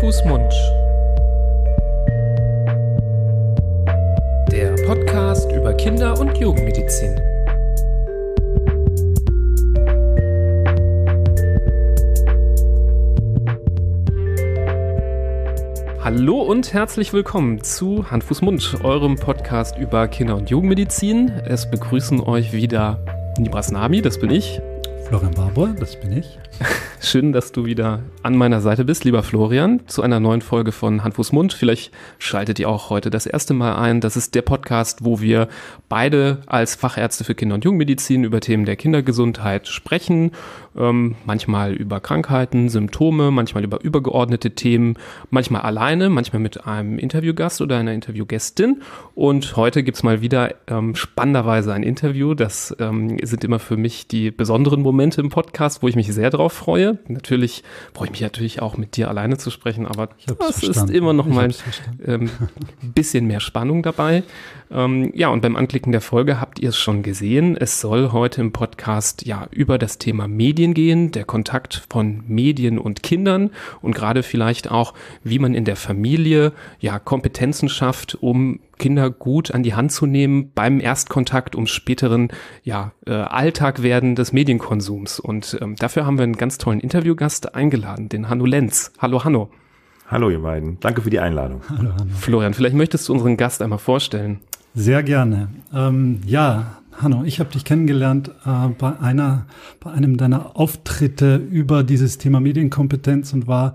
Fuß, 0.00 0.24
Mund. 0.24 0.52
Der 4.50 4.74
Podcast 4.86 5.50
über 5.52 5.74
Kinder- 5.74 6.18
und 6.18 6.36
Jugendmedizin. 6.38 7.20
Hallo 16.02 16.40
und 16.42 16.72
herzlich 16.72 17.12
willkommen 17.12 17.62
zu 17.62 18.10
Hand, 18.10 18.24
Fuß, 18.24 18.42
Mund, 18.42 18.78
eurem 18.82 19.16
Podcast 19.16 19.76
über 19.78 20.08
Kinder- 20.08 20.36
und 20.36 20.50
Jugendmedizin. 20.50 21.30
Es 21.44 21.70
begrüßen 21.70 22.20
euch 22.20 22.52
wieder 22.52 22.98
Nibras 23.38 23.70
Nami, 23.70 24.02
das 24.02 24.18
bin 24.18 24.30
ich. 24.30 24.60
Florian 25.06 25.34
Barbour, 25.34 25.74
das 25.78 25.96
bin 25.96 26.16
ich. 26.16 26.38
Schön, 27.04 27.32
dass 27.32 27.50
du 27.50 27.64
wieder 27.64 28.04
an 28.22 28.36
meiner 28.36 28.60
Seite 28.60 28.84
bist, 28.84 29.02
lieber 29.02 29.24
Florian, 29.24 29.80
zu 29.88 30.02
einer 30.02 30.20
neuen 30.20 30.40
Folge 30.40 30.70
von 30.70 31.02
Hand, 31.02 31.14
Fuß, 31.14 31.32
Mund. 31.32 31.52
Vielleicht 31.52 31.92
schaltet 32.20 32.60
ihr 32.60 32.68
auch 32.68 32.90
heute 32.90 33.10
das 33.10 33.26
erste 33.26 33.54
Mal 33.54 33.74
ein. 33.74 34.00
Das 34.00 34.16
ist 34.16 34.36
der 34.36 34.42
Podcast, 34.42 35.04
wo 35.04 35.20
wir 35.20 35.48
beide 35.88 36.42
als 36.46 36.76
Fachärzte 36.76 37.24
für 37.24 37.34
Kinder- 37.34 37.56
und 37.56 37.64
Jugendmedizin 37.64 38.22
über 38.22 38.40
Themen 38.40 38.66
der 38.66 38.76
Kindergesundheit 38.76 39.66
sprechen. 39.66 40.30
Ähm, 40.76 41.16
manchmal 41.26 41.74
über 41.74 41.98
Krankheiten, 41.98 42.68
Symptome, 42.68 43.32
manchmal 43.32 43.64
über 43.64 43.82
übergeordnete 43.82 44.52
Themen, 44.52 44.96
manchmal 45.28 45.62
alleine, 45.62 46.08
manchmal 46.08 46.40
mit 46.40 46.66
einem 46.66 46.98
Interviewgast 46.98 47.60
oder 47.60 47.78
einer 47.78 47.92
Interviewgästin. 47.92 48.80
Und 49.16 49.56
heute 49.56 49.82
gibt's 49.82 50.04
mal 50.04 50.22
wieder 50.22 50.54
ähm, 50.68 50.94
spannenderweise 50.94 51.72
ein 51.72 51.82
Interview. 51.82 52.34
Das 52.34 52.74
ähm, 52.78 53.18
sind 53.22 53.42
immer 53.42 53.58
für 53.58 53.76
mich 53.76 54.06
die 54.06 54.30
besonderen 54.30 54.82
Momente 54.82 55.20
im 55.20 55.30
Podcast, 55.30 55.82
wo 55.82 55.88
ich 55.88 55.96
mich 55.96 56.06
sehr 56.14 56.30
drauf 56.30 56.52
freue. 56.52 56.91
Natürlich 57.08 57.62
freue 57.94 58.06
ich 58.06 58.12
mich 58.12 58.20
natürlich 58.20 58.62
auch 58.62 58.76
mit 58.76 58.96
dir 58.96 59.08
alleine 59.08 59.38
zu 59.38 59.50
sprechen, 59.50 59.86
aber 59.86 60.08
das 60.26 60.60
verstanden. 60.60 60.90
ist 60.90 60.96
immer 60.96 61.12
noch 61.12 61.26
mal 61.26 61.44
ein 61.44 61.54
ähm, 62.04 62.30
bisschen 62.82 63.26
mehr 63.26 63.40
Spannung 63.40 63.82
dabei. 63.82 64.22
Ähm, 64.72 65.10
ja, 65.14 65.28
und 65.28 65.42
beim 65.42 65.56
Anklicken 65.56 65.92
der 65.92 66.00
Folge 66.00 66.40
habt 66.40 66.58
ihr 66.58 66.70
es 66.70 66.78
schon 66.78 67.02
gesehen. 67.02 67.56
Es 67.56 67.80
soll 67.80 68.12
heute 68.12 68.40
im 68.40 68.52
Podcast 68.52 69.26
ja 69.26 69.46
über 69.50 69.78
das 69.78 69.98
Thema 69.98 70.28
Medien 70.28 70.74
gehen, 70.74 71.10
der 71.12 71.24
Kontakt 71.24 71.86
von 71.90 72.24
Medien 72.26 72.78
und 72.78 73.02
Kindern 73.02 73.50
und 73.82 73.94
gerade 73.94 74.22
vielleicht 74.22 74.70
auch, 74.70 74.94
wie 75.22 75.38
man 75.38 75.54
in 75.54 75.64
der 75.64 75.76
Familie 75.76 76.52
ja 76.80 76.98
Kompetenzen 76.98 77.68
schafft, 77.68 78.16
um 78.20 78.60
Kinder 78.78 79.10
gut 79.10 79.52
an 79.52 79.62
die 79.62 79.74
Hand 79.74 79.92
zu 79.92 80.06
nehmen 80.06 80.50
beim 80.54 80.80
Erstkontakt, 80.80 81.54
um 81.54 81.66
späteren 81.66 82.28
ja, 82.64 82.92
äh, 83.06 83.12
Alltag 83.12 83.82
werden 83.82 84.16
des 84.16 84.32
Medienkonsums. 84.32 85.20
Und 85.20 85.58
ähm, 85.60 85.76
dafür 85.76 86.06
haben 86.06 86.18
wir 86.18 86.24
einen 86.24 86.36
ganz 86.36 86.58
tollen 86.58 86.80
Interviewgast 86.80 87.54
eingeladen, 87.54 88.08
den 88.08 88.28
Hanno 88.28 88.46
Lenz. 88.46 88.92
Hallo 88.98 89.22
Hanno. 89.22 89.50
Hallo 90.08 90.28
ihr 90.28 90.40
beiden, 90.40 90.78
danke 90.80 91.00
für 91.00 91.10
die 91.10 91.20
Einladung. 91.20 91.62
Hallo 91.68 91.92
Hanno. 91.98 92.12
Florian, 92.14 92.54
vielleicht 92.54 92.74
möchtest 92.76 93.08
du 93.08 93.12
unseren 93.12 93.36
Gast 93.36 93.62
einmal 93.62 93.78
vorstellen. 93.78 94.40
Sehr 94.74 95.02
gerne. 95.02 95.48
Ähm, 95.74 96.20
ja, 96.24 96.78
Hanno, 96.92 97.24
ich 97.24 97.40
habe 97.40 97.50
dich 97.50 97.64
kennengelernt 97.64 98.30
äh, 98.46 98.68
bei 98.78 98.98
einer, 99.00 99.46
bei 99.80 99.90
einem 99.90 100.16
deiner 100.16 100.56
Auftritte 100.56 101.36
über 101.36 101.82
dieses 101.84 102.18
Thema 102.18 102.40
Medienkompetenz 102.40 103.32
und 103.32 103.46
war 103.46 103.74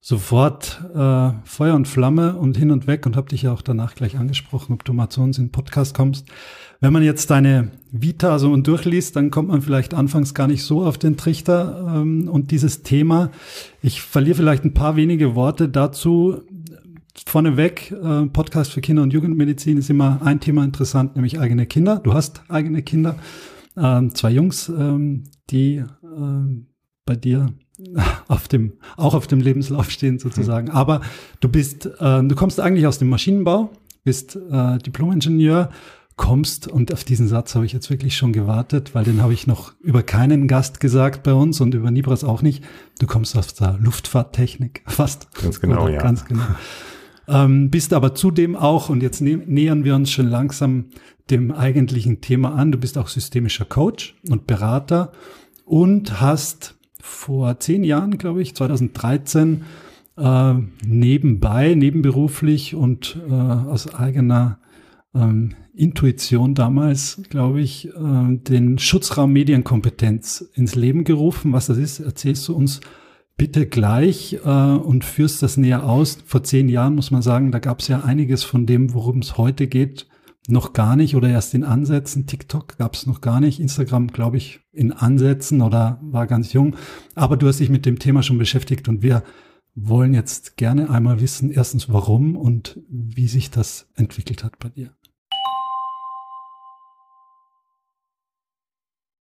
sofort 0.00 0.80
äh, 0.94 1.30
Feuer 1.44 1.74
und 1.74 1.88
Flamme 1.88 2.36
und 2.36 2.56
hin 2.56 2.70
und 2.70 2.86
weg 2.86 3.04
und 3.04 3.16
habe 3.16 3.28
dich 3.28 3.42
ja 3.42 3.52
auch 3.52 3.62
danach 3.62 3.94
gleich 3.94 4.16
angesprochen, 4.16 4.72
ob 4.72 4.84
du 4.84 4.92
mal 4.92 5.10
zu 5.10 5.22
uns 5.22 5.38
in 5.38 5.46
den 5.46 5.52
Podcast 5.52 5.94
kommst. 5.94 6.26
Wenn 6.80 6.92
man 6.92 7.02
jetzt 7.02 7.30
deine 7.30 7.72
Vita 7.90 8.38
so 8.38 8.52
und 8.52 8.66
durchliest, 8.66 9.16
dann 9.16 9.32
kommt 9.32 9.48
man 9.48 9.60
vielleicht 9.60 9.94
anfangs 9.94 10.34
gar 10.34 10.46
nicht 10.46 10.62
so 10.62 10.84
auf 10.84 10.98
den 10.98 11.16
Trichter 11.16 11.94
ähm, 11.96 12.28
und 12.28 12.52
dieses 12.52 12.84
Thema. 12.84 13.30
Ich 13.82 14.00
verliere 14.00 14.36
vielleicht 14.36 14.64
ein 14.64 14.74
paar 14.74 14.94
wenige 14.94 15.34
Worte 15.34 15.68
dazu, 15.68 16.42
vorneweg, 17.26 17.90
äh, 17.92 18.26
Podcast 18.26 18.72
für 18.72 18.80
Kinder- 18.80 19.02
und 19.02 19.12
Jugendmedizin 19.12 19.78
ist 19.78 19.90
immer 19.90 20.20
ein 20.22 20.40
Thema 20.40 20.64
interessant, 20.64 21.16
nämlich 21.16 21.38
eigene 21.40 21.66
Kinder. 21.66 22.00
Du 22.02 22.14
hast 22.14 22.42
eigene 22.48 22.82
Kinder, 22.82 23.16
ähm, 23.76 24.14
zwei 24.14 24.30
Jungs, 24.30 24.68
ähm, 24.68 25.24
die 25.50 25.84
ähm, 26.02 26.66
bei 27.04 27.16
dir 27.16 27.52
auf 28.28 28.48
dem, 28.48 28.74
auch 28.96 29.14
auf 29.14 29.26
dem 29.26 29.40
Lebenslauf 29.40 29.90
stehen 29.90 30.18
sozusagen. 30.18 30.70
Aber 30.70 31.00
du 31.40 31.48
bist, 31.48 31.86
äh, 31.86 32.22
du 32.22 32.34
kommst 32.34 32.60
eigentlich 32.60 32.86
aus 32.86 32.98
dem 32.98 33.08
Maschinenbau, 33.08 33.70
bist 34.04 34.36
äh, 34.36 34.78
Diplom-Ingenieur, 34.78 35.70
kommst, 36.18 36.68
und 36.68 36.92
auf 36.92 37.04
diesen 37.04 37.28
Satz 37.28 37.54
habe 37.54 37.64
ich 37.64 37.72
jetzt 37.72 37.88
wirklich 37.88 38.16
schon 38.16 38.32
gewartet, 38.32 38.94
weil 38.94 39.04
den 39.04 39.22
habe 39.22 39.32
ich 39.32 39.46
noch 39.46 39.72
über 39.80 40.02
keinen 40.02 40.48
Gast 40.48 40.80
gesagt 40.80 41.22
bei 41.22 41.32
uns 41.32 41.60
und 41.60 41.72
über 41.74 41.90
Nibras 41.90 42.24
auch 42.24 42.42
nicht. 42.42 42.62
Du 42.98 43.06
kommst 43.06 43.36
aus 43.36 43.54
der 43.54 43.78
Luftfahrttechnik, 43.80 44.82
fast. 44.86 45.28
Ganz 45.40 45.60
genau, 45.60 45.84
Oder 45.84 45.94
ja. 45.94 46.02
Ganz 46.02 46.26
genau. 46.26 46.42
Ähm, 47.28 47.70
bist 47.70 47.92
aber 47.92 48.14
zudem 48.14 48.56
auch, 48.56 48.88
und 48.88 49.02
jetzt 49.02 49.20
nä 49.20 49.36
nähern 49.46 49.84
wir 49.84 49.94
uns 49.94 50.10
schon 50.10 50.28
langsam 50.28 50.86
dem 51.30 51.52
eigentlichen 51.52 52.22
Thema 52.22 52.54
an, 52.54 52.72
du 52.72 52.78
bist 52.78 52.96
auch 52.96 53.08
systemischer 53.08 53.66
Coach 53.66 54.16
und 54.30 54.46
Berater 54.46 55.12
und 55.66 56.20
hast 56.20 56.76
vor 57.00 57.60
zehn 57.60 57.84
Jahren, 57.84 58.16
glaube 58.16 58.40
ich, 58.40 58.54
2013, 58.54 59.64
äh, 60.16 60.54
nebenbei, 60.86 61.74
nebenberuflich 61.74 62.74
und 62.74 63.18
äh, 63.28 63.32
aus 63.32 63.94
eigener 63.94 64.58
ähm, 65.14 65.54
Intuition 65.74 66.54
damals, 66.54 67.22
glaube 67.28 67.60
ich, 67.60 67.88
äh, 67.88 68.36
den 68.36 68.78
Schutzraum 68.78 69.32
Medienkompetenz 69.32 70.48
ins 70.54 70.74
Leben 70.74 71.04
gerufen. 71.04 71.52
Was 71.52 71.66
das 71.66 71.78
ist, 71.78 72.00
erzählst 72.00 72.48
du 72.48 72.54
uns 72.54 72.80
bitte 73.38 73.66
gleich 73.66 74.38
äh, 74.44 74.48
und 74.48 75.04
führst 75.04 75.42
das 75.42 75.56
näher 75.56 75.84
aus. 75.84 76.18
Vor 76.26 76.42
zehn 76.42 76.68
Jahren 76.68 76.94
muss 76.94 77.10
man 77.10 77.22
sagen, 77.22 77.50
da 77.50 77.60
gab 77.60 77.80
es 77.80 77.88
ja 77.88 78.00
einiges 78.00 78.44
von 78.44 78.66
dem, 78.66 78.92
worum 78.92 79.20
es 79.20 79.38
heute 79.38 79.68
geht, 79.68 80.06
noch 80.48 80.72
gar 80.72 80.96
nicht 80.96 81.14
oder 81.14 81.28
erst 81.28 81.54
in 81.54 81.64
Ansätzen. 81.64 82.26
TikTok 82.26 82.76
gab 82.76 82.94
es 82.94 83.06
noch 83.06 83.20
gar 83.20 83.40
nicht. 83.40 83.60
Instagram, 83.60 84.08
glaube 84.08 84.36
ich, 84.36 84.60
in 84.72 84.92
Ansätzen 84.92 85.62
oder 85.62 86.00
war 86.02 86.26
ganz 86.26 86.52
jung. 86.52 86.76
Aber 87.14 87.36
du 87.36 87.46
hast 87.46 87.60
dich 87.60 87.70
mit 87.70 87.86
dem 87.86 87.98
Thema 87.98 88.22
schon 88.22 88.38
beschäftigt 88.38 88.88
und 88.88 89.02
wir 89.02 89.22
wollen 89.74 90.14
jetzt 90.14 90.56
gerne 90.56 90.90
einmal 90.90 91.20
wissen, 91.20 91.50
erstens 91.50 91.92
warum 91.92 92.36
und 92.36 92.80
wie 92.90 93.28
sich 93.28 93.50
das 93.50 93.88
entwickelt 93.94 94.42
hat 94.42 94.58
bei 94.58 94.70
dir. 94.70 94.90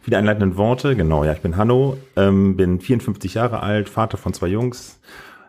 für 0.00 0.10
die 0.10 0.16
einleitenden 0.16 0.56
Worte. 0.56 0.96
Genau, 0.96 1.24
ja, 1.24 1.32
ich 1.32 1.40
bin 1.40 1.56
Hanno, 1.56 1.96
ähm, 2.16 2.56
bin 2.56 2.80
54 2.80 3.34
Jahre 3.34 3.62
alt, 3.62 3.88
Vater 3.88 4.16
von 4.16 4.32
zwei 4.32 4.48
Jungs, 4.48 5.00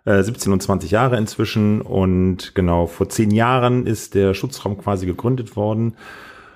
äh, 0.05 0.21
17 0.21 0.51
und 0.53 0.61
20 0.61 0.91
Jahre 0.91 1.17
inzwischen. 1.17 1.81
Und 1.81 2.55
genau, 2.55 2.87
vor 2.87 3.09
zehn 3.09 3.31
Jahren 3.31 3.85
ist 3.85 4.15
der 4.15 4.33
Schutzraum 4.33 4.77
quasi 4.77 5.05
gegründet 5.05 5.55
worden. 5.55 5.95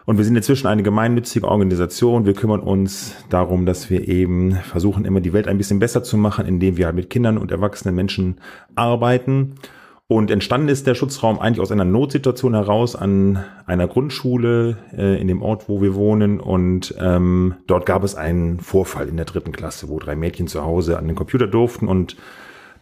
Und 0.05 0.17
wir 0.17 0.25
sind 0.25 0.35
inzwischen 0.35 0.67
eine 0.67 0.83
gemeinnützige 0.83 1.47
Organisation. 1.47 2.25
Wir 2.25 2.33
kümmern 2.33 2.59
uns 2.59 3.15
darum, 3.29 3.65
dass 3.65 3.89
wir 3.89 4.07
eben 4.07 4.53
versuchen, 4.55 5.05
immer 5.05 5.21
die 5.21 5.31
Welt 5.31 5.47
ein 5.47 5.57
bisschen 5.57 5.79
besser 5.79 6.03
zu 6.03 6.17
machen, 6.17 6.45
indem 6.45 6.75
wir 6.75 6.87
halt 6.87 6.95
mit 6.95 7.09
Kindern 7.09 7.37
und 7.37 7.51
erwachsenen 7.51 7.95
Menschen 7.95 8.37
arbeiten. 8.75 9.55
Und 10.13 10.29
entstanden 10.29 10.67
ist 10.67 10.85
der 10.85 10.93
Schutzraum 10.93 11.39
eigentlich 11.39 11.59
aus 11.59 11.71
einer 11.71 11.85
Notsituation 11.85 12.53
heraus 12.53 12.95
an 12.95 13.43
einer 13.65 13.87
Grundschule 13.87 14.77
äh, 14.95 15.19
in 15.19 15.27
dem 15.27 15.41
Ort, 15.41 15.67
wo 15.67 15.81
wir 15.81 15.95
wohnen. 15.95 16.39
Und 16.39 16.93
ähm, 16.99 17.55
dort 17.65 17.87
gab 17.87 18.03
es 18.03 18.13
einen 18.13 18.59
Vorfall 18.59 19.09
in 19.09 19.17
der 19.17 19.25
dritten 19.25 19.51
Klasse, 19.51 19.89
wo 19.89 19.97
drei 19.97 20.15
Mädchen 20.15 20.45
zu 20.45 20.63
Hause 20.63 20.99
an 20.99 21.07
den 21.07 21.15
Computer 21.15 21.47
durften 21.47 21.87
und 21.87 22.15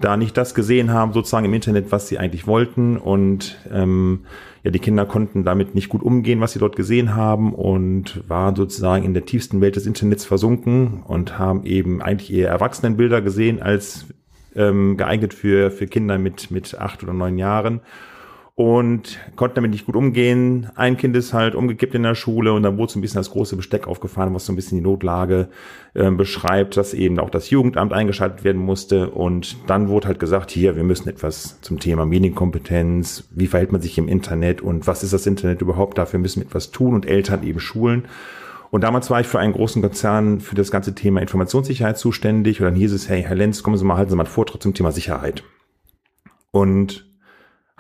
da 0.01 0.18
nicht 0.18 0.36
das 0.36 0.54
gesehen 0.54 0.92
haben, 0.92 1.13
sozusagen 1.13 1.45
im 1.45 1.54
Internet, 1.54 1.94
was 1.94 2.10
sie 2.10 2.18
eigentlich 2.18 2.48
wollten. 2.48 2.98
Und 2.98 3.57
ähm, 3.72 4.25
ja, 4.63 4.72
die 4.72 4.80
Kinder 4.80 5.06
konnten 5.06 5.45
damit 5.45 5.74
nicht 5.74 5.88
gut 5.88 6.04
umgehen, 6.04 6.42
was 6.42 6.51
sie 6.51 6.60
dort 6.60 6.75
gesehen 6.75 7.16
haben 7.16 7.54
und 7.54 8.28
waren 8.28 8.57
sozusagen 8.57 9.06
in 9.06 9.13
der 9.13 9.24
tiefsten 9.24 9.62
Welt 9.62 9.78
des 9.78 9.86
Internets 9.86 10.25
versunken 10.25 11.01
und 11.07 11.39
haben 11.39 11.63
eben 11.63 12.01
eigentlich 12.01 12.33
eher 12.33 12.50
Erwachsenenbilder 12.50 13.22
gesehen 13.22 13.62
als 13.62 14.07
ähm, 14.56 14.98
geeignet 14.98 15.33
für, 15.33 15.71
für 15.71 15.88
Kinder 15.88 16.18
mit, 16.18 16.51
mit 16.51 16.77
acht 16.77 17.03
oder 17.03 17.13
neun 17.13 17.38
Jahren. 17.38 17.81
und 18.56 19.18
konnte 19.38 19.56
damit 19.56 19.71
nicht 19.71 19.86
gut 19.86 19.95
umgehen. 19.95 20.69
Ein 20.75 20.98
Kind 20.98 21.15
ist 21.15 21.33
halt 21.33 21.56
umgekippt 21.56 21.95
in 21.95 22.03
der 22.03 22.15
Schule 22.15 22.53
und 22.53 22.63
dann 22.63 22.77
wurde 22.77 22.92
so 22.92 23.00
ein 23.00 23.01
bisschen 23.01 23.19
das 23.19 23.31
große 23.31 23.56
Besteck 23.56 23.88
aufgefahren, 23.88 24.33
was 24.36 24.45
so 24.45 24.53
ein 24.53 24.56
bisschen 24.56 24.77
die 24.77 24.83
Notlage 24.83 25.48
äh, 25.94 26.12
beschreibt, 26.12 26.77
dass 26.77 26.94
eben 26.94 27.19
auch 27.19 27.30
das 27.30 27.50
Jugendamt 27.50 27.94
eingeschaltet 27.94 28.44
werden 28.44 28.62
musste 28.62 29.09
und 29.09 29.57
dann 29.68 29.88
wurde 29.88 30.09
halt 30.09 30.19
gesagt, 30.19 30.51
hier, 30.51 30.75
wir 30.75 30.83
müssen 30.83 31.09
etwas 31.09 31.59
zum 31.62 31.80
Thema 31.80 32.06
Medienkompetenz, 32.06 33.27
wie 33.31 33.47
verhält 33.47 33.71
man 33.71 33.81
sich 33.81 33.97
im 33.97 34.07
Internet 34.07 34.62
und 34.62 34.86
was 34.86 35.01
ist 35.01 35.13
das 35.13 35.25
Internet 35.25 35.62
überhaupt, 35.62 35.97
dafür 35.97 36.19
müssen 36.19 36.42
wir 36.42 36.47
etwas 36.47 36.71
tun 36.71 36.94
und 36.94 37.07
Eltern 37.07 37.44
eben 37.44 37.59
schulen. 37.59 38.06
Und 38.71 38.81
damals 38.81 39.09
war 39.09 39.19
ich 39.19 39.27
für 39.27 39.38
einen 39.38 39.53
großen 39.53 39.81
Konzern 39.81 40.39
für 40.39 40.56
das 40.56 40.71
ganze 40.71 40.95
Thema 40.95 41.21
Informationssicherheit 41.21 41.97
zuständig 41.97 42.62
und 42.62 42.65
dann 42.65 42.75
hieß 42.75 42.94
es, 42.94 43.09
hey, 43.09 43.21
Herr 43.21 43.35
Lenz, 43.35 43.63
kommen 43.63 43.77
Sie 43.77 43.83
mal, 43.83 43.97
halten 43.97 44.12
Sie 44.12 44.15
mal 44.15 44.23
einen 44.23 44.31
Vortrag 44.31 44.63
zum 44.63 44.73
Thema 44.73 44.94
Sicherheit. 44.94 45.44
Und 46.51 47.06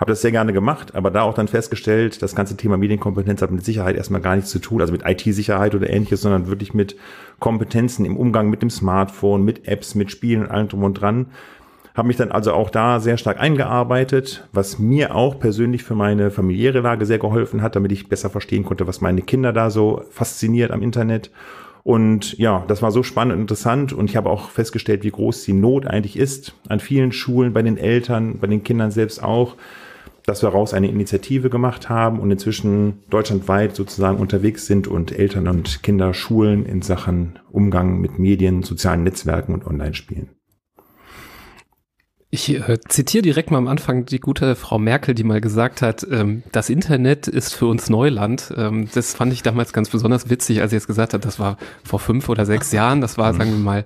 habe 0.01 0.11
das 0.11 0.21
sehr 0.21 0.31
gerne 0.31 0.51
gemacht, 0.51 0.95
aber 0.95 1.09
da 1.11 1.21
auch 1.21 1.33
dann 1.33 1.47
festgestellt, 1.47 2.21
das 2.21 2.35
ganze 2.35 2.57
Thema 2.57 2.75
Medienkompetenz 2.75 3.41
hat 3.41 3.51
mit 3.51 3.63
Sicherheit 3.63 3.95
erstmal 3.95 4.19
gar 4.19 4.35
nichts 4.35 4.51
zu 4.51 4.59
tun, 4.59 4.81
also 4.81 4.91
mit 4.91 5.03
IT-Sicherheit 5.05 5.75
oder 5.75 5.89
ähnliches, 5.89 6.21
sondern 6.21 6.47
wirklich 6.47 6.73
mit 6.73 6.97
Kompetenzen 7.39 8.03
im 8.03 8.17
Umgang 8.17 8.49
mit 8.49 8.61
dem 8.61 8.69
Smartphone, 8.69 9.45
mit 9.45 9.67
Apps, 9.67 9.95
mit 9.95 10.11
Spielen 10.11 10.41
und 10.41 10.51
allem 10.51 10.67
drum 10.67 10.83
und 10.83 10.95
dran. 10.95 11.27
Habe 11.93 12.07
mich 12.07 12.17
dann 12.17 12.31
also 12.31 12.53
auch 12.53 12.69
da 12.69 12.99
sehr 12.99 13.17
stark 13.17 13.39
eingearbeitet, 13.39 14.47
was 14.53 14.79
mir 14.79 15.13
auch 15.13 15.39
persönlich 15.39 15.83
für 15.83 15.95
meine 15.95 16.31
familiäre 16.31 16.79
Lage 16.79 17.05
sehr 17.05 17.19
geholfen 17.19 17.61
hat, 17.61 17.75
damit 17.75 17.91
ich 17.91 18.07
besser 18.07 18.29
verstehen 18.29 18.63
konnte, 18.63 18.87
was 18.87 19.01
meine 19.01 19.21
Kinder 19.21 19.51
da 19.51 19.69
so 19.69 20.03
fasziniert 20.09 20.71
am 20.71 20.81
Internet. 20.81 21.31
Und 21.83 22.37
ja, 22.37 22.63
das 22.67 22.81
war 22.81 22.91
so 22.91 23.03
spannend 23.03 23.33
und 23.33 23.41
interessant 23.41 23.91
und 23.91 24.09
ich 24.09 24.15
habe 24.15 24.29
auch 24.29 24.51
festgestellt, 24.51 25.03
wie 25.03 25.11
groß 25.11 25.43
die 25.43 25.53
Not 25.53 25.87
eigentlich 25.87 26.17
ist 26.17 26.53
an 26.69 26.79
vielen 26.79 27.11
Schulen, 27.11 27.53
bei 27.53 27.63
den 27.63 27.77
Eltern, 27.77 28.37
bei 28.39 28.47
den 28.47 28.63
Kindern 28.63 28.91
selbst 28.91 29.21
auch, 29.23 29.55
dass 30.25 30.43
wir 30.43 30.51
daraus 30.51 30.73
eine 30.73 30.87
Initiative 30.87 31.49
gemacht 31.49 31.89
haben 31.89 32.19
und 32.19 32.29
inzwischen 32.29 32.99
deutschlandweit 33.09 33.75
sozusagen 33.75 34.17
unterwegs 34.17 34.67
sind 34.67 34.87
und 34.87 35.11
Eltern 35.17 35.47
und 35.47 35.81
Kinder 35.81 36.13
schulen 36.13 36.65
in 36.65 36.83
Sachen 36.83 37.39
Umgang 37.51 37.99
mit 37.99 38.19
Medien, 38.19 38.61
sozialen 38.61 39.03
Netzwerken 39.03 39.53
und 39.53 39.65
Online-Spielen. 39.65 40.29
Ich 42.33 42.49
äh, 42.49 42.79
zitiere 42.87 43.23
direkt 43.23 43.51
mal 43.51 43.57
am 43.57 43.67
Anfang 43.67 44.05
die 44.05 44.21
gute 44.21 44.55
Frau 44.55 44.79
Merkel, 44.79 45.13
die 45.13 45.25
mal 45.25 45.41
gesagt 45.41 45.81
hat, 45.81 46.07
ähm, 46.09 46.43
das 46.53 46.69
Internet 46.69 47.27
ist 47.27 47.53
für 47.53 47.65
uns 47.65 47.89
Neuland. 47.89 48.53
Ähm, 48.55 48.87
das 48.93 49.13
fand 49.13 49.33
ich 49.33 49.43
damals 49.43 49.73
ganz 49.73 49.89
besonders 49.89 50.29
witzig, 50.29 50.61
als 50.61 50.69
sie 50.69 50.77
jetzt 50.77 50.87
gesagt 50.87 51.13
hat, 51.13 51.25
das 51.25 51.39
war 51.39 51.57
vor 51.83 51.99
fünf 51.99 52.29
oder 52.29 52.45
sechs 52.45 52.71
Jahren, 52.71 53.01
das 53.01 53.17
war, 53.17 53.33
sagen 53.33 53.51
wir 53.51 53.59
mal, 53.59 53.85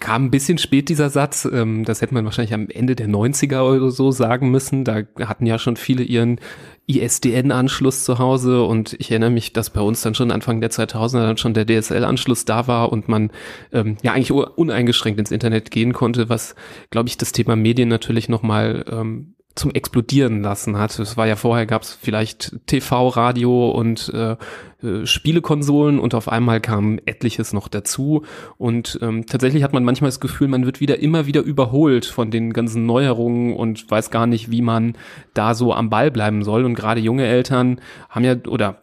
kam 0.00 0.26
ein 0.26 0.30
bisschen 0.30 0.58
spät 0.58 0.88
dieser 0.88 1.10
Satz. 1.10 1.48
Ähm, 1.50 1.84
das 1.84 2.00
hätte 2.00 2.14
man 2.14 2.24
wahrscheinlich 2.24 2.54
am 2.54 2.68
Ende 2.68 2.96
der 2.96 3.08
90er 3.08 3.62
oder 3.62 3.90
so 3.90 4.10
sagen 4.10 4.50
müssen. 4.50 4.84
Da 4.84 5.02
hatten 5.20 5.46
ja 5.46 5.58
schon 5.58 5.76
viele 5.76 6.02
ihren 6.02 6.40
ISDN-Anschluss 6.86 8.04
zu 8.04 8.18
Hause 8.18 8.62
und 8.64 8.94
ich 8.98 9.10
erinnere 9.10 9.30
mich, 9.30 9.52
dass 9.52 9.70
bei 9.70 9.80
uns 9.80 10.02
dann 10.02 10.14
schon 10.14 10.30
Anfang 10.30 10.60
der 10.60 10.70
2000er 10.70 11.26
dann 11.26 11.38
schon 11.38 11.54
der 11.54 11.66
DSL-Anschluss 11.66 12.44
da 12.44 12.66
war 12.66 12.92
und 12.92 13.08
man 13.08 13.30
ähm, 13.72 13.96
ja 14.02 14.12
eigentlich 14.12 14.32
uneingeschränkt 14.32 15.18
ins 15.18 15.30
Internet 15.30 15.70
gehen 15.70 15.94
konnte, 15.94 16.28
was, 16.28 16.54
glaube 16.90 17.08
ich, 17.08 17.16
das 17.16 17.32
Thema 17.32 17.56
Medien 17.56 17.88
natürlich 17.88 18.28
nochmal 18.28 18.84
ähm, 18.90 19.34
zum 19.54 19.70
Explodieren 19.70 20.42
lassen 20.42 20.78
hat. 20.78 20.98
Es 20.98 21.16
war 21.16 21.26
ja 21.26 21.36
vorher 21.36 21.66
gab 21.66 21.82
es 21.82 21.92
vielleicht 21.92 22.56
TV, 22.66 23.08
Radio 23.08 23.70
und 23.70 24.12
äh, 24.12 24.36
äh, 24.82 25.06
Spielekonsolen 25.06 25.98
und 25.98 26.14
auf 26.14 26.28
einmal 26.28 26.60
kam 26.60 26.98
etliches 27.06 27.52
noch 27.52 27.68
dazu 27.68 28.24
und 28.58 28.98
ähm, 29.02 29.26
tatsächlich 29.26 29.62
hat 29.62 29.72
man 29.72 29.84
manchmal 29.84 30.08
das 30.08 30.20
Gefühl, 30.20 30.48
man 30.48 30.66
wird 30.66 30.80
wieder 30.80 30.98
immer 30.98 31.26
wieder 31.26 31.42
überholt 31.42 32.04
von 32.04 32.30
den 32.30 32.52
ganzen 32.52 32.84
Neuerungen 32.84 33.54
und 33.54 33.90
weiß 33.90 34.10
gar 34.10 34.26
nicht, 34.26 34.50
wie 34.50 34.62
man 34.62 34.96
da 35.32 35.54
so 35.54 35.72
am 35.72 35.88
Ball 35.88 36.10
bleiben 36.10 36.42
soll 36.42 36.64
und 36.64 36.74
gerade 36.74 37.00
junge 37.00 37.26
Eltern 37.26 37.80
haben 38.10 38.24
ja 38.24 38.34
oder 38.48 38.82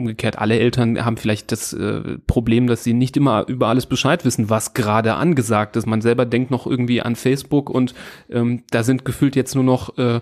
umgekehrt 0.00 0.38
alle 0.38 0.58
Eltern 0.58 1.04
haben 1.04 1.16
vielleicht 1.16 1.52
das 1.52 1.72
äh, 1.72 2.18
Problem, 2.26 2.66
dass 2.66 2.84
sie 2.84 2.92
nicht 2.92 3.16
immer 3.16 3.46
über 3.46 3.68
alles 3.68 3.86
Bescheid 3.86 4.24
wissen, 4.24 4.50
was 4.50 4.74
gerade 4.74 5.14
angesagt 5.14 5.76
ist. 5.76 5.86
Man 5.86 6.00
selber 6.02 6.26
denkt 6.26 6.50
noch 6.50 6.66
irgendwie 6.66 7.02
an 7.02 7.16
Facebook 7.16 7.70
und 7.70 7.94
ähm, 8.30 8.64
da 8.70 8.82
sind 8.82 9.04
gefühlt 9.04 9.36
jetzt 9.36 9.54
nur 9.54 9.64
noch 9.64 9.96
äh, 9.98 10.20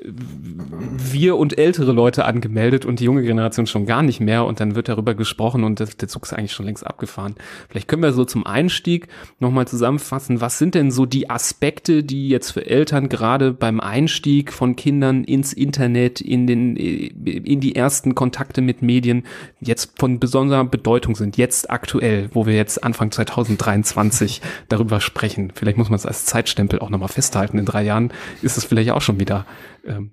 wir 0.00 1.36
und 1.36 1.58
ältere 1.58 1.92
Leute 1.92 2.24
angemeldet 2.24 2.84
und 2.84 3.00
die 3.00 3.04
junge 3.04 3.22
Generation 3.22 3.66
schon 3.66 3.86
gar 3.86 4.02
nicht 4.02 4.20
mehr 4.20 4.44
und 4.44 4.60
dann 4.60 4.74
wird 4.74 4.88
darüber 4.88 5.14
gesprochen 5.14 5.64
und 5.64 5.80
das, 5.80 5.96
der 5.96 6.08
Zug 6.08 6.24
ist 6.24 6.32
eigentlich 6.32 6.52
schon 6.52 6.66
längst 6.66 6.86
abgefahren. 6.86 7.34
Vielleicht 7.68 7.88
können 7.88 8.02
wir 8.02 8.12
so 8.12 8.24
zum 8.24 8.46
Einstieg 8.46 9.08
nochmal 9.40 9.66
zusammenfassen, 9.66 10.40
was 10.40 10.58
sind 10.58 10.74
denn 10.74 10.90
so 10.90 11.06
die 11.06 11.30
Aspekte, 11.30 12.04
die 12.04 12.28
jetzt 12.28 12.52
für 12.52 12.66
Eltern 12.66 13.08
gerade 13.08 13.52
beim 13.52 13.80
Einstieg 13.80 14.52
von 14.52 14.76
Kindern 14.76 15.24
ins 15.24 15.52
Internet, 15.52 16.20
in 16.20 16.46
den, 16.46 16.76
in 16.76 17.60
die 17.60 17.74
ersten 17.74 18.14
Kontakte 18.14 18.60
mit 18.60 18.82
Medien 18.82 19.24
jetzt 19.60 19.98
von 19.98 20.20
besonderer 20.20 20.64
Bedeutung 20.64 21.16
sind, 21.16 21.36
jetzt 21.36 21.70
aktuell, 21.70 22.28
wo 22.32 22.46
wir 22.46 22.54
jetzt 22.54 22.84
Anfang 22.84 23.10
2023 23.10 24.42
darüber 24.68 25.00
sprechen. 25.00 25.52
Vielleicht 25.54 25.76
muss 25.76 25.90
man 25.90 25.96
es 25.96 26.06
als 26.06 26.24
Zeitstempel 26.24 26.78
auch 26.78 26.90
nochmal 26.90 27.08
festhalten. 27.08 27.58
In 27.58 27.64
drei 27.64 27.82
Jahren 27.82 28.12
ist 28.42 28.56
es 28.56 28.64
vielleicht 28.64 28.90
auch 28.90 29.02
schon 29.02 29.18
wieder 29.18 29.44
ähm, 29.88 30.12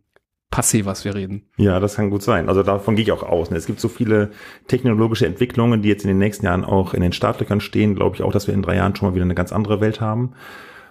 passé, 0.55 0.85
was 0.85 1.03
wir 1.03 1.15
reden. 1.15 1.43
Ja, 1.57 1.79
das 1.79 1.95
kann 1.95 2.09
gut 2.09 2.23
sein. 2.23 2.47
Also 2.47 2.63
davon 2.63 2.95
gehe 2.95 3.03
ich 3.03 3.11
auch 3.11 3.23
aus. 3.23 3.51
Ne? 3.51 3.57
Es 3.57 3.65
gibt 3.65 3.79
so 3.79 3.89
viele 3.89 4.31
technologische 4.67 5.25
Entwicklungen, 5.25 5.81
die 5.81 5.89
jetzt 5.89 6.03
in 6.03 6.07
den 6.07 6.17
nächsten 6.17 6.45
Jahren 6.45 6.63
auch 6.63 6.93
in 6.93 7.01
den 7.01 7.11
Startlöchern 7.11 7.59
stehen. 7.59 7.95
Glaube 7.95 8.15
ich 8.15 8.23
auch, 8.23 8.31
dass 8.31 8.47
wir 8.47 8.53
in 8.53 8.61
drei 8.61 8.77
Jahren 8.77 8.95
schon 8.95 9.09
mal 9.09 9.15
wieder 9.15 9.25
eine 9.25 9.35
ganz 9.35 9.51
andere 9.51 9.81
Welt 9.81 9.99
haben. 9.99 10.33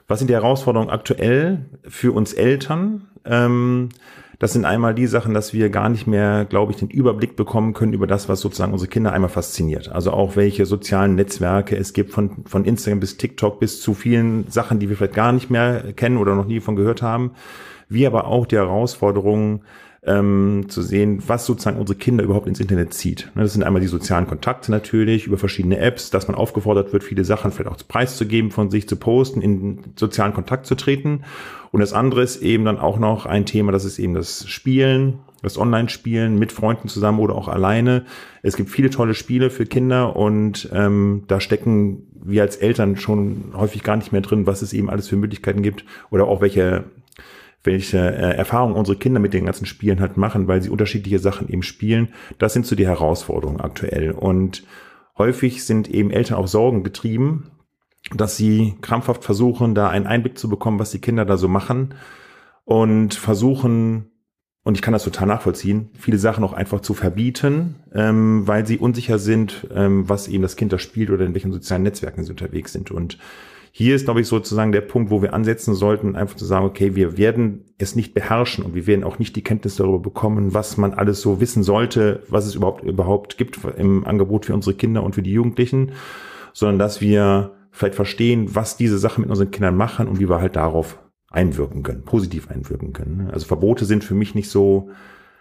Was 0.06 0.18
sind 0.18 0.28
die 0.28 0.34
Herausforderungen 0.34 0.90
aktuell 0.90 1.64
für 1.88 2.12
uns 2.12 2.34
Eltern? 2.34 3.08
Ähm, 3.24 3.88
das 4.38 4.52
sind 4.52 4.66
einmal 4.66 4.94
die 4.94 5.06
Sachen, 5.06 5.32
dass 5.32 5.54
wir 5.54 5.70
gar 5.70 5.88
nicht 5.88 6.06
mehr, 6.06 6.44
glaube 6.44 6.72
ich, 6.72 6.78
den 6.78 6.90
Überblick 6.90 7.36
bekommen 7.36 7.72
können 7.72 7.94
über 7.94 8.06
das, 8.06 8.28
was 8.28 8.40
sozusagen 8.40 8.72
unsere 8.72 8.90
Kinder 8.90 9.14
einmal 9.14 9.30
fasziniert. 9.30 9.90
Also 9.90 10.10
auch 10.10 10.36
welche 10.36 10.66
sozialen 10.66 11.14
Netzwerke 11.14 11.76
es 11.76 11.94
gibt, 11.94 12.10
von, 12.10 12.44
von 12.44 12.66
Instagram 12.66 13.00
bis 13.00 13.16
TikTok 13.16 13.60
bis 13.60 13.80
zu 13.80 13.94
vielen 13.94 14.50
Sachen, 14.50 14.80
die 14.80 14.90
wir 14.90 14.96
vielleicht 14.98 15.14
gar 15.14 15.32
nicht 15.32 15.48
mehr 15.48 15.94
kennen 15.94 16.18
oder 16.18 16.34
noch 16.34 16.46
nie 16.46 16.60
von 16.60 16.76
gehört 16.76 17.00
haben 17.00 17.30
wie 17.88 18.06
aber 18.06 18.26
auch 18.26 18.46
die 18.46 18.56
Herausforderungen 18.56 19.62
ähm, 20.06 20.66
zu 20.68 20.82
sehen, 20.82 21.22
was 21.26 21.46
sozusagen 21.46 21.78
unsere 21.78 21.98
Kinder 21.98 22.24
überhaupt 22.24 22.46
ins 22.46 22.60
Internet 22.60 22.92
zieht. 22.92 23.30
Ne, 23.34 23.42
das 23.42 23.54
sind 23.54 23.62
einmal 23.62 23.80
die 23.80 23.88
sozialen 23.88 24.26
Kontakte 24.26 24.70
natürlich 24.70 25.26
über 25.26 25.38
verschiedene 25.38 25.78
Apps, 25.78 26.10
dass 26.10 26.28
man 26.28 26.36
aufgefordert 26.36 26.92
wird, 26.92 27.04
viele 27.04 27.24
Sachen 27.24 27.52
vielleicht 27.52 27.74
auch 27.74 27.88
preiszugeben, 27.88 28.50
von 28.50 28.70
sich 28.70 28.86
zu 28.88 28.96
posten, 28.96 29.40
in 29.40 29.78
sozialen 29.96 30.34
Kontakt 30.34 30.66
zu 30.66 30.74
treten. 30.74 31.24
Und 31.70 31.80
das 31.80 31.92
andere 31.92 32.22
ist 32.22 32.42
eben 32.42 32.64
dann 32.64 32.78
auch 32.78 32.98
noch 32.98 33.26
ein 33.26 33.46
Thema, 33.46 33.72
das 33.72 33.84
ist 33.84 33.98
eben 33.98 34.14
das 34.14 34.46
Spielen, 34.46 35.20
das 35.42 35.58
Online-Spielen 35.58 36.38
mit 36.38 36.52
Freunden 36.52 36.88
zusammen 36.88 37.18
oder 37.18 37.34
auch 37.34 37.48
alleine. 37.48 38.04
Es 38.42 38.56
gibt 38.56 38.70
viele 38.70 38.90
tolle 38.90 39.14
Spiele 39.14 39.50
für 39.50 39.66
Kinder 39.66 40.16
und 40.16 40.68
ähm, 40.72 41.24
da 41.28 41.40
stecken 41.40 42.06
wir 42.22 42.42
als 42.42 42.56
Eltern 42.56 42.96
schon 42.96 43.52
häufig 43.54 43.82
gar 43.82 43.96
nicht 43.96 44.12
mehr 44.12 44.22
drin, 44.22 44.46
was 44.46 44.62
es 44.62 44.72
eben 44.72 44.88
alles 44.88 45.08
für 45.08 45.16
Möglichkeiten 45.16 45.62
gibt 45.62 45.84
oder 46.10 46.26
auch 46.26 46.40
welche 46.40 46.84
welche 47.64 47.98
äh, 47.98 48.36
Erfahrungen 48.36 48.76
unsere 48.76 48.98
Kinder 48.98 49.20
mit 49.20 49.34
den 49.34 49.46
ganzen 49.46 49.66
Spielen 49.66 50.00
halt 50.00 50.16
machen, 50.16 50.46
weil 50.46 50.62
sie 50.62 50.70
unterschiedliche 50.70 51.18
Sachen 51.18 51.48
eben 51.48 51.62
spielen. 51.62 52.10
Das 52.38 52.52
sind 52.52 52.66
so 52.66 52.76
die 52.76 52.86
Herausforderungen 52.86 53.60
aktuell. 53.60 54.12
Und 54.12 54.64
häufig 55.18 55.64
sind 55.64 55.88
eben 55.88 56.10
Eltern 56.10 56.36
auch 56.36 56.46
Sorgen 56.46 56.84
getrieben, 56.84 57.50
dass 58.14 58.36
sie 58.36 58.74
krampfhaft 58.82 59.24
versuchen, 59.24 59.74
da 59.74 59.88
einen 59.88 60.06
Einblick 60.06 60.38
zu 60.38 60.48
bekommen, 60.48 60.78
was 60.78 60.90
die 60.90 61.00
Kinder 61.00 61.24
da 61.24 61.38
so 61.38 61.48
machen 61.48 61.94
und 62.64 63.14
versuchen, 63.14 64.10
und 64.62 64.76
ich 64.76 64.82
kann 64.82 64.92
das 64.92 65.04
total 65.04 65.28
nachvollziehen, 65.28 65.90
viele 65.98 66.18
Sachen 66.18 66.44
auch 66.44 66.52
einfach 66.52 66.80
zu 66.80 66.94
verbieten, 66.94 67.76
ähm, 67.94 68.46
weil 68.46 68.66
sie 68.66 68.78
unsicher 68.78 69.18
sind, 69.18 69.66
ähm, 69.74 70.08
was 70.08 70.28
eben 70.28 70.42
das 70.42 70.56
Kind 70.56 70.72
da 70.72 70.78
spielt 70.78 71.10
oder 71.10 71.24
in 71.24 71.34
welchen 71.34 71.52
sozialen 71.52 71.82
Netzwerken 71.82 72.24
sie 72.24 72.30
unterwegs 72.30 72.72
sind. 72.72 72.90
Und 72.90 73.18
hier 73.76 73.96
ist, 73.96 74.04
glaube 74.04 74.20
ich, 74.20 74.28
sozusagen 74.28 74.70
der 74.70 74.82
Punkt, 74.82 75.10
wo 75.10 75.20
wir 75.20 75.34
ansetzen 75.34 75.74
sollten, 75.74 76.14
einfach 76.14 76.36
zu 76.36 76.44
sagen, 76.44 76.64
okay, 76.64 76.94
wir 76.94 77.18
werden 77.18 77.64
es 77.76 77.96
nicht 77.96 78.14
beherrschen 78.14 78.64
und 78.64 78.76
wir 78.76 78.86
werden 78.86 79.02
auch 79.02 79.18
nicht 79.18 79.34
die 79.34 79.42
Kenntnis 79.42 79.74
darüber 79.74 79.98
bekommen, 79.98 80.54
was 80.54 80.76
man 80.76 80.94
alles 80.94 81.20
so 81.20 81.40
wissen 81.40 81.64
sollte, 81.64 82.22
was 82.28 82.46
es 82.46 82.54
überhaupt, 82.54 82.84
überhaupt 82.84 83.36
gibt 83.36 83.58
im 83.76 84.06
Angebot 84.06 84.46
für 84.46 84.54
unsere 84.54 84.76
Kinder 84.76 85.02
und 85.02 85.16
für 85.16 85.22
die 85.22 85.32
Jugendlichen, 85.32 85.90
sondern 86.52 86.78
dass 86.78 87.00
wir 87.00 87.56
vielleicht 87.72 87.96
verstehen, 87.96 88.54
was 88.54 88.76
diese 88.76 88.96
Sachen 88.96 89.22
mit 89.22 89.30
unseren 89.30 89.50
Kindern 89.50 89.76
machen 89.76 90.06
und 90.06 90.20
wie 90.20 90.28
wir 90.28 90.40
halt 90.40 90.54
darauf 90.54 91.00
einwirken 91.28 91.82
können, 91.82 92.04
positiv 92.04 92.52
einwirken 92.52 92.92
können. 92.92 93.28
Also 93.32 93.44
Verbote 93.44 93.86
sind 93.86 94.04
für 94.04 94.14
mich 94.14 94.36
nicht 94.36 94.50
so 94.50 94.90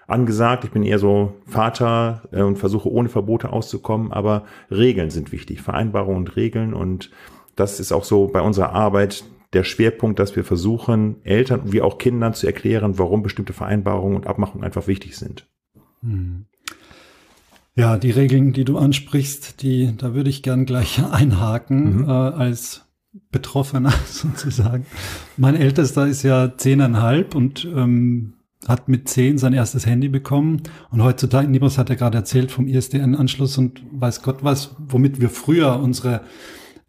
angesagt. 0.08 0.64
Ich 0.64 0.72
bin 0.72 0.82
eher 0.82 0.98
so 0.98 1.36
Vater 1.46 2.24
äh, 2.32 2.42
und 2.42 2.58
versuche 2.58 2.92
ohne 2.92 3.10
Verbote 3.10 3.54
auszukommen, 3.54 4.12
aber 4.12 4.46
Regeln 4.72 5.12
sind 5.12 5.32
wichtig, 5.32 5.62
Vereinbarungen 5.62 6.18
und 6.18 6.36
Regeln 6.36 6.74
und 6.74 7.12
das 7.56 7.80
ist 7.80 7.92
auch 7.92 8.04
so 8.04 8.28
bei 8.28 8.42
unserer 8.42 8.72
Arbeit 8.72 9.24
der 9.54 9.64
Schwerpunkt, 9.64 10.20
dass 10.20 10.36
wir 10.36 10.44
versuchen, 10.44 11.18
Eltern 11.24 11.72
wie 11.72 11.82
auch 11.82 11.98
Kindern 11.98 12.34
zu 12.34 12.48
erklären, 12.48 12.98
warum 12.98 13.22
bestimmte 13.22 13.54
Vereinbarungen 13.54 14.16
und 14.16 14.28
Abmachungen 14.28 14.66
einfach 14.66 14.88
wichtig 14.88 15.16
sind. 15.18 15.48
Hm. 16.02 16.46
Ja, 17.76 17.98
die 17.98 18.12
Regeln, 18.12 18.54
die 18.54 18.66
du 18.66 18.78
ansprichst, 18.78 19.62
die, 19.64 19.96
da 19.98 20.14
würde 20.14 20.30
ich 20.30 20.44
gern 20.44 20.66
gleich 20.66 21.04
einhaken 21.12 21.98
mhm. 21.98 22.10
äh, 22.10 22.12
als 22.12 22.86
Betroffener 23.32 23.94
sozusagen. 24.06 24.86
Mein 25.38 25.56
Ältester 25.56 26.08
ist 26.08 26.24
ja 26.24 26.54
zehneinhalb 26.58 27.36
und 27.36 27.66
ähm, 27.66 28.34
hat 28.68 28.88
mit 28.90 29.10
zehn 29.10 29.38
sein 29.38 29.54
erstes 29.54 29.86
Handy 29.86 30.08
bekommen 30.08 30.62
und 30.90 31.04
heutzutage, 31.04 31.48
Nibos 31.48 31.78
hat 31.78 31.90
ja 31.90 31.96
gerade 31.96 32.18
erzählt 32.18 32.52
vom 32.52 32.68
ISDN-Anschluss 32.68 33.58
und 33.58 33.84
weiß 33.92 34.22
Gott 34.22 34.38
was, 34.42 34.76
womit 34.80 35.20
wir 35.20 35.30
früher 35.30 35.80
unsere 35.80 36.22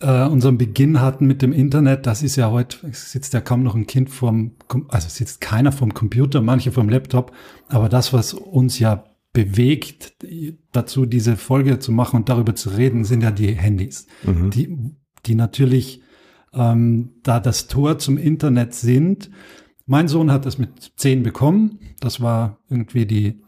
äh, 0.00 0.24
unseren 0.24 0.58
Beginn 0.58 1.00
hatten 1.00 1.26
mit 1.26 1.42
dem 1.42 1.52
Internet, 1.52 2.06
das 2.06 2.22
ist 2.22 2.36
ja 2.36 2.50
heute, 2.50 2.78
sitzt 2.92 3.34
ja 3.34 3.40
kaum 3.40 3.62
noch 3.62 3.74
ein 3.74 3.86
Kind 3.86 4.10
vorm, 4.10 4.52
also 4.88 5.08
sitzt 5.08 5.40
keiner 5.40 5.72
vorm 5.72 5.94
Computer, 5.94 6.42
manche 6.42 6.72
vorm 6.72 6.88
Laptop, 6.88 7.32
aber 7.68 7.88
das, 7.88 8.12
was 8.12 8.34
uns 8.34 8.78
ja 8.78 9.04
bewegt, 9.32 10.14
dazu 10.72 11.06
diese 11.06 11.36
Folge 11.36 11.78
zu 11.80 11.92
machen 11.92 12.16
und 12.16 12.28
darüber 12.28 12.54
zu 12.54 12.70
reden, 12.70 13.04
sind 13.04 13.22
ja 13.22 13.30
die 13.30 13.52
Handys, 13.52 14.06
mhm. 14.22 14.50
die, 14.50 14.94
die 15.26 15.34
natürlich 15.34 16.02
ähm, 16.54 17.10
da 17.22 17.40
das 17.40 17.66
Tor 17.66 17.98
zum 17.98 18.16
Internet 18.16 18.74
sind. 18.74 19.30
Mein 19.86 20.08
Sohn 20.08 20.30
hat 20.30 20.46
das 20.46 20.56
mit 20.56 20.92
zehn 20.96 21.22
bekommen. 21.22 21.80
Das 22.00 22.20
war 22.20 22.58
irgendwie 22.70 23.06
die, 23.06 23.42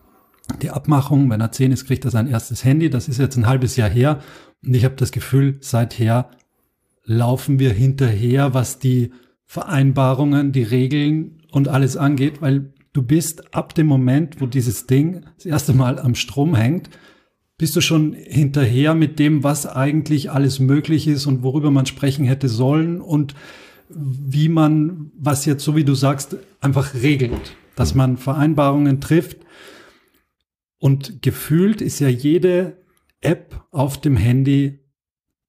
die 0.60 0.70
Abmachung. 0.70 1.30
Wenn 1.30 1.40
er 1.40 1.52
zehn 1.52 1.72
ist, 1.72 1.86
kriegt 1.86 2.04
er 2.04 2.10
sein 2.10 2.26
erstes 2.26 2.64
Handy. 2.64 2.90
Das 2.90 3.08
ist 3.08 3.18
jetzt 3.18 3.36
ein 3.36 3.46
halbes 3.46 3.76
Jahr 3.76 3.88
her. 3.88 4.20
Und 4.66 4.74
ich 4.74 4.84
habe 4.84 4.96
das 4.96 5.12
Gefühl, 5.12 5.58
seither 5.60 6.30
laufen 7.04 7.58
wir 7.58 7.72
hinterher, 7.72 8.52
was 8.52 8.78
die 8.78 9.12
Vereinbarungen, 9.44 10.50
die 10.50 10.64
Regeln 10.64 11.42
und 11.52 11.68
alles 11.68 11.96
angeht, 11.96 12.42
weil 12.42 12.72
du 12.92 13.02
bist 13.02 13.54
ab 13.54 13.74
dem 13.74 13.86
Moment, 13.86 14.40
wo 14.40 14.46
dieses 14.46 14.86
Ding 14.86 15.24
das 15.36 15.46
erste 15.46 15.72
Mal 15.72 16.00
am 16.00 16.16
Strom 16.16 16.56
hängt, 16.56 16.90
bist 17.58 17.76
du 17.76 17.80
schon 17.80 18.12
hinterher 18.12 18.94
mit 18.94 19.18
dem, 19.18 19.44
was 19.44 19.66
eigentlich 19.66 20.30
alles 20.30 20.58
möglich 20.58 21.06
ist 21.06 21.26
und 21.26 21.42
worüber 21.42 21.70
man 21.70 21.86
sprechen 21.86 22.26
hätte 22.26 22.48
sollen 22.48 23.00
und 23.00 23.34
wie 23.88 24.48
man, 24.48 25.12
was 25.16 25.46
jetzt, 25.46 25.64
so 25.64 25.76
wie 25.76 25.84
du 25.84 25.94
sagst, 25.94 26.36
einfach 26.60 26.94
regelt, 26.94 27.56
dass 27.76 27.94
man 27.94 28.16
Vereinbarungen 28.16 29.00
trifft. 29.00 29.38
Und 30.78 31.22
gefühlt 31.22 31.80
ist 31.80 32.00
ja 32.00 32.08
jede 32.08 32.76
App 33.20 33.64
auf 33.70 34.00
dem 34.00 34.16
Handy 34.16 34.80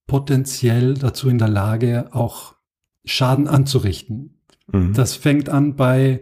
potenziell 0.08 0.94
dazu 0.94 1.30
in 1.30 1.38
der 1.38 1.50
Lage, 1.50 2.10
auch 2.12 2.56
Schaden 3.06 3.48
anzurichten. 3.48 4.42
Mhm. 4.72 4.94
Das 4.94 5.16
fängt 5.16 5.50
an 5.50 5.76
bei 5.76 6.22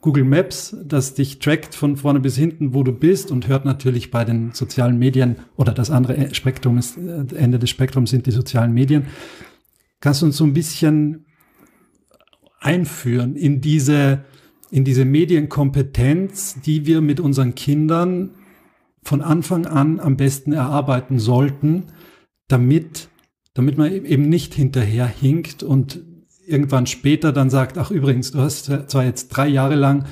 Google 0.00 0.24
Maps, 0.24 0.76
das 0.84 1.14
dich 1.14 1.38
trackt 1.38 1.74
von 1.74 1.96
vorne 1.96 2.20
bis 2.20 2.36
hinten, 2.36 2.74
wo 2.74 2.82
du 2.82 2.92
bist 2.92 3.30
und 3.30 3.48
hört 3.48 3.64
natürlich 3.64 4.10
bei 4.10 4.24
den 4.24 4.52
sozialen 4.52 4.98
Medien 4.98 5.36
oder 5.56 5.72
das 5.72 5.90
andere 5.90 6.34
Spektrum 6.34 6.78
ist, 6.78 6.96
äh, 6.96 7.24
Ende 7.34 7.58
des 7.58 7.70
Spektrums 7.70 8.10
sind 8.10 8.26
die 8.26 8.30
sozialen 8.30 8.72
Medien. 8.72 9.06
Kannst 10.00 10.22
du 10.22 10.26
uns 10.26 10.36
so 10.36 10.44
ein 10.44 10.52
bisschen 10.52 11.26
einführen 12.60 13.36
in 13.36 13.60
diese, 13.60 14.24
in 14.70 14.84
diese 14.84 15.04
Medienkompetenz, 15.04 16.60
die 16.60 16.86
wir 16.86 17.00
mit 17.00 17.18
unseren 17.18 17.54
Kindern 17.54 18.30
von 19.06 19.22
Anfang 19.22 19.66
an 19.66 20.00
am 20.00 20.16
besten 20.16 20.52
erarbeiten 20.52 21.18
sollten, 21.18 21.84
damit 22.48 23.08
damit 23.56 23.78
man 23.78 23.90
eben 23.90 24.28
nicht 24.28 24.52
hinterher 24.52 25.06
hinkt 25.06 25.62
und 25.62 26.02
irgendwann 26.46 26.86
später 26.86 27.32
dann 27.32 27.48
sagt, 27.48 27.78
ach 27.78 27.90
übrigens, 27.90 28.30
du 28.30 28.40
hast 28.40 28.66
zwar 28.66 29.04
jetzt 29.04 29.28
drei 29.28 29.48
Jahre 29.48 29.76
lang 29.76 30.04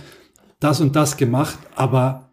das 0.61 0.81
und 0.81 0.97
das 0.97 1.19
gemacht, 1.19 1.59
aber 1.75 2.31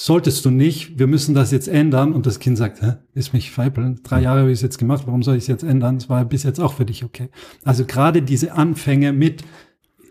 solltest 0.00 0.46
du 0.46 0.50
nicht, 0.50 0.98
wir 0.98 1.08
müssen 1.08 1.34
das 1.34 1.50
jetzt 1.50 1.68
ändern. 1.68 2.14
Und 2.14 2.24
das 2.24 2.38
Kind 2.38 2.56
sagt, 2.56 2.80
Hä, 2.80 2.94
ist 3.12 3.34
mich 3.34 3.50
feibeln, 3.50 4.00
drei 4.02 4.22
Jahre 4.22 4.40
habe 4.40 4.50
ich 4.50 4.58
es 4.58 4.62
jetzt 4.62 4.78
gemacht, 4.78 5.02
warum 5.06 5.22
soll 5.22 5.36
ich 5.36 5.44
es 5.44 5.48
jetzt 5.48 5.62
ändern? 5.62 5.98
Es 5.98 6.08
war 6.08 6.24
bis 6.24 6.42
jetzt 6.42 6.58
auch 6.58 6.72
für 6.72 6.86
dich 6.86 7.04
okay. 7.04 7.28
Also 7.62 7.84
gerade 7.84 8.22
diese 8.22 8.52
Anfänge 8.52 9.12
mit 9.12 9.44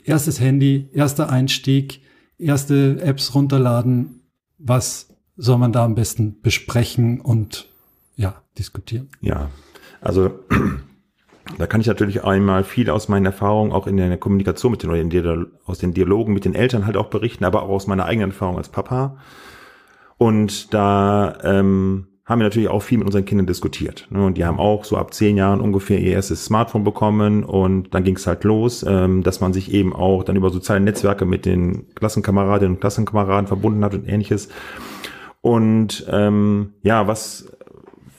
erstes 0.03 0.39
Handy, 0.39 0.89
erster 0.93 1.29
Einstieg, 1.31 2.01
erste 2.37 3.01
Apps 3.01 3.33
runterladen, 3.33 4.21
was 4.59 5.14
soll 5.37 5.57
man 5.57 5.71
da 5.71 5.85
am 5.85 5.95
besten 5.95 6.41
besprechen 6.41 7.21
und 7.21 7.67
ja, 8.15 8.41
diskutieren? 8.57 9.09
Ja, 9.21 9.49
also 10.01 10.31
da 11.57 11.67
kann 11.67 11.81
ich 11.81 11.87
natürlich 11.87 12.23
einmal 12.23 12.63
viel 12.63 12.89
aus 12.89 13.09
meinen 13.09 13.25
Erfahrungen 13.25 13.71
auch 13.71 13.87
in 13.87 13.97
der 13.97 14.17
Kommunikation 14.17 14.71
mit 14.71 14.83
den 14.83 14.89
oder 14.89 15.45
aus 15.65 15.79
den 15.79 15.93
Dialogen 15.93 16.33
mit 16.33 16.45
den 16.45 16.55
Eltern 16.55 16.85
halt 16.85 16.97
auch 16.97 17.09
berichten, 17.09 17.45
aber 17.45 17.63
auch 17.63 17.69
aus 17.69 17.87
meiner 17.87 18.05
eigenen 18.05 18.31
Erfahrung 18.31 18.57
als 18.57 18.69
Papa. 18.69 19.17
Und 20.17 20.73
da 20.73 21.37
ähm, 21.43 22.07
haben 22.25 22.39
wir 22.39 22.45
natürlich 22.45 22.69
auch 22.69 22.81
viel 22.81 22.97
mit 22.97 23.05
unseren 23.05 23.25
Kindern 23.25 23.45
diskutiert. 23.45 24.07
Ne? 24.09 24.25
Und 24.25 24.37
die 24.37 24.45
haben 24.45 24.59
auch 24.59 24.83
so 24.83 24.97
ab 24.97 25.13
zehn 25.13 25.37
Jahren 25.37 25.61
ungefähr 25.61 25.99
ihr 25.99 26.13
erstes 26.13 26.45
Smartphone 26.45 26.83
bekommen 26.83 27.43
und 27.43 27.93
dann 27.93 28.03
ging 28.03 28.15
es 28.15 28.25
halt 28.25 28.43
los, 28.43 28.83
ähm, 28.87 29.21
dass 29.21 29.41
man 29.41 29.53
sich 29.53 29.73
eben 29.73 29.93
auch 29.93 30.23
dann 30.23 30.35
über 30.35 30.49
soziale 30.49 30.79
Netzwerke 30.79 31.25
mit 31.25 31.45
den 31.45 31.93
Klassenkameradinnen 31.93 32.75
und 32.75 32.81
Klassenkameraden 32.81 33.47
verbunden 33.47 33.83
hat 33.83 33.93
und 33.93 34.07
ähnliches. 34.07 34.49
Und 35.45 36.07
ähm, 36.09 36.73
ja, 36.81 37.07
was 37.07 37.55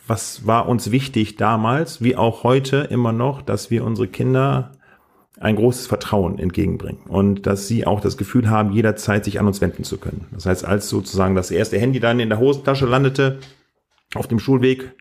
was 0.06 0.46
war 0.46 0.68
uns 0.68 0.92
wichtig 0.92 1.34
damals, 1.34 2.00
wie 2.00 2.14
auch 2.14 2.44
heute 2.44 2.86
immer 2.88 3.10
noch, 3.10 3.42
dass 3.42 3.68
wir 3.68 3.84
unsere 3.84 4.06
Kinder 4.06 4.70
ein 5.40 5.56
großes 5.56 5.88
Vertrauen 5.88 6.38
entgegenbringen 6.38 7.00
und 7.08 7.44
dass 7.48 7.66
sie 7.66 7.84
auch 7.84 7.98
das 7.98 8.16
Gefühl 8.16 8.48
haben, 8.48 8.70
jederzeit 8.70 9.24
sich 9.24 9.40
an 9.40 9.48
uns 9.48 9.60
wenden 9.60 9.82
zu 9.82 9.98
können. 9.98 10.26
Das 10.30 10.46
heißt, 10.46 10.64
als 10.64 10.88
sozusagen 10.88 11.34
das 11.34 11.50
erste 11.50 11.78
Handy 11.78 11.98
dann 11.98 12.20
in 12.20 12.28
der 12.28 12.38
Hosentasche 12.38 12.86
landete, 12.86 13.40
auf 14.14 14.28
dem 14.28 14.38
Schulweg, 14.38 14.94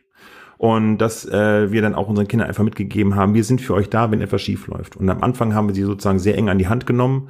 und 0.58 0.98
dass 0.98 1.25
äh, 1.25 1.72
wir 1.72 1.84
dann 1.84 1.94
auch 1.94 2.10
unseren 2.10 2.27
Kindern 2.27 2.48
einfach 2.48 2.63
mitgegeben 2.63 3.13
haben, 3.13 3.36
wir 3.36 3.44
sind 3.44 3.62
für 3.62 3.75
euch 3.75 3.91
da, 3.91 4.10
wenn 4.10 4.22
etwas 4.22 4.41
schief 4.41 4.65
läuft. 4.65 4.96
Und 4.96 5.08
am 5.12 5.22
Anfang 5.22 5.53
haben 5.53 5.67
wir 5.67 5.75
sie 5.75 5.84
sozusagen 5.84 6.17
sehr 6.17 6.36
eng 6.39 6.50
an 6.50 6.58
die 6.58 6.70
Hand 6.70 6.88
genommen 6.88 7.29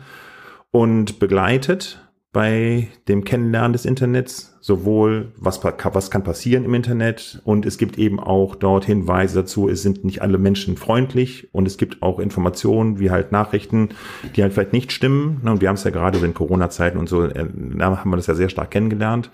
und 0.72 1.20
begleitet 1.20 2.05
bei 2.36 2.90
dem 3.08 3.24
Kennenlernen 3.24 3.72
des 3.72 3.86
Internets, 3.86 4.58
sowohl 4.60 5.32
was, 5.38 5.64
was 5.64 6.12
kann 6.12 6.26
passieren 6.26 6.66
im 6.66 6.74
Internet 6.74 7.40
und 7.46 7.66
es 7.66 7.78
gibt 7.78 7.98
eben 7.98 8.20
auch 8.20 8.56
dort 8.56 8.84
Hinweise 8.84 9.36
dazu, 9.40 9.70
es 9.70 9.82
sind 9.82 10.04
nicht 10.04 10.22
alle 10.22 10.38
Menschen 10.38 10.76
freundlich 10.76 11.48
und 11.54 11.66
es 11.66 11.78
gibt 11.78 12.04
auch 12.04 12.20
Informationen 12.20 13.00
wie 13.00 13.10
halt 13.10 13.32
Nachrichten, 13.32 13.88
die 14.36 14.44
halt 14.44 14.52
vielleicht 14.52 14.74
nicht 14.74 14.92
stimmen. 14.92 15.44
Und 15.46 15.62
wir 15.62 15.70
haben 15.70 15.76
es 15.76 15.86
ja 15.86 15.92
gerade 15.92 16.18
in 16.18 16.34
Corona-Zeiten 16.34 16.98
und 16.98 17.08
so, 17.08 17.24
äh, 17.24 17.48
haben 17.80 18.10
wir 18.10 18.18
das 18.18 18.28
ja 18.28 18.36
sehr 18.36 18.50
stark 18.50 18.70
kennengelernt. 18.70 19.32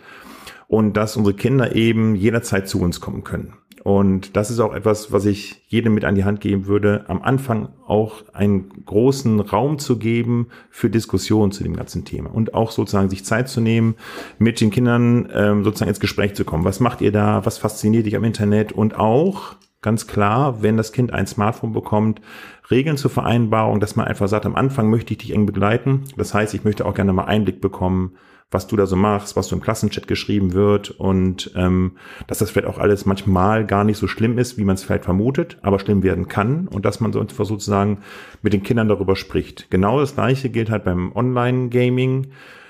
Und 0.67 0.95
dass 0.95 1.17
unsere 1.17 1.35
Kinder 1.35 1.75
eben 1.75 2.13
jederzeit 2.13 2.69
zu 2.69 2.79
uns 2.81 3.01
kommen 3.01 3.23
können. 3.23 3.55
Und 3.83 4.35
das 4.37 4.51
ist 4.51 4.59
auch 4.59 4.75
etwas, 4.75 5.11
was 5.11 5.25
ich 5.25 5.63
jedem 5.67 5.95
mit 5.95 6.05
an 6.05 6.13
die 6.13 6.23
Hand 6.23 6.39
geben 6.39 6.67
würde, 6.67 7.05
am 7.07 7.21
Anfang 7.23 7.69
auch 7.87 8.23
einen 8.31 8.85
großen 8.85 9.39
Raum 9.39 9.79
zu 9.79 9.97
geben 9.97 10.49
für 10.69 10.89
Diskussionen 10.89 11.51
zu 11.51 11.63
dem 11.63 11.75
ganzen 11.75 12.05
Thema 12.05 12.29
und 12.33 12.53
auch 12.53 12.71
sozusagen 12.71 13.09
sich 13.09 13.25
Zeit 13.25 13.49
zu 13.49 13.59
nehmen, 13.59 13.95
mit 14.37 14.61
den 14.61 14.69
Kindern 14.69 15.29
ähm, 15.33 15.63
sozusagen 15.63 15.89
ins 15.89 15.99
Gespräch 15.99 16.35
zu 16.35 16.45
kommen. 16.45 16.63
Was 16.63 16.79
macht 16.79 17.01
ihr 17.01 17.11
da? 17.11 17.43
Was 17.43 17.57
fasziniert 17.57 18.05
dich 18.05 18.15
am 18.15 18.23
Internet? 18.23 18.71
Und 18.71 18.95
auch 18.99 19.55
ganz 19.81 20.05
klar, 20.05 20.61
wenn 20.61 20.77
das 20.77 20.91
Kind 20.91 21.11
ein 21.11 21.25
Smartphone 21.25 21.73
bekommt, 21.73 22.21
Regeln 22.69 22.97
zur 22.97 23.09
Vereinbarung, 23.09 23.79
dass 23.79 23.95
man 23.95 24.07
einfach 24.07 24.27
sagt, 24.27 24.45
am 24.45 24.55
Anfang 24.55 24.89
möchte 24.89 25.13
ich 25.13 25.17
dich 25.17 25.33
eng 25.33 25.47
begleiten. 25.47 26.03
Das 26.17 26.33
heißt, 26.35 26.53
ich 26.53 26.63
möchte 26.63 26.85
auch 26.85 26.93
gerne 26.93 27.13
mal 27.13 27.25
Einblick 27.25 27.61
bekommen, 27.61 28.15
was 28.51 28.67
du 28.67 28.75
da 28.75 28.85
so 28.85 28.97
machst, 28.97 29.35
was 29.37 29.47
so 29.47 29.55
im 29.55 29.61
Klassenchat 29.61 30.07
geschrieben 30.07 30.53
wird 30.53 30.91
und 30.91 31.51
ähm, 31.55 31.93
dass 32.27 32.39
das 32.39 32.51
vielleicht 32.51 32.67
auch 32.67 32.77
alles 32.77 33.05
manchmal 33.05 33.65
gar 33.65 33.85
nicht 33.85 33.97
so 33.97 34.07
schlimm 34.07 34.37
ist, 34.37 34.57
wie 34.57 34.65
man 34.65 34.75
es 34.75 34.83
vielleicht 34.83 35.05
vermutet, 35.05 35.57
aber 35.61 35.79
schlimm 35.79 36.03
werden 36.03 36.27
kann 36.27 36.67
und 36.67 36.85
dass 36.85 36.99
man 36.99 37.13
so 37.13 37.25
sozusagen 37.27 37.99
mit 38.41 38.51
den 38.51 38.63
Kindern 38.63 38.89
darüber 38.89 39.15
spricht. 39.15 39.71
Genau 39.71 39.99
das 39.99 40.15
gleiche 40.15 40.49
gilt 40.49 40.69
halt 40.69 40.83
beim 40.83 41.15
Online-Gaming, 41.15 42.27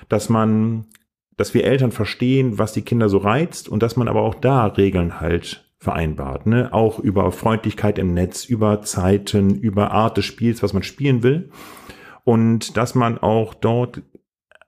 dass 0.08 0.28
man, 0.28 0.86
dass 1.36 1.52
wir 1.52 1.64
Eltern 1.64 1.90
verstehen, 1.90 2.58
was 2.58 2.72
die 2.72 2.82
Kinder 2.82 3.08
so 3.08 3.18
reizt 3.18 3.68
und 3.68 3.82
dass 3.82 3.96
man 3.96 4.06
aber 4.06 4.22
auch 4.22 4.36
da 4.36 4.66
Regeln 4.66 5.20
halt 5.20 5.64
vereinbart, 5.78 6.46
ne? 6.46 6.72
Auch 6.72 7.00
über 7.00 7.32
Freundlichkeit 7.32 7.98
im 7.98 8.14
Netz, 8.14 8.44
über 8.44 8.82
Zeiten, 8.82 9.56
über 9.56 9.90
Art 9.90 10.16
des 10.16 10.24
Spiels, 10.24 10.62
was 10.62 10.72
man 10.72 10.84
spielen 10.84 11.24
will. 11.24 11.50
Und 12.22 12.76
dass 12.76 12.94
man 12.94 13.18
auch 13.18 13.52
dort, 13.52 14.00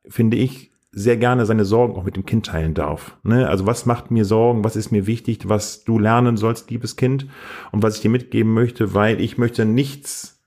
finde 0.09 0.39
ich, 0.39 0.74
sehr 0.95 1.17
gerne 1.17 1.45
seine 1.45 1.65
Sorgen 1.65 1.97
auch 1.97 2.05
mit 2.05 2.17
dem 2.17 2.25
Kind 2.25 2.47
teilen 2.47 2.75
darf. 2.75 3.17
Ne? 3.23 3.49
Also 3.49 3.67
was 3.67 3.85
macht 3.85 4.11
mir 4.11 4.25
Sorgen, 4.25 4.65
was 4.65 4.77
ist 4.77 4.93
mir 4.93 5.07
wichtig, 5.07 5.49
was 5.49 5.85
du 5.85 5.99
lernen 5.99 6.37
sollst, 6.37 6.71
liebes 6.71 6.97
Kind, 6.97 7.27
und 7.73 7.83
was 7.83 7.97
ich 7.97 8.03
dir 8.03 8.11
mitgeben 8.11 8.53
möchte, 8.53 8.95
weil 8.95 9.21
ich 9.21 9.37
möchte 9.37 9.65
nichts 9.65 10.43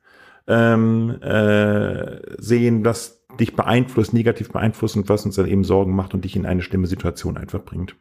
ähm, 0.48 1.22
äh, 1.22 2.20
sehen, 2.38 2.84
das 2.84 3.26
dich 3.40 3.56
beeinflusst, 3.56 4.14
negativ 4.14 4.50
beeinflusst 4.50 4.96
und 4.96 5.10
was 5.10 5.26
uns 5.26 5.36
dann 5.36 5.48
eben 5.48 5.64
Sorgen 5.64 5.96
macht 5.96 6.14
und 6.14 6.24
dich 6.24 6.36
in 6.36 6.46
eine 6.46 6.62
schlimme 6.62 6.88
Situation 6.88 7.38
einfach 7.38 7.64
bringt. 7.64 7.96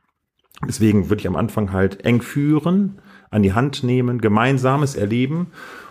Deswegen 0.66 1.10
würde 1.10 1.20
ich 1.20 1.28
am 1.28 1.36
Anfang 1.36 1.72
halt 1.72 2.04
eng 2.04 2.22
führen, 2.22 3.00
an 3.30 3.42
die 3.42 3.52
Hand 3.52 3.82
nehmen, 3.82 4.20
gemeinsames 4.20 4.94
erleben 4.94 5.48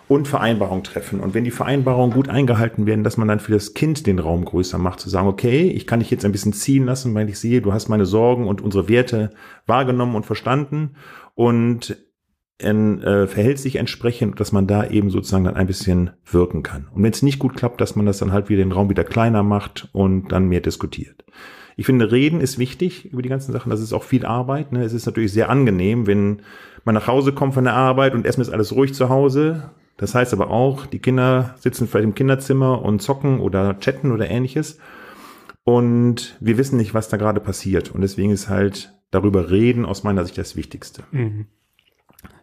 und 0.08 0.28
Vereinbarungen 0.28 0.84
treffen. 0.84 1.20
Und 1.20 1.34
wenn 1.34 1.44
die 1.44 1.50
Vereinbarungen 1.50 2.14
gut 2.14 2.28
eingehalten 2.28 2.86
werden, 2.86 3.02
dass 3.02 3.16
man 3.16 3.28
dann 3.28 3.40
für 3.40 3.52
das 3.52 3.74
Kind 3.74 4.06
den 4.06 4.18
Raum 4.18 4.44
größer 4.44 4.78
macht, 4.78 5.00
zu 5.00 5.08
sagen, 5.08 5.26
okay, 5.26 5.68
ich 5.68 5.86
kann 5.86 6.00
dich 6.00 6.10
jetzt 6.10 6.24
ein 6.24 6.32
bisschen 6.32 6.52
ziehen 6.52 6.84
lassen, 6.84 7.14
weil 7.14 7.28
ich 7.28 7.38
sehe, 7.38 7.60
du 7.60 7.72
hast 7.72 7.88
meine 7.88 8.06
Sorgen 8.06 8.46
und 8.46 8.60
unsere 8.60 8.88
Werte 8.88 9.30
wahrgenommen 9.66 10.14
und 10.14 10.26
verstanden. 10.26 10.96
Und 11.34 11.96
in, 12.58 13.02
äh, 13.02 13.26
verhält 13.26 13.58
sich 13.58 13.76
entsprechend, 13.76 14.40
dass 14.40 14.52
man 14.52 14.66
da 14.66 14.86
eben 14.86 15.10
sozusagen 15.10 15.44
dann 15.44 15.56
ein 15.56 15.66
bisschen 15.66 16.10
wirken 16.24 16.62
kann. 16.62 16.88
Und 16.94 17.02
wenn 17.02 17.12
es 17.12 17.22
nicht 17.22 17.38
gut 17.38 17.54
klappt, 17.54 17.80
dass 17.80 17.96
man 17.96 18.06
das 18.06 18.18
dann 18.18 18.32
halt 18.32 18.48
wieder 18.48 18.62
den 18.62 18.72
Raum 18.72 18.88
wieder 18.88 19.04
kleiner 19.04 19.42
macht 19.42 19.88
und 19.92 20.28
dann 20.32 20.48
mehr 20.48 20.60
diskutiert. 20.60 21.24
Ich 21.76 21.84
finde, 21.84 22.10
reden 22.10 22.40
ist 22.40 22.58
wichtig 22.58 23.12
über 23.12 23.20
die 23.20 23.28
ganzen 23.28 23.52
Sachen. 23.52 23.68
Das 23.68 23.80
ist 23.80 23.92
auch 23.92 24.04
viel 24.04 24.24
Arbeit. 24.24 24.72
Ne? 24.72 24.82
Es 24.82 24.94
ist 24.94 25.04
natürlich 25.04 25.32
sehr 25.32 25.50
angenehm, 25.50 26.06
wenn 26.06 26.40
man 26.84 26.94
nach 26.94 27.06
Hause 27.06 27.32
kommt 27.32 27.52
von 27.52 27.64
der 27.64 27.74
Arbeit 27.74 28.14
und 28.14 28.24
erstmal 28.24 28.46
ist 28.46 28.52
alles 28.52 28.72
ruhig 28.72 28.94
zu 28.94 29.10
Hause. 29.10 29.70
Das 29.96 30.14
heißt 30.14 30.32
aber 30.32 30.50
auch, 30.50 30.86
die 30.86 30.98
Kinder 30.98 31.54
sitzen 31.58 31.88
vielleicht 31.88 32.04
im 32.04 32.14
Kinderzimmer 32.14 32.82
und 32.82 33.00
zocken 33.00 33.40
oder 33.40 33.78
chatten 33.78 34.12
oder 34.12 34.28
ähnliches. 34.28 34.78
Und 35.64 36.36
wir 36.40 36.58
wissen 36.58 36.76
nicht, 36.76 36.94
was 36.94 37.08
da 37.08 37.16
gerade 37.16 37.40
passiert. 37.40 37.90
Und 37.90 38.02
deswegen 38.02 38.30
ist 38.30 38.48
halt 38.48 38.92
darüber 39.10 39.50
reden 39.50 39.84
aus 39.84 40.04
meiner 40.04 40.24
Sicht 40.24 40.38
das 40.38 40.56
Wichtigste. 40.56 41.02
Mhm. 41.10 41.46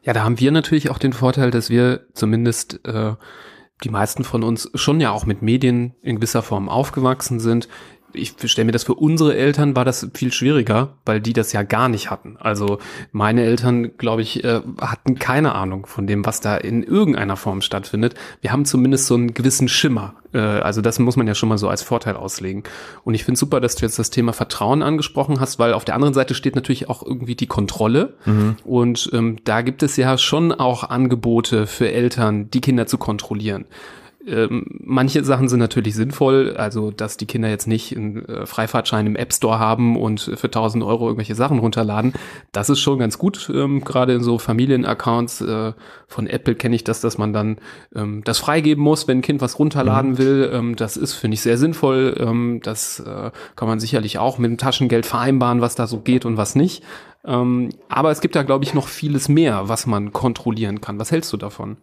Ja, 0.02 0.14
da 0.14 0.24
haben 0.24 0.40
wir 0.40 0.52
natürlich 0.52 0.90
auch 0.90 0.98
den 0.98 1.14
Vorteil, 1.14 1.52
dass 1.52 1.70
wir 1.70 2.08
zumindest 2.14 2.86
äh, 2.86 3.14
die 3.84 3.90
meisten 3.90 4.24
von 4.24 4.44
uns 4.44 4.70
schon 4.76 5.00
ja 5.00 5.12
auch 5.12 5.26
mit 5.26 5.42
Medien 5.42 5.96
in 6.02 6.18
gewisser 6.18 6.42
Form 6.42 6.70
aufgewachsen 6.70 7.40
sind 7.40 7.68
ich 8.14 8.36
stelle 8.46 8.66
mir 8.66 8.72
das 8.72 8.84
für 8.84 8.96
unsere 8.96 9.36
Eltern 9.36 9.76
war 9.76 9.86
das 9.86 10.08
viel 10.14 10.32
schwieriger, 10.32 10.94
weil 11.06 11.22
die 11.22 11.34
das 11.34 11.54
ja 11.54 11.64
gar 11.64 11.90
nicht 11.90 12.10
hatten. 12.12 12.38
Also 12.40 12.80
meine 13.12 13.44
Eltern, 13.44 13.98
glaube 13.98 14.22
ich, 14.22 14.44
äh, 14.44 14.62
hatten 14.80 15.16
keine 15.16 15.56
Ahnung 15.56 15.86
von 15.86 16.08
dem, 16.08 16.26
was 16.26 16.42
da 16.42 16.58
in 16.58 16.84
irgendeiner 16.84 17.36
Form 17.36 17.62
stattfindet. 17.62 18.16
Wir 18.42 18.52
haben 18.52 18.66
zumindest 18.66 19.08
so 19.08 19.16
einen 19.16 19.34
gewissen 19.34 19.68
Schimmer. 19.68 20.16
Äh, 20.34 20.40
also 20.40 20.82
das 20.82 21.00
muss 21.00 21.16
man 21.16 21.28
ja 21.28 21.36
schon 21.36 21.50
mal 21.50 21.58
so 21.58 21.70
als 21.70 21.82
Vorteil 21.82 22.16
auslegen. 22.16 22.64
Und 23.04 23.14
ich 23.14 23.24
finde 23.24 23.40
super, 23.40 23.60
dass 23.60 23.76
du 23.76 23.86
jetzt 23.86 24.00
das 24.00 24.10
Thema 24.10 24.34
Vertrauen 24.34 24.82
angesprochen 24.82 25.40
hast, 25.40 25.60
weil 25.60 25.74
auf 25.74 25.86
der 25.86 25.96
anderen 25.96 26.14
Seite 26.14 26.36
steht 26.36 26.56
natürlich 26.56 26.90
auch 26.90 27.04
irgendwie 27.04 27.36
die 27.36 27.48
Kontrolle. 27.48 28.14
Mhm. 28.26 28.58
Und 28.64 29.10
ähm, 29.14 29.38
da 29.44 29.62
gibt 29.62 29.84
es 29.84 29.98
ja 29.98 30.18
schon 30.18 30.52
auch 30.52 30.84
Angebote 30.84 31.68
für 31.68 31.92
Eltern, 31.92 32.50
die 32.52 32.62
Kinder 32.62 32.88
zu 32.88 32.98
kontrollieren. 32.98 33.66
Ähm, 34.26 34.66
manche 34.80 35.24
Sachen 35.26 35.50
sind 35.50 35.60
natürlich 35.60 35.96
sinnvoll, 35.96 36.56
also 36.56 36.92
dass 36.92 37.18
die 37.18 37.26
Kinder 37.26 37.50
jetzt 37.50 37.68
nicht 37.68 37.96
einen 37.96 38.24
äh, 38.26 38.46
Freifahrtschein 38.46 39.06
im 39.06 39.16
App 39.18 39.34
Store 39.34 39.60
haben 39.60 39.98
und 39.98 40.22
für 40.22 40.48
1000 40.48 40.84
Euro 40.84 41.08
irgendwelche 41.08 41.36
Sachen 41.36 41.60
runterladen. 41.60 42.14
Das 42.54 42.70
ist 42.70 42.80
schon 42.80 43.00
ganz 43.00 43.18
gut, 43.18 43.52
ähm, 43.54 43.84
gerade 43.84 44.14
in 44.14 44.24
so 44.24 44.38
Familienaccounts 44.38 45.42
äh, 45.42 45.74
von 46.08 46.28
Apple 46.28 46.56
kenne 46.56 46.76
ich 46.76 46.86
das, 46.86 47.02
dass 47.02 47.18
man 47.18 47.34
dann 47.34 47.58
ähm, 47.94 48.22
das 48.24 48.40
freigeben 48.40 48.84
muss, 48.84 49.08
wenn 49.08 49.20
ein 49.20 49.24
Kind 49.24 49.42
was 49.42 49.60
runterladen 49.60 50.12
mhm. 50.12 50.18
will. 50.18 50.50
Ähm, 50.54 50.76
das 50.78 50.96
ist, 50.96 51.14
finde 51.14 51.36
ich, 51.36 51.42
sehr 51.42 51.58
sinnvoll. 51.58 52.16
Ähm, 52.18 52.62
das 52.64 53.00
äh, 53.02 53.32
kann 53.58 53.68
man 53.68 53.82
sicherlich 53.82 54.20
auch 54.20 54.38
mit 54.38 54.50
dem 54.50 54.58
Taschengeld 54.58 55.06
vereinbaren, 55.06 55.60
was 55.60 55.76
da 55.76 55.86
so 55.86 56.00
geht 56.00 56.26
und 56.26 56.38
was 56.38 56.56
nicht. 56.56 56.84
Aber 57.26 58.12
es 58.12 58.20
gibt 58.20 58.36
da, 58.36 58.44
glaube 58.44 58.66
ich, 58.66 58.74
noch 58.74 58.90
vieles 58.90 59.30
mehr, 59.30 59.70
was 59.70 59.88
man 59.88 60.12
kontrollieren 60.12 60.82
kann. 60.82 61.00
Was 61.00 61.10
hältst 61.10 61.32
du 61.32 61.38
davon? 61.38 61.78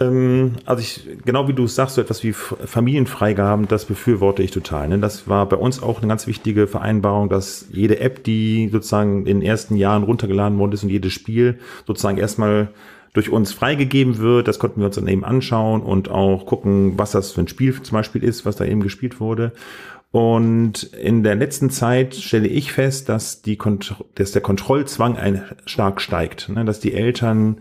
Ähm, 0.00 0.52
also 0.64 0.80
ich, 0.80 1.06
genau 1.24 1.46
wie 1.46 1.52
du 1.52 1.66
sagst, 1.66 1.96
so 1.96 2.00
etwas 2.00 2.24
wie 2.24 2.32
Familienfreigaben, 2.32 3.68
das 3.68 3.84
befürworte 3.84 4.42
ich 4.42 4.50
total. 4.50 4.88
Ne? 4.88 4.98
Das 4.98 5.28
war 5.28 5.48
bei 5.48 5.56
uns 5.56 5.82
auch 5.82 5.98
eine 5.98 6.08
ganz 6.08 6.26
wichtige 6.26 6.66
Vereinbarung, 6.66 7.28
dass 7.28 7.66
jede 7.70 8.00
App, 8.00 8.24
die 8.24 8.68
sozusagen 8.72 9.26
in 9.26 9.40
den 9.40 9.42
ersten 9.42 9.76
Jahren 9.76 10.02
runtergeladen 10.02 10.58
worden 10.58 10.72
ist 10.72 10.82
und 10.82 10.90
jedes 10.90 11.12
Spiel 11.12 11.58
sozusagen 11.86 12.18
erstmal 12.18 12.68
durch 13.12 13.28
uns 13.28 13.52
freigegeben 13.52 14.18
wird. 14.18 14.48
Das 14.48 14.58
konnten 14.58 14.80
wir 14.80 14.86
uns 14.86 14.96
dann 14.96 15.08
eben 15.08 15.24
anschauen 15.24 15.82
und 15.82 16.10
auch 16.10 16.46
gucken, 16.46 16.94
was 16.96 17.10
das 17.10 17.32
für 17.32 17.42
ein 17.42 17.48
Spiel 17.48 17.80
zum 17.82 17.96
Beispiel 17.96 18.24
ist, 18.24 18.46
was 18.46 18.56
da 18.56 18.64
eben 18.64 18.80
gespielt 18.80 19.20
wurde. 19.20 19.52
Und 20.12 20.84
in 20.94 21.22
der 21.22 21.36
letzten 21.36 21.70
Zeit 21.70 22.16
stelle 22.16 22.48
ich 22.48 22.72
fest, 22.72 23.08
dass, 23.08 23.42
die 23.42 23.56
Kont 23.56 23.94
dass 24.16 24.32
der 24.32 24.42
Kontrollzwang 24.42 25.16
ein, 25.16 25.44
stark 25.66 26.00
steigt, 26.00 26.48
ne? 26.48 26.64
dass 26.64 26.80
die 26.80 26.94
Eltern 26.94 27.58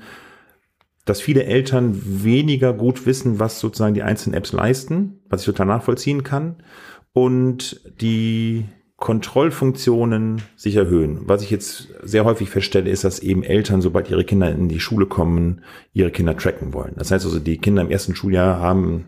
dass 1.09 1.21
viele 1.21 1.45
Eltern 1.45 1.99
weniger 2.23 2.71
gut 2.71 3.07
wissen, 3.07 3.39
was 3.39 3.59
sozusagen 3.59 3.95
die 3.95 4.03
einzelnen 4.03 4.37
Apps 4.37 4.53
leisten, 4.53 5.21
was 5.27 5.41
ich 5.41 5.47
total 5.47 5.65
nachvollziehen 5.65 6.23
kann, 6.23 6.57
und 7.13 7.81
die 7.99 8.65
Kontrollfunktionen 8.97 10.41
sich 10.55 10.75
erhöhen. 10.75 11.21
Was 11.23 11.41
ich 11.41 11.49
jetzt 11.49 11.87
sehr 12.03 12.25
häufig 12.25 12.49
feststelle, 12.51 12.89
ist, 12.89 13.05
dass 13.05 13.19
eben 13.19 13.43
Eltern, 13.43 13.81
sobald 13.81 14.11
ihre 14.11 14.23
Kinder 14.23 14.51
in 14.51 14.69
die 14.69 14.79
Schule 14.79 15.07
kommen, 15.07 15.61
ihre 15.93 16.11
Kinder 16.11 16.37
tracken 16.37 16.73
wollen. 16.73 16.93
Das 16.97 17.09
heißt 17.09 17.25
also, 17.25 17.39
die 17.39 17.57
Kinder 17.57 17.81
im 17.81 17.89
ersten 17.89 18.13
Schuljahr 18.13 18.59
haben 18.59 19.05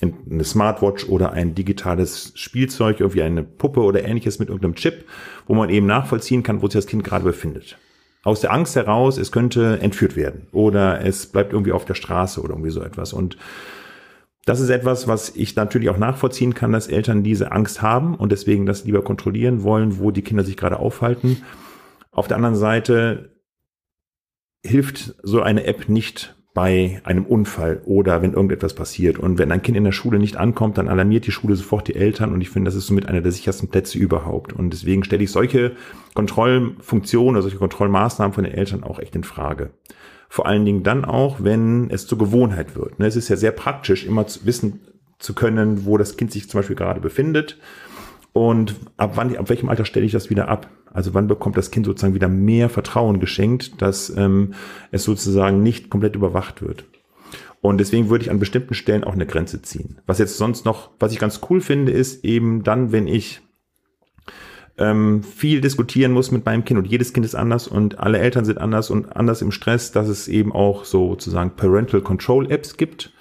eine 0.00 0.44
Smartwatch 0.44 1.08
oder 1.08 1.32
ein 1.32 1.54
digitales 1.54 2.32
Spielzeug, 2.34 3.00
irgendwie 3.00 3.22
eine 3.22 3.44
Puppe 3.44 3.82
oder 3.82 4.04
ähnliches 4.04 4.38
mit 4.38 4.48
irgendeinem 4.48 4.74
Chip, 4.74 5.04
wo 5.46 5.54
man 5.54 5.70
eben 5.70 5.86
nachvollziehen 5.86 6.42
kann, 6.42 6.60
wo 6.60 6.66
sich 6.66 6.74
das 6.74 6.86
Kind 6.86 7.04
gerade 7.04 7.24
befindet 7.24 7.78
aus 8.26 8.40
der 8.40 8.52
Angst 8.52 8.74
heraus, 8.74 9.18
es 9.18 9.30
könnte 9.30 9.78
entführt 9.80 10.16
werden 10.16 10.48
oder 10.50 11.04
es 11.04 11.26
bleibt 11.26 11.52
irgendwie 11.52 11.70
auf 11.70 11.84
der 11.84 11.94
Straße 11.94 12.40
oder 12.40 12.54
irgendwie 12.54 12.70
so 12.70 12.82
etwas. 12.82 13.12
Und 13.12 13.36
das 14.46 14.58
ist 14.58 14.68
etwas, 14.68 15.06
was 15.06 15.34
ich 15.36 15.54
natürlich 15.54 15.90
auch 15.90 15.96
nachvollziehen 15.96 16.52
kann, 16.52 16.72
dass 16.72 16.88
Eltern 16.88 17.22
diese 17.22 17.52
Angst 17.52 17.82
haben 17.82 18.16
und 18.16 18.32
deswegen 18.32 18.66
das 18.66 18.84
lieber 18.84 19.02
kontrollieren 19.02 19.62
wollen, 19.62 20.00
wo 20.00 20.10
die 20.10 20.22
Kinder 20.22 20.42
sich 20.42 20.56
gerade 20.56 20.80
aufhalten. 20.80 21.42
Auf 22.10 22.26
der 22.26 22.36
anderen 22.36 22.56
Seite 22.56 23.36
hilft 24.64 25.14
so 25.22 25.40
eine 25.40 25.64
App 25.64 25.88
nicht 25.88 26.35
bei 26.56 27.02
einem 27.04 27.26
Unfall 27.26 27.82
oder 27.84 28.22
wenn 28.22 28.32
irgendetwas 28.32 28.72
passiert. 28.72 29.18
Und 29.18 29.36
wenn 29.36 29.52
ein 29.52 29.60
Kind 29.60 29.76
in 29.76 29.84
der 29.84 29.92
Schule 29.92 30.18
nicht 30.18 30.38
ankommt, 30.38 30.78
dann 30.78 30.88
alarmiert 30.88 31.26
die 31.26 31.30
Schule 31.30 31.54
sofort 31.54 31.86
die 31.86 31.94
Eltern 31.94 32.32
und 32.32 32.40
ich 32.40 32.48
finde, 32.48 32.70
das 32.70 32.74
ist 32.74 32.86
somit 32.86 33.10
einer 33.10 33.20
der 33.20 33.30
sichersten 33.30 33.68
Plätze 33.68 33.98
überhaupt. 33.98 34.54
Und 34.54 34.70
deswegen 34.72 35.04
stelle 35.04 35.22
ich 35.22 35.30
solche 35.30 35.72
Kontrollfunktionen 36.14 37.34
oder 37.34 37.42
solche 37.42 37.58
Kontrollmaßnahmen 37.58 38.32
von 38.32 38.44
den 38.44 38.54
Eltern 38.54 38.84
auch 38.84 38.98
echt 38.98 39.14
in 39.14 39.22
Frage. 39.22 39.68
Vor 40.30 40.46
allen 40.46 40.64
Dingen 40.64 40.82
dann 40.82 41.04
auch, 41.04 41.44
wenn 41.44 41.90
es 41.90 42.06
zur 42.06 42.16
Gewohnheit 42.16 42.74
wird. 42.74 42.98
Ne, 42.98 43.06
es 43.06 43.16
ist 43.16 43.28
ja 43.28 43.36
sehr 43.36 43.52
praktisch, 43.52 44.06
immer 44.06 44.26
zu 44.26 44.46
wissen 44.46 44.80
zu 45.18 45.34
können, 45.34 45.84
wo 45.84 45.98
das 45.98 46.16
Kind 46.16 46.32
sich 46.32 46.48
zum 46.48 46.60
Beispiel 46.60 46.76
gerade 46.76 47.02
befindet 47.02 47.58
und 48.32 48.76
ab 48.98 49.12
wann, 49.16 49.34
ab 49.36 49.48
welchem 49.48 49.68
Alter 49.70 49.84
stelle 49.84 50.04
ich 50.04 50.12
das 50.12 50.28
wieder 50.30 50.48
ab? 50.48 50.68
Also 50.96 51.12
wann 51.12 51.28
bekommt 51.28 51.58
das 51.58 51.70
Kind 51.70 51.84
sozusagen 51.84 52.14
wieder 52.14 52.28
mehr 52.28 52.70
Vertrauen 52.70 53.20
geschenkt, 53.20 53.82
dass 53.82 54.08
ähm, 54.16 54.54
es 54.92 55.04
sozusagen 55.04 55.62
nicht 55.62 55.90
komplett 55.90 56.16
überwacht 56.16 56.62
wird? 56.62 56.86
Und 57.60 57.76
deswegen 57.78 58.08
würde 58.08 58.24
ich 58.24 58.30
an 58.30 58.38
bestimmten 58.38 58.72
Stellen 58.72 59.04
auch 59.04 59.12
eine 59.12 59.26
Grenze 59.26 59.60
ziehen. 59.60 59.98
Was 60.06 60.18
jetzt 60.18 60.38
sonst 60.38 60.64
noch, 60.64 60.88
was 60.98 61.12
ich 61.12 61.18
ganz 61.18 61.40
cool 61.50 61.60
finde, 61.60 61.92
ist 61.92 62.24
eben 62.24 62.62
dann, 62.62 62.92
wenn 62.92 63.08
ich 63.08 63.42
ähm, 64.78 65.22
viel 65.22 65.60
diskutieren 65.60 66.12
muss 66.12 66.30
mit 66.30 66.46
meinem 66.46 66.64
Kind 66.64 66.78
und 66.78 66.86
jedes 66.86 67.12
Kind 67.12 67.26
ist 67.26 67.34
anders 67.34 67.68
und 67.68 67.98
alle 67.98 68.18
Eltern 68.18 68.46
sind 68.46 68.56
anders 68.56 68.88
und 68.88 69.14
anders 69.14 69.42
im 69.42 69.52
Stress, 69.52 69.92
dass 69.92 70.08
es 70.08 70.28
eben 70.28 70.50
auch 70.50 70.86
sozusagen 70.86 71.56
Parental 71.56 72.00
Control 72.00 72.50
Apps 72.50 72.78
gibt, 72.78 73.12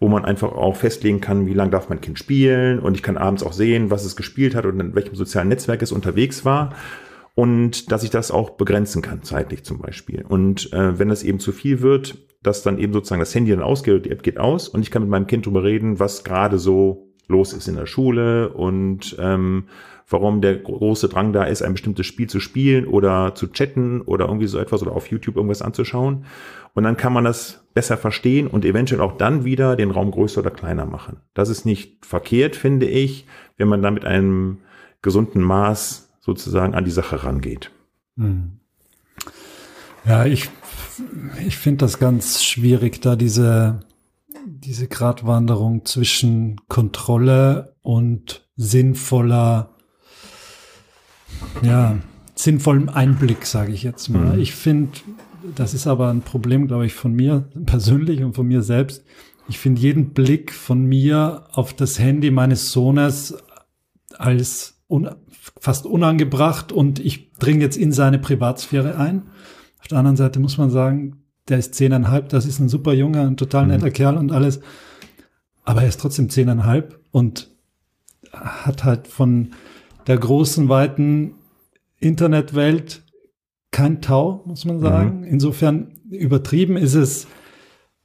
wo 0.00 0.08
man 0.08 0.26
einfach 0.26 0.52
auch 0.52 0.76
festlegen 0.76 1.22
kann, 1.22 1.46
wie 1.46 1.54
lange 1.54 1.70
darf 1.70 1.88
mein 1.88 2.02
Kind 2.02 2.18
spielen 2.18 2.78
und 2.78 2.94
ich 2.94 3.02
kann 3.02 3.16
abends 3.16 3.42
auch 3.42 3.54
sehen, 3.54 3.90
was 3.90 4.04
es 4.04 4.16
gespielt 4.16 4.54
hat 4.54 4.66
und 4.66 4.78
in 4.78 4.94
welchem 4.94 5.14
sozialen 5.14 5.48
Netzwerk 5.48 5.80
es 5.80 5.92
unterwegs 5.92 6.44
war 6.44 6.74
und 7.34 7.90
dass 7.90 8.04
ich 8.04 8.10
das 8.10 8.30
auch 8.30 8.50
begrenzen 8.50 9.02
kann, 9.02 9.22
zeitlich 9.22 9.64
zum 9.64 9.78
Beispiel. 9.78 10.24
Und 10.28 10.72
äh, 10.72 10.98
wenn 10.98 11.08
das 11.08 11.22
eben 11.22 11.40
zu 11.40 11.52
viel 11.52 11.80
wird, 11.80 12.18
dass 12.42 12.62
dann 12.62 12.78
eben 12.78 12.92
sozusagen 12.92 13.20
das 13.20 13.34
Handy 13.34 13.50
dann 13.50 13.62
ausgeht, 13.62 14.04
die 14.04 14.10
App 14.10 14.22
geht 14.22 14.38
aus 14.38 14.68
und 14.68 14.82
ich 14.82 14.90
kann 14.90 15.02
mit 15.02 15.10
meinem 15.10 15.26
Kind 15.26 15.46
drüber 15.46 15.62
reden, 15.62 15.98
was 16.00 16.24
gerade 16.24 16.58
so 16.58 17.08
los 17.28 17.52
ist 17.52 17.68
in 17.68 17.76
der 17.76 17.86
Schule 17.86 18.52
und 18.52 19.16
ähm, 19.18 19.64
warum 20.08 20.40
der 20.40 20.56
große 20.56 21.08
Drang 21.08 21.32
da 21.32 21.44
ist, 21.44 21.62
ein 21.62 21.72
bestimmtes 21.72 22.06
Spiel 22.06 22.28
zu 22.28 22.40
spielen 22.40 22.86
oder 22.86 23.34
zu 23.34 23.48
chatten 23.48 24.02
oder 24.02 24.26
irgendwie 24.26 24.46
so 24.46 24.58
etwas 24.58 24.82
oder 24.82 24.92
auf 24.92 25.06
YouTube 25.06 25.36
irgendwas 25.36 25.62
anzuschauen. 25.62 26.26
Und 26.74 26.84
dann 26.84 26.96
kann 26.96 27.12
man 27.12 27.24
das 27.24 27.66
besser 27.74 27.96
verstehen 27.96 28.46
und 28.46 28.64
eventuell 28.64 29.00
auch 29.00 29.16
dann 29.16 29.44
wieder 29.44 29.76
den 29.76 29.90
Raum 29.90 30.10
größer 30.10 30.40
oder 30.40 30.50
kleiner 30.50 30.84
machen. 30.84 31.20
Das 31.34 31.48
ist 31.48 31.64
nicht 31.64 32.04
verkehrt, 32.04 32.56
finde 32.56 32.86
ich, 32.86 33.26
wenn 33.56 33.68
man 33.68 33.82
da 33.82 33.90
mit 33.90 34.04
einem 34.04 34.58
gesunden 35.00 35.42
Maß 35.42 36.01
sozusagen 36.22 36.74
an 36.74 36.84
die 36.84 36.90
Sache 36.90 37.24
rangeht. 37.24 37.70
Hm. 38.16 38.60
Ja, 40.06 40.24
ich, 40.24 40.48
ich 41.46 41.58
finde 41.58 41.84
das 41.84 41.98
ganz 41.98 42.42
schwierig, 42.42 43.02
da 43.02 43.16
diese, 43.16 43.80
diese 44.46 44.88
Gratwanderung 44.88 45.84
zwischen 45.84 46.60
Kontrolle 46.68 47.76
und 47.82 48.48
sinnvoller, 48.56 49.70
ja, 51.62 51.98
sinnvollem 52.34 52.88
Einblick, 52.88 53.44
sage 53.44 53.72
ich 53.72 53.82
jetzt 53.82 54.08
mal. 54.08 54.36
Mhm. 54.36 54.40
Ich 54.40 54.54
finde, 54.54 54.98
das 55.54 55.74
ist 55.74 55.86
aber 55.86 56.10
ein 56.10 56.22
Problem, 56.22 56.68
glaube 56.68 56.86
ich, 56.86 56.94
von 56.94 57.12
mir 57.12 57.48
persönlich 57.66 58.22
und 58.22 58.34
von 58.34 58.46
mir 58.46 58.62
selbst. 58.62 59.04
Ich 59.48 59.58
finde 59.58 59.80
jeden 59.80 60.10
Blick 60.10 60.52
von 60.52 60.84
mir 60.84 61.46
auf 61.50 61.74
das 61.74 61.98
Handy 61.98 62.30
meines 62.30 62.70
Sohnes 62.70 63.36
als 64.16 64.82
un 64.88 65.08
fast 65.62 65.86
unangebracht 65.86 66.72
und 66.72 66.98
ich 66.98 67.30
dringe 67.34 67.60
jetzt 67.60 67.76
in 67.76 67.92
seine 67.92 68.18
Privatsphäre 68.18 68.96
ein. 68.96 69.22
Auf 69.78 69.86
der 69.86 69.98
anderen 69.98 70.16
Seite 70.16 70.40
muss 70.40 70.58
man 70.58 70.70
sagen, 70.70 71.22
der 71.46 71.58
ist 71.58 71.76
zehneinhalb, 71.76 72.30
das 72.30 72.46
ist 72.46 72.58
ein 72.58 72.68
super 72.68 72.92
Junge, 72.94 73.20
ein 73.20 73.36
total 73.36 73.68
netter 73.68 73.86
mhm. 73.86 73.92
Kerl 73.92 74.16
und 74.16 74.32
alles. 74.32 74.58
Aber 75.62 75.82
er 75.82 75.88
ist 75.88 76.00
trotzdem 76.00 76.30
zehneinhalb 76.30 76.98
und 77.12 77.48
hat 78.32 78.82
halt 78.82 79.06
von 79.06 79.52
der 80.08 80.18
großen, 80.18 80.68
weiten 80.68 81.36
Internetwelt 82.00 83.04
kein 83.70 84.02
Tau, 84.02 84.42
muss 84.44 84.64
man 84.64 84.80
sagen. 84.80 85.20
Mhm. 85.20 85.26
Insofern 85.26 85.92
übertrieben 86.10 86.76
ist 86.76 86.94
es 86.94 87.28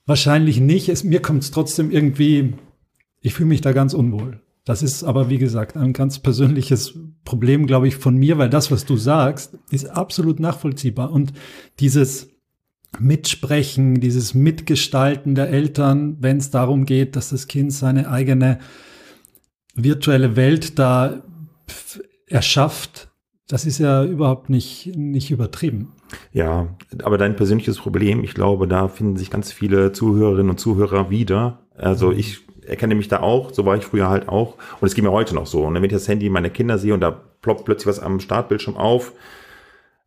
wahrscheinlich 0.06 0.60
nicht. 0.60 0.90
Es, 0.90 1.04
mir 1.04 1.24
kommt 1.24 1.42
es 1.42 1.50
trotzdem 1.50 1.90
irgendwie, 1.90 2.54
ich 3.20 3.34
fühle 3.34 3.50
mich 3.50 3.62
da 3.62 3.72
ganz 3.72 3.96
unwohl. 3.96 4.42
Das 4.68 4.84
ist 4.84 5.06
aber, 5.06 5.30
wie 5.30 5.38
gesagt, 5.38 5.78
ein 5.78 5.94
ganz 5.94 6.20
persönliches 6.20 7.00
Problem, 7.24 7.68
glaube 7.68 7.88
ich, 7.88 7.96
von 7.96 8.18
mir, 8.18 8.38
weil 8.38 8.50
das, 8.50 8.70
was 8.70 8.84
du 8.84 8.98
sagst, 8.98 9.58
ist 9.72 9.86
absolut 9.86 10.42
nachvollziehbar. 10.42 11.10
Und 11.14 11.32
dieses 11.80 12.28
Mitsprechen, 13.00 14.02
dieses 14.02 14.34
Mitgestalten 14.34 15.36
der 15.36 15.50
Eltern, 15.52 16.18
wenn 16.20 16.36
es 16.36 16.52
darum 16.52 16.84
geht, 16.84 17.16
dass 17.16 17.30
das 17.30 17.48
Kind 17.48 17.72
seine 17.72 18.10
eigene 18.10 18.60
virtuelle 19.74 20.36
Welt 20.36 20.78
da 20.78 21.24
erschafft, 22.26 23.08
das 23.48 23.66
ist 23.66 23.78
ja 23.78 24.04
überhaupt 24.04 24.50
nicht, 24.50 24.92
nicht 24.98 25.32
übertrieben. 25.32 25.94
Ja, 26.34 26.76
aber 27.04 27.18
dein 27.18 27.38
persönliches 27.38 27.78
Problem, 27.78 28.22
ich 28.22 28.34
glaube, 28.34 28.68
da 28.68 28.90
finden 28.90 29.16
sich 29.16 29.30
ganz 29.30 29.50
viele 29.54 29.94
Zuhörerinnen 29.94 30.50
und 30.50 30.60
Zuhörer 30.60 31.10
wieder. 31.10 31.66
Also 31.78 32.12
ich 32.12 32.47
erkenne 32.68 32.96
mich 32.96 33.08
da 33.08 33.22
auch, 33.22 33.52
so 33.52 33.66
war 33.66 33.78
ich 33.78 33.86
früher 33.86 34.10
halt 34.10 34.28
auch. 34.30 34.56
Und 34.80 34.88
es 34.88 34.96
geht 34.96 35.04
mir 35.04 35.12
heute 35.12 35.36
noch 35.36 35.48
so. 35.48 35.66
Und 35.66 35.74
wenn 35.74 35.84
ich 35.84 35.92
das 35.92 36.08
Handy 36.08 36.30
meiner 36.30 36.50
Kinder 36.50 36.78
sehe 36.78 36.94
und 36.94 37.02
da 37.02 37.12
ploppt 37.12 37.66
plötzlich 37.66 37.88
was 37.88 38.00
am 38.00 38.20
Startbildschirm 38.20 38.78
auf, 38.78 39.14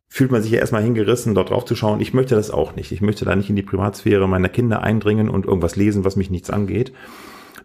fühlt 0.07 0.31
man 0.31 0.41
sich 0.41 0.51
ja 0.51 0.59
erstmal 0.59 0.83
hingerissen, 0.83 1.35
dort 1.35 1.51
drauf 1.51 1.65
zu 1.65 1.75
schauen. 1.75 2.01
Ich 2.01 2.13
möchte 2.13 2.35
das 2.35 2.51
auch 2.51 2.75
nicht. 2.75 2.91
Ich 2.91 3.01
möchte 3.01 3.23
da 3.23 3.35
nicht 3.35 3.49
in 3.49 3.55
die 3.55 3.63
Privatsphäre 3.63 4.27
meiner 4.27 4.49
Kinder 4.49 4.81
eindringen 4.81 5.29
und 5.29 5.45
irgendwas 5.45 5.77
lesen, 5.77 6.03
was 6.03 6.17
mich 6.17 6.29
nichts 6.29 6.49
angeht. 6.49 6.91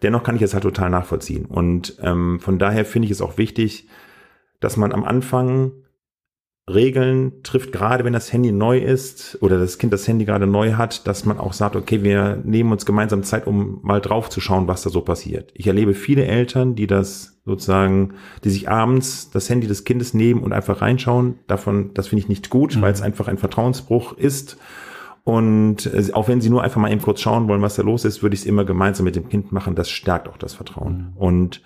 Dennoch 0.03 0.23
kann 0.23 0.37
ich 0.37 0.43
es 0.43 0.55
halt 0.55 0.63
total 0.63 0.91
nachvollziehen. 0.91 1.47
Und 1.47 1.97
ähm, 2.03 2.39
von 2.39 2.59
daher 2.59 2.85
finde 2.85 3.07
ich 3.07 3.13
es 3.13 3.21
auch 3.21 3.39
wichtig, 3.39 3.89
dass 4.61 4.77
man 4.77 4.93
am 4.93 5.05
Anfang 5.05 5.73
Regeln 6.69 7.45
trifft, 7.45 7.71
gerade 7.71 8.05
wenn 8.05 8.13
das 8.13 8.33
Handy 8.33 8.51
neu 8.51 8.79
ist 8.79 9.39
oder 9.41 9.57
das 9.57 9.79
Kind 9.79 9.93
das 9.93 10.09
Handy 10.09 10.25
gerade 10.25 10.49
neu 10.49 10.73
hat, 10.73 11.07
dass 11.07 11.25
man 11.25 11.39
auch 11.39 11.53
sagt, 11.53 11.77
okay, 11.77 12.03
wir 12.03 12.43
nehmen 12.45 12.73
uns 12.73 12.85
gemeinsam 12.85 13.23
Zeit, 13.23 13.47
um 13.47 13.79
mal 13.83 14.01
drauf 14.01 14.29
zu 14.31 14.41
schauen, 14.41 14.67
was 14.67 14.83
da 14.83 14.91
so 14.91 15.01
passiert. 15.01 15.53
Ich 15.55 15.69
erlebe 15.69 15.95
viele 15.95 16.27
Eltern, 16.27 16.75
die 16.75 16.89
das 16.89 17.39
sozusagen, 17.45 18.15
die 18.43 18.51
sich 18.51 18.69
abends 18.69 19.31
das 19.31 19.49
Handy 19.49 19.69
des 19.69 19.85
Kindes 19.85 20.13
nehmen 20.13 20.43
und 20.43 20.53
einfach 20.53 20.83
reinschauen. 20.83 21.39
Davon, 21.47 21.95
das 21.95 22.09
finde 22.09 22.23
ich 22.23 22.29
nicht 22.29 22.51
gut, 22.51 22.75
mhm. 22.75 22.83
weil 22.83 22.93
es 22.93 23.03
einfach 23.03 23.29
ein 23.29 23.39
Vertrauensbruch 23.39 24.15
ist. 24.15 24.57
Und 25.23 25.87
äh, 25.87 26.13
auch 26.15 26.27
wenn 26.27 26.41
sie 26.41 26.51
nur 26.51 26.65
einfach 26.65 26.81
mal 26.81 26.91
eben 26.91 27.01
kurz 27.01 27.21
schauen 27.21 27.47
wollen, 27.47 27.63
was 27.63 27.77
da 27.77 27.83
los 27.83 28.05
ist, 28.05 28.25
würde 28.25 28.35
ich 28.35 28.41
es 28.41 28.47
immer 28.47 28.65
gemeinsam 28.65 29.05
mit 29.05 29.15
dem 29.15 29.29
Kind 29.29 29.53
machen. 29.53 29.77
Das 29.77 29.89
stärkt 29.89 30.29
auch 30.29 30.37
das 30.37 30.55
Vertrauen. 30.55 31.13
Mhm. 31.15 31.17
Und 31.17 31.63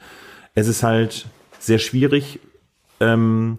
es 0.54 0.68
ist 0.68 0.82
halt 0.82 1.26
sehr 1.58 1.78
schwierig, 1.78 2.40
ähm, 3.00 3.58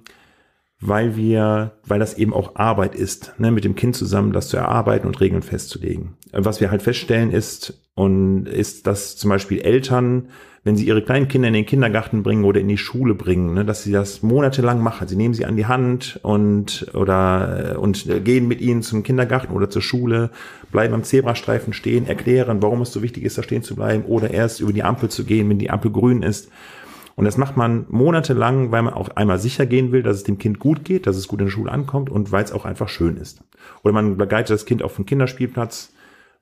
weil 0.82 1.16
wir, 1.16 1.74
weil 1.86 2.00
das 2.00 2.16
eben 2.16 2.34
auch 2.34 2.56
Arbeit 2.56 2.96
ist, 2.96 3.34
ne, 3.38 3.52
mit 3.52 3.64
dem 3.64 3.76
Kind 3.76 3.96
zusammen 3.96 4.34
das 4.34 4.50
zu 4.50 4.58
erarbeiten 4.58 5.08
und 5.08 5.22
Regeln 5.22 5.44
festzulegen. 5.44 6.16
Was 6.32 6.60
wir 6.60 6.72
halt 6.72 6.82
feststellen 6.82 7.32
ist, 7.32 7.82
und 7.94 8.46
ist, 8.46 8.88
dass 8.88 9.18
zum 9.18 9.30
Beispiel 9.30 9.62
Eltern, 9.62 10.30
wenn 10.64 10.76
sie 10.76 10.86
ihre 10.86 11.04
kleinen 11.04 11.28
Kinder 11.28 11.48
in 11.48 11.54
den 11.54 11.66
Kindergarten 11.66 12.24
bringen 12.24 12.46
oder 12.46 12.60
in 12.60 12.68
die 12.68 12.78
Schule 12.78 13.16
bringen, 13.16 13.54
ne, 13.54 13.66
dass 13.66 13.84
sie 13.84 13.92
das 13.92 14.24
monatelang 14.24 14.82
machen. 14.82 15.08
Sie 15.08 15.16
nehmen 15.16 15.34
sie 15.34 15.46
an 15.46 15.58
die 15.58 15.66
Hand 15.66 16.20
und 16.24 16.88
oder 16.94 17.78
und 17.80 18.08
gehen 18.24 18.48
mit 18.48 18.62
ihnen 18.62 18.82
zum 18.82 19.04
Kindergarten 19.04 19.54
oder 19.54 19.70
zur 19.70 19.82
Schule, 19.82 20.30
bleiben 20.72 20.94
am 20.94 21.04
Zebrastreifen 21.04 21.74
stehen, 21.74 22.08
erklären, 22.08 22.62
warum 22.62 22.82
es 22.82 22.94
so 22.94 23.02
wichtig 23.02 23.24
ist, 23.24 23.38
da 23.38 23.44
stehen 23.44 23.64
zu 23.64 23.76
bleiben 23.76 24.06
oder 24.06 24.32
erst 24.32 24.62
über 24.62 24.72
die 24.72 24.84
Ampel 24.84 25.10
zu 25.10 25.26
gehen, 25.26 25.50
wenn 25.50 25.60
die 25.60 25.70
Ampel 25.70 25.92
grün 25.92 26.24
ist 26.24 26.50
und 27.22 27.26
das 27.26 27.38
macht 27.38 27.56
man 27.56 27.86
monatelang, 27.88 28.72
weil 28.72 28.82
man 28.82 28.96
auch 28.96 29.10
einmal 29.10 29.38
sicher 29.38 29.68
gehen 29.68 29.92
will, 29.92 30.02
dass 30.02 30.18
es 30.18 30.24
dem 30.24 30.40
Kind 30.40 30.58
gut 30.58 30.84
geht, 30.84 31.06
dass 31.06 31.18
es 31.18 31.28
gut 31.28 31.40
in 31.40 31.46
der 31.46 31.52
Schule 31.52 31.72
ankommt 31.72 32.10
und 32.10 32.32
weil 32.32 32.44
es 32.44 32.52
auch 32.52 32.66
einfach 32.66 32.90
schön 32.90 33.16
ist. 33.16 33.44
Oder 33.84 33.94
man 33.94 34.18
begleitet 34.18 34.50
das 34.50 34.66
Kind 34.66 34.82
auf 34.82 34.96
dem 34.96 35.06
Kinderspielplatz, 35.06 35.94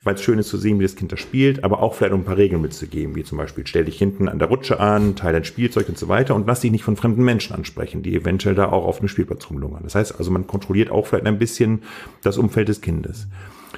weil 0.03 0.15
es 0.15 0.23
schön 0.23 0.39
ist 0.39 0.47
zu 0.47 0.57
sehen, 0.57 0.79
wie 0.79 0.83
das 0.83 0.95
Kind 0.95 1.11
da 1.11 1.17
spielt, 1.17 1.65
aber 1.65 1.83
auch 1.83 1.95
vielleicht 1.95 2.13
um 2.13 2.21
ein 2.21 2.23
paar 2.23 2.37
Regeln 2.37 2.61
mitzugeben, 2.61 3.13
wie 3.17 3.25
zum 3.25 3.37
Beispiel 3.37 3.67
stell 3.67 3.83
dich 3.83 3.97
hinten 3.97 4.29
an 4.29 4.39
der 4.39 4.47
Rutsche 4.47 4.79
an, 4.79 5.17
teile 5.17 5.33
dein 5.33 5.43
Spielzeug 5.43 5.89
und 5.89 5.97
so 5.97 6.07
weiter 6.07 6.33
und 6.33 6.47
lass 6.47 6.61
dich 6.61 6.71
nicht 6.71 6.85
von 6.85 6.95
fremden 6.95 7.25
Menschen 7.25 7.53
ansprechen, 7.53 8.01
die 8.01 8.15
eventuell 8.15 8.55
da 8.55 8.69
auch 8.69 8.85
auf 8.85 8.99
dem 8.99 9.09
Spielplatz 9.09 9.49
rumlungern. 9.49 9.83
Das 9.83 9.95
heißt 9.95 10.17
also, 10.17 10.31
man 10.31 10.47
kontrolliert 10.47 10.91
auch 10.91 11.07
vielleicht 11.07 11.27
ein 11.27 11.39
bisschen 11.39 11.81
das 12.23 12.37
Umfeld 12.37 12.69
des 12.69 12.79
Kindes. 12.79 13.27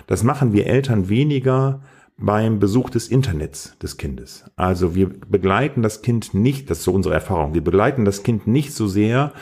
Das 0.06 0.22
machen 0.22 0.54
wir 0.54 0.68
Eltern 0.68 1.10
weniger, 1.10 1.82
beim 2.18 2.60
Besuch 2.60 2.90
des 2.90 3.08
Internets 3.08 3.78
des 3.80 3.98
Kindes. 3.98 4.46
Also 4.56 4.96
wir 4.96 5.10
begleiten 5.10 5.82
das 5.82 6.02
Kind 6.02 6.34
nicht, 6.34 6.70
das 6.70 6.80
ist 6.80 6.84
so 6.86 6.94
unsere 6.94 7.16
Erfahrung, 7.16 7.54
wir 7.54 7.64
begleiten 7.64 8.06
das 8.06 8.24
Kind 8.24 8.48
nicht 8.48 8.74
so 8.74 8.88
sehr, 8.88 9.34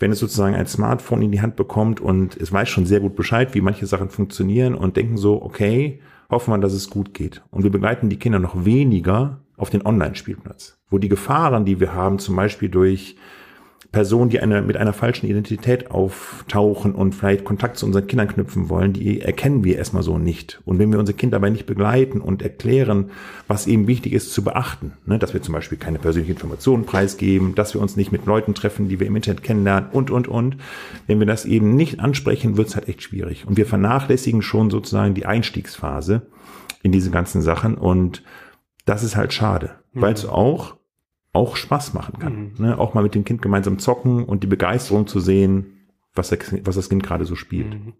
wenn 0.00 0.12
es 0.12 0.18
sozusagen 0.18 0.54
ein 0.54 0.66
Smartphone 0.66 1.22
in 1.22 1.32
die 1.32 1.40
Hand 1.40 1.56
bekommt 1.56 2.00
und 2.00 2.36
es 2.36 2.52
weiß 2.52 2.68
schon 2.68 2.86
sehr 2.86 3.00
gut 3.00 3.16
Bescheid, 3.16 3.54
wie 3.54 3.60
manche 3.60 3.86
Sachen 3.86 4.10
funktionieren 4.10 4.74
und 4.74 4.96
denken 4.96 5.16
so, 5.16 5.40
okay, 5.40 6.00
hoffen 6.30 6.52
wir, 6.52 6.58
dass 6.58 6.72
es 6.72 6.90
gut 6.90 7.14
geht. 7.14 7.42
Und 7.50 7.62
wir 7.62 7.70
begleiten 7.70 8.08
die 8.08 8.18
Kinder 8.18 8.38
noch 8.38 8.64
weniger 8.64 9.40
auf 9.56 9.70
den 9.70 9.86
Online-Spielplatz, 9.86 10.76
wo 10.90 10.98
die 10.98 11.08
Gefahren, 11.08 11.64
die 11.64 11.78
wir 11.80 11.94
haben, 11.94 12.18
zum 12.18 12.34
Beispiel 12.36 12.68
durch 12.68 13.16
Personen, 13.94 14.28
die 14.28 14.40
eine, 14.40 14.60
mit 14.60 14.76
einer 14.76 14.92
falschen 14.92 15.26
Identität 15.26 15.92
auftauchen 15.92 16.96
und 16.96 17.14
vielleicht 17.14 17.44
Kontakt 17.44 17.78
zu 17.78 17.86
unseren 17.86 18.08
Kindern 18.08 18.26
knüpfen 18.26 18.68
wollen, 18.68 18.92
die 18.92 19.20
erkennen 19.20 19.62
wir 19.62 19.78
erstmal 19.78 20.02
so 20.02 20.18
nicht. 20.18 20.60
Und 20.64 20.80
wenn 20.80 20.90
wir 20.90 20.98
unsere 20.98 21.16
Kinder 21.16 21.36
dabei 21.36 21.50
nicht 21.50 21.64
begleiten 21.64 22.20
und 22.20 22.42
erklären, 22.42 23.12
was 23.46 23.68
eben 23.68 23.86
wichtig 23.86 24.12
ist 24.12 24.32
zu 24.32 24.42
beachten, 24.42 24.94
ne, 25.06 25.20
dass 25.20 25.32
wir 25.32 25.42
zum 25.42 25.54
Beispiel 25.54 25.78
keine 25.78 26.00
persönlichen 26.00 26.32
Informationen 26.32 26.84
preisgeben, 26.84 27.54
dass 27.54 27.72
wir 27.72 27.80
uns 27.80 27.96
nicht 27.96 28.10
mit 28.10 28.26
Leuten 28.26 28.54
treffen, 28.54 28.88
die 28.88 28.98
wir 28.98 29.06
im 29.06 29.14
Internet 29.14 29.44
kennenlernen 29.44 29.90
und, 29.92 30.10
und, 30.10 30.26
und. 30.26 30.56
Wenn 31.06 31.20
wir 31.20 31.26
das 31.26 31.44
eben 31.44 31.76
nicht 31.76 32.00
ansprechen, 32.00 32.56
wird 32.56 32.68
es 32.68 32.74
halt 32.74 32.88
echt 32.88 33.02
schwierig. 33.02 33.46
Und 33.46 33.56
wir 33.56 33.66
vernachlässigen 33.66 34.42
schon 34.42 34.70
sozusagen 34.70 35.14
die 35.14 35.26
Einstiegsphase 35.26 36.22
in 36.82 36.90
diese 36.90 37.12
ganzen 37.12 37.42
Sachen 37.42 37.76
und 37.76 38.24
das 38.86 39.04
ist 39.04 39.14
halt 39.16 39.32
schade, 39.32 39.76
mhm. 39.92 40.00
weil 40.02 40.12
es 40.14 40.26
auch 40.26 40.76
auch 41.34 41.56
Spaß 41.56 41.92
machen 41.92 42.18
kann. 42.18 42.52
Mhm. 42.56 42.64
Ne? 42.64 42.78
Auch 42.78 42.94
mal 42.94 43.02
mit 43.02 43.14
dem 43.14 43.24
Kind 43.24 43.42
gemeinsam 43.42 43.78
zocken 43.78 44.24
und 44.24 44.42
die 44.42 44.48
Begeisterung 44.48 45.06
zu 45.06 45.20
sehen, 45.20 45.88
was, 46.14 46.30
der, 46.30 46.38
was 46.64 46.76
das 46.76 46.88
Kind 46.88 47.02
gerade 47.02 47.26
so 47.26 47.34
spielt. 47.34 47.74
Mhm. 47.74 47.92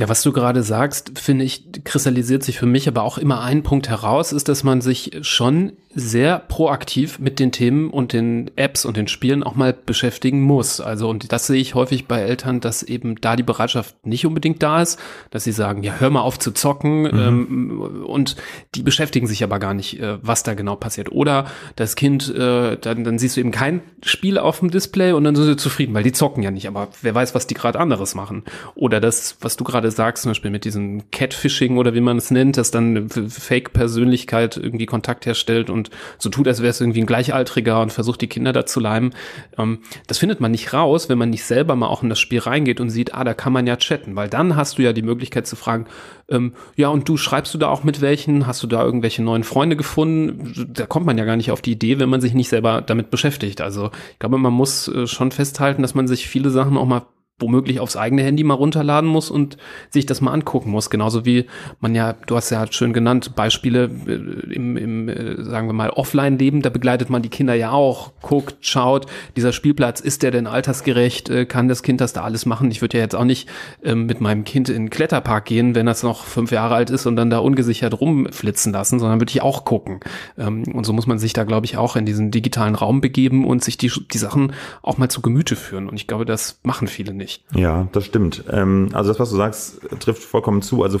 Ja, 0.00 0.08
was 0.08 0.22
du 0.22 0.32
gerade 0.32 0.62
sagst, 0.62 1.18
finde 1.18 1.44
ich, 1.44 1.84
kristallisiert 1.84 2.42
sich 2.42 2.58
für 2.58 2.64
mich 2.64 2.88
aber 2.88 3.02
auch 3.02 3.18
immer 3.18 3.42
ein 3.42 3.62
Punkt 3.62 3.90
heraus, 3.90 4.32
ist, 4.32 4.48
dass 4.48 4.64
man 4.64 4.80
sich 4.80 5.18
schon 5.20 5.72
sehr 5.92 6.38
proaktiv 6.38 7.18
mit 7.18 7.40
den 7.40 7.50
Themen 7.50 7.90
und 7.90 8.12
den 8.12 8.50
Apps 8.56 8.84
und 8.84 8.96
den 8.96 9.08
Spielen 9.08 9.42
auch 9.42 9.56
mal 9.56 9.72
beschäftigen 9.74 10.40
muss. 10.40 10.80
Also, 10.80 11.10
und 11.10 11.32
das 11.32 11.48
sehe 11.48 11.60
ich 11.60 11.74
häufig 11.74 12.06
bei 12.06 12.20
Eltern, 12.20 12.60
dass 12.60 12.84
eben 12.84 13.20
da 13.20 13.34
die 13.34 13.42
Bereitschaft 13.42 14.06
nicht 14.06 14.24
unbedingt 14.24 14.62
da 14.62 14.80
ist, 14.80 15.00
dass 15.30 15.42
sie 15.42 15.52
sagen, 15.52 15.82
ja, 15.82 15.96
hör 15.98 16.10
mal 16.10 16.20
auf 16.20 16.38
zu 16.38 16.52
zocken, 16.52 17.02
mhm. 17.02 17.18
ähm, 17.18 18.04
und 18.06 18.36
die 18.76 18.82
beschäftigen 18.82 19.26
sich 19.26 19.42
aber 19.42 19.58
gar 19.58 19.74
nicht, 19.74 20.00
äh, 20.00 20.18
was 20.22 20.44
da 20.44 20.54
genau 20.54 20.76
passiert. 20.76 21.10
Oder 21.10 21.46
das 21.74 21.96
Kind, 21.96 22.32
äh, 22.34 22.78
dann, 22.78 23.02
dann 23.02 23.18
siehst 23.18 23.36
du 23.36 23.40
eben 23.40 23.50
kein 23.50 23.82
Spiel 24.02 24.38
auf 24.38 24.60
dem 24.60 24.70
Display 24.70 25.12
und 25.12 25.24
dann 25.24 25.34
sind 25.34 25.46
sie 25.46 25.56
zufrieden, 25.56 25.92
weil 25.92 26.04
die 26.04 26.12
zocken 26.12 26.44
ja 26.44 26.52
nicht, 26.52 26.68
aber 26.68 26.88
wer 27.02 27.14
weiß, 27.14 27.34
was 27.34 27.48
die 27.48 27.54
gerade 27.54 27.80
anderes 27.80 28.14
machen. 28.14 28.44
Oder 28.76 29.00
das, 29.00 29.36
was 29.40 29.56
du 29.56 29.64
gerade 29.64 29.89
sagst, 29.90 30.22
zum 30.22 30.30
Beispiel 30.30 30.52
mit 30.52 30.64
diesem 30.64 31.10
Catfishing 31.10 31.78
oder 31.78 31.94
wie 31.94 32.00
man 32.00 32.16
es 32.16 32.30
nennt, 32.30 32.56
dass 32.56 32.70
dann 32.70 33.08
Fake-Persönlichkeit 33.08 34.56
irgendwie 34.56 34.86
Kontakt 34.86 35.26
herstellt 35.26 35.68
und 35.68 35.80
und 35.80 35.90
so 36.18 36.28
tut, 36.28 36.46
als 36.46 36.60
wäre 36.60 36.70
es 36.70 36.80
irgendwie 36.80 37.00
ein 37.00 37.06
Gleichaltriger 37.06 37.80
und 37.80 37.92
versucht 37.92 38.20
die 38.20 38.28
Kinder 38.28 38.52
da 38.52 38.66
zu 38.66 38.78
leimen. 38.78 39.14
Ähm, 39.58 39.80
das 40.06 40.18
findet 40.18 40.40
man 40.40 40.52
nicht 40.52 40.72
raus, 40.72 41.08
wenn 41.08 41.18
man 41.18 41.30
nicht 41.30 41.44
selber 41.44 41.74
mal 41.74 41.88
auch 41.88 42.02
in 42.02 42.08
das 42.08 42.20
Spiel 42.20 42.38
reingeht 42.38 42.80
und 42.80 42.90
sieht, 42.90 43.14
ah, 43.14 43.24
da 43.24 43.34
kann 43.34 43.52
man 43.52 43.66
ja 43.66 43.76
chatten, 43.76 44.14
weil 44.14 44.28
dann 44.28 44.56
hast 44.56 44.78
du 44.78 44.82
ja 44.82 44.92
die 44.92 45.02
Möglichkeit 45.02 45.46
zu 45.46 45.56
fragen, 45.56 45.86
ähm, 46.28 46.52
ja, 46.76 46.88
und 46.88 47.08
du 47.08 47.16
schreibst 47.16 47.52
du 47.54 47.58
da 47.58 47.68
auch 47.68 47.82
mit 47.82 48.00
welchen? 48.00 48.46
Hast 48.46 48.62
du 48.62 48.66
da 48.66 48.84
irgendwelche 48.84 49.22
neuen 49.22 49.42
Freunde 49.42 49.74
gefunden? 49.74 50.68
Da 50.72 50.86
kommt 50.86 51.06
man 51.06 51.18
ja 51.18 51.24
gar 51.24 51.36
nicht 51.36 51.50
auf 51.50 51.62
die 51.62 51.72
Idee, 51.72 51.98
wenn 51.98 52.08
man 52.08 52.20
sich 52.20 52.34
nicht 52.34 52.48
selber 52.48 52.82
damit 52.82 53.10
beschäftigt. 53.10 53.60
Also 53.60 53.90
ich 54.12 54.18
glaube, 54.20 54.38
man 54.38 54.52
muss 54.52 54.86
äh, 54.86 55.06
schon 55.06 55.32
festhalten, 55.32 55.82
dass 55.82 55.94
man 55.94 56.06
sich 56.06 56.28
viele 56.28 56.50
Sachen 56.50 56.76
auch 56.76 56.86
mal 56.86 57.02
womöglich 57.40 57.80
aufs 57.80 57.96
eigene 57.96 58.22
Handy 58.22 58.44
mal 58.44 58.54
runterladen 58.54 59.08
muss 59.08 59.30
und 59.30 59.56
sich 59.90 60.06
das 60.06 60.20
mal 60.20 60.32
angucken 60.32 60.70
muss. 60.70 60.90
Genauso 60.90 61.24
wie 61.24 61.46
man 61.80 61.94
ja, 61.94 62.14
du 62.26 62.36
hast 62.36 62.50
ja 62.50 62.64
schön 62.70 62.92
genannt, 62.92 63.34
Beispiele 63.34 63.90
äh, 64.06 64.54
im, 64.54 64.76
im 64.76 65.08
äh, 65.08 65.42
sagen 65.42 65.66
wir 65.68 65.72
mal, 65.72 65.90
Offline-Leben, 65.90 66.62
da 66.62 66.70
begleitet 66.70 67.10
man 67.10 67.22
die 67.22 67.28
Kinder 67.28 67.54
ja 67.54 67.72
auch, 67.72 68.12
guckt, 68.20 68.56
schaut, 68.60 69.06
dieser 69.36 69.52
Spielplatz, 69.52 70.00
ist 70.00 70.22
der 70.22 70.30
denn 70.30 70.46
altersgerecht, 70.46 71.30
äh, 71.30 71.46
kann 71.46 71.68
das 71.68 71.82
Kind 71.82 72.00
das 72.00 72.12
da 72.12 72.22
alles 72.22 72.46
machen? 72.46 72.70
Ich 72.70 72.82
würde 72.82 72.98
ja 72.98 73.04
jetzt 73.04 73.14
auch 73.14 73.24
nicht 73.24 73.48
ähm, 73.82 74.06
mit 74.06 74.20
meinem 74.20 74.44
Kind 74.44 74.68
in 74.68 74.84
den 74.84 74.90
Kletterpark 74.90 75.44
gehen, 75.46 75.74
wenn 75.74 75.86
das 75.86 76.02
noch 76.02 76.24
fünf 76.24 76.50
Jahre 76.50 76.74
alt 76.74 76.90
ist 76.90 77.06
und 77.06 77.16
dann 77.16 77.30
da 77.30 77.38
ungesichert 77.38 78.00
rumflitzen 78.00 78.72
lassen, 78.72 78.98
sondern 78.98 79.20
würde 79.20 79.30
ich 79.30 79.42
auch 79.42 79.64
gucken. 79.64 80.00
Ähm, 80.38 80.64
und 80.72 80.84
so 80.84 80.92
muss 80.92 81.06
man 81.06 81.18
sich 81.18 81.32
da, 81.32 81.44
glaube 81.44 81.66
ich, 81.66 81.76
auch 81.76 81.96
in 81.96 82.06
diesen 82.06 82.30
digitalen 82.30 82.74
Raum 82.74 83.00
begeben 83.00 83.44
und 83.44 83.64
sich 83.64 83.78
die, 83.78 83.90
die 84.12 84.18
Sachen 84.18 84.52
auch 84.82 84.98
mal 84.98 85.08
zu 85.08 85.22
Gemüte 85.22 85.56
führen. 85.56 85.88
Und 85.88 85.96
ich 85.96 86.06
glaube, 86.06 86.24
das 86.24 86.60
machen 86.62 86.88
viele 86.88 87.14
nicht 87.14 87.29
nicht. 87.30 87.44
Ja, 87.54 87.88
das 87.92 88.04
stimmt. 88.04 88.44
Ähm, 88.50 88.88
also 88.92 89.10
das, 89.10 89.20
was 89.20 89.30
du 89.30 89.36
sagst, 89.36 89.80
trifft 90.00 90.22
vollkommen 90.22 90.62
zu. 90.62 90.82
Also 90.82 91.00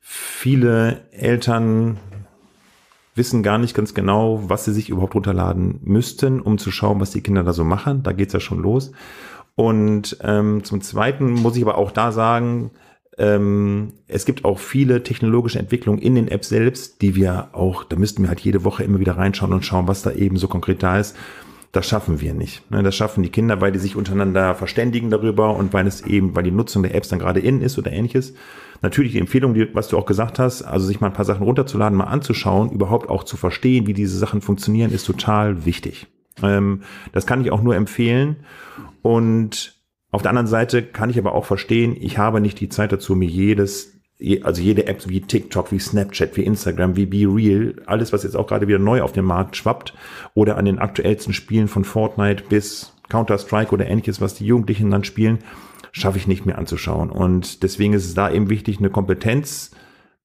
viele 0.00 1.02
Eltern 1.12 1.98
wissen 3.14 3.42
gar 3.42 3.58
nicht 3.58 3.74
ganz 3.74 3.94
genau, 3.94 4.48
was 4.48 4.64
sie 4.64 4.72
sich 4.72 4.88
überhaupt 4.88 5.14
runterladen 5.14 5.80
müssten, 5.82 6.40
um 6.40 6.58
zu 6.58 6.70
schauen, 6.70 7.00
was 7.00 7.10
die 7.10 7.20
Kinder 7.20 7.44
da 7.44 7.52
so 7.52 7.64
machen. 7.64 8.02
Da 8.02 8.12
geht's 8.12 8.32
ja 8.32 8.40
schon 8.40 8.60
los. 8.62 8.92
Und 9.54 10.16
ähm, 10.22 10.64
zum 10.64 10.80
Zweiten 10.80 11.30
muss 11.30 11.56
ich 11.56 11.62
aber 11.62 11.76
auch 11.76 11.90
da 11.90 12.10
sagen, 12.10 12.70
ähm, 13.18 13.92
es 14.08 14.24
gibt 14.24 14.46
auch 14.46 14.58
viele 14.58 15.02
technologische 15.02 15.58
Entwicklungen 15.58 16.00
in 16.00 16.14
den 16.14 16.28
Apps 16.28 16.48
selbst, 16.48 17.02
die 17.02 17.14
wir 17.14 17.50
auch, 17.52 17.84
da 17.84 17.96
müssten 17.96 18.22
wir 18.22 18.30
halt 18.30 18.40
jede 18.40 18.64
Woche 18.64 18.84
immer 18.84 18.98
wieder 18.98 19.18
reinschauen 19.18 19.52
und 19.52 19.66
schauen, 19.66 19.88
was 19.88 20.00
da 20.00 20.12
eben 20.12 20.38
so 20.38 20.48
konkret 20.48 20.82
da 20.82 20.98
ist. 20.98 21.14
Das 21.72 21.86
schaffen 21.88 22.20
wir 22.20 22.34
nicht. 22.34 22.70
Ne? 22.70 22.82
Das 22.82 22.94
schaffen 22.94 23.22
die 23.22 23.30
Kinder, 23.30 23.62
weil 23.62 23.72
die 23.72 23.78
sich 23.78 23.96
untereinander 23.96 24.54
verständigen 24.54 25.08
darüber 25.08 25.56
und 25.56 25.72
weil 25.72 25.86
es 25.86 26.02
eben, 26.02 26.36
weil 26.36 26.42
die 26.42 26.50
Nutzung 26.50 26.82
der 26.82 26.94
Apps 26.94 27.08
dann 27.08 27.18
gerade 27.18 27.40
in 27.40 27.62
ist 27.62 27.78
oder 27.78 27.90
ähnliches. 27.90 28.34
Natürlich 28.82 29.12
die 29.12 29.20
Empfehlung, 29.20 29.54
die, 29.54 29.74
was 29.74 29.88
du 29.88 29.96
auch 29.96 30.04
gesagt 30.04 30.38
hast, 30.38 30.62
also 30.62 30.86
sich 30.86 31.00
mal 31.00 31.06
ein 31.06 31.12
paar 31.14 31.24
Sachen 31.24 31.44
runterzuladen, 31.44 31.96
mal 31.96 32.04
anzuschauen, 32.04 32.70
überhaupt 32.70 33.08
auch 33.08 33.24
zu 33.24 33.38
verstehen, 33.38 33.86
wie 33.86 33.94
diese 33.94 34.18
Sachen 34.18 34.42
funktionieren, 34.42 34.92
ist 34.92 35.06
total 35.06 35.64
wichtig. 35.64 36.08
Ähm, 36.42 36.82
das 37.12 37.26
kann 37.26 37.40
ich 37.40 37.50
auch 37.50 37.62
nur 37.62 37.74
empfehlen. 37.74 38.44
Und 39.00 39.80
auf 40.10 40.20
der 40.20 40.30
anderen 40.30 40.48
Seite 40.48 40.82
kann 40.82 41.08
ich 41.08 41.18
aber 41.18 41.34
auch 41.34 41.46
verstehen, 41.46 41.96
ich 41.98 42.18
habe 42.18 42.42
nicht 42.42 42.60
die 42.60 42.68
Zeit 42.68 42.92
dazu, 42.92 43.14
mir 43.14 43.28
jedes, 43.28 44.01
also 44.42 44.62
jede 44.62 44.86
App 44.86 45.08
wie 45.08 45.20
TikTok, 45.20 45.72
wie 45.72 45.78
Snapchat, 45.78 46.36
wie 46.36 46.44
Instagram, 46.44 46.96
wie 46.96 47.06
Be 47.06 47.26
Real, 47.26 47.74
alles, 47.86 48.12
was 48.12 48.22
jetzt 48.22 48.36
auch 48.36 48.46
gerade 48.46 48.68
wieder 48.68 48.78
neu 48.78 49.02
auf 49.02 49.12
den 49.12 49.24
Markt 49.24 49.56
schwappt 49.56 49.94
oder 50.34 50.56
an 50.56 50.64
den 50.64 50.78
aktuellsten 50.78 51.32
Spielen 51.32 51.68
von 51.68 51.84
Fortnite 51.84 52.44
bis 52.48 52.94
Counter-Strike 53.08 53.72
oder 53.72 53.86
ähnliches, 53.86 54.20
was 54.20 54.34
die 54.34 54.46
Jugendlichen 54.46 54.90
dann 54.90 55.04
spielen, 55.04 55.38
schaffe 55.92 56.18
ich 56.18 56.26
nicht 56.26 56.46
mehr 56.46 56.58
anzuschauen. 56.58 57.10
Und 57.10 57.62
deswegen 57.62 57.92
ist 57.92 58.06
es 58.06 58.14
da 58.14 58.30
eben 58.30 58.48
wichtig, 58.48 58.78
eine 58.78 58.90
Kompetenz 58.90 59.72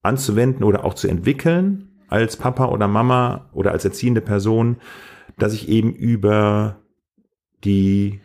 anzuwenden 0.02 0.64
oder 0.64 0.84
auch 0.84 0.94
zu 0.94 1.08
entwickeln 1.08 1.88
als 2.08 2.36
Papa 2.36 2.66
oder 2.66 2.88
Mama 2.88 3.50
oder 3.52 3.72
als 3.72 3.84
erziehende 3.84 4.22
Person, 4.22 4.78
dass 5.36 5.52
ich 5.52 5.68
eben 5.68 5.92
über 5.92 6.76
die 7.64 8.20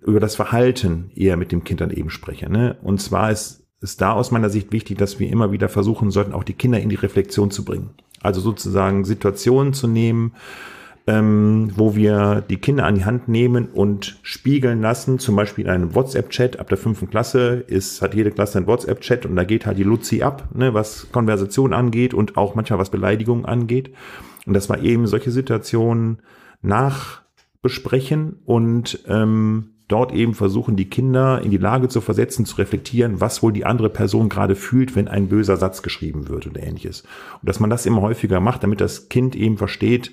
über 0.00 0.20
das 0.20 0.36
Verhalten 0.36 1.10
eher 1.14 1.36
mit 1.36 1.50
dem 1.50 1.64
Kind 1.64 1.80
dann 1.80 1.90
eben 1.90 2.10
spreche. 2.10 2.48
Ne? 2.48 2.76
Und 2.82 3.00
zwar 3.00 3.30
ist, 3.32 3.61
ist 3.82 4.00
da 4.00 4.12
aus 4.12 4.30
meiner 4.30 4.48
Sicht 4.48 4.72
wichtig, 4.72 4.98
dass 4.98 5.18
wir 5.18 5.28
immer 5.28 5.52
wieder 5.52 5.68
versuchen 5.68 6.10
sollten, 6.10 6.32
auch 6.32 6.44
die 6.44 6.54
Kinder 6.54 6.80
in 6.80 6.88
die 6.88 6.96
Reflexion 6.96 7.50
zu 7.50 7.64
bringen. 7.64 7.90
Also 8.20 8.40
sozusagen 8.40 9.04
Situationen 9.04 9.72
zu 9.72 9.88
nehmen, 9.88 10.32
ähm, 11.08 11.72
wo 11.74 11.96
wir 11.96 12.44
die 12.48 12.58
Kinder 12.58 12.84
an 12.84 12.94
die 12.94 13.04
Hand 13.04 13.26
nehmen 13.26 13.66
und 13.66 14.20
spiegeln 14.22 14.80
lassen, 14.80 15.18
zum 15.18 15.34
Beispiel 15.34 15.64
in 15.64 15.70
einem 15.70 15.94
WhatsApp-Chat. 15.94 16.60
Ab 16.60 16.68
der 16.68 16.78
fünften 16.78 17.10
Klasse 17.10 17.64
ist, 17.66 18.02
hat 18.02 18.14
jede 18.14 18.30
Klasse 18.30 18.58
einen 18.58 18.68
WhatsApp-Chat 18.68 19.26
und 19.26 19.34
da 19.34 19.42
geht 19.42 19.66
halt 19.66 19.78
die 19.78 19.82
Luzi 19.82 20.22
ab, 20.22 20.48
ne, 20.54 20.74
was 20.74 21.10
Konversation 21.10 21.72
angeht 21.72 22.14
und 22.14 22.36
auch 22.36 22.54
manchmal 22.54 22.78
was 22.78 22.90
Beleidigung 22.90 23.44
angeht. 23.46 23.92
Und 24.46 24.54
dass 24.54 24.68
wir 24.68 24.80
eben 24.82 25.08
solche 25.08 25.32
Situationen 25.32 26.20
nachbesprechen 26.62 28.36
und 28.44 29.00
ähm, 29.08 29.70
dort 29.88 30.12
eben 30.12 30.34
versuchen, 30.34 30.76
die 30.76 30.88
Kinder 30.88 31.42
in 31.42 31.50
die 31.50 31.58
Lage 31.58 31.88
zu 31.88 32.00
versetzen, 32.00 32.46
zu 32.46 32.56
reflektieren, 32.56 33.20
was 33.20 33.42
wohl 33.42 33.52
die 33.52 33.66
andere 33.66 33.90
Person 33.90 34.28
gerade 34.28 34.54
fühlt, 34.54 34.96
wenn 34.96 35.08
ein 35.08 35.28
böser 35.28 35.56
Satz 35.56 35.82
geschrieben 35.82 36.28
wird 36.28 36.46
oder 36.46 36.62
ähnliches. 36.62 37.02
Und 37.40 37.48
dass 37.48 37.60
man 37.60 37.70
das 37.70 37.86
immer 37.86 38.00
häufiger 38.00 38.40
macht, 38.40 38.62
damit 38.62 38.80
das 38.80 39.08
Kind 39.08 39.36
eben 39.36 39.58
versteht, 39.58 40.12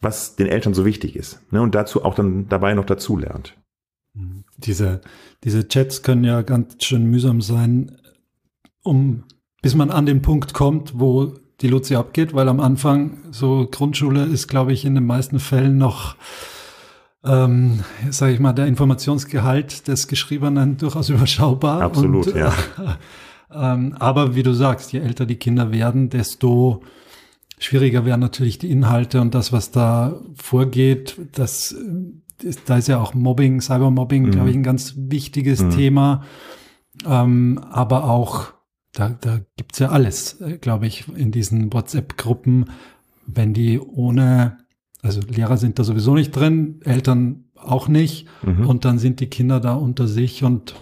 was 0.00 0.36
den 0.36 0.46
Eltern 0.46 0.74
so 0.74 0.84
wichtig 0.84 1.16
ist. 1.16 1.40
Ne? 1.52 1.60
Und 1.60 1.74
dazu 1.74 2.04
auch 2.04 2.14
dann 2.14 2.48
dabei 2.48 2.74
noch 2.74 2.86
dazu 2.86 3.16
lernt. 3.16 3.56
Diese, 4.56 5.00
diese 5.44 5.68
Chats 5.68 6.02
können 6.02 6.24
ja 6.24 6.42
ganz 6.42 6.84
schön 6.84 7.06
mühsam 7.06 7.40
sein, 7.40 7.96
um, 8.82 9.24
bis 9.62 9.74
man 9.74 9.90
an 9.90 10.06
den 10.06 10.22
Punkt 10.22 10.54
kommt, 10.54 10.98
wo 10.98 11.34
die 11.60 11.68
Luzi 11.68 11.94
abgeht, 11.94 12.34
weil 12.34 12.48
am 12.48 12.60
Anfang 12.60 13.18
so 13.30 13.68
Grundschule 13.70 14.24
ist, 14.24 14.48
glaube 14.48 14.72
ich, 14.72 14.84
in 14.84 14.94
den 14.94 15.06
meisten 15.06 15.38
Fällen 15.38 15.78
noch 15.78 16.16
ähm, 17.24 17.80
sage 18.10 18.32
ich 18.32 18.40
mal, 18.40 18.52
der 18.52 18.66
Informationsgehalt 18.66 19.88
des 19.88 20.08
Geschriebenen 20.08 20.76
durchaus 20.76 21.08
überschaubar. 21.10 21.82
Absolut, 21.82 22.28
und, 22.28 22.36
ja. 22.36 22.52
ähm, 23.52 23.94
aber 23.98 24.34
wie 24.34 24.42
du 24.42 24.52
sagst, 24.52 24.92
je 24.92 25.00
älter 25.00 25.26
die 25.26 25.36
Kinder 25.36 25.72
werden, 25.72 26.08
desto 26.08 26.82
schwieriger 27.58 28.04
werden 28.04 28.20
natürlich 28.20 28.58
die 28.58 28.70
Inhalte 28.70 29.20
und 29.20 29.34
das, 29.34 29.52
was 29.52 29.70
da 29.70 30.18
vorgeht. 30.34 31.16
Das, 31.32 31.76
ist, 32.42 32.62
da 32.66 32.78
ist 32.78 32.88
ja 32.88 32.98
auch 32.98 33.12
Mobbing, 33.12 33.60
Cybermobbing, 33.60 34.24
mhm. 34.24 34.30
glaube 34.30 34.50
ich, 34.50 34.56
ein 34.56 34.62
ganz 34.62 34.94
wichtiges 34.96 35.62
mhm. 35.62 35.70
Thema. 35.70 36.24
Ähm, 37.06 37.60
aber 37.70 38.04
auch, 38.04 38.54
da, 38.92 39.10
da 39.10 39.40
gibt's 39.56 39.78
ja 39.78 39.90
alles, 39.90 40.40
äh, 40.40 40.56
glaube 40.56 40.86
ich, 40.86 41.06
in 41.14 41.32
diesen 41.32 41.72
WhatsApp-Gruppen, 41.72 42.70
wenn 43.26 43.52
die 43.52 43.78
ohne 43.78 44.58
also 45.02 45.20
Lehrer 45.20 45.56
sind 45.56 45.78
da 45.78 45.84
sowieso 45.84 46.14
nicht 46.14 46.32
drin, 46.32 46.80
Eltern 46.84 47.44
auch 47.56 47.88
nicht. 47.88 48.26
Mhm. 48.42 48.66
Und 48.66 48.84
dann 48.84 48.98
sind 48.98 49.20
die 49.20 49.28
Kinder 49.28 49.60
da 49.60 49.74
unter 49.74 50.06
sich 50.06 50.44
und 50.44 50.74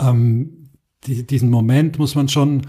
ähm, 0.00 0.70
die, 1.04 1.26
diesen 1.26 1.50
Moment 1.50 1.98
muss 1.98 2.14
man 2.14 2.28
schon 2.28 2.62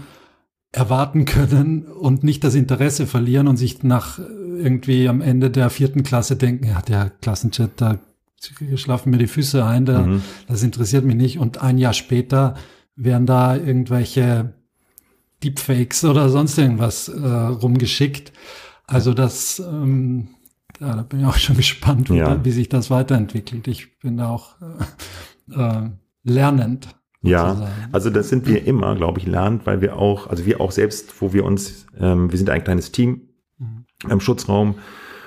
erwarten 0.72 1.24
können 1.24 1.84
und 1.84 2.24
nicht 2.24 2.42
das 2.42 2.54
Interesse 2.54 3.06
verlieren 3.06 3.46
und 3.46 3.56
sich 3.56 3.82
nach 3.82 4.18
irgendwie 4.18 5.08
am 5.08 5.20
Ende 5.20 5.50
der 5.50 5.70
vierten 5.70 6.02
Klasse 6.02 6.36
denken, 6.36 6.66
ja, 6.66 6.82
der 6.82 7.10
Klassenchat, 7.10 7.70
da 7.76 7.98
schlafen 8.74 9.10
mir 9.10 9.18
die 9.18 9.26
Füße 9.26 9.64
ein, 9.64 9.86
da, 9.86 10.02
mhm. 10.02 10.22
das 10.48 10.62
interessiert 10.62 11.04
mich 11.04 11.16
nicht. 11.16 11.38
Und 11.38 11.62
ein 11.62 11.78
Jahr 11.78 11.92
später 11.92 12.56
werden 12.96 13.26
da 13.26 13.56
irgendwelche 13.56 14.54
Deepfakes 15.42 16.04
oder 16.04 16.28
sonst 16.28 16.58
irgendwas 16.58 17.08
äh, 17.08 17.26
rumgeschickt. 17.26 18.32
Also 18.86 19.14
das 19.14 19.60
ähm, 19.60 20.28
da 20.78 21.02
bin 21.02 21.20
ich 21.20 21.26
auch 21.26 21.36
schon 21.36 21.56
gespannt, 21.56 22.10
wie, 22.10 22.16
ja. 22.16 22.44
wie 22.44 22.50
sich 22.50 22.68
das 22.68 22.90
weiterentwickelt. 22.90 23.68
Ich 23.68 23.98
bin 23.98 24.16
da 24.16 24.28
auch 24.28 24.56
äh, 25.50 25.60
äh 25.60 25.90
lernend. 26.24 26.88
Ja, 27.20 27.70
also 27.92 28.10
das 28.10 28.28
sind 28.28 28.46
wir 28.46 28.66
immer, 28.66 28.94
glaube 28.96 29.18
ich, 29.18 29.26
lernend, 29.26 29.66
weil 29.66 29.80
wir 29.80 29.96
auch, 29.96 30.26
also 30.26 30.44
wir 30.44 30.60
auch 30.60 30.72
selbst, 30.72 31.22
wo 31.22 31.32
wir 31.32 31.44
uns, 31.44 31.86
ähm, 31.98 32.30
wir 32.30 32.36
sind 32.36 32.50
ein 32.50 32.62
kleines 32.62 32.92
Team 32.92 33.28
mhm. 33.58 33.86
im 34.10 34.20
Schutzraum 34.20 34.74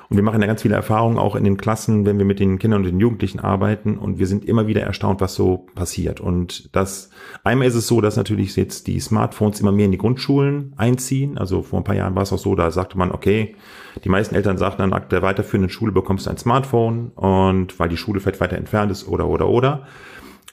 und 0.10 0.16
wir 0.16 0.24
machen 0.24 0.40
ja 0.40 0.48
ganz 0.48 0.62
viele 0.62 0.76
Erfahrungen 0.76 1.18
auch 1.18 1.36
in 1.36 1.44
den 1.44 1.58
Klassen, 1.58 2.06
wenn 2.06 2.18
wir 2.18 2.26
mit 2.26 2.40
den 2.40 2.60
Kindern 2.60 2.82
und 2.82 2.88
den 2.88 3.00
Jugendlichen 3.00 3.40
arbeiten 3.40 3.98
und 3.98 4.20
wir 4.20 4.28
sind 4.28 4.46
immer 4.46 4.66
wieder 4.66 4.82
erstaunt, 4.82 5.20
was 5.20 5.36
so 5.36 5.68
passiert. 5.76 6.22
Und 6.22 6.74
das, 6.74 7.10
einmal 7.44 7.68
ist 7.68 7.76
es 7.76 7.88
so, 7.88 8.00
dass 8.00 8.16
natürlich 8.16 8.56
jetzt 8.56 8.88
die 8.88 9.02
Smartphones 9.02 9.60
immer 9.60 9.74
mehr 9.74 9.86
in 9.86 9.92
die 9.92 9.98
Grundschulen 9.98 10.74
einziehen. 10.78 11.38
Also 11.38 11.62
vor 11.62 11.82
ein 11.82 11.84
paar 11.84 11.96
Jahren 11.96 12.16
war 12.16 12.24
es 12.24 12.32
auch 12.32 12.38
so, 12.38 12.56
da 12.56 12.72
sagte 12.72 12.98
man, 12.98 13.12
okay, 13.12 13.56
die 14.04 14.10
meisten 14.10 14.34
Eltern 14.34 14.58
sagten 14.58 14.90
nach 14.90 15.08
der 15.10 15.22
weiterführenden 15.22 15.70
Schule 15.70 15.92
bekommst 15.92 16.26
du 16.26 16.30
ein 16.30 16.38
Smartphone 16.38 17.12
und 17.16 17.78
weil 17.78 17.90
die 17.90 17.98
Schule 17.98 18.22
vielleicht 18.22 18.40
weiter 18.40 18.58
entfernt 18.58 18.92
ist 18.92 19.10
oder, 19.10 19.28
oder, 19.28 19.50
oder. 19.50 19.88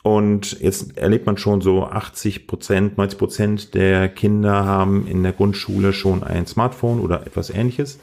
Und 0.02 0.60
jetzt 0.60 0.98
erlebt 0.98 1.26
man 1.26 1.38
schon 1.38 1.60
so 1.60 1.84
80 1.84 2.46
Prozent, 2.48 2.98
90 2.98 3.18
Prozent 3.18 3.74
der 3.74 4.08
Kinder 4.08 4.66
haben 4.66 5.06
in 5.06 5.22
der 5.22 5.32
Grundschule 5.32 5.92
schon 5.92 6.24
ein 6.24 6.46
Smartphone 6.46 7.00
oder 7.00 7.26
etwas 7.26 7.50
ähnliches. 7.50 8.00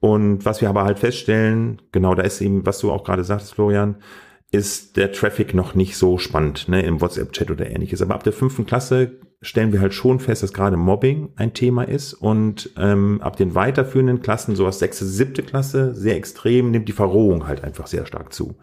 Und 0.00 0.44
was 0.44 0.60
wir 0.60 0.68
aber 0.68 0.84
halt 0.84 0.98
feststellen, 0.98 1.82
genau 1.92 2.14
da 2.14 2.22
ist 2.22 2.40
eben, 2.40 2.64
was 2.64 2.78
du 2.78 2.92
auch 2.92 3.04
gerade 3.04 3.24
sagtest, 3.24 3.54
Florian, 3.54 3.96
ist 4.50 4.96
der 4.96 5.12
Traffic 5.12 5.54
noch 5.54 5.74
nicht 5.74 5.96
so 5.96 6.16
spannend, 6.18 6.68
ne, 6.68 6.82
im 6.82 7.00
WhatsApp-Chat 7.00 7.50
oder 7.50 7.68
ähnliches. 7.70 8.00
Aber 8.00 8.14
ab 8.14 8.22
der 8.22 8.32
fünften 8.32 8.64
Klasse 8.64 9.18
stellen 9.42 9.72
wir 9.72 9.80
halt 9.80 9.94
schon 9.94 10.20
fest, 10.20 10.42
dass 10.42 10.52
gerade 10.52 10.76
Mobbing 10.76 11.30
ein 11.36 11.52
Thema 11.52 11.82
ist 11.82 12.14
und 12.14 12.70
ähm, 12.76 13.20
ab 13.20 13.36
den 13.36 13.54
weiterführenden 13.54 14.22
Klassen, 14.22 14.56
so 14.56 14.66
aus 14.66 14.78
sechste, 14.78 15.04
siebte 15.04 15.42
Klasse, 15.42 15.94
sehr 15.94 16.16
extrem, 16.16 16.70
nimmt 16.70 16.88
die 16.88 16.92
Verrohung 16.92 17.46
halt 17.46 17.62
einfach 17.62 17.86
sehr 17.86 18.06
stark 18.06 18.32
zu. 18.32 18.56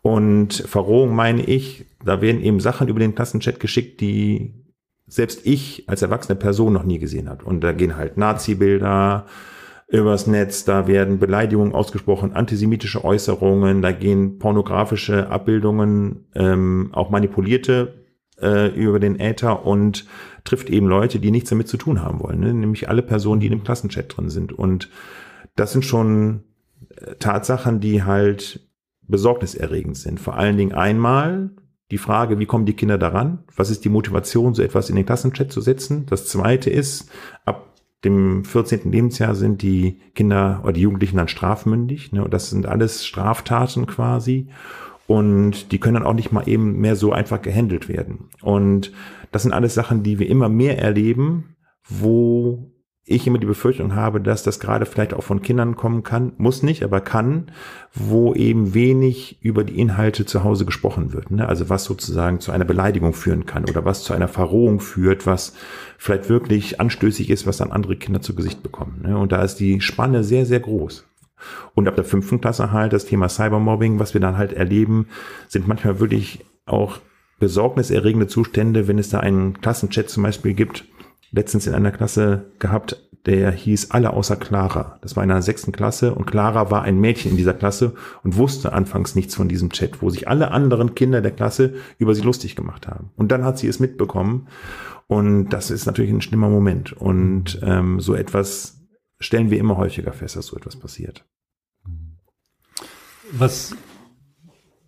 Und 0.00 0.54
Verrohung 0.54 1.14
meine 1.14 1.42
ich, 1.42 1.86
da 2.04 2.20
werden 2.20 2.40
eben 2.40 2.60
Sachen 2.60 2.88
über 2.88 3.00
den 3.00 3.14
Klassenchat 3.14 3.60
geschickt, 3.60 4.00
die 4.00 4.54
selbst 5.06 5.44
ich 5.44 5.88
als 5.88 6.02
erwachsene 6.02 6.36
Person 6.36 6.72
noch 6.72 6.84
nie 6.84 6.98
gesehen 6.98 7.28
habe. 7.28 7.44
Und 7.44 7.62
da 7.62 7.72
gehen 7.72 7.96
halt 7.96 8.16
Nazi-Bilder, 8.16 9.26
übers 9.88 10.26
Netz, 10.26 10.64
da 10.64 10.86
werden 10.86 11.18
Beleidigungen 11.18 11.72
ausgesprochen, 11.72 12.34
antisemitische 12.34 13.04
Äußerungen, 13.04 13.80
da 13.80 13.90
gehen 13.92 14.38
pornografische 14.38 15.30
Abbildungen, 15.30 16.26
ähm, 16.34 16.90
auch 16.92 17.08
manipulierte 17.08 18.04
äh, 18.40 18.68
über 18.68 19.00
den 19.00 19.18
Äther 19.18 19.64
und 19.64 20.06
trifft 20.44 20.68
eben 20.68 20.86
Leute, 20.86 21.20
die 21.20 21.30
nichts 21.30 21.50
damit 21.50 21.68
zu 21.68 21.78
tun 21.78 22.02
haben 22.02 22.20
wollen, 22.20 22.40
ne? 22.40 22.52
nämlich 22.52 22.88
alle 22.90 23.02
Personen, 23.02 23.40
die 23.40 23.46
in 23.46 23.52
dem 23.52 23.64
Klassenchat 23.64 24.14
drin 24.14 24.28
sind. 24.28 24.52
Und 24.52 24.90
das 25.56 25.72
sind 25.72 25.86
schon 25.86 26.44
äh, 26.90 27.14
Tatsachen, 27.18 27.80
die 27.80 28.02
halt 28.02 28.68
besorgniserregend 29.02 29.96
sind. 29.96 30.20
Vor 30.20 30.36
allen 30.36 30.58
Dingen 30.58 30.72
einmal 30.72 31.50
die 31.90 31.98
Frage, 31.98 32.38
wie 32.38 32.44
kommen 32.44 32.66
die 32.66 32.74
Kinder 32.74 32.98
daran? 32.98 33.44
Was 33.56 33.70
ist 33.70 33.86
die 33.86 33.88
Motivation, 33.88 34.52
so 34.52 34.62
etwas 34.62 34.90
in 34.90 34.96
den 34.96 35.06
Klassenchat 35.06 35.50
zu 35.50 35.62
setzen? 35.62 36.04
Das 36.04 36.26
zweite 36.26 36.68
ist, 36.68 37.10
ab 37.46 37.67
dem 38.04 38.44
14. 38.44 38.90
Lebensjahr 38.92 39.34
sind 39.34 39.62
die 39.62 40.00
Kinder 40.14 40.60
oder 40.62 40.72
die 40.72 40.82
Jugendlichen 40.82 41.16
dann 41.16 41.28
strafmündig. 41.28 42.12
Ne? 42.12 42.24
Und 42.24 42.32
das 42.32 42.50
sind 42.50 42.66
alles 42.66 43.04
Straftaten 43.04 43.86
quasi. 43.86 44.48
Und 45.06 45.72
die 45.72 45.80
können 45.80 45.94
dann 45.94 46.06
auch 46.06 46.14
nicht 46.14 46.32
mal 46.32 46.46
eben 46.48 46.78
mehr 46.78 46.94
so 46.94 47.12
einfach 47.12 47.40
gehandelt 47.40 47.88
werden. 47.88 48.28
Und 48.42 48.92
das 49.32 49.42
sind 49.42 49.52
alles 49.52 49.74
Sachen, 49.74 50.02
die 50.02 50.18
wir 50.18 50.28
immer 50.28 50.48
mehr 50.48 50.78
erleben, 50.78 51.56
wo 51.88 52.67
ich 53.10 53.26
immer 53.26 53.38
die 53.38 53.46
Befürchtung 53.46 53.94
habe, 53.94 54.20
dass 54.20 54.42
das 54.42 54.60
gerade 54.60 54.86
vielleicht 54.86 55.14
auch 55.14 55.22
von 55.22 55.42
Kindern 55.42 55.76
kommen 55.76 56.02
kann, 56.02 56.32
muss 56.36 56.62
nicht, 56.62 56.82
aber 56.82 57.00
kann, 57.00 57.50
wo 57.94 58.34
eben 58.34 58.74
wenig 58.74 59.38
über 59.40 59.64
die 59.64 59.78
Inhalte 59.78 60.26
zu 60.26 60.44
Hause 60.44 60.64
gesprochen 60.64 61.12
wird. 61.12 61.30
Ne? 61.30 61.48
Also 61.48 61.68
was 61.68 61.84
sozusagen 61.84 62.40
zu 62.40 62.52
einer 62.52 62.64
Beleidigung 62.64 63.12
führen 63.12 63.46
kann 63.46 63.64
oder 63.64 63.84
was 63.84 64.04
zu 64.04 64.12
einer 64.12 64.28
Verrohung 64.28 64.80
führt, 64.80 65.26
was 65.26 65.54
vielleicht 65.96 66.28
wirklich 66.28 66.80
anstößig 66.80 67.30
ist, 67.30 67.46
was 67.46 67.56
dann 67.56 67.72
andere 67.72 67.96
Kinder 67.96 68.20
zu 68.20 68.34
Gesicht 68.34 68.62
bekommen. 68.62 69.00
Ne? 69.02 69.16
Und 69.16 69.32
da 69.32 69.42
ist 69.42 69.56
die 69.56 69.80
Spanne 69.80 70.24
sehr, 70.24 70.46
sehr 70.46 70.60
groß. 70.60 71.04
Und 71.74 71.88
ab 71.88 71.94
der 71.94 72.04
fünften 72.04 72.40
Klasse 72.40 72.72
halt 72.72 72.92
das 72.92 73.06
Thema 73.06 73.28
Cybermobbing, 73.28 73.98
was 73.98 74.14
wir 74.14 74.20
dann 74.20 74.36
halt 74.36 74.52
erleben, 74.52 75.06
sind 75.46 75.68
manchmal 75.68 76.00
wirklich 76.00 76.44
auch 76.66 76.98
besorgniserregende 77.38 78.26
Zustände, 78.26 78.88
wenn 78.88 78.98
es 78.98 79.10
da 79.10 79.20
einen 79.20 79.60
Klassenchat 79.60 80.08
zum 80.08 80.24
Beispiel 80.24 80.54
gibt, 80.54 80.84
letztens 81.30 81.66
in 81.66 81.74
einer 81.74 81.90
Klasse 81.90 82.52
gehabt, 82.58 83.08
der 83.26 83.50
hieß 83.50 83.90
Alle 83.90 84.12
außer 84.12 84.36
Clara. 84.36 84.98
Das 85.02 85.16
war 85.16 85.24
in 85.24 85.30
einer 85.30 85.42
sechsten 85.42 85.72
Klasse 85.72 86.14
und 86.14 86.26
Clara 86.26 86.70
war 86.70 86.82
ein 86.82 86.98
Mädchen 86.98 87.32
in 87.32 87.36
dieser 87.36 87.54
Klasse 87.54 87.94
und 88.22 88.36
wusste 88.36 88.72
anfangs 88.72 89.14
nichts 89.14 89.34
von 89.34 89.48
diesem 89.48 89.70
Chat, 89.70 90.00
wo 90.00 90.08
sich 90.08 90.28
alle 90.28 90.50
anderen 90.50 90.94
Kinder 90.94 91.20
der 91.20 91.32
Klasse 91.32 91.74
über 91.98 92.14
sie 92.14 92.22
lustig 92.22 92.56
gemacht 92.56 92.86
haben. 92.88 93.10
Und 93.16 93.30
dann 93.30 93.44
hat 93.44 93.58
sie 93.58 93.68
es 93.68 93.80
mitbekommen 93.80 94.48
und 95.06 95.50
das 95.50 95.70
ist 95.70 95.86
natürlich 95.86 96.10
ein 96.10 96.20
schlimmer 96.20 96.48
Moment. 96.48 96.92
Und 96.92 97.60
ähm, 97.62 98.00
so 98.00 98.14
etwas 98.14 98.86
stellen 99.20 99.50
wir 99.50 99.58
immer 99.58 99.76
häufiger 99.76 100.12
fest, 100.12 100.36
dass 100.36 100.46
so 100.46 100.56
etwas 100.56 100.76
passiert. 100.76 101.26
Was, 103.32 103.74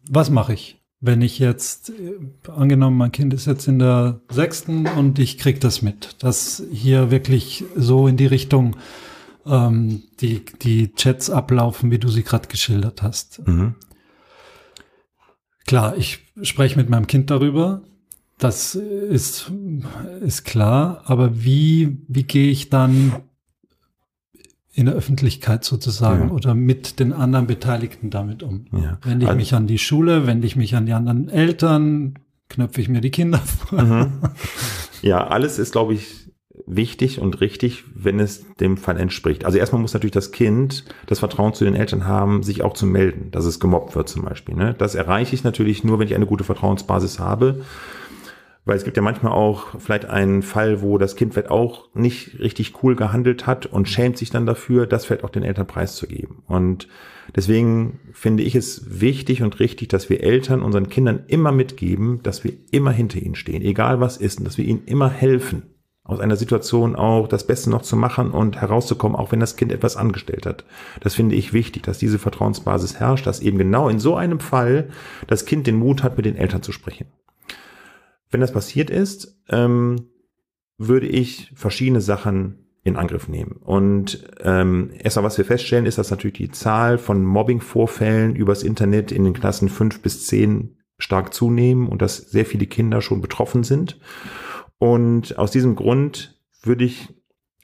was 0.08 0.30
mache 0.30 0.54
ich? 0.54 0.79
Wenn 1.00 1.22
ich 1.22 1.38
jetzt, 1.38 1.90
äh, 1.90 2.50
angenommen, 2.50 2.98
mein 2.98 3.12
Kind 3.12 3.32
ist 3.32 3.46
jetzt 3.46 3.66
in 3.68 3.78
der 3.78 4.20
sechsten 4.30 4.86
und 4.86 5.18
ich 5.18 5.38
krieg 5.38 5.60
das 5.60 5.82
mit, 5.82 6.16
dass 6.22 6.62
hier 6.70 7.10
wirklich 7.10 7.64
so 7.74 8.06
in 8.06 8.16
die 8.16 8.26
Richtung 8.26 8.76
ähm, 9.46 10.02
die, 10.20 10.44
die 10.62 10.92
Chats 10.94 11.30
ablaufen, 11.30 11.90
wie 11.90 11.98
du 11.98 12.08
sie 12.08 12.22
gerade 12.22 12.48
geschildert 12.48 13.02
hast. 13.02 13.46
Mhm. 13.46 13.74
Klar, 15.66 15.96
ich 15.96 16.20
spreche 16.42 16.76
mit 16.76 16.90
meinem 16.90 17.06
Kind 17.06 17.30
darüber. 17.30 17.82
Das 18.38 18.74
ist, 18.74 19.52
ist 20.20 20.44
klar. 20.44 21.02
Aber 21.04 21.44
wie, 21.44 21.98
wie 22.08 22.24
gehe 22.24 22.50
ich 22.50 22.70
dann 22.70 23.12
in 24.72 24.86
der 24.86 24.94
Öffentlichkeit 24.94 25.64
sozusagen 25.64 26.28
ja. 26.28 26.34
oder 26.34 26.54
mit 26.54 27.00
den 27.00 27.12
anderen 27.12 27.46
Beteiligten 27.46 28.10
damit 28.10 28.42
um. 28.42 28.66
Ja. 28.72 28.98
Wende 29.02 29.24
ich 29.24 29.28
also, 29.28 29.36
mich 29.36 29.54
an 29.54 29.66
die 29.66 29.78
Schule, 29.78 30.26
wende 30.26 30.46
ich 30.46 30.56
mich 30.56 30.76
an 30.76 30.86
die 30.86 30.92
anderen 30.92 31.28
Eltern, 31.28 32.14
knöpfe 32.48 32.80
ich 32.80 32.88
mir 32.88 33.00
die 33.00 33.10
Kinder 33.10 33.38
vor. 33.38 33.82
Mhm. 33.82 34.12
Ja, 35.02 35.26
alles 35.26 35.58
ist, 35.58 35.72
glaube 35.72 35.94
ich, 35.94 36.30
wichtig 36.66 37.20
und 37.20 37.40
richtig, 37.40 37.84
wenn 37.94 38.20
es 38.20 38.54
dem 38.54 38.76
Fall 38.76 38.96
entspricht. 38.98 39.44
Also 39.44 39.58
erstmal 39.58 39.80
muss 39.80 39.94
natürlich 39.94 40.12
das 40.12 40.30
Kind 40.30 40.84
das 41.06 41.18
Vertrauen 41.18 41.54
zu 41.54 41.64
den 41.64 41.74
Eltern 41.74 42.06
haben, 42.06 42.42
sich 42.42 42.62
auch 42.62 42.74
zu 42.74 42.86
melden, 42.86 43.30
dass 43.30 43.44
es 43.44 43.60
gemobbt 43.60 43.96
wird 43.96 44.08
zum 44.08 44.22
Beispiel. 44.22 44.54
Ne? 44.54 44.74
Das 44.78 44.94
erreiche 44.94 45.34
ich 45.34 45.42
natürlich 45.42 45.84
nur, 45.84 45.98
wenn 45.98 46.06
ich 46.06 46.14
eine 46.14 46.26
gute 46.26 46.44
Vertrauensbasis 46.44 47.18
habe. 47.18 47.62
Weil 48.66 48.76
es 48.76 48.84
gibt 48.84 48.96
ja 48.96 49.02
manchmal 49.02 49.32
auch 49.32 49.80
vielleicht 49.80 50.04
einen 50.04 50.42
Fall, 50.42 50.82
wo 50.82 50.98
das 50.98 51.16
Kind 51.16 51.32
vielleicht 51.32 51.50
auch 51.50 51.88
nicht 51.94 52.38
richtig 52.40 52.82
cool 52.82 52.94
gehandelt 52.94 53.46
hat 53.46 53.66
und 53.66 53.88
schämt 53.88 54.18
sich 54.18 54.30
dann 54.30 54.44
dafür, 54.44 54.86
das 54.86 55.06
vielleicht 55.06 55.24
auch 55.24 55.30
den 55.30 55.42
Eltern 55.42 55.66
preiszugeben. 55.66 56.42
Und 56.46 56.86
deswegen 57.34 58.00
finde 58.12 58.42
ich 58.42 58.54
es 58.54 59.00
wichtig 59.00 59.42
und 59.42 59.60
richtig, 59.60 59.88
dass 59.88 60.10
wir 60.10 60.22
Eltern 60.22 60.62
unseren 60.62 60.90
Kindern 60.90 61.24
immer 61.26 61.52
mitgeben, 61.52 62.22
dass 62.22 62.44
wir 62.44 62.52
immer 62.70 62.90
hinter 62.90 63.18
ihnen 63.18 63.34
stehen, 63.34 63.62
egal 63.62 64.00
was 64.00 64.18
ist, 64.18 64.38
und 64.38 64.44
dass 64.44 64.58
wir 64.58 64.66
ihnen 64.66 64.84
immer 64.84 65.08
helfen, 65.08 65.62
aus 66.04 66.20
einer 66.20 66.36
Situation 66.36 66.96
auch 66.96 67.28
das 67.28 67.46
Beste 67.46 67.70
noch 67.70 67.82
zu 67.82 67.96
machen 67.96 68.30
und 68.32 68.60
herauszukommen, 68.60 69.16
auch 69.16 69.32
wenn 69.32 69.40
das 69.40 69.56
Kind 69.56 69.72
etwas 69.72 69.96
angestellt 69.96 70.44
hat. 70.44 70.64
Das 71.00 71.14
finde 71.14 71.36
ich 71.36 71.52
wichtig, 71.52 71.84
dass 71.84 71.98
diese 71.98 72.18
Vertrauensbasis 72.18 72.96
herrscht, 72.98 73.26
dass 73.26 73.40
eben 73.40 73.58
genau 73.58 73.88
in 73.88 74.00
so 74.00 74.16
einem 74.16 74.40
Fall 74.40 74.90
das 75.28 75.46
Kind 75.46 75.66
den 75.66 75.76
Mut 75.76 76.02
hat, 76.02 76.16
mit 76.16 76.26
den 76.26 76.36
Eltern 76.36 76.62
zu 76.62 76.72
sprechen. 76.72 77.06
Wenn 78.30 78.40
das 78.40 78.52
passiert 78.52 78.90
ist, 78.90 79.36
ähm, 79.48 80.08
würde 80.78 81.06
ich 81.06 81.52
verschiedene 81.54 82.00
Sachen 82.00 82.66
in 82.82 82.96
Angriff 82.96 83.28
nehmen. 83.28 83.56
Und 83.62 84.26
ähm, 84.40 84.90
erstmal, 84.98 85.26
was 85.26 85.36
wir 85.36 85.44
feststellen, 85.44 85.86
ist, 85.86 85.98
dass 85.98 86.10
natürlich 86.10 86.38
die 86.38 86.50
Zahl 86.50 86.96
von 86.96 87.24
Mobbing-Vorfällen 87.24 88.34
übers 88.34 88.62
Internet 88.62 89.12
in 89.12 89.24
den 89.24 89.34
Klassen 89.34 89.68
fünf 89.68 90.00
bis 90.00 90.26
zehn 90.26 90.76
stark 90.98 91.34
zunehmen 91.34 91.88
und 91.88 92.00
dass 92.00 92.16
sehr 92.16 92.46
viele 92.46 92.66
Kinder 92.66 93.02
schon 93.02 93.20
betroffen 93.20 93.64
sind. 93.64 93.98
Und 94.78 95.38
aus 95.38 95.50
diesem 95.50 95.76
Grund 95.76 96.40
würde 96.62 96.84
ich 96.84 97.08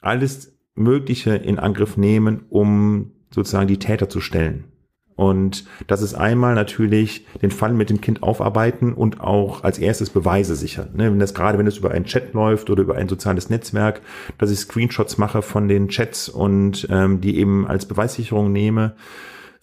alles 0.01 0.59
Mögliche 0.75 1.35
in 1.35 1.59
Angriff 1.59 1.97
nehmen, 1.97 2.45
um 2.51 3.13
sozusagen 3.31 3.69
die 3.69 3.79
Täter 3.79 4.09
zu 4.11 4.21
stellen. 4.21 4.65
Und 5.17 5.65
das 5.87 6.03
ist 6.03 6.15
einmal 6.15 6.55
natürlich 6.55 7.27
den 7.41 7.51
Fall 7.51 7.73
mit 7.73 7.89
dem 7.89 8.03
Kind 8.03 8.23
aufarbeiten 8.23 8.93
und 8.93 9.21
auch 9.21 9.65
als 9.65 9.79
erstes 9.79 10.11
Beweise 10.11 10.55
sichern. 10.55 10.91
Ne, 10.95 11.11
wenn 11.11 11.19
das 11.19 11.33
gerade, 11.33 11.59
wenn 11.59 11.67
es 11.67 11.79
über 11.79 11.91
einen 11.91 12.05
Chat 12.05 12.35
läuft 12.35 12.69
oder 12.69 12.83
über 12.83 12.97
ein 12.97 13.09
soziales 13.09 13.49
Netzwerk, 13.49 14.03
dass 14.37 14.51
ich 14.51 14.59
Screenshots 14.59 15.17
mache 15.17 15.41
von 15.41 15.69
den 15.69 15.89
Chats 15.89 16.29
und 16.29 16.87
ähm, 16.91 17.23
die 17.23 17.39
eben 17.39 17.67
als 17.67 17.87
Beweissicherung 17.87 18.53
nehme. 18.53 18.95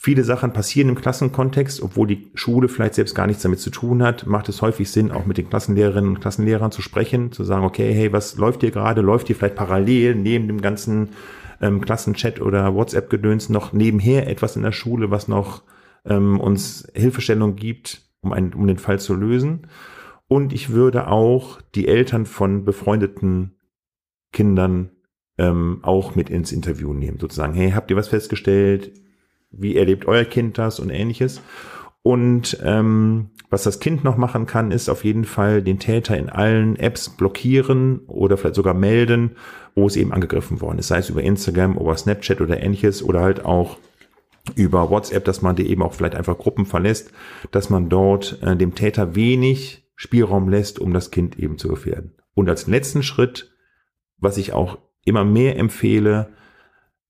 Viele 0.05 0.25
Sachen 0.25 0.51
passieren 0.51 0.89
im 0.89 0.95
Klassenkontext, 0.95 1.81
obwohl 1.81 2.07
die 2.07 2.29
Schule 2.33 2.67
vielleicht 2.67 2.95
selbst 2.95 3.15
gar 3.15 3.25
nichts 3.25 3.43
damit 3.43 3.61
zu 3.61 3.69
tun 3.69 4.03
hat, 4.03 4.27
macht 4.27 4.49
es 4.49 4.61
häufig 4.61 4.91
Sinn, 4.91 5.11
auch 5.11 5.25
mit 5.25 5.37
den 5.37 5.49
Klassenlehrerinnen 5.49 6.09
und 6.09 6.19
Klassenlehrern 6.19 6.73
zu 6.73 6.81
sprechen, 6.81 7.31
zu 7.31 7.45
sagen, 7.45 7.63
okay, 7.63 7.93
hey, 7.93 8.11
was 8.11 8.35
läuft 8.35 8.61
hier 8.61 8.71
gerade? 8.71 8.99
Läuft 8.99 9.27
hier 9.27 9.37
vielleicht 9.37 9.55
parallel 9.55 10.15
neben 10.15 10.47
dem 10.47 10.61
ganzen 10.61 11.11
ähm, 11.63 11.79
Klassenchat 11.81 12.41
oder 12.41 12.75
WhatsApp-Gedöns 12.75 13.49
noch 13.49 13.71
nebenher 13.71 14.27
etwas 14.27 14.55
in 14.55 14.63
der 14.63 14.73
Schule, 14.73 15.09
was 15.11 15.27
noch 15.29 15.63
ähm, 16.05 16.39
uns 16.39 16.91
Hilfestellung 16.93 17.55
gibt, 17.55 18.01
um, 18.21 18.33
einen, 18.33 18.53
um 18.53 18.67
den 18.67 18.77
Fall 18.77 18.99
zu 18.99 19.15
lösen. 19.15 19.67
Und 20.27 20.51
ich 20.51 20.71
würde 20.71 21.07
auch 21.07 21.61
die 21.73 21.87
Eltern 21.87 22.25
von 22.25 22.65
befreundeten 22.65 23.55
Kindern 24.33 24.91
ähm, 25.37 25.79
auch 25.83 26.15
mit 26.15 26.29
ins 26.29 26.51
Interview 26.51 26.93
nehmen, 26.93 27.19
sozusagen, 27.19 27.53
hey, 27.53 27.71
habt 27.71 27.89
ihr 27.89 27.97
was 27.97 28.09
festgestellt? 28.09 28.91
Wie 29.49 29.77
erlebt 29.77 30.05
euer 30.05 30.25
Kind 30.25 30.57
das 30.57 30.79
und 30.79 30.89
ähnliches? 30.89 31.41
Und 32.03 32.57
ähm, 32.63 33.29
was 33.49 33.63
das 33.63 33.79
Kind 33.79 34.03
noch 34.03 34.17
machen 34.17 34.45
kann, 34.45 34.71
ist 34.71 34.89
auf 34.89 35.05
jeden 35.05 35.23
Fall 35.23 35.61
den 35.63 35.79
Täter 35.79 36.17
in 36.17 36.29
allen 36.29 36.75
Apps 36.75 37.09
blockieren 37.09 37.99
oder 38.07 38.35
vielleicht 38.35 38.55
sogar 38.55 38.73
melden, 38.73 39.37
wo 39.73 39.87
es 39.87 39.95
eben 39.95 40.11
angegriffen 40.11 40.59
worden 40.59 40.79
ist, 40.79 40.89
sei 40.89 40.97
es 40.97 41.09
über 41.09 41.23
Instagram, 41.23 41.77
über 41.77 41.95
Snapchat 41.95 42.41
oder 42.41 42.61
ähnliches 42.61 43.01
oder 43.01 43.21
halt 43.21 43.45
auch 43.45 43.77
über 44.55 44.89
WhatsApp, 44.89 45.23
dass 45.23 45.41
man 45.41 45.55
die 45.55 45.69
eben 45.69 45.81
auch 45.81 45.93
vielleicht 45.93 46.15
einfach 46.15 46.37
Gruppen 46.37 46.65
verlässt, 46.65 47.11
dass 47.51 47.69
man 47.69 47.87
dort 47.87 48.39
äh, 48.41 48.55
dem 48.57 48.75
Täter 48.75 49.15
wenig 49.15 49.87
Spielraum 49.95 50.49
lässt, 50.49 50.79
um 50.79 50.93
das 50.93 51.11
Kind 51.11 51.39
eben 51.39 51.57
zu 51.57 51.69
gefährden. 51.69 52.15
Und 52.33 52.49
als 52.49 52.67
letzten 52.67 53.03
Schritt, 53.03 53.53
was 54.17 54.37
ich 54.37 54.51
auch 54.51 54.79
immer 55.05 55.23
mehr 55.23 55.57
empfehle, 55.57 56.33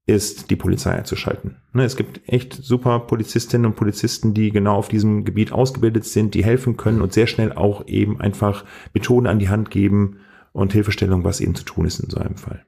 ist, 0.05 0.49
die 0.49 0.55
Polizei 0.55 0.91
einzuschalten. 0.91 1.57
Ne, 1.71 1.85
es 1.85 1.95
gibt 1.95 2.21
echt 2.27 2.53
super 2.53 2.99
Polizistinnen 2.99 3.67
und 3.67 3.75
Polizisten, 3.75 4.33
die 4.33 4.51
genau 4.51 4.75
auf 4.75 4.89
diesem 4.89 5.23
Gebiet 5.23 5.51
ausgebildet 5.51 6.05
sind, 6.05 6.33
die 6.33 6.43
helfen 6.43 6.75
können 6.75 7.01
und 7.01 7.13
sehr 7.13 7.27
schnell 7.27 7.53
auch 7.53 7.87
eben 7.87 8.19
einfach 8.19 8.65
Methoden 8.93 9.27
an 9.27 9.39
die 9.39 9.49
Hand 9.49 9.71
geben 9.71 10.17
und 10.51 10.73
Hilfestellung, 10.73 11.23
was 11.23 11.39
eben 11.39 11.55
zu 11.55 11.63
tun 11.63 11.85
ist 11.85 11.99
in 11.99 12.09
so 12.09 12.17
einem 12.17 12.35
Fall. 12.35 12.65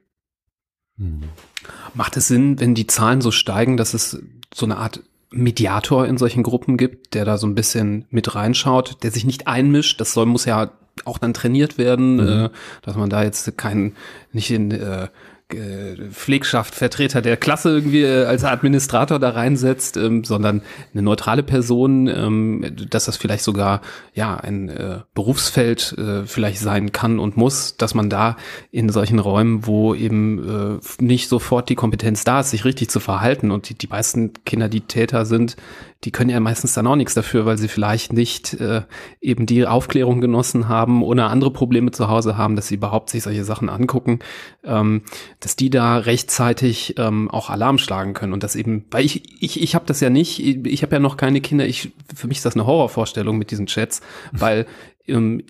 Hm. 0.98 1.24
Macht 1.94 2.16
es 2.16 2.28
Sinn, 2.28 2.58
wenn 2.58 2.74
die 2.74 2.86
Zahlen 2.86 3.20
so 3.20 3.30
steigen, 3.30 3.76
dass 3.76 3.92
es 3.92 4.22
so 4.54 4.64
eine 4.64 4.78
Art 4.78 5.02
Mediator 5.30 6.06
in 6.06 6.16
solchen 6.16 6.42
Gruppen 6.42 6.78
gibt, 6.78 7.14
der 7.14 7.24
da 7.26 7.36
so 7.36 7.46
ein 7.46 7.54
bisschen 7.54 8.06
mit 8.10 8.34
reinschaut, 8.34 9.02
der 9.02 9.10
sich 9.10 9.26
nicht 9.26 9.46
einmischt? 9.46 10.00
Das 10.00 10.14
soll, 10.14 10.24
muss 10.24 10.46
ja 10.46 10.70
auch 11.04 11.18
dann 11.18 11.34
trainiert 11.34 11.76
werden, 11.76 12.14
mhm. 12.14 12.44
äh, 12.46 12.50
dass 12.82 12.96
man 12.96 13.10
da 13.10 13.22
jetzt 13.22 13.58
keinen, 13.58 13.94
nicht 14.32 14.50
in 14.50 14.70
äh, 14.70 15.08
Pflegschaft, 15.48 16.74
Vertreter 16.74 17.22
der 17.22 17.36
Klasse 17.36 17.70
irgendwie 17.70 18.02
äh, 18.02 18.24
als 18.24 18.42
Administrator 18.42 19.20
da 19.20 19.30
reinsetzt, 19.30 19.96
ähm, 19.96 20.24
sondern 20.24 20.62
eine 20.92 21.02
neutrale 21.02 21.44
Person, 21.44 22.08
ähm, 22.08 22.74
dass 22.90 23.04
das 23.04 23.16
vielleicht 23.16 23.44
sogar 23.44 23.80
ja 24.12 24.36
ein 24.36 24.68
äh, 24.68 25.00
Berufsfeld 25.14 25.94
äh, 25.98 26.24
vielleicht 26.26 26.58
sein 26.58 26.90
kann 26.90 27.20
und 27.20 27.36
muss, 27.36 27.76
dass 27.76 27.94
man 27.94 28.10
da 28.10 28.36
in 28.72 28.88
solchen 28.88 29.20
Räumen, 29.20 29.66
wo 29.66 29.94
eben 29.94 30.80
äh, 30.80 31.02
nicht 31.02 31.28
sofort 31.28 31.68
die 31.68 31.76
Kompetenz 31.76 32.24
da 32.24 32.40
ist, 32.40 32.50
sich 32.50 32.64
richtig 32.64 32.90
zu 32.90 32.98
verhalten. 32.98 33.52
Und 33.52 33.68
die, 33.68 33.74
die 33.74 33.86
meisten 33.88 34.32
Kinder, 34.44 34.68
die 34.68 34.80
Täter 34.80 35.26
sind, 35.26 35.56
die 36.04 36.12
können 36.12 36.30
ja 36.30 36.38
meistens 36.40 36.74
dann 36.74 36.86
auch 36.86 36.96
nichts 36.96 37.14
dafür, 37.14 37.46
weil 37.46 37.58
sie 37.58 37.68
vielleicht 37.68 38.12
nicht 38.12 38.54
äh, 38.54 38.82
eben 39.20 39.46
die 39.46 39.66
Aufklärung 39.66 40.20
genossen 40.20 40.68
haben 40.68 41.02
oder 41.02 41.30
andere 41.30 41.50
Probleme 41.50 41.90
zu 41.90 42.08
Hause 42.08 42.36
haben, 42.36 42.54
dass 42.54 42.68
sie 42.68 42.76
überhaupt 42.76 43.10
sich 43.10 43.22
solche 43.22 43.44
Sachen 43.44 43.68
angucken, 43.68 44.20
ähm, 44.64 45.02
dass 45.40 45.56
die 45.56 45.70
da 45.70 45.98
rechtzeitig 45.98 46.94
ähm, 46.98 47.30
auch 47.30 47.50
Alarm 47.50 47.78
schlagen 47.78 48.14
können 48.14 48.32
und 48.32 48.42
das 48.42 48.56
eben, 48.56 48.84
weil 48.90 49.04
ich 49.04 49.42
ich 49.42 49.62
ich 49.62 49.74
habe 49.74 49.86
das 49.86 50.00
ja 50.00 50.10
nicht, 50.10 50.44
ich, 50.44 50.64
ich 50.66 50.82
habe 50.82 50.94
ja 50.94 51.00
noch 51.00 51.16
keine 51.16 51.40
Kinder, 51.40 51.66
ich 51.66 51.92
für 52.14 52.28
mich 52.28 52.38
ist 52.38 52.46
das 52.46 52.54
eine 52.54 52.66
Horrorvorstellung 52.66 53.38
mit 53.38 53.50
diesen 53.50 53.66
Chats, 53.66 54.00
weil 54.32 54.66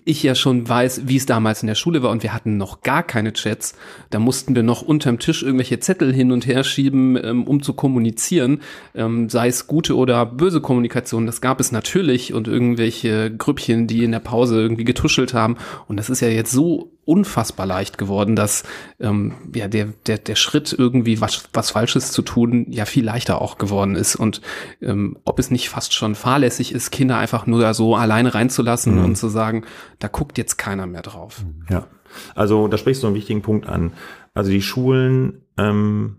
ich 0.05 0.21
ja 0.21 0.35
schon 0.35 0.69
weiß, 0.69 1.07
wie 1.07 1.17
es 1.17 1.25
damals 1.25 1.63
in 1.63 1.67
der 1.67 1.75
Schule 1.75 2.03
war 2.03 2.11
und 2.11 2.21
wir 2.21 2.33
hatten 2.33 2.57
noch 2.57 2.81
gar 2.81 3.01
keine 3.01 3.33
Chats. 3.33 3.73
Da 4.11 4.19
mussten 4.19 4.55
wir 4.55 4.61
noch 4.61 4.83
unterm 4.83 5.17
Tisch 5.17 5.41
irgendwelche 5.41 5.79
Zettel 5.79 6.13
hin 6.13 6.31
und 6.31 6.45
her 6.45 6.63
schieben, 6.63 7.17
ähm, 7.23 7.43
um 7.45 7.63
zu 7.63 7.73
kommunizieren, 7.73 8.61
ähm, 8.93 9.29
sei 9.29 9.47
es 9.47 9.65
gute 9.65 9.95
oder 9.95 10.25
böse 10.25 10.61
Kommunikation. 10.61 11.25
Das 11.25 11.41
gab 11.41 11.59
es 11.59 11.71
natürlich 11.71 12.33
und 12.33 12.47
irgendwelche 12.47 13.35
Grüppchen, 13.35 13.87
die 13.87 14.03
in 14.03 14.11
der 14.11 14.19
Pause 14.19 14.61
irgendwie 14.61 14.85
getuschelt 14.85 15.33
haben. 15.33 15.57
Und 15.87 15.97
das 15.97 16.09
ist 16.09 16.21
ja 16.21 16.27
jetzt 16.27 16.51
so 16.51 16.96
unfassbar 17.07 17.65
leicht 17.65 17.97
geworden, 17.97 18.35
dass 18.35 18.63
ähm, 18.99 19.33
ja 19.55 19.67
der 19.67 19.85
der 20.05 20.17
der 20.17 20.35
Schritt 20.35 20.75
irgendwie 20.77 21.21
was 21.21 21.49
was 21.53 21.71
Falsches 21.71 22.11
zu 22.11 22.21
tun 22.21 22.67
ja 22.69 22.85
viel 22.85 23.05
leichter 23.05 23.41
auch 23.41 23.57
geworden 23.57 23.95
ist 23.95 24.15
und 24.15 24.41
ähm, 24.81 25.17
ob 25.23 25.39
es 25.39 25.49
nicht 25.49 25.69
fast 25.69 25.93
schon 25.93 26.15
fahrlässig 26.15 26.73
ist, 26.73 26.91
Kinder 26.91 27.17
einfach 27.17 27.47
nur 27.47 27.73
so 27.73 27.95
alleine 27.95 28.33
reinzulassen 28.33 28.95
mhm. 28.95 29.05
und 29.05 29.15
zu 29.15 29.29
sagen, 29.29 29.65
da 29.99 30.07
guckt 30.07 30.37
jetzt 30.37 30.57
keiner 30.57 30.85
mehr 30.85 31.01
drauf. 31.01 31.45
Ja, 31.69 31.87
also 32.35 32.67
da 32.67 32.77
sprichst 32.77 33.03
du 33.03 33.07
einen 33.07 33.15
wichtigen 33.15 33.41
Punkt 33.41 33.67
an. 33.67 33.93
Also 34.33 34.51
die 34.51 34.61
Schulen 34.61 35.45
ähm, 35.57 36.17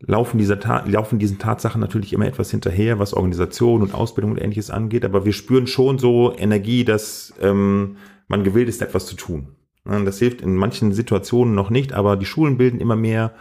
laufen, 0.00 0.38
dieser 0.38 0.60
Ta 0.60 0.84
laufen 0.86 1.18
diesen 1.18 1.38
Tatsachen 1.38 1.80
natürlich 1.80 2.12
immer 2.12 2.26
etwas 2.26 2.50
hinterher, 2.50 2.98
was 2.98 3.14
Organisation 3.14 3.82
und 3.82 3.94
Ausbildung 3.94 4.32
und 4.32 4.38
ähnliches 4.38 4.70
angeht, 4.70 5.04
aber 5.04 5.24
wir 5.24 5.32
spüren 5.32 5.66
schon 5.66 5.98
so 5.98 6.34
Energie, 6.36 6.84
dass 6.84 7.32
ähm, 7.40 7.96
man 8.28 8.44
gewillt 8.44 8.68
ist, 8.68 8.82
etwas 8.82 9.06
zu 9.06 9.16
tun. 9.16 9.56
Das 9.84 10.18
hilft 10.18 10.40
in 10.40 10.56
manchen 10.56 10.92
Situationen 10.92 11.54
noch 11.54 11.70
nicht, 11.70 11.92
aber 11.92 12.16
die 12.16 12.24
Schulen 12.24 12.56
bilden 12.56 12.80
immer 12.80 12.96
mehr 12.96 13.32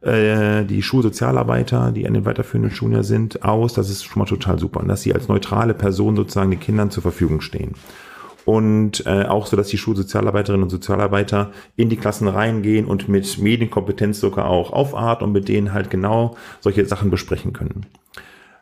äh, 0.00 0.64
die 0.64 0.82
Schulsozialarbeiter, 0.82 1.92
die 1.92 2.06
an 2.06 2.14
den 2.14 2.24
weiterführenden 2.24 2.70
Schulen 2.70 2.94
ja 2.94 3.02
sind, 3.02 3.42
aus. 3.42 3.74
Das 3.74 3.90
ist 3.90 4.04
schon 4.04 4.20
mal 4.20 4.26
total 4.26 4.58
super. 4.58 4.82
Dass 4.86 5.02
sie 5.02 5.14
als 5.14 5.28
neutrale 5.28 5.74
Person 5.74 6.16
sozusagen 6.16 6.50
den 6.50 6.60
Kindern 6.60 6.90
zur 6.90 7.02
Verfügung 7.02 7.40
stehen. 7.40 7.72
Und 8.44 9.06
äh, 9.06 9.24
auch 9.24 9.46
so, 9.46 9.56
dass 9.56 9.68
die 9.68 9.78
Schulsozialarbeiterinnen 9.78 10.64
und 10.64 10.70
Sozialarbeiter 10.70 11.52
in 11.76 11.88
die 11.88 11.96
Klassen 11.96 12.28
reingehen 12.28 12.84
und 12.84 13.08
mit 13.08 13.38
Medienkompetenz 13.38 14.20
sogar 14.20 14.48
auch 14.48 14.72
aufatmen 14.72 15.28
und 15.28 15.32
mit 15.32 15.48
denen 15.48 15.72
halt 15.72 15.90
genau 15.90 16.36
solche 16.60 16.84
Sachen 16.84 17.10
besprechen 17.10 17.54
können. 17.54 17.86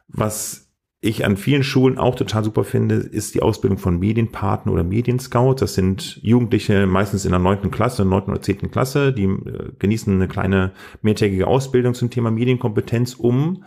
Was 0.07 0.62
ich 1.05 1.25
an 1.25 1.37
vielen 1.37 1.65
Schulen 1.65 1.99
auch 1.99 2.15
total 2.15 2.45
super 2.45 2.63
finde, 2.63 2.95
ist 2.95 3.35
die 3.35 3.43
Ausbildung 3.43 3.77
von 3.77 3.99
Medienpaten 3.99 4.71
oder 4.71 4.85
Medienscouts. 4.85 5.59
Das 5.59 5.75
sind 5.75 6.21
Jugendliche 6.23 6.87
meistens 6.87 7.25
in 7.25 7.33
der 7.33 7.41
neunten 7.41 7.73
Klasse, 7.73 8.05
neunten 8.05 8.31
oder 8.31 8.41
zehnten 8.41 8.71
Klasse, 8.71 9.13
die 9.13 9.25
äh, 9.25 9.73
genießen 9.81 10.15
eine 10.15 10.29
kleine 10.29 10.71
mehrtägige 11.03 11.49
Ausbildung 11.49 11.95
zum 11.95 12.11
Thema 12.11 12.31
Medienkompetenz, 12.31 13.15
um 13.15 13.65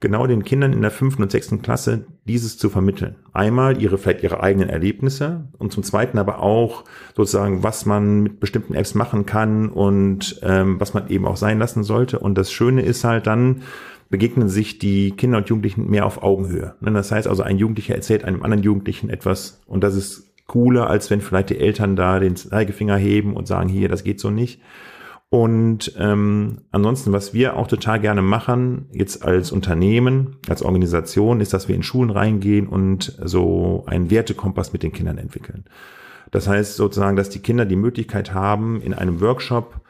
genau 0.00 0.26
den 0.26 0.44
Kindern 0.44 0.74
in 0.74 0.82
der 0.82 0.90
fünften 0.90 1.22
und 1.22 1.30
sechsten 1.30 1.62
Klasse 1.62 2.04
dieses 2.26 2.58
zu 2.58 2.68
vermitteln. 2.68 3.16
Einmal 3.32 3.80
ihre, 3.80 3.96
vielleicht 3.96 4.22
ihre 4.22 4.42
eigenen 4.42 4.68
Erlebnisse 4.68 5.48
und 5.56 5.72
zum 5.72 5.82
zweiten 5.82 6.18
aber 6.18 6.42
auch 6.42 6.84
sozusagen, 7.16 7.62
was 7.62 7.86
man 7.86 8.22
mit 8.22 8.38
bestimmten 8.38 8.74
Apps 8.74 8.94
machen 8.94 9.24
kann 9.24 9.70
und 9.70 10.38
ähm, 10.42 10.78
was 10.78 10.92
man 10.92 11.08
eben 11.08 11.24
auch 11.24 11.38
sein 11.38 11.58
lassen 11.58 11.84
sollte. 11.84 12.18
Und 12.18 12.36
das 12.36 12.52
Schöne 12.52 12.82
ist 12.82 13.02
halt 13.04 13.26
dann, 13.26 13.62
begegnen 14.08 14.48
sich 14.48 14.78
die 14.78 15.12
Kinder 15.12 15.38
und 15.38 15.48
Jugendlichen 15.48 15.88
mehr 15.90 16.06
auf 16.06 16.22
Augenhöhe. 16.22 16.74
Ne, 16.80 16.92
das 16.92 17.12
heißt 17.12 17.26
also, 17.26 17.42
ein 17.42 17.58
Jugendlicher 17.58 17.94
erzählt 17.94 18.24
einem 18.24 18.42
anderen 18.42 18.62
Jugendlichen 18.62 19.10
etwas 19.10 19.60
und 19.66 19.82
das 19.82 19.94
ist 19.94 20.32
cooler, 20.46 20.88
als 20.88 21.10
wenn 21.10 21.20
vielleicht 21.20 21.50
die 21.50 21.58
Eltern 21.58 21.96
da 21.96 22.20
den 22.20 22.36
Zeigefinger 22.36 22.96
heben 22.96 23.34
und 23.34 23.48
sagen, 23.48 23.68
hier, 23.68 23.88
das 23.88 24.04
geht 24.04 24.20
so 24.20 24.30
nicht. 24.30 24.60
Und 25.28 25.92
ähm, 25.98 26.58
ansonsten, 26.70 27.12
was 27.12 27.34
wir 27.34 27.56
auch 27.56 27.66
total 27.66 28.00
gerne 28.00 28.22
machen, 28.22 28.86
jetzt 28.92 29.24
als 29.24 29.50
Unternehmen, 29.50 30.36
als 30.48 30.62
Organisation, 30.62 31.40
ist, 31.40 31.52
dass 31.52 31.66
wir 31.66 31.74
in 31.74 31.82
Schulen 31.82 32.10
reingehen 32.10 32.68
und 32.68 33.18
so 33.24 33.84
einen 33.86 34.10
Wertekompass 34.10 34.72
mit 34.72 34.84
den 34.84 34.92
Kindern 34.92 35.18
entwickeln. 35.18 35.64
Das 36.30 36.48
heißt 36.48 36.76
sozusagen, 36.76 37.16
dass 37.16 37.28
die 37.28 37.40
Kinder 37.40 37.64
die 37.64 37.76
Möglichkeit 37.76 38.34
haben, 38.34 38.80
in 38.80 38.94
einem 38.94 39.20
Workshop 39.20 39.80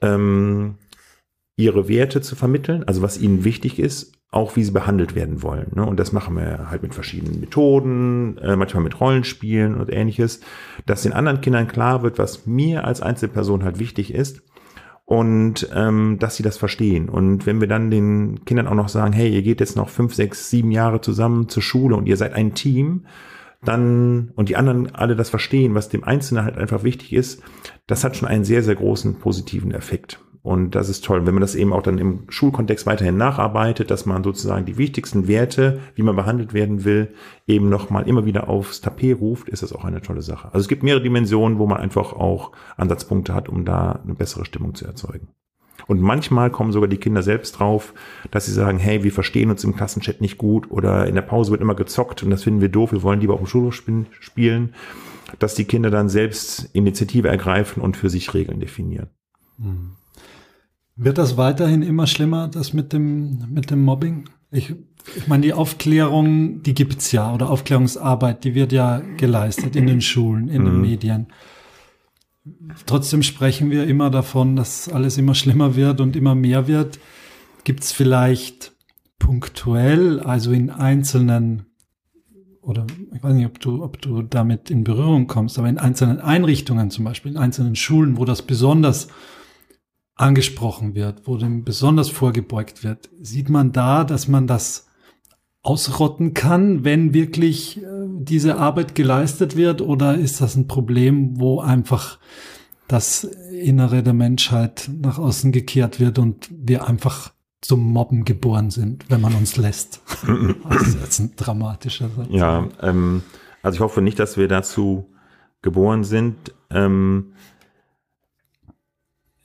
ähm, 0.00 0.78
ihre 1.56 1.88
Werte 1.88 2.20
zu 2.20 2.34
vermitteln, 2.34 2.84
also 2.84 3.02
was 3.02 3.20
ihnen 3.20 3.44
wichtig 3.44 3.78
ist, 3.78 4.12
auch 4.30 4.56
wie 4.56 4.64
sie 4.64 4.72
behandelt 4.72 5.14
werden 5.14 5.42
wollen. 5.42 5.72
Ne? 5.74 5.84
Und 5.84 6.00
das 6.00 6.12
machen 6.12 6.34
wir 6.36 6.70
halt 6.70 6.82
mit 6.82 6.94
verschiedenen 6.94 7.40
Methoden, 7.40 8.38
äh, 8.38 8.56
manchmal 8.56 8.82
mit 8.82 8.98
Rollenspielen 8.98 9.78
und 9.78 9.92
ähnliches, 9.92 10.40
dass 10.86 11.02
den 11.02 11.12
anderen 11.12 11.42
Kindern 11.42 11.68
klar 11.68 12.02
wird, 12.02 12.18
was 12.18 12.46
mir 12.46 12.84
als 12.84 13.02
Einzelperson 13.02 13.62
halt 13.62 13.78
wichtig 13.78 14.14
ist 14.14 14.42
und 15.04 15.68
ähm, 15.74 16.16
dass 16.18 16.36
sie 16.36 16.42
das 16.42 16.56
verstehen. 16.56 17.10
Und 17.10 17.44
wenn 17.44 17.60
wir 17.60 17.68
dann 17.68 17.90
den 17.90 18.46
Kindern 18.46 18.68
auch 18.68 18.74
noch 18.74 18.88
sagen, 18.88 19.12
hey, 19.12 19.28
ihr 19.28 19.42
geht 19.42 19.60
jetzt 19.60 19.76
noch 19.76 19.90
fünf, 19.90 20.14
sechs, 20.14 20.48
sieben 20.48 20.70
Jahre 20.70 21.02
zusammen 21.02 21.50
zur 21.50 21.62
Schule 21.62 21.94
und 21.96 22.06
ihr 22.06 22.16
seid 22.16 22.32
ein 22.32 22.54
Team, 22.54 23.04
dann 23.62 24.32
und 24.34 24.48
die 24.48 24.56
anderen 24.56 24.94
alle 24.94 25.14
das 25.14 25.28
verstehen, 25.28 25.74
was 25.74 25.90
dem 25.90 26.04
Einzelnen 26.04 26.44
halt 26.44 26.56
einfach 26.56 26.82
wichtig 26.82 27.12
ist, 27.12 27.42
das 27.86 28.02
hat 28.02 28.16
schon 28.16 28.28
einen 28.28 28.44
sehr, 28.44 28.62
sehr 28.62 28.74
großen 28.74 29.18
positiven 29.18 29.72
Effekt. 29.72 30.18
Und 30.42 30.74
das 30.74 30.88
ist 30.88 31.04
toll, 31.04 31.24
wenn 31.24 31.34
man 31.34 31.40
das 31.40 31.54
eben 31.54 31.72
auch 31.72 31.82
dann 31.82 31.98
im 31.98 32.24
Schulkontext 32.28 32.84
weiterhin 32.84 33.16
nacharbeitet, 33.16 33.92
dass 33.92 34.06
man 34.06 34.24
sozusagen 34.24 34.66
die 34.66 34.76
wichtigsten 34.76 35.28
Werte, 35.28 35.78
wie 35.94 36.02
man 36.02 36.16
behandelt 36.16 36.52
werden 36.52 36.84
will, 36.84 37.14
eben 37.46 37.68
nochmal 37.68 38.08
immer 38.08 38.26
wieder 38.26 38.48
aufs 38.48 38.80
Tapet 38.80 39.20
ruft, 39.20 39.48
ist 39.48 39.62
das 39.62 39.72
auch 39.72 39.84
eine 39.84 40.02
tolle 40.02 40.22
Sache. 40.22 40.48
Also 40.48 40.58
es 40.58 40.68
gibt 40.68 40.82
mehrere 40.82 41.02
Dimensionen, 41.02 41.58
wo 41.58 41.66
man 41.68 41.78
einfach 41.78 42.12
auch 42.12 42.50
Ansatzpunkte 42.76 43.34
hat, 43.34 43.48
um 43.48 43.64
da 43.64 44.00
eine 44.02 44.14
bessere 44.14 44.44
Stimmung 44.44 44.74
zu 44.74 44.84
erzeugen. 44.84 45.28
Und 45.86 46.00
manchmal 46.00 46.50
kommen 46.50 46.72
sogar 46.72 46.88
die 46.88 46.96
Kinder 46.96 47.22
selbst 47.22 47.58
drauf, 47.58 47.94
dass 48.30 48.46
sie 48.46 48.52
sagen, 48.52 48.78
hey, 48.78 49.04
wir 49.04 49.12
verstehen 49.12 49.50
uns 49.50 49.62
im 49.62 49.76
Klassenchat 49.76 50.20
nicht 50.20 50.38
gut 50.38 50.70
oder 50.70 51.06
in 51.06 51.14
der 51.14 51.22
Pause 51.22 51.52
wird 51.52 51.60
immer 51.60 51.74
gezockt 51.74 52.22
und 52.22 52.30
das 52.30 52.42
finden 52.42 52.60
wir 52.60 52.68
doof, 52.68 52.92
wir 52.92 53.02
wollen 53.02 53.20
lieber 53.20 53.34
auf 53.34 53.40
dem 53.40 53.46
Schulhof 53.46 53.74
spielen, 53.74 54.74
dass 55.38 55.54
die 55.54 55.64
Kinder 55.64 55.90
dann 55.90 56.08
selbst 56.08 56.68
Initiative 56.72 57.28
ergreifen 57.28 57.82
und 57.82 57.96
für 57.96 58.10
sich 58.10 58.32
Regeln 58.34 58.60
definieren. 58.60 59.08
Mhm. 59.58 59.92
Wird 60.96 61.18
das 61.18 61.36
weiterhin 61.36 61.82
immer 61.82 62.06
schlimmer, 62.06 62.48
das 62.48 62.72
mit 62.72 62.92
dem, 62.92 63.46
mit 63.50 63.70
dem 63.70 63.82
Mobbing? 63.82 64.28
Ich, 64.50 64.74
ich 65.16 65.26
meine, 65.26 65.42
die 65.42 65.54
Aufklärung, 65.54 66.62
die 66.62 66.74
gibt's 66.74 67.12
ja, 67.12 67.32
oder 67.32 67.48
Aufklärungsarbeit, 67.48 68.44
die 68.44 68.54
wird 68.54 68.72
ja 68.72 69.00
geleistet 69.16 69.74
in 69.74 69.86
den 69.86 70.02
Schulen, 70.02 70.48
in 70.48 70.62
mhm. 70.62 70.66
den 70.66 70.80
Medien. 70.82 71.26
Trotzdem 72.86 73.22
sprechen 73.22 73.70
wir 73.70 73.86
immer 73.86 74.10
davon, 74.10 74.56
dass 74.56 74.88
alles 74.88 75.16
immer 75.16 75.34
schlimmer 75.34 75.76
wird 75.76 76.00
und 76.00 76.16
immer 76.16 76.34
mehr 76.34 76.66
wird. 76.66 76.98
Gibt's 77.64 77.92
vielleicht 77.92 78.72
punktuell, 79.18 80.20
also 80.20 80.50
in 80.50 80.68
einzelnen, 80.70 81.66
oder 82.60 82.86
ich 83.14 83.22
weiß 83.22 83.34
nicht, 83.34 83.46
ob 83.46 83.60
du, 83.60 83.82
ob 83.82 84.02
du 84.02 84.22
damit 84.22 84.70
in 84.70 84.84
Berührung 84.84 85.28
kommst, 85.28 85.58
aber 85.58 85.68
in 85.68 85.78
einzelnen 85.78 86.20
Einrichtungen, 86.20 86.90
zum 86.90 87.04
Beispiel 87.04 87.32
in 87.32 87.38
einzelnen 87.38 87.76
Schulen, 87.76 88.18
wo 88.18 88.24
das 88.24 88.42
besonders 88.42 89.08
angesprochen 90.22 90.94
wird, 90.94 91.26
wo 91.26 91.36
dem 91.36 91.64
besonders 91.64 92.08
vorgebeugt 92.08 92.84
wird, 92.84 93.10
sieht 93.20 93.48
man 93.48 93.72
da, 93.72 94.04
dass 94.04 94.28
man 94.28 94.46
das 94.46 94.86
ausrotten 95.62 96.34
kann, 96.34 96.84
wenn 96.84 97.12
wirklich 97.12 97.82
äh, 97.82 97.86
diese 98.18 98.56
Arbeit 98.56 98.94
geleistet 98.94 99.56
wird? 99.56 99.80
Oder 99.80 100.16
ist 100.16 100.40
das 100.40 100.56
ein 100.56 100.66
Problem, 100.66 101.38
wo 101.38 101.60
einfach 101.60 102.18
das 102.88 103.24
Innere 103.24 104.02
der 104.02 104.12
Menschheit 104.12 104.90
nach 105.00 105.18
außen 105.18 105.52
gekehrt 105.52 106.00
wird 106.00 106.18
und 106.18 106.48
wir 106.50 106.88
einfach 106.88 107.32
zum 107.60 107.92
Mobben 107.92 108.24
geboren 108.24 108.70
sind, 108.70 109.04
wenn 109.08 109.20
man 109.20 109.34
uns 109.34 109.56
lässt? 109.56 110.00
das 110.68 110.88
ist 110.88 111.00
jetzt 111.00 111.18
ein 111.20 111.32
dramatischer 111.36 112.08
Satz. 112.16 112.28
Ja, 112.30 112.68
ähm, 112.80 113.22
also 113.62 113.76
ich 113.76 113.80
hoffe 113.80 114.02
nicht, 114.02 114.18
dass 114.18 114.36
wir 114.36 114.48
dazu 114.48 115.08
geboren 115.62 116.02
sind. 116.02 116.36
Ähm, 116.70 117.32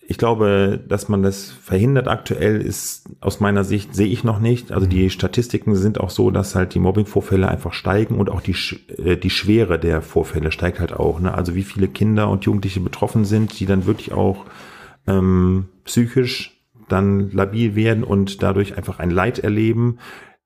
ich 0.09 0.17
glaube, 0.17 0.79
dass 0.87 1.09
man 1.09 1.21
das 1.21 1.51
verhindert 1.51 2.07
aktuell 2.07 2.61
ist 2.61 3.09
aus 3.19 3.41
meiner 3.41 3.65
Sicht 3.65 3.93
sehe 3.93 4.07
ich 4.07 4.23
noch 4.23 4.39
nicht. 4.39 4.71
Also 4.71 4.87
die 4.87 5.03
mhm. 5.03 5.09
Statistiken 5.09 5.75
sind 5.75 5.99
auch 5.99 6.11
so, 6.11 6.31
dass 6.31 6.55
halt 6.55 6.73
die 6.73 6.79
Mobbingvorfälle 6.79 7.49
einfach 7.49 7.73
steigen 7.73 8.17
und 8.17 8.29
auch 8.29 8.39
die 8.39 8.55
äh, 9.03 9.17
die 9.17 9.29
Schwere 9.29 9.77
der 9.77 10.01
Vorfälle 10.01 10.53
steigt 10.53 10.79
halt 10.79 10.93
auch. 10.93 11.19
Ne? 11.19 11.33
Also 11.33 11.55
wie 11.55 11.63
viele 11.63 11.89
Kinder 11.89 12.29
und 12.29 12.45
Jugendliche 12.45 12.79
betroffen 12.79 13.25
sind, 13.25 13.59
die 13.59 13.65
dann 13.65 13.85
wirklich 13.85 14.13
auch 14.13 14.45
ähm, 15.07 15.65
psychisch 15.83 16.63
dann 16.87 17.29
labil 17.31 17.75
werden 17.75 18.05
und 18.05 18.41
dadurch 18.41 18.77
einfach 18.77 18.99
ein 18.99 19.11
Leid 19.11 19.39
erleben. 19.39 19.97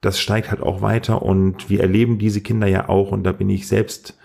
Das 0.02 0.20
steigt 0.20 0.50
halt 0.50 0.64
auch 0.64 0.82
weiter 0.82 1.22
und 1.22 1.70
wir 1.70 1.82
erleben 1.82 2.18
diese 2.18 2.42
Kinder 2.42 2.66
ja 2.66 2.90
auch 2.90 3.12
und 3.12 3.24
da 3.24 3.32
bin 3.32 3.52
ich 3.52 3.68
selbst 3.68 4.18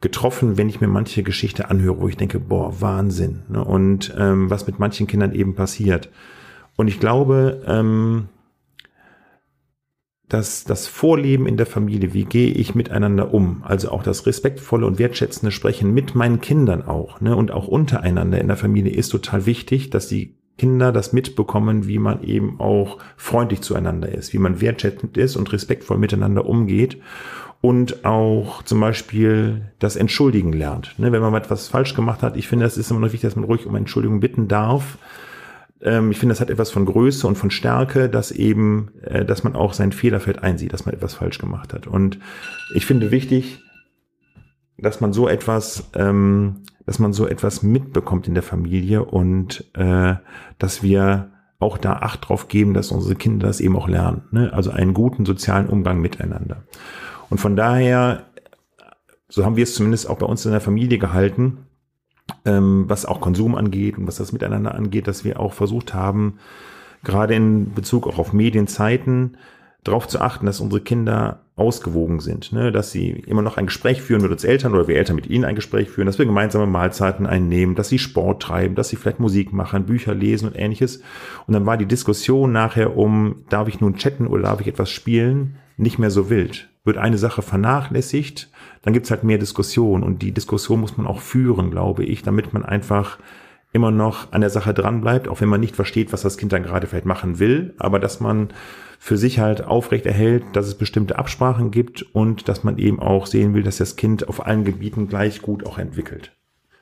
getroffen, 0.00 0.56
wenn 0.56 0.68
ich 0.68 0.80
mir 0.80 0.88
manche 0.88 1.22
Geschichte 1.22 1.70
anhöre, 1.70 2.00
wo 2.00 2.08
ich 2.08 2.16
denke, 2.16 2.38
boah, 2.38 2.80
Wahnsinn. 2.80 3.42
Ne? 3.48 3.64
Und 3.64 4.14
ähm, 4.16 4.48
was 4.48 4.66
mit 4.66 4.78
manchen 4.78 5.06
Kindern 5.06 5.34
eben 5.34 5.54
passiert. 5.54 6.10
Und 6.76 6.86
ich 6.86 7.00
glaube, 7.00 7.62
ähm, 7.66 8.28
dass 10.28 10.64
das 10.64 10.86
Vorleben 10.86 11.46
in 11.46 11.56
der 11.56 11.66
Familie, 11.66 12.12
wie 12.12 12.26
gehe 12.26 12.52
ich 12.52 12.74
miteinander 12.74 13.32
um, 13.32 13.64
also 13.64 13.90
auch 13.90 14.02
das 14.02 14.26
respektvolle 14.26 14.86
und 14.86 14.98
wertschätzende 14.98 15.50
Sprechen 15.50 15.92
mit 15.92 16.14
meinen 16.14 16.40
Kindern 16.40 16.82
auch, 16.82 17.20
ne, 17.20 17.34
und 17.34 17.50
auch 17.50 17.66
untereinander 17.66 18.38
in 18.38 18.48
der 18.48 18.56
Familie 18.56 18.92
ist 18.92 19.08
total 19.08 19.46
wichtig, 19.46 19.90
dass 19.90 20.06
die 20.06 20.36
Kinder 20.58 20.92
das 20.92 21.12
mitbekommen, 21.12 21.86
wie 21.86 21.98
man 21.98 22.22
eben 22.22 22.60
auch 22.60 22.98
freundlich 23.16 23.62
zueinander 23.62 24.10
ist, 24.12 24.32
wie 24.32 24.38
man 24.38 24.60
wertschätzend 24.60 25.16
ist 25.16 25.36
und 25.36 25.52
respektvoll 25.52 25.98
miteinander 25.98 26.46
umgeht 26.46 26.98
und 27.60 28.04
auch 28.04 28.62
zum 28.62 28.80
Beispiel 28.80 29.72
das 29.78 29.96
Entschuldigen 29.96 30.52
lernt. 30.52 30.98
Ne, 30.98 31.10
wenn 31.12 31.20
man 31.20 31.34
etwas 31.34 31.68
falsch 31.68 31.94
gemacht 31.94 32.22
hat, 32.22 32.36
ich 32.36 32.48
finde, 32.48 32.66
es 32.66 32.76
ist 32.76 32.90
immer 32.90 33.00
noch 33.00 33.06
wichtig, 33.12 33.22
dass 33.22 33.36
man 33.36 33.44
ruhig 33.44 33.66
um 33.66 33.74
Entschuldigung 33.74 34.20
bitten 34.20 34.46
darf. 34.48 34.98
Ähm, 35.80 36.10
ich 36.10 36.18
finde, 36.18 36.34
das 36.34 36.40
hat 36.40 36.50
etwas 36.50 36.70
von 36.70 36.86
Größe 36.86 37.26
und 37.26 37.36
von 37.36 37.50
Stärke, 37.50 38.08
dass 38.08 38.30
eben, 38.30 38.90
äh, 39.02 39.24
dass 39.24 39.42
man 39.42 39.56
auch 39.56 39.72
seinen 39.72 39.92
Fehlerfeld 39.92 40.42
einsieht, 40.42 40.72
dass 40.72 40.86
man 40.86 40.94
etwas 40.94 41.14
falsch 41.14 41.38
gemacht 41.38 41.72
hat. 41.72 41.86
Und 41.86 42.18
ich 42.74 42.86
finde 42.86 43.10
wichtig, 43.10 43.60
dass 44.76 45.00
man 45.00 45.12
so 45.12 45.26
etwas, 45.26 45.90
ähm, 45.94 46.62
dass 46.86 47.00
man 47.00 47.12
so 47.12 47.26
etwas 47.26 47.64
mitbekommt 47.64 48.28
in 48.28 48.34
der 48.34 48.44
Familie 48.44 49.04
und 49.04 49.64
äh, 49.74 50.14
dass 50.58 50.82
wir 50.82 51.32
auch 51.58 51.76
da 51.76 51.94
Acht 51.94 52.28
drauf 52.28 52.46
geben, 52.46 52.72
dass 52.72 52.92
unsere 52.92 53.16
Kinder 53.16 53.48
das 53.48 53.60
eben 53.60 53.76
auch 53.76 53.88
lernen. 53.88 54.22
Ne? 54.30 54.52
Also 54.52 54.70
einen 54.70 54.94
guten 54.94 55.26
sozialen 55.26 55.68
Umgang 55.68 56.00
miteinander. 56.00 56.62
Und 57.30 57.38
von 57.38 57.56
daher, 57.56 58.26
so 59.28 59.44
haben 59.44 59.56
wir 59.56 59.64
es 59.64 59.74
zumindest 59.74 60.08
auch 60.08 60.18
bei 60.18 60.26
uns 60.26 60.44
in 60.44 60.52
der 60.52 60.60
Familie 60.60 60.98
gehalten, 60.98 61.66
ähm, 62.44 62.84
was 62.88 63.06
auch 63.06 63.20
Konsum 63.20 63.54
angeht 63.54 63.98
und 63.98 64.06
was 64.06 64.16
das 64.16 64.32
Miteinander 64.32 64.74
angeht, 64.74 65.06
dass 65.06 65.24
wir 65.24 65.40
auch 65.40 65.52
versucht 65.52 65.94
haben, 65.94 66.38
gerade 67.04 67.34
in 67.34 67.74
Bezug 67.74 68.06
auch 68.06 68.18
auf 68.18 68.32
Medienzeiten, 68.32 69.36
darauf 69.84 70.08
zu 70.08 70.20
achten, 70.20 70.46
dass 70.46 70.60
unsere 70.60 70.80
Kinder 70.80 71.40
ausgewogen 71.56 72.20
sind, 72.20 72.52
ne? 72.52 72.70
dass 72.70 72.92
sie 72.92 73.10
immer 73.10 73.42
noch 73.42 73.56
ein 73.56 73.66
Gespräch 73.66 74.00
führen 74.00 74.22
mit 74.22 74.30
uns 74.30 74.44
Eltern 74.44 74.74
oder 74.74 74.86
wir 74.86 74.96
Eltern 74.96 75.16
mit 75.16 75.26
ihnen 75.26 75.44
ein 75.44 75.56
Gespräch 75.56 75.90
führen, 75.90 76.06
dass 76.06 76.18
wir 76.18 76.26
gemeinsame 76.26 76.66
Mahlzeiten 76.66 77.26
einnehmen, 77.26 77.74
dass 77.74 77.88
sie 77.88 77.98
Sport 77.98 78.42
treiben, 78.42 78.74
dass 78.74 78.88
sie 78.88 78.96
vielleicht 78.96 79.18
Musik 79.20 79.52
machen, 79.52 79.86
Bücher 79.86 80.14
lesen 80.14 80.48
und 80.48 80.56
ähnliches. 80.56 81.02
Und 81.46 81.54
dann 81.54 81.66
war 81.66 81.76
die 81.76 81.86
Diskussion 81.86 82.52
nachher 82.52 82.96
um, 82.96 83.44
darf 83.48 83.68
ich 83.68 83.80
nun 83.80 83.96
chatten 83.96 84.26
oder 84.26 84.42
darf 84.42 84.60
ich 84.60 84.68
etwas 84.68 84.90
spielen, 84.90 85.56
nicht 85.76 85.98
mehr 85.98 86.10
so 86.10 86.30
wild. 86.30 86.68
Wird 86.84 86.96
eine 86.96 87.18
Sache 87.18 87.42
vernachlässigt, 87.42 88.50
dann 88.82 88.92
gibt's 88.92 89.10
halt 89.10 89.24
mehr 89.24 89.38
Diskussion 89.38 90.02
und 90.02 90.22
die 90.22 90.32
Diskussion 90.32 90.80
muss 90.80 90.96
man 90.96 91.06
auch 91.06 91.20
führen, 91.20 91.70
glaube 91.70 92.04
ich, 92.04 92.22
damit 92.22 92.52
man 92.52 92.64
einfach 92.64 93.18
immer 93.72 93.90
noch 93.90 94.32
an 94.32 94.40
der 94.40 94.50
Sache 94.50 94.72
dran 94.72 95.00
bleibt, 95.00 95.28
auch 95.28 95.40
wenn 95.40 95.48
man 95.48 95.60
nicht 95.60 95.76
versteht, 95.76 96.12
was 96.12 96.22
das 96.22 96.38
Kind 96.38 96.52
dann 96.52 96.62
gerade 96.62 96.86
vielleicht 96.86 97.04
machen 97.04 97.38
will, 97.38 97.74
aber 97.78 97.98
dass 97.98 98.20
man 98.20 98.48
für 98.98 99.16
sich 99.16 99.38
halt 99.38 99.64
aufrecht 99.64 100.06
erhält, 100.06 100.44
dass 100.52 100.66
es 100.66 100.76
bestimmte 100.76 101.18
Absprachen 101.18 101.70
gibt 101.70 102.02
und 102.14 102.48
dass 102.48 102.64
man 102.64 102.78
eben 102.78 103.00
auch 103.00 103.26
sehen 103.26 103.54
will, 103.54 103.62
dass 103.62 103.78
das 103.78 103.96
Kind 103.96 104.28
auf 104.28 104.44
allen 104.44 104.64
Gebieten 104.64 105.08
gleich 105.08 105.40
gut 105.40 105.64
auch 105.64 105.78
entwickelt. 105.78 106.32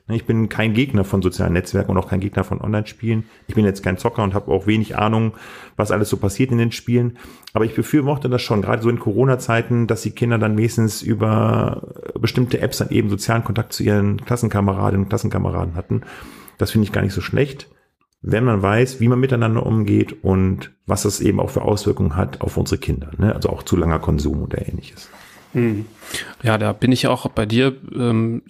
Ne, 0.07 0.15
ich 0.15 0.25
bin 0.25 0.49
kein 0.49 0.73
Gegner 0.73 1.03
von 1.03 1.21
sozialen 1.21 1.53
Netzwerken 1.53 1.91
und 1.91 1.97
auch 1.97 2.09
kein 2.09 2.19
Gegner 2.19 2.43
von 2.43 2.61
Online-Spielen. 2.61 3.25
Ich 3.47 3.55
bin 3.55 3.65
jetzt 3.65 3.83
kein 3.83 3.97
Zocker 3.97 4.23
und 4.23 4.33
habe 4.33 4.51
auch 4.51 4.65
wenig 4.65 4.97
Ahnung, 4.97 5.33
was 5.75 5.91
alles 5.91 6.09
so 6.09 6.17
passiert 6.17 6.51
in 6.51 6.57
den 6.57 6.71
Spielen. 6.71 7.17
Aber 7.53 7.65
ich 7.65 7.75
befürworte 7.75 8.29
das 8.29 8.41
schon, 8.41 8.61
gerade 8.61 8.81
so 8.81 8.89
in 8.89 8.99
Corona-Zeiten, 8.99 9.85
dass 9.85 10.01
die 10.01 10.11
Kinder 10.11 10.39
dann 10.39 10.57
wenigstens 10.57 11.01
über 11.01 11.93
bestimmte 12.19 12.61
Apps 12.61 12.77
dann 12.77 12.89
eben 12.89 13.09
sozialen 13.09 13.43
Kontakt 13.43 13.73
zu 13.73 13.83
ihren 13.83 14.23
Klassenkameradinnen 14.23 15.03
und 15.03 15.09
Klassenkameraden 15.09 15.75
hatten. 15.75 16.01
Das 16.57 16.71
finde 16.71 16.85
ich 16.85 16.93
gar 16.93 17.01
nicht 17.01 17.13
so 17.13 17.21
schlecht 17.21 17.67
wenn 18.21 18.43
man 18.43 18.61
weiß, 18.61 18.99
wie 18.99 19.07
man 19.07 19.19
miteinander 19.19 19.65
umgeht 19.65 20.23
und 20.23 20.73
was 20.85 21.03
das 21.03 21.19
eben 21.19 21.39
auch 21.39 21.49
für 21.49 21.61
Auswirkungen 21.61 22.15
hat 22.15 22.41
auf 22.41 22.57
unsere 22.57 22.79
Kinder. 22.79 23.11
Ne? 23.17 23.33
Also 23.33 23.49
auch 23.49 23.63
zu 23.63 23.75
langer 23.75 23.99
Konsum 23.99 24.43
oder 24.43 24.67
ähnliches. 24.67 25.09
Hm. 25.53 25.85
Ja, 26.43 26.57
da 26.57 26.71
bin 26.73 26.91
ich 26.91 27.07
auch 27.07 27.27
bei 27.29 27.45
dir 27.45 27.75
ähm, 27.93 28.43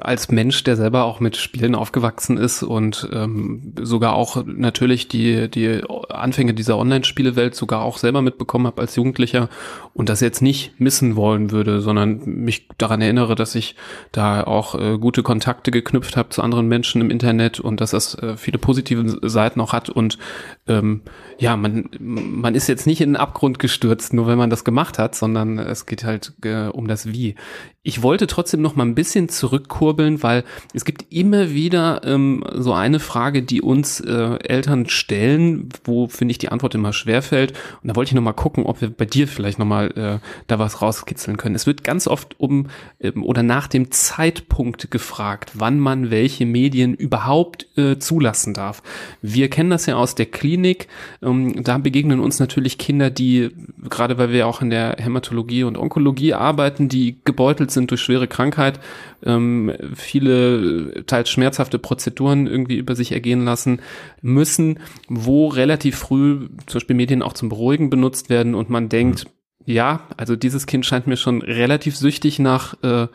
als 0.00 0.30
Mensch, 0.30 0.64
der 0.64 0.76
selber 0.76 1.04
auch 1.04 1.20
mit 1.20 1.36
Spielen 1.36 1.74
aufgewachsen 1.74 2.36
ist 2.36 2.62
und 2.62 3.08
ähm, 3.12 3.74
sogar 3.80 4.14
auch 4.14 4.44
natürlich 4.44 5.08
die, 5.08 5.48
die 5.48 5.82
Anfänge 6.08 6.54
dieser 6.54 6.76
Online-Spielewelt 6.76 7.54
sogar 7.54 7.82
auch 7.82 7.98
selber 7.98 8.22
mitbekommen 8.22 8.66
habe 8.66 8.80
als 8.80 8.96
Jugendlicher 8.96 9.48
und 9.94 10.08
das 10.08 10.20
jetzt 10.20 10.42
nicht 10.42 10.80
missen 10.80 11.16
wollen 11.16 11.50
würde, 11.50 11.80
sondern 11.80 12.22
mich 12.24 12.68
daran 12.76 13.00
erinnere, 13.00 13.34
dass 13.34 13.54
ich 13.54 13.76
da 14.12 14.44
auch 14.44 14.74
äh, 14.74 14.98
gute 14.98 15.22
Kontakte 15.22 15.70
geknüpft 15.70 16.16
habe 16.16 16.30
zu 16.30 16.42
anderen 16.42 16.68
Menschen 16.68 17.00
im 17.00 17.10
Internet 17.10 17.60
und 17.60 17.80
dass 17.80 17.92
das 17.92 18.14
äh, 18.16 18.36
viele 18.36 18.58
positive 18.58 19.18
Seiten 19.28 19.60
auch 19.60 19.72
hat 19.72 19.90
und 19.90 20.18
ähm, 20.66 21.02
ja, 21.38 21.56
man, 21.56 21.88
man 22.00 22.54
ist 22.54 22.68
jetzt 22.68 22.86
nicht 22.86 23.00
in 23.00 23.10
den 23.10 23.16
Abgrund 23.16 23.58
gestürzt, 23.58 24.12
nur 24.12 24.26
wenn 24.26 24.38
man 24.38 24.50
das 24.50 24.64
gemacht 24.64 24.98
hat, 24.98 25.14
sondern 25.14 25.58
es 25.58 25.86
geht 25.86 26.04
halt 26.04 26.32
äh, 26.42 26.66
um 26.66 26.88
das 26.88 26.97
Wie. 27.06 27.34
Ich 27.82 28.02
wollte 28.02 28.26
trotzdem 28.26 28.60
noch 28.60 28.76
mal 28.76 28.84
ein 28.84 28.94
bisschen 28.94 29.28
zurückkurbeln, 29.28 30.22
weil 30.22 30.44
es 30.74 30.84
gibt 30.84 31.06
immer 31.10 31.52
wieder 31.52 32.02
ähm, 32.04 32.44
so 32.54 32.74
eine 32.74 33.00
Frage, 33.00 33.42
die 33.42 33.62
uns 33.62 34.00
äh, 34.00 34.38
Eltern 34.44 34.88
stellen, 34.88 35.70
wo 35.84 36.06
finde 36.08 36.32
ich 36.32 36.38
die 36.38 36.50
Antwort 36.50 36.74
immer 36.74 36.92
schwerfällt. 36.92 37.52
Und 37.82 37.88
da 37.88 37.96
wollte 37.96 38.10
ich 38.10 38.14
noch 38.14 38.22
mal 38.22 38.32
gucken, 38.34 38.66
ob 38.66 38.80
wir 38.82 38.90
bei 38.90 39.06
dir 39.06 39.26
vielleicht 39.26 39.58
noch 39.58 39.66
mal 39.66 39.90
äh, 39.96 40.18
da 40.48 40.58
was 40.58 40.82
rauskitzeln 40.82 41.38
können. 41.38 41.54
Es 41.54 41.66
wird 41.66 41.82
ganz 41.82 42.06
oft 42.06 42.38
um 42.38 42.66
ähm, 43.00 43.22
oder 43.22 43.42
nach 43.42 43.68
dem 43.68 43.90
Zeitpunkt 43.90 44.90
gefragt, 44.90 45.52
wann 45.54 45.80
man 45.80 46.10
welche 46.10 46.44
Medien 46.44 46.94
überhaupt 46.94 47.66
äh, 47.78 47.98
zulassen 47.98 48.52
darf. 48.52 48.82
Wir 49.22 49.48
kennen 49.48 49.70
das 49.70 49.86
ja 49.86 49.96
aus 49.96 50.14
der 50.14 50.26
Klinik. 50.26 50.88
Ähm, 51.22 51.62
da 51.64 51.78
begegnen 51.78 52.20
uns 52.20 52.38
natürlich 52.38 52.76
Kinder, 52.76 53.08
die 53.08 53.50
gerade 53.88 54.18
weil 54.18 54.30
wir 54.30 54.46
auch 54.46 54.60
in 54.60 54.70
der 54.70 54.96
Hämatologie 54.98 55.64
und 55.64 55.78
Onkologie 55.78 56.34
arbeiten, 56.34 56.87
die 56.88 57.18
gebeutelt 57.24 57.70
sind 57.70 57.90
durch 57.90 58.00
schwere 58.00 58.28
Krankheit, 58.28 58.80
ähm, 59.24 59.72
viele 59.94 61.04
teils 61.06 61.30
schmerzhafte 61.30 61.78
Prozeduren 61.78 62.46
irgendwie 62.46 62.76
über 62.76 62.94
sich 62.94 63.12
ergehen 63.12 63.44
lassen 63.44 63.80
müssen, 64.22 64.80
wo 65.08 65.48
relativ 65.48 65.96
früh 65.96 66.48
zum 66.66 66.78
Beispiel 66.78 66.96
Medien 66.96 67.22
auch 67.22 67.32
zum 67.32 67.48
Beruhigen 67.48 67.90
benutzt 67.90 68.30
werden 68.30 68.54
und 68.54 68.70
man 68.70 68.88
denkt, 68.88 69.24
mhm. 69.24 69.72
ja, 69.72 70.00
also 70.16 70.36
dieses 70.36 70.66
Kind 70.66 70.86
scheint 70.86 71.06
mir 71.06 71.16
schon 71.16 71.42
relativ 71.42 71.96
süchtig 71.96 72.38
nach 72.38 72.74
äh, 72.82 73.08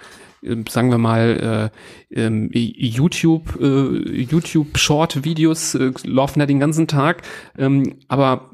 sagen 0.69 0.91
wir 0.91 0.97
mal, 0.97 1.71
äh, 2.11 2.26
ähm, 2.26 2.49
YouTube, 2.51 3.59
äh, 3.61 4.21
YouTube 4.21 4.78
Short 4.78 5.24
Videos 5.24 5.76
äh, 5.76 5.91
laufen 6.03 6.39
da 6.39 6.45
den 6.45 6.59
ganzen 6.59 6.88
Tag, 6.88 7.24
ähm, 7.57 7.95
aber 8.07 8.51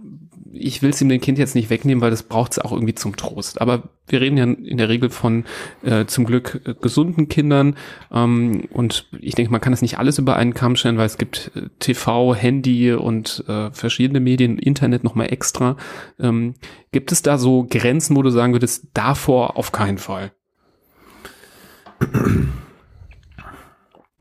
ich 0.53 0.81
will 0.81 0.89
es 0.89 1.01
ihm 1.01 1.09
dem 1.09 1.21
Kind 1.21 1.37
jetzt 1.37 1.55
nicht 1.55 1.69
wegnehmen, 1.69 2.01
weil 2.01 2.11
das 2.11 2.23
braucht 2.23 2.53
es 2.53 2.59
auch 2.59 2.71
irgendwie 2.71 2.95
zum 2.95 3.15
Trost. 3.15 3.61
Aber 3.61 3.83
wir 4.07 4.21
reden 4.21 4.37
ja 4.37 4.43
in 4.43 4.77
der 4.77 4.89
Regel 4.89 5.09
von 5.09 5.45
äh, 5.83 6.05
zum 6.05 6.25
Glück 6.25 6.61
äh, 6.65 6.73
gesunden 6.79 7.29
Kindern. 7.29 7.75
Ähm, 8.11 8.67
und 8.71 9.07
ich 9.19 9.35
denke, 9.35 9.51
man 9.51 9.61
kann 9.61 9.73
das 9.73 9.81
nicht 9.81 9.99
alles 9.99 10.17
über 10.17 10.35
einen 10.35 10.53
Kamm 10.53 10.75
stellen, 10.75 10.97
weil 10.97 11.05
es 11.05 11.17
gibt 11.17 11.51
äh, 11.55 11.69
TV, 11.79 12.35
Handy 12.35 12.93
und 12.93 13.43
äh, 13.47 13.71
verschiedene 13.71 14.19
Medien, 14.19 14.57
Internet 14.57 15.03
nochmal 15.03 15.31
extra. 15.31 15.77
Ähm, 16.19 16.55
gibt 16.91 17.11
es 17.11 17.21
da 17.21 17.37
so 17.37 17.65
Grenzen, 17.69 18.15
wo 18.15 18.21
du 18.21 18.29
sagen 18.29 18.53
würdest, 18.53 18.87
davor 18.93 19.57
auf 19.57 19.71
keinen 19.71 19.97
Fall? 19.97 20.31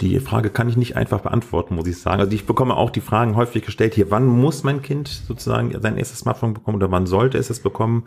Die 0.00 0.20
Frage 0.20 0.50
kann 0.50 0.68
ich 0.68 0.76
nicht 0.76 0.96
einfach 0.96 1.20
beantworten, 1.20 1.74
muss 1.74 1.88
ich 1.88 2.00
sagen. 2.00 2.20
Also 2.20 2.32
ich 2.32 2.46
bekomme 2.46 2.76
auch 2.76 2.90
die 2.90 3.00
Fragen 3.00 3.34
häufig 3.34 3.64
gestellt 3.64 3.94
hier, 3.94 4.10
wann 4.10 4.26
muss 4.26 4.62
mein 4.62 4.80
Kind 4.80 5.08
sozusagen 5.08 5.74
sein 5.80 5.96
erstes 5.96 6.20
Smartphone 6.20 6.54
bekommen 6.54 6.76
oder 6.76 6.90
wann 6.92 7.06
sollte 7.06 7.36
es 7.36 7.50
es 7.50 7.60
bekommen 7.60 8.04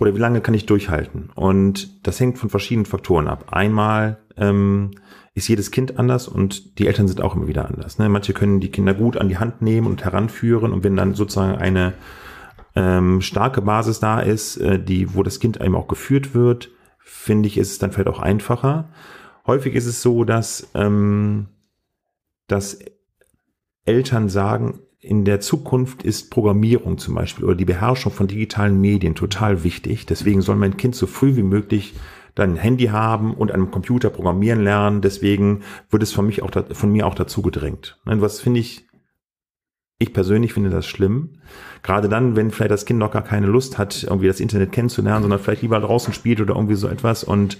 oder 0.00 0.14
wie 0.14 0.18
lange 0.18 0.40
kann 0.40 0.54
ich 0.54 0.66
durchhalten? 0.66 1.30
Und 1.34 2.04
das 2.04 2.18
hängt 2.18 2.38
von 2.38 2.50
verschiedenen 2.50 2.86
Faktoren 2.86 3.28
ab. 3.28 3.46
Einmal 3.52 4.18
ähm, 4.36 4.90
ist 5.34 5.48
jedes 5.48 5.70
Kind 5.70 5.98
anders 5.98 6.26
und 6.26 6.78
die 6.80 6.88
Eltern 6.88 7.06
sind 7.06 7.20
auch 7.20 7.36
immer 7.36 7.46
wieder 7.46 7.68
anders. 7.68 7.98
Ne? 7.98 8.08
Manche 8.08 8.32
können 8.32 8.58
die 8.58 8.70
Kinder 8.70 8.94
gut 8.94 9.16
an 9.16 9.28
die 9.28 9.38
Hand 9.38 9.62
nehmen 9.62 9.86
und 9.86 10.04
heranführen 10.04 10.72
und 10.72 10.82
wenn 10.82 10.96
dann 10.96 11.14
sozusagen 11.14 11.56
eine 11.56 11.94
ähm, 12.74 13.20
starke 13.20 13.62
Basis 13.62 14.00
da 14.00 14.20
ist, 14.20 14.56
äh, 14.56 14.82
die, 14.82 15.14
wo 15.14 15.22
das 15.22 15.38
Kind 15.38 15.60
einem 15.60 15.76
auch 15.76 15.86
geführt 15.86 16.34
wird, 16.34 16.70
finde 16.98 17.46
ich, 17.46 17.58
ist 17.58 17.70
es 17.70 17.78
dann 17.78 17.92
vielleicht 17.92 18.08
auch 18.08 18.20
einfacher. 18.20 18.88
Häufig 19.46 19.74
ist 19.74 19.86
es 19.86 20.02
so, 20.02 20.24
dass, 20.24 20.68
ähm, 20.74 21.48
dass 22.46 22.78
Eltern 23.84 24.28
sagen, 24.28 24.80
in 25.00 25.24
der 25.24 25.40
Zukunft 25.40 26.02
ist 26.02 26.30
Programmierung 26.30 26.98
zum 26.98 27.14
Beispiel 27.14 27.46
oder 27.46 27.54
die 27.54 27.64
Beherrschung 27.64 28.12
von 28.12 28.28
digitalen 28.28 28.80
Medien 28.80 29.14
total 29.14 29.64
wichtig. 29.64 30.04
Deswegen 30.04 30.42
soll 30.42 30.56
mein 30.56 30.76
Kind 30.76 30.94
so 30.94 31.06
früh 31.06 31.36
wie 31.36 31.42
möglich 31.42 31.94
dann 32.34 32.52
ein 32.52 32.56
Handy 32.56 32.86
haben 32.86 33.34
und 33.34 33.50
an 33.50 33.60
einem 33.60 33.70
Computer 33.70 34.10
programmieren 34.10 34.62
lernen. 34.62 35.00
Deswegen 35.00 35.62
wird 35.88 36.02
es 36.02 36.12
von, 36.12 36.26
mich 36.26 36.42
auch, 36.42 36.50
von 36.72 36.92
mir 36.92 37.06
auch 37.06 37.14
dazu 37.14 37.40
gedrängt. 37.40 37.98
Was 38.04 38.40
finde 38.40 38.60
ich, 38.60 38.86
ich 39.98 40.12
persönlich 40.12 40.52
finde 40.52 40.70
das 40.70 40.86
schlimm. 40.86 41.30
Gerade 41.82 42.08
dann, 42.08 42.36
wenn 42.36 42.50
vielleicht 42.50 42.70
das 42.70 42.84
Kind 42.84 42.98
noch 42.98 43.10
gar 43.10 43.24
keine 43.24 43.46
Lust 43.46 43.78
hat, 43.78 44.04
irgendwie 44.04 44.28
das 44.28 44.40
Internet 44.40 44.72
kennenzulernen, 44.72 45.22
sondern 45.22 45.40
vielleicht 45.40 45.62
lieber 45.62 45.80
draußen 45.80 46.12
spielt 46.12 46.40
oder 46.40 46.54
irgendwie 46.54 46.74
so 46.74 46.88
etwas 46.88 47.24
und 47.24 47.58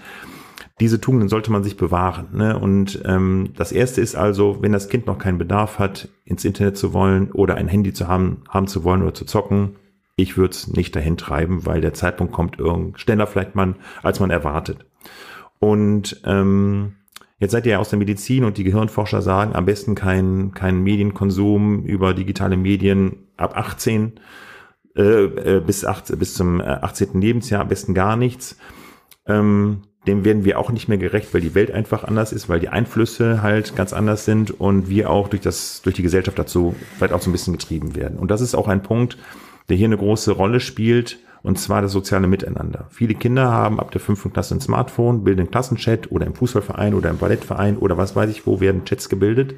diese 0.81 1.01
Tugenden 1.01 1.28
sollte 1.28 1.53
man 1.53 1.62
sich 1.62 1.76
bewahren. 1.76 2.28
Ne? 2.33 2.59
Und 2.59 3.03
ähm, 3.05 3.51
das 3.57 3.70
erste 3.70 4.01
ist 4.01 4.14
also, 4.14 4.59
wenn 4.61 4.72
das 4.72 4.89
Kind 4.89 5.07
noch 5.07 5.18
keinen 5.18 5.39
Bedarf 5.39 5.78
hat, 5.78 6.09
ins 6.24 6.45
Internet 6.45 6.78
zu 6.78 6.95
wollen 6.95 7.31
oder 7.33 7.57
ein 7.57 7.68
Handy 7.68 7.93
zu 7.93 8.09
haben, 8.09 8.43
haben 8.49 8.66
zu 8.66 8.83
wollen 8.83 9.03
oder 9.03 9.14
zu 9.14 9.26
zocken, 9.26 9.76
ich 10.16 10.37
würde 10.37 10.53
es 10.53 10.68
nicht 10.68 10.97
dahin 10.97 11.16
treiben, 11.16 11.66
weil 11.66 11.81
der 11.81 11.95
Zeitpunkt 11.95 12.33
kommt 12.33 12.59
irgend 12.59 12.99
schneller 12.99 13.26
vielleicht 13.26 13.55
man, 13.55 13.76
als 14.03 14.20
man 14.20 14.31
erwartet. 14.31 14.87
Und 15.59 16.20
ähm, 16.24 16.95
jetzt 17.39 17.53
seid 17.53 17.66
ihr 17.66 17.72
ja 17.72 17.78
aus 17.78 17.91
der 17.91 17.99
Medizin 17.99 18.45
und 18.45 18.57
die 18.57 18.64
Gehirnforscher 18.64 19.22
sagen, 19.22 19.55
am 19.55 19.66
besten 19.66 19.95
kein, 19.95 20.53
kein 20.53 20.83
Medienkonsum 20.83 21.85
über 21.85 22.14
digitale 22.14 22.57
Medien 22.57 23.28
ab 23.37 23.57
18 23.57 24.12
äh, 24.97 25.03
äh, 25.03 25.61
bis, 25.61 25.85
18, 25.85 26.18
bis 26.18 26.35
zum 26.35 26.61
18. 26.61 27.14
Äh, 27.14 27.18
Lebensjahr, 27.18 27.62
am 27.62 27.68
besten 27.68 27.95
gar 27.95 28.16
nichts. 28.16 28.59
ähm, 29.26 29.83
dem 30.07 30.25
werden 30.25 30.45
wir 30.45 30.59
auch 30.59 30.71
nicht 30.71 30.89
mehr 30.89 30.99
gerecht, 30.99 31.35
weil 31.35 31.43
die 31.43 31.55
Welt 31.55 31.71
einfach 31.71 32.05
anders 32.05 32.33
ist, 32.33 32.49
weil 32.49 32.61
die 32.61 32.71
Einflüsse 32.71 33.43
halt 33.43 33.77
ganz 33.77 33.93
anders 33.93 34.25
sind 34.25 34.51
und 34.51 34.89
wir 34.89 35.11
auch 35.11 35.29
durch 35.29 35.43
das, 35.43 35.83
durch 35.83 35.95
die 35.95 36.03
Gesellschaft 36.03 36.39
dazu 36.39 36.75
vielleicht 36.97 37.13
auch 37.13 37.21
so 37.21 37.29
ein 37.29 37.33
bisschen 37.33 37.53
getrieben 37.53 37.95
werden. 37.95 38.19
Und 38.19 38.31
das 38.31 38.41
ist 38.41 38.55
auch 38.55 38.69
ein 38.69 38.83
Punkt, 38.83 39.19
der 39.69 39.77
hier 39.77 39.87
eine 39.87 39.99
große 39.99 40.33
Rolle 40.33 40.61
spielt, 40.61 41.19
und 41.43 41.59
zwar 41.59 41.81
das 41.81 41.93
soziale 41.93 42.27
Miteinander. 42.27 42.87
Viele 42.91 43.15
Kinder 43.15 43.51
haben 43.51 43.81
ab 43.81 43.91
der 43.93 44.01
fünften 44.01 44.33
Klasse 44.33 44.55
ein 44.55 44.61
Smartphone, 44.61 45.25
bilden 45.25 45.41
einen 45.41 45.51
Klassenchat 45.51 46.13
oder 46.13 46.27
im 46.27 46.35
Fußballverein 46.35 46.93
oder 46.93 47.09
im 47.09 47.19
Ballettverein 47.19 47.79
oder 47.79 47.97
was 47.97 48.15
weiß 48.15 48.31
ich 48.31 48.47
wo 48.47 48.61
werden 48.61 48.85
Chats 48.85 49.09
gebildet. 49.09 49.55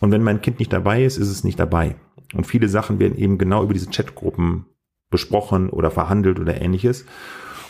Und 0.00 0.12
wenn 0.12 0.22
mein 0.22 0.42
Kind 0.42 0.58
nicht 0.58 0.72
dabei 0.72 1.04
ist, 1.04 1.16
ist 1.16 1.30
es 1.30 1.44
nicht 1.44 1.58
dabei. 1.58 1.96
Und 2.34 2.46
viele 2.46 2.68
Sachen 2.68 2.98
werden 2.98 3.16
eben 3.16 3.38
genau 3.38 3.62
über 3.62 3.72
diese 3.72 3.88
Chatgruppen 3.88 4.66
besprochen 5.10 5.70
oder 5.70 5.90
verhandelt 5.90 6.38
oder 6.38 6.60
ähnliches. 6.60 7.06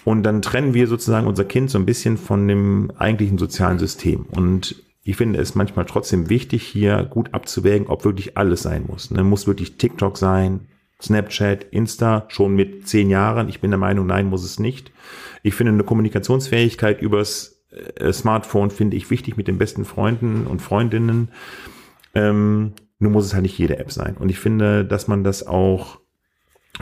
Und 0.07 0.23
dann 0.23 0.41
trennen 0.41 0.73
wir 0.73 0.87
sozusagen 0.87 1.27
unser 1.27 1.45
Kind 1.45 1.69
so 1.69 1.79
ein 1.79 1.85
bisschen 1.85 2.17
von 2.17 2.47
dem 2.47 2.93
eigentlichen 2.97 3.39
sozialen 3.39 3.81
System. 3.81 4.25
Und 4.31 4.77
ich 5.03 5.17
finde 5.17 5.41
es 5.41 5.57
manchmal 5.57 5.85
trotzdem 5.85 6.31
wichtig, 6.31 6.63
hier 6.63 7.03
gut 7.03 7.35
abzuwägen, 7.35 7.89
ob 7.89 8.05
wirklich 8.05 8.39
alles 8.39 8.63
sein 8.63 8.85
muss. 8.87 9.11
Ne? 9.11 9.25
Muss 9.25 9.49
wirklich 9.49 9.79
TikTok 9.79 10.17
sein, 10.17 10.69
Snapchat, 11.03 11.65
Insta, 11.73 12.25
schon 12.29 12.55
mit 12.55 12.87
zehn 12.87 13.11
Jahren. 13.11 13.49
Ich 13.49 13.61
bin 13.61 13.73
der 13.73 13.79
Meinung, 13.79 14.07
nein, 14.07 14.27
muss 14.27 14.45
es 14.45 14.61
nicht. 14.61 14.93
Ich 15.43 15.55
finde 15.57 15.73
eine 15.73 15.83
Kommunikationsfähigkeit 15.83 17.03
übers 17.03 17.65
äh, 17.97 18.13
Smartphone 18.13 18.71
finde 18.71 18.97
ich 18.97 19.11
wichtig 19.11 19.37
mit 19.37 19.49
den 19.49 19.59
besten 19.59 19.85
Freunden 19.85 20.47
und 20.47 20.63
Freundinnen. 20.63 21.31
Ähm, 22.15 22.75
nur 23.01 23.11
muss 23.11 23.25
es 23.25 23.35
halt 23.35 23.43
nicht 23.43 23.59
jede 23.59 23.81
App 23.81 23.91
sein. 23.91 24.17
Und 24.17 24.29
ich 24.29 24.39
finde, 24.39 24.85
dass 24.85 25.09
man 25.09 25.25
das 25.25 25.45
auch 25.45 25.99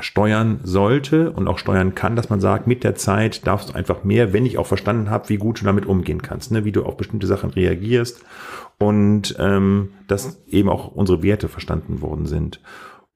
steuern 0.01 0.61
sollte 0.65 1.31
und 1.31 1.49
auch 1.49 1.59
steuern 1.59 1.95
kann, 1.95 2.17
dass 2.17 2.31
man 2.31 2.41
sagt, 2.41 2.67
mit 2.67 2.85
der 2.85 2.95
Zeit 2.95 3.47
darfst 3.47 3.71
du 3.71 3.75
einfach 3.75 4.05
mehr, 4.05 4.33
wenn 4.33 4.47
ich 4.47 4.59
auch 4.59 4.67
verstanden 4.67 5.11
habe, 5.11 5.29
wie 5.29 5.37
gut 5.37 5.61
du 5.61 5.65
damit 5.65 5.87
umgehen 5.87 6.23
kannst, 6.23 6.51
ne? 6.51 6.65
wie 6.65 6.73
du 6.73 6.85
auf 6.85 6.97
bestimmte 6.97 7.27
Sachen 7.27 7.51
reagierst 7.51 8.25
und 8.79 9.37
ähm, 9.39 9.91
dass 10.09 10.43
eben 10.47 10.69
auch 10.69 10.89
unsere 10.89 11.23
Werte 11.23 11.49
verstanden 11.49 12.01
worden 12.01 12.27
sind. 12.27 12.61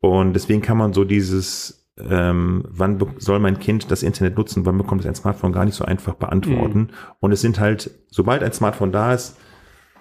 Und 0.01 0.35
deswegen 0.35 0.63
kann 0.63 0.77
man 0.79 0.93
so 0.93 1.05
dieses, 1.05 1.89
ähm, 1.99 2.65
wann 2.69 3.05
soll 3.19 3.41
mein 3.41 3.59
Kind 3.59 3.91
das 3.91 4.05
Internet 4.05 4.37
nutzen, 4.37 4.65
wann 4.65 4.79
bekommt 4.79 5.01
es 5.01 5.07
ein 5.07 5.17
Smartphone, 5.17 5.53
gar 5.53 5.65
nicht 5.65 5.75
so 5.75 5.85
einfach 5.85 6.15
beantworten. 6.15 6.79
Mhm. 6.79 6.91
Und 7.21 7.33
es 7.33 7.41
sind 7.41 7.59
halt, 7.59 7.91
sobald 8.09 8.43
ein 8.43 8.53
Smartphone 8.53 8.93
da 8.93 9.15
ist, 9.15 9.37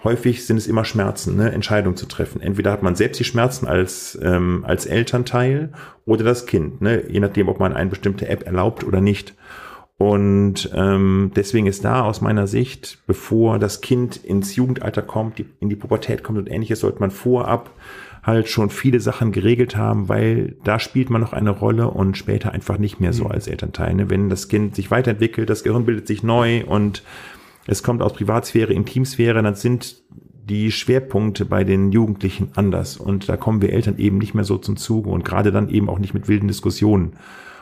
häufig 0.04 0.46
sind 0.46 0.56
es 0.56 0.66
immer 0.66 0.84
Schmerzen, 0.84 1.36
ne, 1.36 1.52
Entscheidungen 1.52 1.96
zu 1.96 2.06
treffen. 2.06 2.40
Entweder 2.40 2.70
hat 2.72 2.82
man 2.82 2.94
selbst 2.94 3.18
die 3.18 3.24
Schmerzen 3.24 3.66
als, 3.66 4.18
ähm, 4.22 4.64
als 4.66 4.86
Elternteil 4.86 5.72
oder 6.04 6.24
das 6.24 6.46
Kind, 6.46 6.80
ne, 6.80 7.04
je 7.08 7.20
nachdem, 7.20 7.48
ob 7.48 7.60
man 7.60 7.72
eine 7.72 7.90
bestimmte 7.90 8.28
App 8.28 8.46
erlaubt 8.46 8.84
oder 8.84 9.00
nicht. 9.00 9.34
Und 9.98 10.70
ähm, 10.74 11.32
deswegen 11.34 11.66
ist 11.66 11.84
da 11.84 12.02
aus 12.02 12.20
meiner 12.20 12.46
Sicht, 12.46 12.98
bevor 13.08 13.58
das 13.58 13.80
Kind 13.80 14.16
ins 14.16 14.54
Jugendalter 14.54 15.02
kommt, 15.02 15.38
die, 15.38 15.46
in 15.58 15.68
die 15.68 15.76
Pubertät 15.76 16.22
kommt 16.22 16.38
und 16.38 16.48
ähnliches, 16.48 16.80
sollte 16.80 17.00
man 17.00 17.10
vorab 17.10 17.70
halt 18.22 18.48
schon 18.48 18.70
viele 18.70 19.00
Sachen 19.00 19.32
geregelt 19.32 19.76
haben, 19.76 20.08
weil 20.08 20.54
da 20.62 20.78
spielt 20.78 21.10
man 21.10 21.20
noch 21.20 21.32
eine 21.32 21.50
Rolle 21.50 21.88
und 21.88 22.16
später 22.16 22.52
einfach 22.52 22.78
nicht 22.78 23.00
mehr 23.00 23.12
so 23.12 23.24
mhm. 23.24 23.32
als 23.32 23.48
Elternteil. 23.48 23.94
Ne? 23.94 24.10
Wenn 24.10 24.28
das 24.28 24.48
Kind 24.48 24.76
sich 24.76 24.90
weiterentwickelt, 24.92 25.50
das 25.50 25.64
Gehirn 25.64 25.84
bildet 25.84 26.06
sich 26.06 26.22
neu 26.22 26.64
und 26.64 27.02
es 27.68 27.82
kommt 27.82 28.02
aus 28.02 28.14
Privatsphäre, 28.14 28.72
Intimsphäre, 28.72 29.42
dann 29.42 29.54
sind 29.54 30.02
die 30.10 30.72
Schwerpunkte 30.72 31.44
bei 31.44 31.62
den 31.64 31.92
Jugendlichen 31.92 32.50
anders 32.54 32.96
und 32.96 33.28
da 33.28 33.36
kommen 33.36 33.60
wir 33.60 33.72
Eltern 33.72 33.98
eben 33.98 34.16
nicht 34.16 34.34
mehr 34.34 34.44
so 34.44 34.56
zum 34.56 34.78
Zuge 34.78 35.10
und 35.10 35.22
gerade 35.22 35.52
dann 35.52 35.68
eben 35.68 35.90
auch 35.90 35.98
nicht 35.98 36.14
mit 36.14 36.28
wilden 36.28 36.48
Diskussionen. 36.48 37.12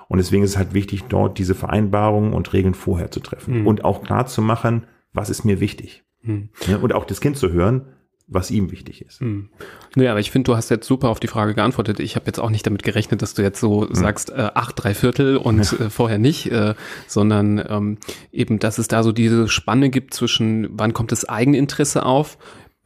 Und 0.08 0.18
deswegen 0.18 0.44
ist 0.44 0.50
es 0.50 0.56
halt 0.56 0.72
wichtig, 0.72 1.02
dort 1.08 1.38
diese 1.38 1.56
Vereinbarungen 1.56 2.32
und 2.32 2.52
Regeln 2.52 2.74
vorher 2.74 3.10
zu 3.10 3.18
treffen 3.18 3.62
mhm. 3.62 3.66
und 3.66 3.84
auch 3.84 4.04
klar 4.04 4.26
zu 4.26 4.40
machen, 4.40 4.84
was 5.12 5.28
ist 5.28 5.44
mir 5.44 5.58
wichtig. 5.58 6.04
Mhm. 6.22 6.50
Ja, 6.68 6.76
und 6.76 6.94
auch 6.94 7.04
das 7.04 7.20
Kind 7.20 7.36
zu 7.36 7.50
hören, 7.50 7.86
was 8.28 8.50
ihm 8.50 8.72
wichtig 8.72 9.02
ist. 9.02 9.20
Hm. 9.20 9.50
Naja, 9.94 10.10
aber 10.10 10.20
ich 10.20 10.30
finde, 10.30 10.50
du 10.50 10.56
hast 10.56 10.68
jetzt 10.68 10.86
super 10.86 11.10
auf 11.10 11.20
die 11.20 11.28
Frage 11.28 11.54
geantwortet. 11.54 12.00
Ich 12.00 12.16
habe 12.16 12.26
jetzt 12.26 12.40
auch 12.40 12.50
nicht 12.50 12.66
damit 12.66 12.82
gerechnet, 12.82 13.22
dass 13.22 13.34
du 13.34 13.42
jetzt 13.42 13.60
so 13.60 13.86
hm. 13.86 13.94
sagst, 13.94 14.30
äh, 14.30 14.50
acht, 14.54 14.74
drei 14.76 14.94
Viertel 14.94 15.36
und 15.36 15.60
äh, 15.80 15.90
vorher 15.90 16.18
nicht, 16.18 16.50
äh, 16.50 16.74
sondern 17.06 17.64
ähm, 17.68 17.98
eben, 18.32 18.58
dass 18.58 18.78
es 18.78 18.88
da 18.88 19.02
so 19.02 19.12
diese 19.12 19.48
Spanne 19.48 19.90
gibt 19.90 20.12
zwischen, 20.12 20.68
wann 20.72 20.92
kommt 20.92 21.12
das 21.12 21.28
Eigeninteresse 21.28 22.04
auf, 22.04 22.36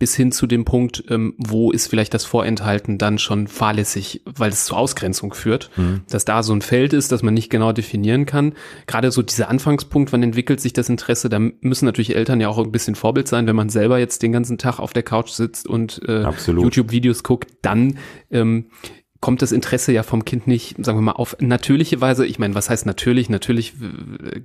bis 0.01 0.17
hin 0.17 0.33
zu 0.33 0.47
dem 0.47 0.65
Punkt, 0.65 1.05
ähm, 1.11 1.35
wo 1.37 1.71
ist 1.71 1.87
vielleicht 1.87 2.15
das 2.15 2.25
Vorenthalten 2.25 2.97
dann 2.97 3.19
schon 3.19 3.47
fahrlässig, 3.47 4.23
weil 4.25 4.51
es 4.51 4.65
zur 4.65 4.79
Ausgrenzung 4.79 5.35
führt, 5.35 5.71
mhm. 5.77 6.01
dass 6.09 6.25
da 6.25 6.43
so 6.43 6.55
ein 6.55 6.63
Feld 6.63 6.95
ist, 6.95 7.13
das 7.13 7.23
man 7.23 7.35
nicht 7.35 7.51
genau 7.51 7.73
definieren 7.73 8.25
kann. 8.25 8.55
Gerade 8.87 9.13
so 9.13 9.21
dieser 9.21 9.51
Anfangspunkt, 9.51 10.13
wann 10.13 10.23
entwickelt 10.23 10.59
sich 10.61 10.73
das 10.73 10.89
Interesse, 10.89 11.29
da 11.29 11.39
müssen 11.39 11.85
natürlich 11.85 12.17
Eltern 12.17 12.41
ja 12.41 12.49
auch 12.49 12.59
ein 12.59 12.73
bisschen 12.73 12.95
Vorbild 12.95 13.29
sein, 13.29 13.47
wenn 13.47 13.55
man 13.55 13.69
selber 13.69 13.99
jetzt 13.99 14.23
den 14.23 14.33
ganzen 14.33 14.57
Tag 14.57 14.81
auf 14.81 14.95
der 14.95 15.03
Couch 15.03 15.31
sitzt 15.31 15.69
und 15.69 16.01
äh, 16.09 16.23
YouTube-Videos 16.47 17.23
guckt, 17.23 17.51
dann 17.61 17.99
ähm, 18.31 18.71
kommt 19.21 19.43
das 19.43 19.53
Interesse 19.53 19.93
ja 19.93 20.03
vom 20.03 20.25
Kind 20.25 20.47
nicht, 20.47 20.83
sagen 20.85 20.97
wir 20.97 21.03
mal, 21.03 21.13
auf 21.13 21.37
natürliche 21.41 22.01
Weise. 22.01 22.25
Ich 22.25 22.39
meine, 22.39 22.55
was 22.55 22.71
heißt 22.71 22.87
natürlich? 22.87 23.29
Natürlich 23.29 23.75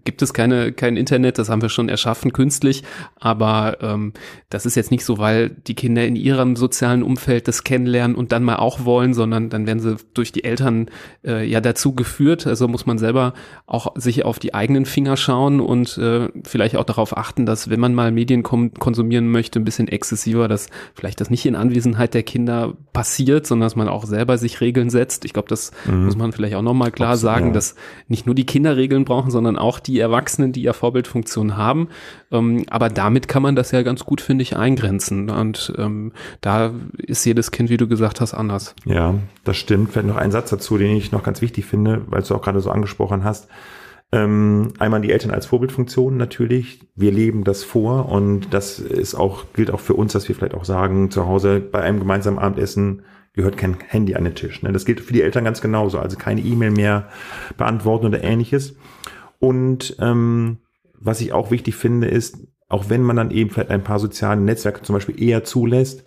gibt 0.03 0.21
es 0.21 0.33
keine 0.33 0.73
kein 0.73 0.97
Internet, 0.97 1.37
das 1.37 1.49
haben 1.49 1.61
wir 1.61 1.69
schon 1.69 1.87
erschaffen 1.87 2.33
künstlich, 2.33 2.83
aber 3.17 3.77
ähm, 3.81 4.11
das 4.49 4.65
ist 4.65 4.75
jetzt 4.75 4.91
nicht 4.91 5.05
so, 5.05 5.17
weil 5.17 5.49
die 5.49 5.75
Kinder 5.75 6.05
in 6.05 6.17
ihrem 6.17 6.57
sozialen 6.57 7.03
Umfeld 7.03 7.47
das 7.47 7.63
kennenlernen 7.63 8.17
und 8.17 8.33
dann 8.33 8.43
mal 8.43 8.57
auch 8.57 8.83
wollen, 8.83 9.13
sondern 9.13 9.49
dann 9.49 9.65
werden 9.65 9.79
sie 9.79 9.95
durch 10.13 10.33
die 10.33 10.43
Eltern 10.43 10.89
äh, 11.23 11.45
ja 11.45 11.61
dazu 11.61 11.95
geführt. 11.95 12.45
Also 12.45 12.67
muss 12.67 12.85
man 12.85 12.97
selber 12.97 13.33
auch 13.67 13.95
sich 13.95 14.25
auf 14.25 14.39
die 14.39 14.53
eigenen 14.53 14.85
Finger 14.85 15.15
schauen 15.15 15.61
und 15.61 15.97
äh, 15.97 16.27
vielleicht 16.43 16.75
auch 16.75 16.83
darauf 16.83 17.15
achten, 17.15 17.45
dass 17.45 17.69
wenn 17.69 17.79
man 17.79 17.93
mal 17.93 18.11
Medien 18.11 18.43
konsumieren 18.43 19.29
möchte, 19.31 19.57
ein 19.59 19.65
bisschen 19.65 19.87
exzessiver, 19.87 20.49
dass 20.49 20.67
vielleicht 20.93 21.21
das 21.21 21.29
nicht 21.29 21.45
in 21.45 21.55
Anwesenheit 21.55 22.13
der 22.13 22.23
Kinder 22.23 22.75
passiert, 22.91 23.47
sondern 23.47 23.67
dass 23.67 23.77
man 23.77 23.87
auch 23.87 24.05
selber 24.05 24.37
sich 24.37 24.61
Regeln 24.65 24.89
setzt. 24.89 25.25
Ich 25.25 25.33
glaube, 25.33 25.47
das 25.47 25.71
mhm. 25.85 26.05
muss 26.05 26.17
man 26.17 26.31
vielleicht 26.31 26.55
auch 26.55 26.61
nochmal 26.61 26.91
klar 26.91 27.11
Absolut, 27.11 27.33
sagen, 27.33 27.47
ja. 27.47 27.53
dass 27.53 27.75
nicht 28.07 28.25
nur 28.25 28.35
die 28.35 28.45
Kinder 28.45 28.75
Regeln 28.75 29.05
brauchen, 29.05 29.29
sondern 29.31 29.57
auch 29.57 29.79
die 29.79 29.99
Erwachsenen, 29.99 30.51
die 30.51 30.63
ja 30.63 30.73
Vorbildfunktion 30.73 31.55
haben. 31.55 31.89
Ähm, 32.31 32.65
aber 32.69 32.89
damit 32.89 33.27
kann 33.27 33.43
man 33.43 33.55
das 33.55 33.71
ja 33.71 33.83
ganz 33.83 34.03
gut, 34.05 34.21
finde 34.21 34.41
ich, 34.41 34.57
eingrenzen. 34.57 35.29
Und 35.29 35.73
ähm, 35.77 36.11
da 36.41 36.71
ist 36.97 37.25
jedes 37.25 37.51
Kind, 37.51 37.69
wie 37.69 37.77
du 37.77 37.87
gesagt 37.87 38.21
hast, 38.21 38.33
anders. 38.33 38.75
Ja, 38.85 39.15
das 39.43 39.57
stimmt. 39.57 39.91
Vielleicht 39.91 40.07
noch 40.07 40.17
ein 40.17 40.31
Satz 40.31 40.49
dazu, 40.49 40.77
den 40.77 40.95
ich 40.95 41.11
noch 41.11 41.23
ganz 41.23 41.41
wichtig 41.41 41.65
finde, 41.65 42.01
weil 42.07 42.23
du 42.23 42.35
auch 42.35 42.41
gerade 42.41 42.59
so 42.59 42.71
angesprochen 42.71 43.23
hast. 43.23 43.47
Ähm, 44.11 44.73
einmal 44.79 45.01
die 45.01 45.11
Eltern 45.11 45.31
als 45.31 45.45
Vorbildfunktion 45.45 46.15
natürlich. 46.15 46.79
Wir 46.95 47.11
leben 47.11 47.43
das 47.43 47.63
vor 47.63 48.09
und 48.09 48.53
das 48.53 48.79
ist 48.79 49.15
auch, 49.15 49.45
gilt 49.53 49.71
auch 49.71 49.79
für 49.79 49.95
uns, 49.95 50.13
dass 50.13 50.27
wir 50.27 50.35
vielleicht 50.35 50.53
auch 50.53 50.65
sagen, 50.65 51.11
zu 51.11 51.27
Hause 51.27 51.59
bei 51.59 51.81
einem 51.81 51.99
gemeinsamen 51.99 52.39
Abendessen 52.39 53.01
gehört 53.35 53.57
kein 53.57 53.77
Handy 53.87 54.15
an 54.15 54.23
den 54.23 54.35
Tisch. 54.35 54.61
Ne? 54.63 54.71
Das 54.71 54.85
gilt 54.85 55.01
für 55.01 55.13
die 55.13 55.21
Eltern 55.21 55.43
ganz 55.43 55.61
genauso. 55.61 55.99
Also 55.99 56.17
keine 56.17 56.41
E-Mail 56.41 56.71
mehr 56.71 57.09
beantworten 57.57 58.05
oder 58.05 58.23
ähnliches. 58.23 58.75
Und 59.39 59.95
ähm, 59.99 60.57
was 60.99 61.21
ich 61.21 61.33
auch 61.33 61.51
wichtig 61.51 61.75
finde, 61.75 62.07
ist, 62.07 62.37
auch 62.67 62.89
wenn 62.89 63.03
man 63.03 63.15
dann 63.15 63.31
eben 63.31 63.49
vielleicht 63.49 63.69
ein 63.69 63.83
paar 63.83 63.99
soziale 63.99 64.41
Netzwerke 64.41 64.81
zum 64.81 64.95
Beispiel 64.95 65.21
eher 65.21 65.43
zulässt, 65.43 66.03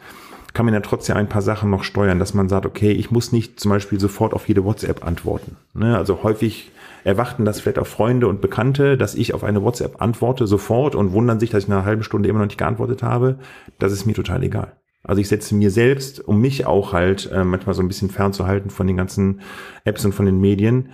kann 0.55 0.65
man 0.65 0.75
ja 0.75 0.81
trotzdem 0.81 1.17
ein 1.17 1.29
paar 1.29 1.43
Sachen 1.43 1.71
noch 1.71 1.85
steuern, 1.85 2.19
dass 2.19 2.35
man 2.35 2.49
sagt, 2.49 2.67
okay, 2.67 2.91
ich 2.91 3.11
muss 3.11 3.33
nicht 3.33 3.61
zum 3.61 3.71
Beispiel 3.71 4.01
sofort 4.01 4.35
auf 4.35 4.49
jede 4.49 4.65
WhatsApp 4.65 5.07
antworten. 5.07 5.57
Ne? 5.75 5.97
Also 5.97 6.23
häufig 6.23 6.73
erwarten 7.05 7.45
das 7.45 7.61
vielleicht 7.61 7.79
auch 7.79 7.87
Freunde 7.87 8.27
und 8.29 8.41
Bekannte, 8.41 8.97
dass 8.97 9.15
ich 9.15 9.35
auf 9.35 9.45
eine 9.45 9.63
WhatsApp 9.63 10.03
antworte 10.03 10.47
sofort 10.47 10.95
und 10.95 11.13
wundern 11.13 11.39
sich, 11.39 11.51
dass 11.51 11.65
ich 11.65 11.69
nach 11.69 11.79
einer 11.79 11.87
halben 11.87 12.03
Stunde 12.03 12.29
immer 12.29 12.41
noch 12.41 12.47
nicht 12.47 12.59
geantwortet 12.59 13.03
habe. 13.03 13.39
Das 13.79 13.93
ist 13.93 14.07
mir 14.07 14.15
total 14.15 14.43
egal. 14.43 14.73
Also 15.09 15.21
ich 15.21 15.29
setze 15.29 15.55
mir 15.55 15.71
selbst, 15.71 16.21
um 16.21 16.41
mich 16.41 16.67
auch 16.67 16.93
halt 16.93 17.31
äh, 17.33 17.43
manchmal 17.43 17.75
so 17.75 17.83
ein 17.83 17.89
bisschen 17.89 18.11
fernzuhalten 18.11 18.71
von 18.71 18.87
den 18.87 18.97
ganzen 18.97 19.41
Apps 19.85 20.05
und 20.05 20.13
von 20.13 20.27
den 20.27 20.41
Medien, 20.41 20.91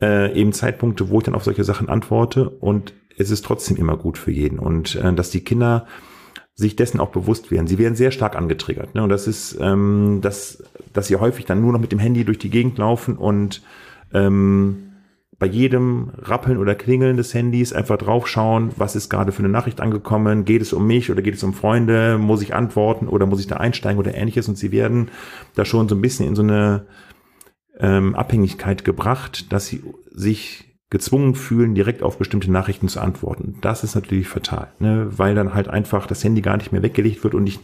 äh, 0.00 0.32
eben 0.32 0.52
Zeitpunkte, 0.52 1.10
wo 1.10 1.18
ich 1.18 1.24
dann 1.24 1.34
auf 1.34 1.44
solche 1.44 1.64
Sachen 1.64 1.88
antworte 1.88 2.48
und 2.48 2.94
es 3.18 3.30
ist 3.30 3.44
trotzdem 3.44 3.76
immer 3.76 3.96
gut 3.96 4.16
für 4.16 4.30
jeden. 4.30 4.58
Und 4.58 4.96
äh, 4.96 5.12
dass 5.12 5.30
die 5.30 5.44
Kinder 5.44 5.86
sich 6.54 6.74
dessen 6.74 6.98
auch 6.98 7.10
bewusst 7.10 7.50
werden. 7.52 7.68
Sie 7.68 7.78
werden 7.78 7.94
sehr 7.94 8.10
stark 8.10 8.34
angetriggert. 8.34 8.94
Ne? 8.94 9.02
Und 9.04 9.10
das 9.10 9.28
ist, 9.28 9.56
ähm, 9.60 10.20
dass, 10.22 10.64
dass 10.92 11.06
sie 11.06 11.16
häufig 11.16 11.44
dann 11.44 11.60
nur 11.60 11.72
noch 11.72 11.80
mit 11.80 11.92
dem 11.92 12.00
Handy 12.00 12.24
durch 12.24 12.38
die 12.38 12.50
Gegend 12.50 12.78
laufen 12.78 13.16
und 13.16 13.62
ähm, 14.12 14.87
bei 15.38 15.46
jedem 15.46 16.10
Rappeln 16.16 16.58
oder 16.58 16.74
Klingeln 16.74 17.16
des 17.16 17.32
Handys 17.32 17.72
einfach 17.72 17.96
draufschauen, 17.96 18.72
was 18.76 18.96
ist 18.96 19.08
gerade 19.08 19.30
für 19.30 19.38
eine 19.40 19.48
Nachricht 19.48 19.80
angekommen, 19.80 20.44
geht 20.44 20.62
es 20.62 20.72
um 20.72 20.86
mich 20.86 21.10
oder 21.10 21.22
geht 21.22 21.34
es 21.34 21.44
um 21.44 21.54
Freunde, 21.54 22.18
muss 22.18 22.42
ich 22.42 22.54
antworten 22.54 23.06
oder 23.06 23.26
muss 23.26 23.40
ich 23.40 23.46
da 23.46 23.56
einsteigen 23.56 24.00
oder 24.00 24.14
ähnliches 24.14 24.48
und 24.48 24.58
sie 24.58 24.72
werden 24.72 25.10
da 25.54 25.64
schon 25.64 25.88
so 25.88 25.94
ein 25.94 26.00
bisschen 26.00 26.26
in 26.26 26.34
so 26.34 26.42
eine 26.42 26.86
ähm, 27.78 28.16
Abhängigkeit 28.16 28.84
gebracht, 28.84 29.52
dass 29.52 29.66
sie 29.68 29.84
sich 30.10 30.64
gezwungen 30.90 31.34
fühlen, 31.34 31.74
direkt 31.74 32.02
auf 32.02 32.18
bestimmte 32.18 32.50
Nachrichten 32.50 32.88
zu 32.88 33.00
antworten. 33.00 33.58
Das 33.60 33.84
ist 33.84 33.94
natürlich 33.94 34.26
fatal, 34.26 34.72
ne? 34.80 35.06
weil 35.16 35.34
dann 35.34 35.54
halt 35.54 35.68
einfach 35.68 36.06
das 36.06 36.24
Handy 36.24 36.40
gar 36.40 36.56
nicht 36.56 36.72
mehr 36.72 36.82
weggelegt 36.82 37.22
wird 37.22 37.34
und 37.34 37.46
ich 37.46 37.60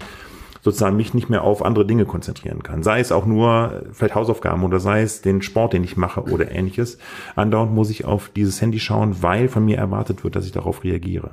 sozusagen 0.65 0.97
mich 0.97 1.13
nicht 1.13 1.29
mehr 1.29 1.45
auf 1.45 1.63
andere 1.63 1.87
Dinge 1.87 2.07
konzentrieren 2.07 2.63
kann. 2.63 2.83
Sei 2.83 2.99
es 2.99 3.13
auch 3.13 3.27
nur 3.27 3.85
vielleicht 3.93 4.15
Hausaufgaben 4.15 4.65
oder 4.65 4.81
sei 4.81 5.03
es 5.03 5.21
den 5.21 5.43
Sport, 5.43 5.75
den 5.75 5.85
ich 5.85 5.99
mache 5.99 6.23
oder 6.23 6.51
ähnliches. 6.51 6.97
Andauernd 7.37 7.73
muss 7.73 7.91
ich 7.91 8.07
auf 8.07 8.31
dieses 8.31 8.63
Handy 8.63 8.81
schauen, 8.81 9.23
weil 9.23 9.49
von 9.49 9.67
mir 9.67 9.77
erwartet 9.77 10.25
wird, 10.25 10.37
dass 10.37 10.47
ich 10.47 10.53
darauf 10.53 10.83
reagiere. 10.83 11.33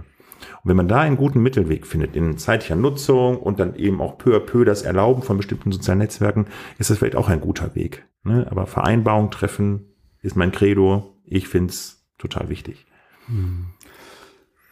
Und 0.64 0.70
wenn 0.70 0.76
man 0.76 0.90
da 0.90 1.00
einen 1.00 1.16
guten 1.16 1.42
Mittelweg 1.42 1.88
findet 1.88 2.16
in 2.16 2.38
zeitlicher 2.38 2.76
Nutzung 2.76 3.38
und 3.38 3.60
dann 3.60 3.76
eben 3.76 4.02
auch 4.02 4.18
peu 4.18 4.36
à 4.36 4.40
peu 4.40 4.66
das 4.66 4.82
Erlauben 4.82 5.24
von 5.24 5.38
bestimmten 5.38 5.72
sozialen 5.72 6.00
Netzwerken, 6.00 6.48
ist 6.78 6.90
das 6.90 6.98
vielleicht 6.98 7.16
auch 7.16 7.30
ein 7.30 7.40
guter 7.40 7.74
Weg. 7.74 8.06
Ne? 8.24 8.46
Aber 8.52 8.68
Vereinbarung 8.68 9.32
treffen 9.32 9.94
ist 10.22 10.36
mein 10.36 10.52
Credo. 10.52 11.16
Ich 11.24 11.48
finde 11.48 11.72
es 11.72 12.06
total 12.18 12.50
wichtig. 12.50 12.86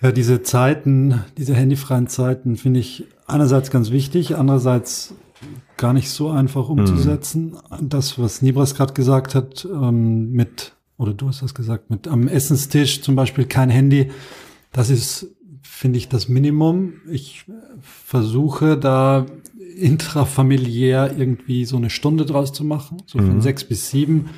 Ja, 0.02 0.12
diese 0.12 0.42
Zeiten, 0.44 1.24
diese 1.38 1.54
handyfreien 1.56 2.08
Zeiten 2.08 2.56
finde 2.56 2.80
ich 2.80 3.06
einerseits 3.28 3.70
ganz 3.70 3.92
wichtig, 3.92 4.38
andererseits 4.38 5.14
gar 5.78 5.94
nicht 5.94 6.10
so 6.10 6.30
einfach 6.30 6.70
umzusetzen. 6.70 7.58
Mhm. 7.70 7.90
Das, 7.90 8.20
was 8.20 8.42
Nibras 8.42 8.76
gerade 8.76 8.94
gesagt 8.94 9.36
hat, 9.36 9.66
ähm, 9.66 10.32
mit, 10.32 10.74
oder 10.98 11.14
du 11.14 11.28
hast 11.28 11.42
das 11.42 11.54
gesagt, 11.54 11.90
mit 11.90 12.08
am 12.08 12.28
Essenstisch 12.28 13.02
zum 13.02 13.16
Beispiel 13.16 13.46
kein 13.46 13.70
Handy, 13.70 14.12
das 14.72 14.90
ist 14.90 15.28
finde 15.80 15.98
ich 15.98 16.10
das 16.10 16.28
Minimum. 16.28 16.96
Ich 17.10 17.46
versuche 17.82 18.78
da 18.78 19.26
intrafamiliär 19.78 21.16
irgendwie 21.18 21.64
so 21.64 21.78
eine 21.78 21.90
Stunde 21.90 22.26
draus 22.26 22.52
zu 22.52 22.66
machen, 22.66 23.02
so 23.06 23.18
von 23.18 23.36
mhm. 23.36 23.42
sechs 23.42 23.64
bis 23.64 23.90
sieben. 23.90 24.30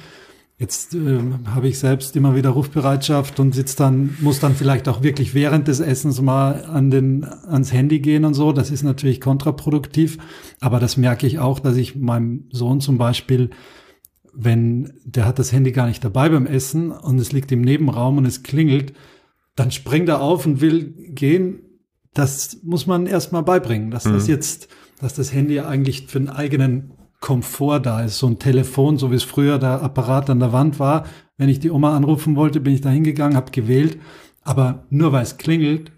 Jetzt 0.62 0.94
äh, 0.94 1.18
habe 1.48 1.70
ich 1.70 1.80
selbst 1.80 2.16
immer 2.16 2.36
wieder 2.36 2.52
Rufbereitschaft 2.52 3.40
und 3.40 3.56
sitze 3.56 3.78
dann, 3.78 4.16
muss 4.20 4.40
dann 4.40 4.54
vielleicht 4.54 4.88
auch 4.88 5.02
wirklich 5.02 5.34
während 5.34 5.68
des 5.68 5.80
Essens 5.80 6.22
mal 6.22 6.66
an 6.66 6.92
den, 6.92 7.24
ans 7.26 7.74
Handy 7.74 8.00
gehen 8.00 8.26
und 8.26 8.36
so. 8.36 8.52
Das 8.52 8.70
ist 8.70 8.84
natürlich 8.84 9.20
kontraproduktiv. 9.20 10.20
Aber 10.60 10.80
das 10.80 10.98
merke 10.98 11.26
ich 11.26 11.40
auch, 11.40 11.60
dass 11.60 11.78
ich 11.78 11.96
meinem 11.96 12.48
Sohn 12.52 12.80
zum 12.80 13.00
Beispiel, 13.00 13.50
wenn 14.36 14.94
der 15.04 15.26
hat 15.26 15.40
das 15.40 15.52
Handy 15.52 15.72
gar 15.72 15.88
nicht 15.88 16.04
dabei 16.04 16.30
beim 16.30 16.46
Essen 16.46 16.92
und 16.92 17.18
es 17.18 17.32
liegt 17.32 17.52
im 17.52 17.62
Nebenraum 17.62 18.20
und 18.20 18.26
es 18.26 18.44
klingelt, 18.44 18.94
dann 19.56 19.72
springt 19.72 20.10
er 20.10 20.22
auf 20.22 20.46
und 20.46 20.62
will 20.62 20.94
gehen. 21.10 21.64
Das 22.14 22.60
muss 22.62 22.86
man 22.86 23.08
erstmal 23.08 23.42
beibringen, 23.42 23.90
dass 23.90 24.06
mhm. 24.06 24.14
das 24.14 24.28
jetzt, 24.28 24.68
dass 25.00 25.16
das 25.16 25.34
Handy 25.34 25.60
eigentlich 25.60 26.06
für 26.06 26.20
einen 26.20 26.30
eigenen 26.30 26.92
Komfort 27.22 27.80
da 27.80 28.02
ist. 28.02 28.18
So 28.18 28.28
ein 28.28 28.40
Telefon, 28.40 28.98
so 28.98 29.12
wie 29.12 29.16
es 29.16 29.24
früher 29.24 29.58
der 29.58 29.82
Apparat 29.82 30.30
an 30.30 30.40
der 30.40 30.52
Wand 30.52 30.80
war. 30.80 31.06
Wenn 31.38 31.48
ich 31.48 31.60
die 31.60 31.72
Oma 31.72 31.96
anrufen 31.96 32.36
wollte, 32.36 32.60
bin 32.60 32.74
ich 32.74 32.82
da 32.82 32.90
hingegangen, 32.90 33.38
habe 33.38 33.52
gewählt. 33.52 33.98
Aber 34.44 34.84
nur 34.90 35.14
weil 35.14 35.24
es 35.24 35.38
klingelt, 35.38 35.92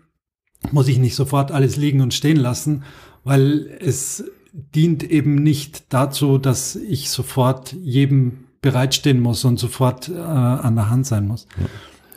muss 0.71 0.87
ich 0.87 0.99
nicht 0.99 1.15
sofort 1.15 1.51
alles 1.51 1.77
liegen 1.77 2.01
und 2.01 2.13
stehen 2.13 2.37
lassen, 2.37 2.83
weil 3.23 3.67
es 3.79 4.25
dient 4.53 5.03
eben 5.03 5.35
nicht 5.35 5.91
dazu, 5.93 6.37
dass 6.37 6.75
ich 6.75 7.09
sofort 7.09 7.73
jedem 7.73 8.45
bereitstehen 8.61 9.19
muss 9.19 9.43
und 9.45 9.59
sofort 9.59 10.09
äh, 10.09 10.17
an 10.17 10.75
der 10.75 10.89
Hand 10.89 11.05
sein 11.05 11.27
muss. 11.27 11.47
Ja. 11.57 11.65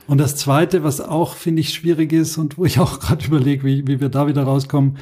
Und 0.07 0.19
das 0.19 0.37
Zweite, 0.37 0.85
was 0.85 1.01
auch, 1.01 1.35
finde 1.35 1.61
ich, 1.61 1.75
schwierig 1.75 2.13
ist 2.13 2.39
und 2.39 2.59
wo 2.59 2.65
ich 2.65 2.79
auch 2.79 3.01
gerade 3.01 3.27
überlege, 3.27 3.65
wie, 3.65 3.87
wie 3.87 4.01
wir 4.01 4.09
da 4.09 4.27
wieder 4.27 4.45
rauskommen, 4.45 4.99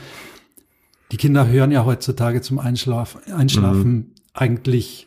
die 1.15 1.19
Kinder 1.19 1.47
hören 1.47 1.71
ja 1.71 1.85
heutzutage 1.85 2.41
zum 2.43 2.59
Einschlaf, 2.59 3.19
Einschlafen 3.33 3.93
mhm. 3.93 4.13
eigentlich 4.33 5.07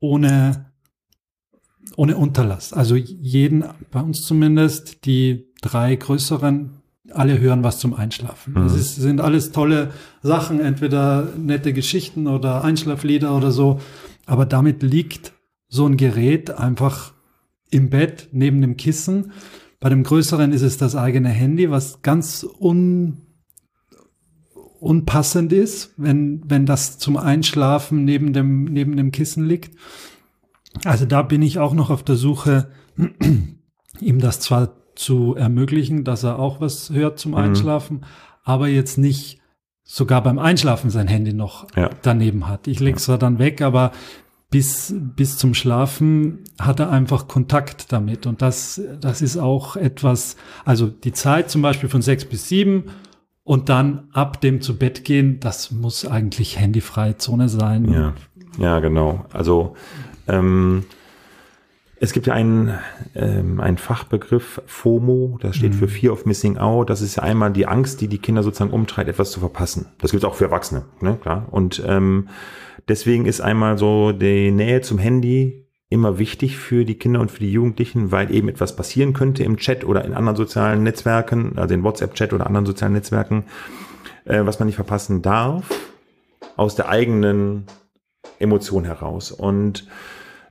ohne, 0.00 0.72
ohne 1.94 2.16
Unterlass. 2.16 2.72
Also 2.72 2.94
jeden, 2.94 3.62
bei 3.90 4.00
uns 4.00 4.22
zumindest, 4.22 5.04
die 5.04 5.52
drei 5.60 5.94
größeren, 5.94 6.70
alle 7.10 7.38
hören 7.38 7.62
was 7.62 7.80
zum 7.80 7.92
Einschlafen. 7.92 8.54
Mhm. 8.54 8.62
Das 8.62 8.76
ist, 8.76 8.96
sind 8.96 9.20
alles 9.20 9.52
tolle 9.52 9.90
Sachen, 10.22 10.58
entweder 10.58 11.28
nette 11.36 11.74
Geschichten 11.74 12.28
oder 12.28 12.64
Einschlaflieder 12.64 13.36
oder 13.36 13.50
so. 13.50 13.78
Aber 14.24 14.46
damit 14.46 14.82
liegt 14.82 15.34
so 15.68 15.84
ein 15.84 15.98
Gerät 15.98 16.50
einfach 16.50 17.12
im 17.70 17.90
Bett 17.90 18.30
neben 18.32 18.62
dem 18.62 18.78
Kissen. 18.78 19.32
Bei 19.80 19.90
dem 19.90 20.02
größeren 20.02 20.50
ist 20.54 20.62
es 20.62 20.78
das 20.78 20.96
eigene 20.96 21.28
Handy, 21.28 21.70
was 21.70 22.00
ganz 22.00 22.42
un, 22.58 23.18
unpassend 24.80 25.52
ist, 25.52 25.92
wenn, 25.96 26.42
wenn 26.46 26.66
das 26.66 26.98
zum 26.98 27.16
Einschlafen 27.16 28.04
neben 28.04 28.32
dem, 28.32 28.64
neben 28.64 28.96
dem 28.96 29.12
Kissen 29.12 29.46
liegt. 29.46 29.76
Also 30.84 31.06
da 31.06 31.22
bin 31.22 31.42
ich 31.42 31.58
auch 31.58 31.72
noch 31.72 31.90
auf 31.90 32.02
der 32.02 32.16
Suche, 32.16 32.68
ihm 34.00 34.20
das 34.20 34.40
zwar 34.40 34.72
zu 34.94 35.34
ermöglichen, 35.34 36.04
dass 36.04 36.24
er 36.24 36.38
auch 36.38 36.60
was 36.60 36.90
hört 36.90 37.18
zum 37.18 37.32
mhm. 37.32 37.38
Einschlafen, 37.38 37.98
mhm. 37.98 38.04
aber 38.44 38.68
jetzt 38.68 38.98
nicht 38.98 39.40
sogar 39.84 40.22
beim 40.22 40.38
Einschlafen 40.38 40.90
sein 40.90 41.06
Handy 41.06 41.32
noch 41.32 41.66
ja. 41.76 41.90
daneben 42.02 42.48
hat. 42.48 42.66
Ich 42.66 42.80
lege 42.80 42.96
es 42.96 43.04
zwar 43.04 43.18
dann 43.18 43.38
weg, 43.38 43.62
aber 43.62 43.92
bis, 44.50 44.94
bis 44.98 45.38
zum 45.38 45.54
Schlafen 45.54 46.44
hat 46.58 46.80
er 46.80 46.90
einfach 46.90 47.28
Kontakt 47.28 47.92
damit. 47.92 48.26
Und 48.26 48.42
das, 48.42 48.80
das 49.00 49.22
ist 49.22 49.36
auch 49.36 49.76
etwas, 49.76 50.36
also 50.64 50.86
die 50.86 51.12
Zeit 51.12 51.50
zum 51.50 51.62
Beispiel 51.62 51.88
von 51.88 52.02
sechs 52.02 52.24
bis 52.24 52.48
sieben 52.48 52.84
und 53.46 53.70
dann 53.70 54.08
ab 54.12 54.42
dem 54.42 54.60
zu 54.60 54.76
Bett 54.78 55.04
gehen, 55.04 55.40
das 55.40 55.70
muss 55.70 56.04
eigentlich 56.04 56.58
handyfreie 56.58 57.16
Zone 57.16 57.48
sein. 57.48 57.90
Ja, 57.90 58.12
ja 58.58 58.80
genau. 58.80 59.24
Also 59.32 59.74
ähm, 60.28 60.84
es 61.98 62.12
gibt 62.12 62.26
ja 62.26 62.34
einen, 62.34 62.74
ähm, 63.14 63.60
einen 63.60 63.78
Fachbegriff 63.78 64.60
FOMO, 64.66 65.38
das 65.40 65.56
steht 65.56 65.72
mhm. 65.72 65.78
für 65.78 65.88
Fear 65.88 66.12
of 66.12 66.26
Missing 66.26 66.58
Out. 66.58 66.90
Das 66.90 67.00
ist 67.00 67.16
ja 67.16 67.22
einmal 67.22 67.52
die 67.52 67.66
Angst, 67.66 68.02
die 68.02 68.08
die 68.08 68.18
Kinder 68.18 68.42
sozusagen 68.42 68.72
umtreibt, 68.72 69.08
etwas 69.08 69.30
zu 69.30 69.40
verpassen. 69.40 69.86
Das 69.98 70.10
gibt 70.10 70.22
es 70.22 70.28
auch 70.28 70.34
für 70.34 70.44
Erwachsene, 70.44 70.84
ne? 71.00 71.16
klar. 71.22 71.46
Und 71.50 71.82
ähm, 71.86 72.28
Deswegen 72.88 73.26
ist 73.26 73.40
einmal 73.40 73.78
so 73.78 74.12
die 74.12 74.50
Nähe 74.52 74.80
zum 74.80 74.98
Handy 74.98 75.65
immer 75.88 76.18
wichtig 76.18 76.56
für 76.56 76.84
die 76.84 76.96
Kinder 76.96 77.20
und 77.20 77.30
für 77.30 77.40
die 77.40 77.52
Jugendlichen, 77.52 78.10
weil 78.10 78.34
eben 78.34 78.48
etwas 78.48 78.74
passieren 78.74 79.12
könnte 79.12 79.44
im 79.44 79.56
Chat 79.56 79.84
oder 79.84 80.04
in 80.04 80.14
anderen 80.14 80.36
sozialen 80.36 80.82
Netzwerken, 80.82 81.56
also 81.56 81.74
in 81.74 81.84
WhatsApp-Chat 81.84 82.32
oder 82.32 82.46
anderen 82.46 82.66
sozialen 82.66 82.94
Netzwerken, 82.94 83.44
äh, 84.24 84.44
was 84.44 84.58
man 84.58 84.66
nicht 84.66 84.76
verpassen 84.76 85.22
darf, 85.22 85.70
aus 86.56 86.74
der 86.74 86.88
eigenen 86.88 87.66
Emotion 88.38 88.84
heraus. 88.84 89.30
Und 89.30 89.86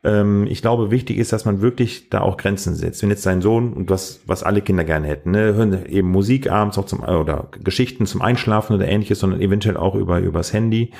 ähm, 0.06 0.48
ich 0.48 0.62
glaube, 0.62 0.90
wichtig 0.90 1.18
ist, 1.18 1.34
dass 1.34 1.44
man 1.44 1.62
wirklich 1.62 2.10
da 2.10 2.22
auch 2.22 2.38
Grenzen 2.38 2.76
setzt. 2.76 3.02
Wenn 3.02 3.10
jetzt 3.10 3.24
sein 3.24 3.42
Sohn 3.42 3.74
und 3.74 3.90
was, 3.90 4.22
was 4.26 4.44
alle 4.44 4.62
Kinder 4.62 4.86
gerne 4.86 5.08
hätten, 5.08 5.32
ne, 5.32 5.54
hören 5.54 5.86
eben 5.88 6.10
Musik 6.10 6.50
abends 6.50 6.78
auch 6.78 6.86
zum 6.86 7.02
oder 7.02 7.50
Geschichten 7.64 8.06
zum 8.06 8.22
Einschlafen 8.22 8.74
oder 8.74 8.88
ähnliches, 8.88 9.20
sondern 9.20 9.42
eventuell 9.42 9.76
auch 9.76 9.96
über 9.96 10.20
übers 10.20 10.54
Handy 10.54 10.92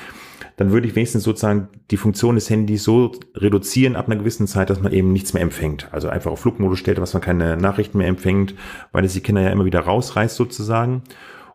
dann 0.56 0.70
würde 0.70 0.86
ich 0.86 0.96
wenigstens 0.96 1.24
sozusagen 1.24 1.68
die 1.90 1.96
Funktion 1.96 2.34
des 2.34 2.50
Handys 2.50 2.84
so 2.84 3.12
reduzieren 3.34 3.96
ab 3.96 4.06
einer 4.06 4.16
gewissen 4.16 4.46
Zeit, 4.46 4.70
dass 4.70 4.80
man 4.80 4.92
eben 4.92 5.12
nichts 5.12 5.32
mehr 5.32 5.42
empfängt. 5.42 5.88
Also 5.92 6.08
einfach 6.08 6.30
auf 6.30 6.40
Flugmodus 6.40 6.78
stellt, 6.78 6.98
dass 6.98 7.14
man 7.14 7.22
keine 7.22 7.56
Nachrichten 7.56 7.98
mehr 7.98 8.08
empfängt, 8.08 8.54
weil 8.92 9.04
es 9.04 9.12
die 9.12 9.20
Kinder 9.20 9.42
ja 9.42 9.50
immer 9.50 9.64
wieder 9.64 9.80
rausreißt 9.80 10.36
sozusagen. 10.36 11.02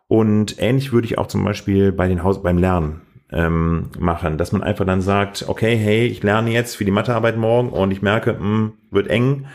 Und 0.08 0.56
ähnlich 0.58 0.92
würde 0.92 1.06
ich 1.06 1.18
auch 1.18 1.26
zum 1.26 1.44
Beispiel 1.44 1.92
bei 1.92 2.08
den 2.08 2.22
Haus 2.22 2.42
beim 2.42 2.58
Lernen 2.58 3.00
ähm, 3.32 3.88
machen, 3.98 4.36
dass 4.36 4.52
man 4.52 4.62
einfach 4.62 4.84
dann 4.84 5.00
sagt, 5.00 5.46
okay, 5.48 5.76
hey, 5.76 6.06
ich 6.06 6.22
lerne 6.22 6.50
jetzt 6.50 6.76
für 6.76 6.84
die 6.84 6.90
Mathearbeit 6.90 7.36
morgen 7.38 7.70
und 7.70 7.90
ich 7.90 8.02
merke, 8.02 8.34
mh, 8.34 8.38
hm, 8.40 8.72
wird 8.90 9.08
eng 9.08 9.46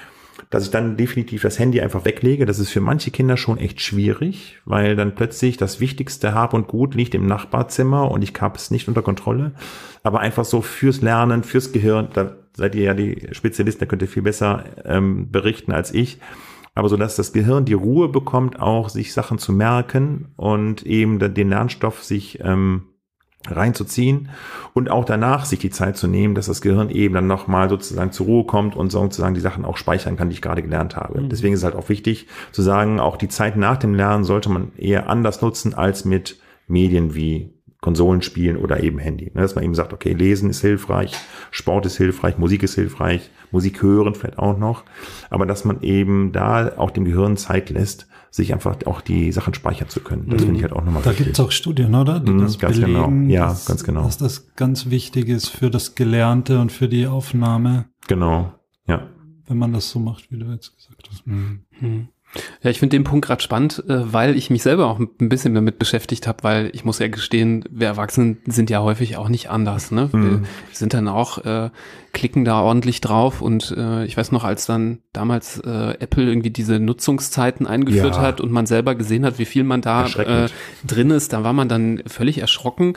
dass 0.49 0.63
ich 0.63 0.71
dann 0.71 0.95
definitiv 0.95 1.41
das 1.41 1.59
Handy 1.59 1.81
einfach 1.81 2.05
weglege. 2.05 2.45
Das 2.45 2.59
ist 2.59 2.69
für 2.69 2.79
manche 2.79 3.11
Kinder 3.11 3.35
schon 3.35 3.57
echt 3.57 3.81
schwierig, 3.81 4.59
weil 4.65 4.95
dann 4.95 5.15
plötzlich 5.15 5.57
das 5.57 5.79
wichtigste 5.79 6.33
Hab 6.33 6.53
und 6.53 6.67
Gut 6.67 6.95
liegt 6.95 7.15
im 7.15 7.25
Nachbarzimmer 7.25 8.09
und 8.09 8.23
ich 8.23 8.33
habe 8.39 8.57
es 8.57 8.71
nicht 8.71 8.87
unter 8.87 9.01
Kontrolle. 9.01 9.51
Aber 10.03 10.21
einfach 10.21 10.45
so 10.45 10.61
fürs 10.61 11.01
Lernen, 11.01 11.43
fürs 11.43 11.73
Gehirn, 11.73 12.09
da 12.13 12.35
seid 12.55 12.75
ihr 12.75 12.83
ja 12.83 12.93
die 12.93 13.27
Spezialisten, 13.31 13.81
da 13.81 13.85
könnt 13.85 14.01
ihr 14.01 14.07
viel 14.07 14.23
besser 14.23 14.63
ähm, 14.85 15.31
berichten 15.31 15.73
als 15.73 15.93
ich. 15.93 16.19
Aber 16.75 16.89
so 16.89 16.95
dass 16.95 17.15
das 17.15 17.33
Gehirn 17.33 17.65
die 17.65 17.73
Ruhe 17.73 18.07
bekommt, 18.07 18.59
auch 18.61 18.89
sich 18.89 19.11
Sachen 19.11 19.39
zu 19.39 19.51
merken 19.51 20.27
und 20.37 20.85
eben 20.85 21.19
den 21.19 21.49
Lernstoff 21.49 22.03
sich 22.03 22.39
ähm, 22.41 22.83
reinzuziehen 23.55 24.29
und 24.73 24.89
auch 24.89 25.05
danach 25.05 25.45
sich 25.45 25.59
die 25.59 25.69
Zeit 25.69 25.97
zu 25.97 26.07
nehmen, 26.07 26.35
dass 26.35 26.47
das 26.47 26.61
Gehirn 26.61 26.89
eben 26.89 27.13
dann 27.15 27.27
nochmal 27.27 27.69
sozusagen 27.69 28.11
zur 28.11 28.25
Ruhe 28.25 28.45
kommt 28.45 28.75
und 28.75 28.91
sozusagen 28.91 29.35
die 29.35 29.41
Sachen 29.41 29.65
auch 29.65 29.77
speichern 29.77 30.17
kann, 30.17 30.29
die 30.29 30.35
ich 30.35 30.41
gerade 30.41 30.61
gelernt 30.61 30.95
habe. 30.95 31.21
Mhm. 31.21 31.29
Deswegen 31.29 31.53
ist 31.53 31.61
es 31.61 31.65
halt 31.65 31.75
auch 31.75 31.89
wichtig 31.89 32.27
zu 32.51 32.61
sagen, 32.61 32.99
auch 32.99 33.17
die 33.17 33.29
Zeit 33.29 33.57
nach 33.57 33.77
dem 33.77 33.93
Lernen 33.93 34.23
sollte 34.23 34.49
man 34.49 34.71
eher 34.77 35.09
anders 35.09 35.41
nutzen 35.41 35.73
als 35.73 36.05
mit 36.05 36.39
Medien 36.67 37.15
wie 37.15 37.53
Konsolen 37.79 38.21
spielen 38.21 38.57
oder 38.57 38.83
eben 38.83 38.97
Handy. 38.97 39.31
Ne, 39.33 39.41
dass 39.41 39.55
man 39.55 39.63
eben 39.63 39.75
sagt, 39.75 39.93
okay, 39.93 40.13
lesen 40.13 40.49
ist 40.49 40.61
hilfreich, 40.61 41.13
Sport 41.51 41.85
ist 41.85 41.97
hilfreich, 41.97 42.37
Musik 42.37 42.63
ist 42.63 42.75
hilfreich, 42.75 43.29
Musik 43.51 43.81
hören 43.81 44.15
vielleicht 44.15 44.39
auch 44.39 44.57
noch, 44.57 44.83
aber 45.29 45.45
dass 45.45 45.63
man 45.63 45.81
eben 45.81 46.31
da 46.31 46.73
auch 46.77 46.91
dem 46.91 47.05
Gehirn 47.05 47.37
Zeit 47.37 47.69
lässt, 47.69 48.07
sich 48.31 48.53
einfach 48.53 48.77
auch 48.85 49.01
die 49.01 49.31
Sachen 49.31 49.53
speichern 49.53 49.89
zu 49.89 49.99
können. 49.99 50.29
Das 50.29 50.41
mhm. 50.41 50.45
finde 50.45 50.57
ich 50.57 50.63
halt 50.63 50.73
auch 50.73 50.83
nochmal 50.83 51.03
Da 51.03 51.13
gibt 51.13 51.31
es 51.31 51.39
auch 51.39 51.51
Studien, 51.51 51.93
oder? 51.95 52.19
Die 52.19 52.31
mhm, 52.31 52.41
das 52.41 52.59
ganz 52.59 52.75
genau. 52.75 53.07
belegen, 53.07 53.27
genau. 53.27 53.33
Ja, 53.33 53.47
dass, 53.47 53.65
ganz 53.65 53.83
genau. 53.83 54.03
Dass 54.03 54.17
das 54.17 54.53
ganz 54.55 54.89
wichtig 54.89 55.29
ist 55.29 55.49
für 55.49 55.69
das 55.69 55.95
Gelernte 55.95 56.59
und 56.59 56.71
für 56.71 56.87
die 56.87 57.07
Aufnahme. 57.07 57.85
Genau, 58.07 58.53
ja. 58.87 59.07
Wenn 59.47 59.57
man 59.57 59.73
das 59.73 59.89
so 59.89 59.99
macht, 59.99 60.31
wie 60.31 60.37
du 60.37 60.45
jetzt 60.51 60.75
gesagt 60.75 61.09
hast. 61.09 61.25
Mhm. 61.25 62.09
Ja, 62.61 62.69
ich 62.69 62.79
finde 62.79 62.95
den 62.97 63.03
Punkt 63.03 63.25
gerade 63.25 63.41
spannend, 63.41 63.83
äh, 63.87 64.13
weil 64.13 64.35
ich 64.37 64.49
mich 64.49 64.63
selber 64.63 64.87
auch 64.87 64.99
ein 64.99 65.29
bisschen 65.29 65.53
damit 65.55 65.79
beschäftigt 65.79 66.27
habe, 66.27 66.43
weil 66.43 66.69
ich 66.73 66.85
muss 66.85 66.99
ja 66.99 67.07
gestehen, 67.07 67.63
wir 67.69 67.87
Erwachsenen 67.87 68.37
sind 68.45 68.69
ja 68.69 68.81
häufig 68.81 69.17
auch 69.17 69.29
nicht 69.29 69.49
anders. 69.49 69.91
Ne? 69.91 70.09
Wir 70.11 70.19
Mhm. 70.19 70.45
sind 70.71 70.93
dann 70.93 71.07
auch, 71.07 71.39
äh, 71.45 71.69
klicken 72.13 72.45
da 72.45 72.61
ordentlich 72.61 72.99
drauf 73.01 73.41
und 73.43 73.75
äh, 73.77 74.03
ich 74.05 74.17
weiß 74.17 74.31
noch, 74.31 74.43
als 74.43 74.65
dann 74.65 74.99
damals 75.13 75.59
äh, 75.59 75.91
Apple 75.99 76.23
irgendwie 76.25 76.49
diese 76.49 76.79
Nutzungszeiten 76.79 77.67
eingeführt 77.67 78.15
Ja. 78.15 78.21
hat 78.21 78.41
und 78.41 78.51
man 78.51 78.65
selber 78.65 78.95
gesehen 78.95 79.23
hat, 79.23 79.37
wie 79.37 79.45
viel 79.45 79.63
man 79.63 79.81
da 79.81 80.07
äh, 80.07 80.49
drin 80.85 81.11
ist, 81.11 81.33
da 81.33 81.43
war 81.43 81.53
man 81.53 81.69
dann 81.69 82.01
völlig 82.07 82.39
erschrocken. 82.39 82.93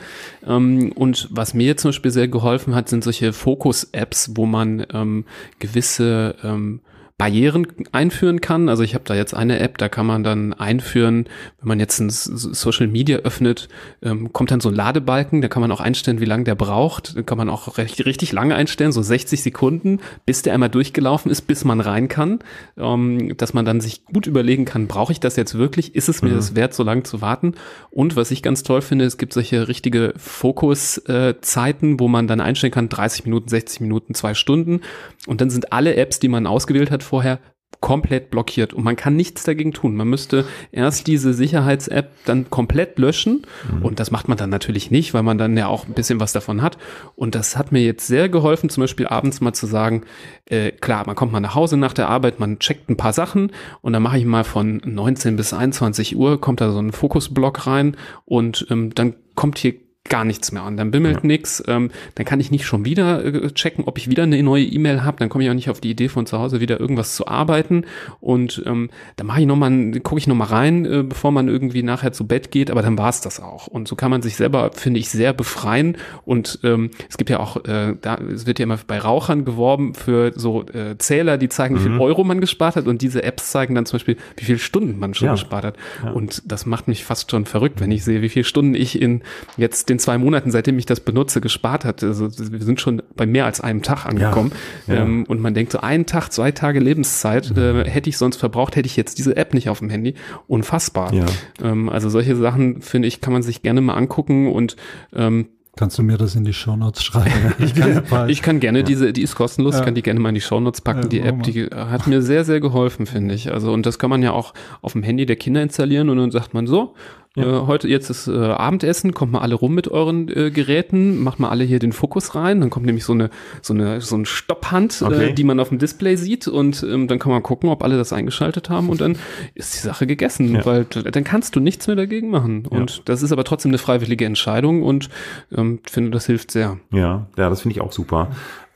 Ähm, 0.46 0.92
und 0.92 1.28
was 1.30 1.52
mir 1.52 1.76
zum 1.76 1.90
Beispiel 1.90 2.10
sehr 2.10 2.28
geholfen 2.28 2.74
hat, 2.74 2.88
sind 2.88 3.04
solche 3.04 3.34
Fokus-Apps, 3.34 4.30
wo 4.36 4.46
man 4.46 4.86
ähm, 4.94 5.24
gewisse 5.58 6.34
ähm, 6.42 6.80
Barrieren 7.20 7.66
einführen 7.92 8.40
kann. 8.40 8.70
Also 8.70 8.82
ich 8.82 8.94
habe 8.94 9.04
da 9.04 9.14
jetzt 9.14 9.34
eine 9.34 9.58
App, 9.60 9.76
da 9.76 9.90
kann 9.90 10.06
man 10.06 10.24
dann 10.24 10.54
einführen, 10.54 11.26
wenn 11.58 11.68
man 11.68 11.78
jetzt 11.78 12.00
ein 12.00 12.08
Social 12.08 12.86
Media 12.86 13.18
öffnet, 13.18 13.68
ähm, 14.00 14.32
kommt 14.32 14.50
dann 14.50 14.62
so 14.62 14.70
ein 14.70 14.74
Ladebalken, 14.74 15.42
da 15.42 15.48
kann 15.48 15.60
man 15.60 15.70
auch 15.70 15.80
einstellen, 15.80 16.20
wie 16.20 16.24
lange 16.24 16.44
der 16.44 16.54
braucht. 16.54 17.18
Da 17.18 17.20
kann 17.20 17.36
man 17.36 17.50
auch 17.50 17.76
recht, 17.76 18.06
richtig 18.06 18.32
lange 18.32 18.54
einstellen, 18.54 18.90
so 18.90 19.02
60 19.02 19.42
Sekunden, 19.42 20.00
bis 20.24 20.40
der 20.40 20.54
einmal 20.54 20.70
durchgelaufen 20.70 21.30
ist, 21.30 21.42
bis 21.42 21.62
man 21.66 21.82
rein 21.82 22.08
kann. 22.08 22.38
Ähm, 22.78 23.36
dass 23.36 23.52
man 23.52 23.66
dann 23.66 23.82
sich 23.82 24.06
gut 24.06 24.26
überlegen 24.26 24.64
kann, 24.64 24.86
brauche 24.86 25.12
ich 25.12 25.20
das 25.20 25.36
jetzt 25.36 25.58
wirklich? 25.58 25.94
Ist 25.94 26.08
es 26.08 26.22
mir 26.22 26.30
das 26.30 26.56
wert, 26.56 26.72
so 26.72 26.84
lange 26.84 27.02
zu 27.02 27.20
warten? 27.20 27.52
Und 27.90 28.16
was 28.16 28.30
ich 28.30 28.42
ganz 28.42 28.62
toll 28.62 28.80
finde, 28.80 29.04
es 29.04 29.18
gibt 29.18 29.34
solche 29.34 29.68
richtige 29.68 30.14
Fokuszeiten, 30.16 32.00
wo 32.00 32.08
man 32.08 32.26
dann 32.26 32.40
einstellen 32.40 32.72
kann, 32.72 32.88
30 32.88 33.26
Minuten, 33.26 33.50
60 33.50 33.82
Minuten, 33.82 34.14
zwei 34.14 34.32
Stunden. 34.32 34.80
Und 35.26 35.42
dann 35.42 35.50
sind 35.50 35.74
alle 35.74 35.96
Apps, 35.96 36.18
die 36.18 36.28
man 36.28 36.46
ausgewählt 36.46 36.90
hat 36.90 37.09
vorher, 37.10 37.40
komplett 37.80 38.30
blockiert. 38.30 38.74
Und 38.74 38.84
man 38.84 38.96
kann 38.96 39.16
nichts 39.16 39.44
dagegen 39.44 39.72
tun. 39.72 39.96
Man 39.96 40.08
müsste 40.08 40.44
erst 40.70 41.06
diese 41.06 41.32
Sicherheits-App 41.32 42.10
dann 42.26 42.50
komplett 42.50 42.98
löschen. 42.98 43.46
Und 43.82 44.00
das 44.00 44.10
macht 44.10 44.28
man 44.28 44.36
dann 44.36 44.50
natürlich 44.50 44.90
nicht, 44.90 45.14
weil 45.14 45.22
man 45.22 45.38
dann 45.38 45.56
ja 45.56 45.66
auch 45.68 45.86
ein 45.86 45.94
bisschen 45.94 46.20
was 46.20 46.32
davon 46.32 46.60
hat. 46.60 46.76
Und 47.16 47.34
das 47.34 47.56
hat 47.56 47.72
mir 47.72 47.80
jetzt 47.82 48.06
sehr 48.06 48.28
geholfen, 48.28 48.68
zum 48.68 48.82
Beispiel 48.82 49.06
abends 49.06 49.40
mal 49.40 49.54
zu 49.54 49.66
sagen, 49.66 50.02
äh, 50.46 50.72
klar, 50.72 51.04
man 51.06 51.16
kommt 51.16 51.32
mal 51.32 51.40
nach 51.40 51.54
Hause 51.54 51.76
nach 51.78 51.94
der 51.94 52.08
Arbeit, 52.08 52.38
man 52.38 52.58
checkt 52.58 52.90
ein 52.90 52.98
paar 52.98 53.14
Sachen. 53.14 53.50
Und 53.80 53.94
dann 53.94 54.02
mache 54.02 54.18
ich 54.18 54.26
mal 54.26 54.44
von 54.44 54.82
19 54.84 55.36
bis 55.36 55.54
21 55.54 56.16
Uhr, 56.16 56.40
kommt 56.40 56.60
da 56.60 56.72
so 56.72 56.80
ein 56.80 56.92
Fokusblock 56.92 57.66
rein. 57.66 57.96
Und 58.26 58.66
ähm, 58.70 58.94
dann 58.94 59.14
kommt 59.34 59.58
hier 59.58 59.74
gar 60.08 60.24
nichts 60.24 60.50
mehr 60.50 60.62
an. 60.62 60.76
Dann 60.76 60.90
bimmelt 60.90 61.24
nix. 61.24 61.62
Ähm, 61.68 61.90
dann 62.14 62.24
kann 62.26 62.40
ich 62.40 62.50
nicht 62.50 62.64
schon 62.64 62.84
wieder 62.84 63.24
äh, 63.24 63.50
checken, 63.52 63.84
ob 63.84 63.98
ich 63.98 64.08
wieder 64.08 64.22
eine 64.24 64.42
neue 64.42 64.64
E-Mail 64.64 65.04
habe. 65.04 65.18
Dann 65.18 65.28
komme 65.28 65.44
ich 65.44 65.50
auch 65.50 65.54
nicht 65.54 65.68
auf 65.70 65.80
die 65.80 65.90
Idee 65.90 66.08
von 66.08 66.26
zu 66.26 66.38
Hause 66.38 66.58
wieder 66.60 66.80
irgendwas 66.80 67.14
zu 67.14 67.28
arbeiten. 67.28 67.84
Und 68.18 68.62
ähm, 68.66 68.90
dann 69.16 69.26
mache 69.26 69.40
ich 69.42 69.46
noch 69.46 69.56
mal, 69.56 69.70
gucke 70.00 70.18
ich 70.18 70.26
noch 70.26 70.34
mal 70.34 70.46
rein, 70.46 70.84
äh, 70.86 71.02
bevor 71.02 71.30
man 71.32 71.48
irgendwie 71.48 71.82
nachher 71.82 72.12
zu 72.12 72.26
Bett 72.26 72.50
geht. 72.50 72.70
Aber 72.70 72.82
dann 72.82 72.96
war 72.98 73.10
es 73.10 73.20
das 73.20 73.40
auch. 73.40 73.66
Und 73.66 73.88
so 73.88 73.94
kann 73.94 74.10
man 74.10 74.22
sich 74.22 74.36
selber, 74.36 74.70
finde 74.72 74.98
ich, 74.98 75.10
sehr 75.10 75.32
befreien. 75.34 75.96
Und 76.24 76.58
ähm, 76.64 76.90
es 77.08 77.18
gibt 77.18 77.28
ja 77.30 77.38
auch, 77.38 77.64
äh, 77.66 77.94
da 78.00 78.16
es 78.16 78.46
wird 78.46 78.58
ja 78.58 78.64
immer 78.64 78.78
bei 78.86 78.98
Rauchern 78.98 79.44
geworben 79.44 79.94
für 79.94 80.32
so 80.34 80.64
äh, 80.68 80.96
Zähler, 80.98 81.36
die 81.36 81.50
zeigen, 81.50 81.76
wie 81.76 81.82
viel 81.82 81.98
Euro 82.00 82.24
man 82.24 82.40
gespart 82.40 82.76
hat. 82.76 82.86
Und 82.86 83.02
diese 83.02 83.22
Apps 83.22 83.50
zeigen 83.50 83.74
dann 83.74 83.84
zum 83.86 83.98
Beispiel, 83.98 84.16
wie 84.38 84.44
viele 84.44 84.58
Stunden 84.58 84.98
man 84.98 85.12
schon 85.14 85.26
Ja. 85.26 85.32
gespart 85.32 85.64
hat. 85.64 85.76
Und 86.14 86.42
das 86.50 86.64
macht 86.64 86.88
mich 86.88 87.04
fast 87.04 87.30
schon 87.30 87.44
verrückt, 87.44 87.80
wenn 87.80 87.92
ich 87.92 88.02
sehe, 88.02 88.22
wie 88.22 88.30
viele 88.30 88.44
Stunden 88.44 88.74
ich 88.74 89.00
in 89.00 89.20
jetzt 89.58 89.89
den 89.90 89.98
zwei 89.98 90.16
Monaten, 90.16 90.50
seitdem 90.50 90.78
ich 90.78 90.86
das 90.86 91.00
benutze, 91.00 91.40
gespart 91.40 91.84
hat. 91.84 92.02
Also 92.02 92.30
wir 92.30 92.62
sind 92.62 92.80
schon 92.80 93.02
bei 93.16 93.26
mehr 93.26 93.44
als 93.44 93.60
einem 93.60 93.82
Tag 93.82 94.06
angekommen. 94.06 94.52
Ja, 94.86 94.94
ja. 94.94 95.02
Ähm, 95.02 95.24
und 95.28 95.40
man 95.40 95.52
denkt 95.52 95.72
so, 95.72 95.80
einen 95.80 96.06
Tag, 96.06 96.30
zwei 96.32 96.52
Tage 96.52 96.80
Lebenszeit 96.80 97.56
äh, 97.56 97.84
hätte 97.88 98.08
ich 98.08 98.16
sonst 98.16 98.36
verbraucht, 98.36 98.76
hätte 98.76 98.86
ich 98.86 98.96
jetzt 98.96 99.18
diese 99.18 99.36
App 99.36 99.52
nicht 99.52 99.68
auf 99.68 99.80
dem 99.80 99.90
Handy. 99.90 100.14
Unfassbar. 100.46 101.12
Ja. 101.12 101.26
Ähm, 101.62 101.88
also 101.88 102.08
solche 102.08 102.36
Sachen, 102.36 102.80
finde 102.80 103.08
ich, 103.08 103.20
kann 103.20 103.32
man 103.32 103.42
sich 103.42 103.62
gerne 103.62 103.80
mal 103.80 103.94
angucken 103.94 104.50
und 104.50 104.76
ähm, 105.14 105.48
Kannst 105.76 105.96
du 105.98 106.02
mir 106.02 106.18
das 106.18 106.34
in 106.34 106.44
die 106.44 106.52
Shownotes 106.52 107.02
schreiben? 107.02 107.30
Ich 107.60 107.74
kann, 107.74 108.28
ich 108.28 108.42
kann 108.42 108.58
gerne 108.60 108.82
diese, 108.82 109.12
die 109.12 109.22
ist 109.22 109.36
kostenlos, 109.36 109.74
ich 109.74 109.78
Ja. 109.78 109.84
kann 109.84 109.94
die 109.94 110.02
gerne 110.02 110.18
mal 110.18 110.30
in 110.30 110.34
die 110.34 110.40
Shownotes 110.40 110.80
packen. 110.80 111.02
Ja, 111.02 111.08
die 111.08 111.20
App, 111.20 111.42
die 111.44 111.64
hat 111.66 112.06
mir 112.08 112.22
sehr, 112.22 112.44
sehr 112.44 112.60
geholfen, 112.60 113.06
finde 113.06 113.34
ich. 113.34 113.52
Also, 113.52 113.72
und 113.72 113.86
das 113.86 113.98
kann 113.98 114.10
man 114.10 114.20
ja 114.20 114.32
auch 114.32 114.52
auf 114.82 114.92
dem 114.92 115.04
Handy 115.04 115.26
der 115.26 115.36
Kinder 115.36 115.62
installieren 115.62 116.10
und 116.10 116.18
dann 116.18 116.32
sagt 116.32 116.54
man 116.54 116.66
so, 116.66 116.94
äh, 117.36 117.42
heute, 117.44 117.86
jetzt 117.88 118.10
ist 118.10 118.26
äh, 118.26 118.32
Abendessen, 118.36 119.14
kommt 119.14 119.32
mal 119.32 119.40
alle 119.40 119.54
rum 119.54 119.74
mit 119.74 119.86
euren 119.88 120.28
äh, 120.28 120.50
Geräten, 120.50 121.22
macht 121.22 121.38
mal 121.38 121.48
alle 121.48 121.62
hier 121.64 121.78
den 121.78 121.92
Fokus 121.92 122.34
rein, 122.34 122.60
dann 122.60 122.70
kommt 122.70 122.86
nämlich 122.86 123.04
so 123.04 123.12
eine, 123.12 123.30
so 123.62 123.72
eine, 123.72 124.00
so 124.00 124.16
eine 124.16 124.26
Stopphand, 124.26 125.00
Okay. 125.02 125.30
äh, 125.30 125.32
die 125.32 125.44
man 125.44 125.60
auf 125.60 125.68
dem 125.68 125.78
Display 125.78 126.16
sieht 126.16 126.48
und 126.48 126.82
ähm, 126.82 127.06
dann 127.08 127.18
kann 127.20 127.30
man 127.30 127.42
gucken, 127.42 127.70
ob 127.70 127.84
alle 127.84 127.96
das 127.96 128.12
eingeschaltet 128.12 128.68
haben 128.70 128.88
und 128.88 129.00
dann 129.00 129.16
ist 129.54 129.74
die 129.74 129.78
Sache 129.86 130.06
gegessen, 130.06 130.54
Ja. 130.54 130.66
weil 130.66 130.84
dann 130.84 131.24
kannst 131.24 131.54
du 131.54 131.60
nichts 131.60 131.86
mehr 131.86 131.96
dagegen 131.96 132.30
machen. 132.30 132.66
Und 132.66 133.02
das 133.08 133.22
ist 133.22 133.30
aber 133.32 133.44
trotzdem 133.44 133.70
eine 133.70 133.78
freiwillige 133.78 134.24
Entscheidung 134.24 134.82
und 134.82 135.08
ähm, 135.56 135.78
finde, 135.84 136.10
das 136.10 136.26
hilft 136.26 136.50
sehr. 136.50 136.78
Ja, 136.92 137.26
ja, 137.36 137.48
das 137.48 137.62
finde 137.62 137.76
ich 137.76 137.80
auch 137.80 137.92
super. 137.92 138.30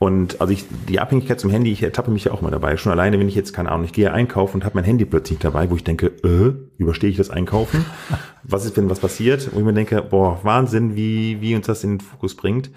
Und 0.05 0.39
also 0.43 0.53
ich, 0.53 0.67
die 0.87 1.01
Abhängigkeit 1.01 1.41
zum 1.41 1.49
Handy, 1.49 1.73
ich 1.73 1.83
ertappe 1.83 2.11
mich 2.11 2.25
ja 2.25 2.33
auch 2.33 2.43
mal 2.43 2.51
dabei. 2.51 2.77
Schon 2.77 2.93
alleine, 2.93 3.19
wenn 3.19 3.27
ich 3.27 3.35
jetzt, 3.35 3.55
keine 3.55 3.73
Ahnung, 3.73 3.87
ich 3.87 3.95
gehe 3.95 4.13
einkaufen 4.13 4.59
und 4.59 4.65
habe 4.67 4.75
mein 4.75 4.85
Handy 4.85 5.07
plötzlich 5.07 5.39
dabei, 5.39 5.71
wo 5.71 5.77
ich 5.77 5.83
denke, 5.83 6.09
äh, 6.23 6.53
überstehe 6.77 7.09
ich 7.09 7.17
das 7.17 7.31
Einkaufen? 7.31 7.87
Was 8.43 8.67
ist, 8.67 8.77
wenn 8.77 8.91
was 8.91 9.01
passiert? 9.01 9.49
Wo 9.55 9.59
ich 9.59 9.65
mir 9.65 9.73
denke, 9.73 10.03
boah, 10.03 10.39
Wahnsinn, 10.43 10.95
wie, 10.95 11.41
wie 11.41 11.57
uns 11.57 11.67
das 11.67 11.83
in 11.83 11.93
den 11.93 12.01
Fokus 12.01 12.37
bringt. 12.37 12.71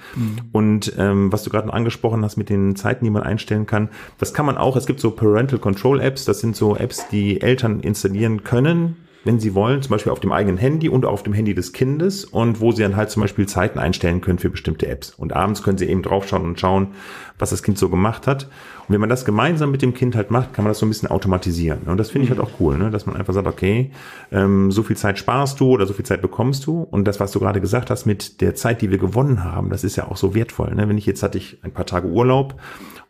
Und 0.53 0.93
ähm, 0.97 1.30
was 1.30 1.43
du 1.43 1.49
gerade 1.49 1.67
noch 1.67 1.73
angesprochen 1.73 2.23
hast 2.23 2.38
mit 2.38 2.47
den 2.47 2.78
Zeiten, 2.78 3.03
die 3.03 3.11
man 3.11 3.23
einstellen 3.23 3.65
kann, 3.65 3.89
das 4.17 4.34
kann 4.34 4.45
man 4.45 4.55
auch, 4.55 4.78
es 4.78 4.86
gibt 4.86 5.01
so 5.01 5.11
Parental 5.11 5.59
Control 5.59 5.99
Apps, 5.99 6.23
das 6.23 6.39
sind 6.39 6.55
so 6.55 6.78
Apps, 6.78 7.09
die 7.09 7.41
Eltern 7.41 7.82
installieren 7.82 8.45
können, 8.45 8.95
wenn 9.28 9.39
sie 9.39 9.53
wollen, 9.53 9.82
zum 9.82 9.91
Beispiel 9.91 10.11
auf 10.11 10.21
dem 10.21 10.32
eigenen 10.32 10.57
Handy 10.57 10.89
und 10.89 11.05
auf 11.05 11.21
dem 11.21 11.34
Handy 11.34 11.53
des 11.53 11.73
Kindes 11.73 12.25
und 12.25 12.61
wo 12.61 12.71
sie 12.71 12.82
dann 12.82 12.95
halt 12.95 13.11
zum 13.11 13.21
Beispiel 13.21 13.45
Zeiten 13.45 13.78
einstellen 13.78 14.21
können 14.21 14.39
für 14.39 14.49
bestimmte 14.49 14.88
Apps. 14.88 15.11
Und 15.11 15.34
abends 15.34 15.61
können 15.61 15.78
sie 15.78 15.86
eben 15.86 16.01
draufschauen 16.01 16.45
und 16.45 16.59
schauen, 16.59 16.93
was 17.38 17.51
das 17.51 17.61
Kind 17.61 17.78
so 17.78 17.89
gemacht 17.89 18.25
hat. 18.25 18.45
Und 18.88 18.93
wenn 18.93 19.01
man 19.01 19.09
das 19.09 19.25
gemeinsam 19.25 19.69
mit 19.69 19.82
dem 19.82 19.93
Kind 19.93 20.15
halt 20.15 20.32
macht, 20.32 20.53
kann 20.53 20.63
man 20.63 20.71
das 20.71 20.80
so 20.80 20.86
ein 20.86 20.89
bisschen 20.89 21.09
automatisieren. 21.09 21.82
Und 21.88 21.97
das 21.97 22.09
finde 22.09 22.23
ich 22.23 22.30
halt 22.32 22.39
auch 22.39 22.51
cool, 22.61 22.78
ne? 22.78 22.89
dass 22.89 23.05
man 23.05 23.17
einfach 23.17 23.34
sagt, 23.34 23.47
okay, 23.47 23.91
ähm, 24.32 24.71
so 24.71 24.82
viel 24.82 24.95
Zeit 24.95 25.19
sparst 25.19 25.59
du 25.59 25.71
oder 25.71 25.86
so 25.86 25.93
viel 25.93 26.05
Zeit 26.05 26.21
bekommst 26.21 26.65
du. 26.65 26.84
Und 26.84 27.05
das, 27.05 27.19
was 27.19 27.32
du 27.32 27.39
gerade 27.39 27.59
gesagt 27.59 27.89
hast 27.89 28.05
mit 28.05 28.39
der 28.39 28.55
Zeit, 28.55 28.82
die 28.82 28.91
wir 28.91 28.97
gewonnen 28.97 29.43
haben, 29.43 29.69
das 29.69 29.84
ist 29.84 29.97
ja 29.97 30.07
auch 30.07 30.17
so 30.17 30.36
wertvoll. 30.36 30.73
Ne? 30.73 30.88
Wenn 30.88 30.97
ich 30.97 31.05
jetzt 31.05 31.21
hatte 31.21 31.38
ich 31.38 31.59
ein 31.63 31.71
paar 31.71 31.86
Tage 31.86 32.07
Urlaub 32.07 32.55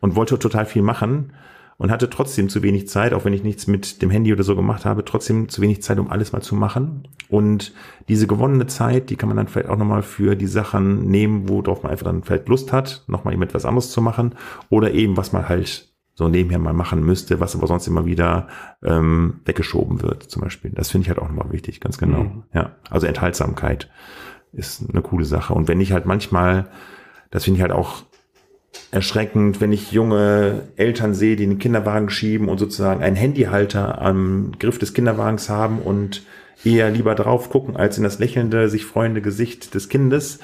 und 0.00 0.16
wollte 0.16 0.36
total 0.38 0.66
viel 0.66 0.82
machen, 0.82 1.32
und 1.78 1.92
hatte 1.92 2.10
trotzdem 2.10 2.48
zu 2.48 2.62
wenig 2.62 2.88
Zeit, 2.88 3.14
auch 3.14 3.24
wenn 3.24 3.32
ich 3.32 3.44
nichts 3.44 3.68
mit 3.68 4.02
dem 4.02 4.10
Handy 4.10 4.32
oder 4.32 4.42
so 4.42 4.56
gemacht 4.56 4.84
habe, 4.84 5.04
trotzdem 5.04 5.48
zu 5.48 5.62
wenig 5.62 5.80
Zeit, 5.80 5.98
um 5.98 6.10
alles 6.10 6.32
mal 6.32 6.42
zu 6.42 6.56
machen. 6.56 7.06
Und 7.28 7.72
diese 8.08 8.26
gewonnene 8.26 8.66
Zeit, 8.66 9.10
die 9.10 9.16
kann 9.16 9.28
man 9.28 9.36
dann 9.36 9.46
vielleicht 9.46 9.68
auch 9.68 9.76
nochmal 9.76 10.02
für 10.02 10.34
die 10.34 10.48
Sachen 10.48 11.08
nehmen, 11.08 11.48
worauf 11.48 11.84
man 11.84 11.92
einfach 11.92 12.06
dann 12.06 12.24
vielleicht 12.24 12.48
Lust 12.48 12.72
hat, 12.72 13.04
nochmal 13.06 13.32
eben 13.32 13.42
etwas 13.42 13.64
anderes 13.64 13.90
zu 13.90 14.02
machen 14.02 14.34
oder 14.68 14.92
eben 14.92 15.16
was 15.16 15.32
man 15.32 15.48
halt 15.48 15.88
so 16.14 16.28
nebenher 16.28 16.58
mal 16.58 16.72
machen 16.72 17.04
müsste, 17.04 17.38
was 17.38 17.54
aber 17.54 17.68
sonst 17.68 17.86
immer 17.86 18.04
wieder 18.04 18.48
ähm, 18.82 19.38
weggeschoben 19.44 20.02
wird, 20.02 20.24
zum 20.24 20.42
Beispiel. 20.42 20.72
Das 20.72 20.90
finde 20.90 21.04
ich 21.04 21.08
halt 21.10 21.20
auch 21.20 21.28
nochmal 21.28 21.52
wichtig, 21.52 21.80
ganz 21.80 21.96
genau. 21.96 22.24
Mhm. 22.24 22.42
Ja, 22.52 22.72
also 22.90 23.06
Enthaltsamkeit 23.06 23.88
ist 24.52 24.82
eine 24.90 25.00
coole 25.00 25.24
Sache. 25.24 25.54
Und 25.54 25.68
wenn 25.68 25.80
ich 25.80 25.92
halt 25.92 26.06
manchmal, 26.06 26.70
das 27.30 27.44
finde 27.44 27.58
ich 27.58 27.62
halt 27.62 27.70
auch 27.70 28.02
erschreckend, 28.90 29.60
wenn 29.60 29.72
ich 29.72 29.92
junge 29.92 30.68
Eltern 30.76 31.14
sehe, 31.14 31.36
die 31.36 31.46
den 31.46 31.58
Kinderwagen 31.58 32.10
schieben 32.10 32.48
und 32.48 32.58
sozusagen 32.58 33.02
einen 33.02 33.16
Handyhalter 33.16 34.00
am 34.00 34.52
Griff 34.58 34.78
des 34.78 34.94
Kinderwagens 34.94 35.48
haben 35.48 35.80
und 35.80 36.22
eher 36.64 36.90
lieber 36.90 37.14
drauf 37.14 37.50
gucken, 37.50 37.76
als 37.76 37.98
in 37.98 38.04
das 38.04 38.18
lächelnde, 38.18 38.68
sich 38.68 38.84
freuende 38.84 39.20
Gesicht 39.22 39.74
des 39.74 39.88
Kindes, 39.88 40.38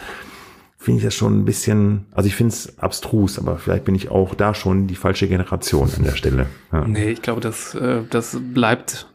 finde 0.78 0.98
ich 0.98 1.04
das 1.04 1.14
schon 1.14 1.40
ein 1.40 1.44
bisschen, 1.46 2.06
also 2.12 2.26
ich 2.26 2.36
finde 2.36 2.52
es 2.52 2.78
abstrus, 2.78 3.38
aber 3.38 3.56
vielleicht 3.56 3.84
bin 3.84 3.94
ich 3.94 4.10
auch 4.10 4.34
da 4.34 4.54
schon 4.54 4.86
die 4.86 4.96
falsche 4.96 5.26
Generation 5.26 5.90
an 5.96 6.04
der 6.04 6.14
Stelle. 6.14 6.46
Ja. 6.72 6.86
Nee, 6.86 7.10
ich 7.10 7.22
glaube, 7.22 7.40
das, 7.40 7.74
äh, 7.74 8.02
das 8.10 8.38
bleibt 8.52 9.08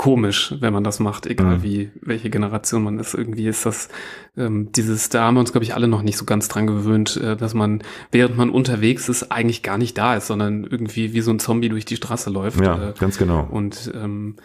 komisch, 0.00 0.54
wenn 0.60 0.72
man 0.72 0.82
das 0.82 0.98
macht, 0.98 1.26
egal 1.26 1.58
Mhm. 1.58 1.62
wie, 1.62 1.90
welche 2.00 2.30
Generation 2.30 2.82
man 2.82 2.98
ist. 2.98 3.12
Irgendwie 3.12 3.46
ist 3.46 3.66
das, 3.66 3.90
ähm, 4.34 4.72
dieses, 4.72 5.10
da 5.10 5.24
haben 5.24 5.34
wir 5.34 5.40
uns, 5.40 5.52
glaube 5.52 5.64
ich, 5.64 5.74
alle 5.74 5.88
noch 5.88 6.00
nicht 6.00 6.16
so 6.16 6.24
ganz 6.24 6.48
dran 6.48 6.66
gewöhnt, 6.66 7.18
äh, 7.18 7.36
dass 7.36 7.52
man, 7.52 7.82
während 8.10 8.34
man 8.38 8.48
unterwegs 8.48 9.10
ist, 9.10 9.30
eigentlich 9.30 9.62
gar 9.62 9.76
nicht 9.76 9.98
da 9.98 10.16
ist, 10.16 10.28
sondern 10.28 10.64
irgendwie 10.64 11.12
wie 11.12 11.20
so 11.20 11.30
ein 11.30 11.38
Zombie 11.38 11.68
durch 11.68 11.84
die 11.84 11.96
Straße 11.96 12.30
läuft. 12.30 12.62
Ja, 12.62 12.88
Äh, 12.88 12.94
ganz 12.98 13.18
genau. 13.18 13.46
und 13.50 13.92
ähm, 13.94 14.00
ähm, 14.00 14.36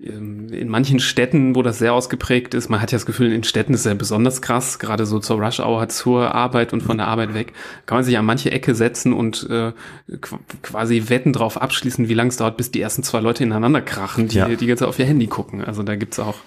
in 0.00 0.68
manchen 0.68 0.98
Städten, 0.98 1.54
wo 1.54 1.62
das 1.62 1.78
sehr 1.78 1.94
ausgeprägt 1.94 2.52
ist, 2.54 2.68
man 2.68 2.80
hat 2.82 2.90
ja 2.92 2.96
das 2.96 3.06
Gefühl, 3.06 3.32
in 3.32 3.44
Städten 3.44 3.74
ist 3.74 3.80
es 3.80 3.86
ja 3.86 3.94
besonders 3.94 4.42
krass, 4.42 4.78
gerade 4.78 5.06
so 5.06 5.20
zur 5.20 5.40
Rush 5.40 5.60
Hour 5.60 5.88
zur 5.88 6.34
Arbeit 6.34 6.72
und 6.72 6.82
von 6.82 6.98
der 6.98 7.06
Arbeit 7.06 7.32
weg, 7.32 7.52
kann 7.86 7.98
man 7.98 8.04
sich 8.04 8.18
an 8.18 8.24
manche 8.26 8.50
Ecke 8.50 8.74
setzen 8.74 9.12
und 9.12 9.46
äh, 9.48 9.72
qu- 10.10 10.38
quasi 10.62 11.04
Wetten 11.08 11.32
drauf 11.32 11.62
abschließen, 11.62 12.08
wie 12.08 12.14
lange 12.14 12.28
es 12.30 12.36
dauert, 12.36 12.56
bis 12.56 12.70
die 12.72 12.80
ersten 12.80 13.02
zwei 13.04 13.20
Leute 13.20 13.44
ineinander 13.44 13.80
krachen, 13.82 14.28
die 14.28 14.36
Ja. 14.38 14.48
die 14.48 14.66
ganze 14.66 14.80
Zeit 14.80 14.88
auf 14.88 14.98
ihr 14.98 15.06
Handy 15.06 15.28
gucken. 15.28 15.64
Also 15.64 15.82
da 15.84 15.94
gibt's 15.94 16.18
auch, 16.18 16.38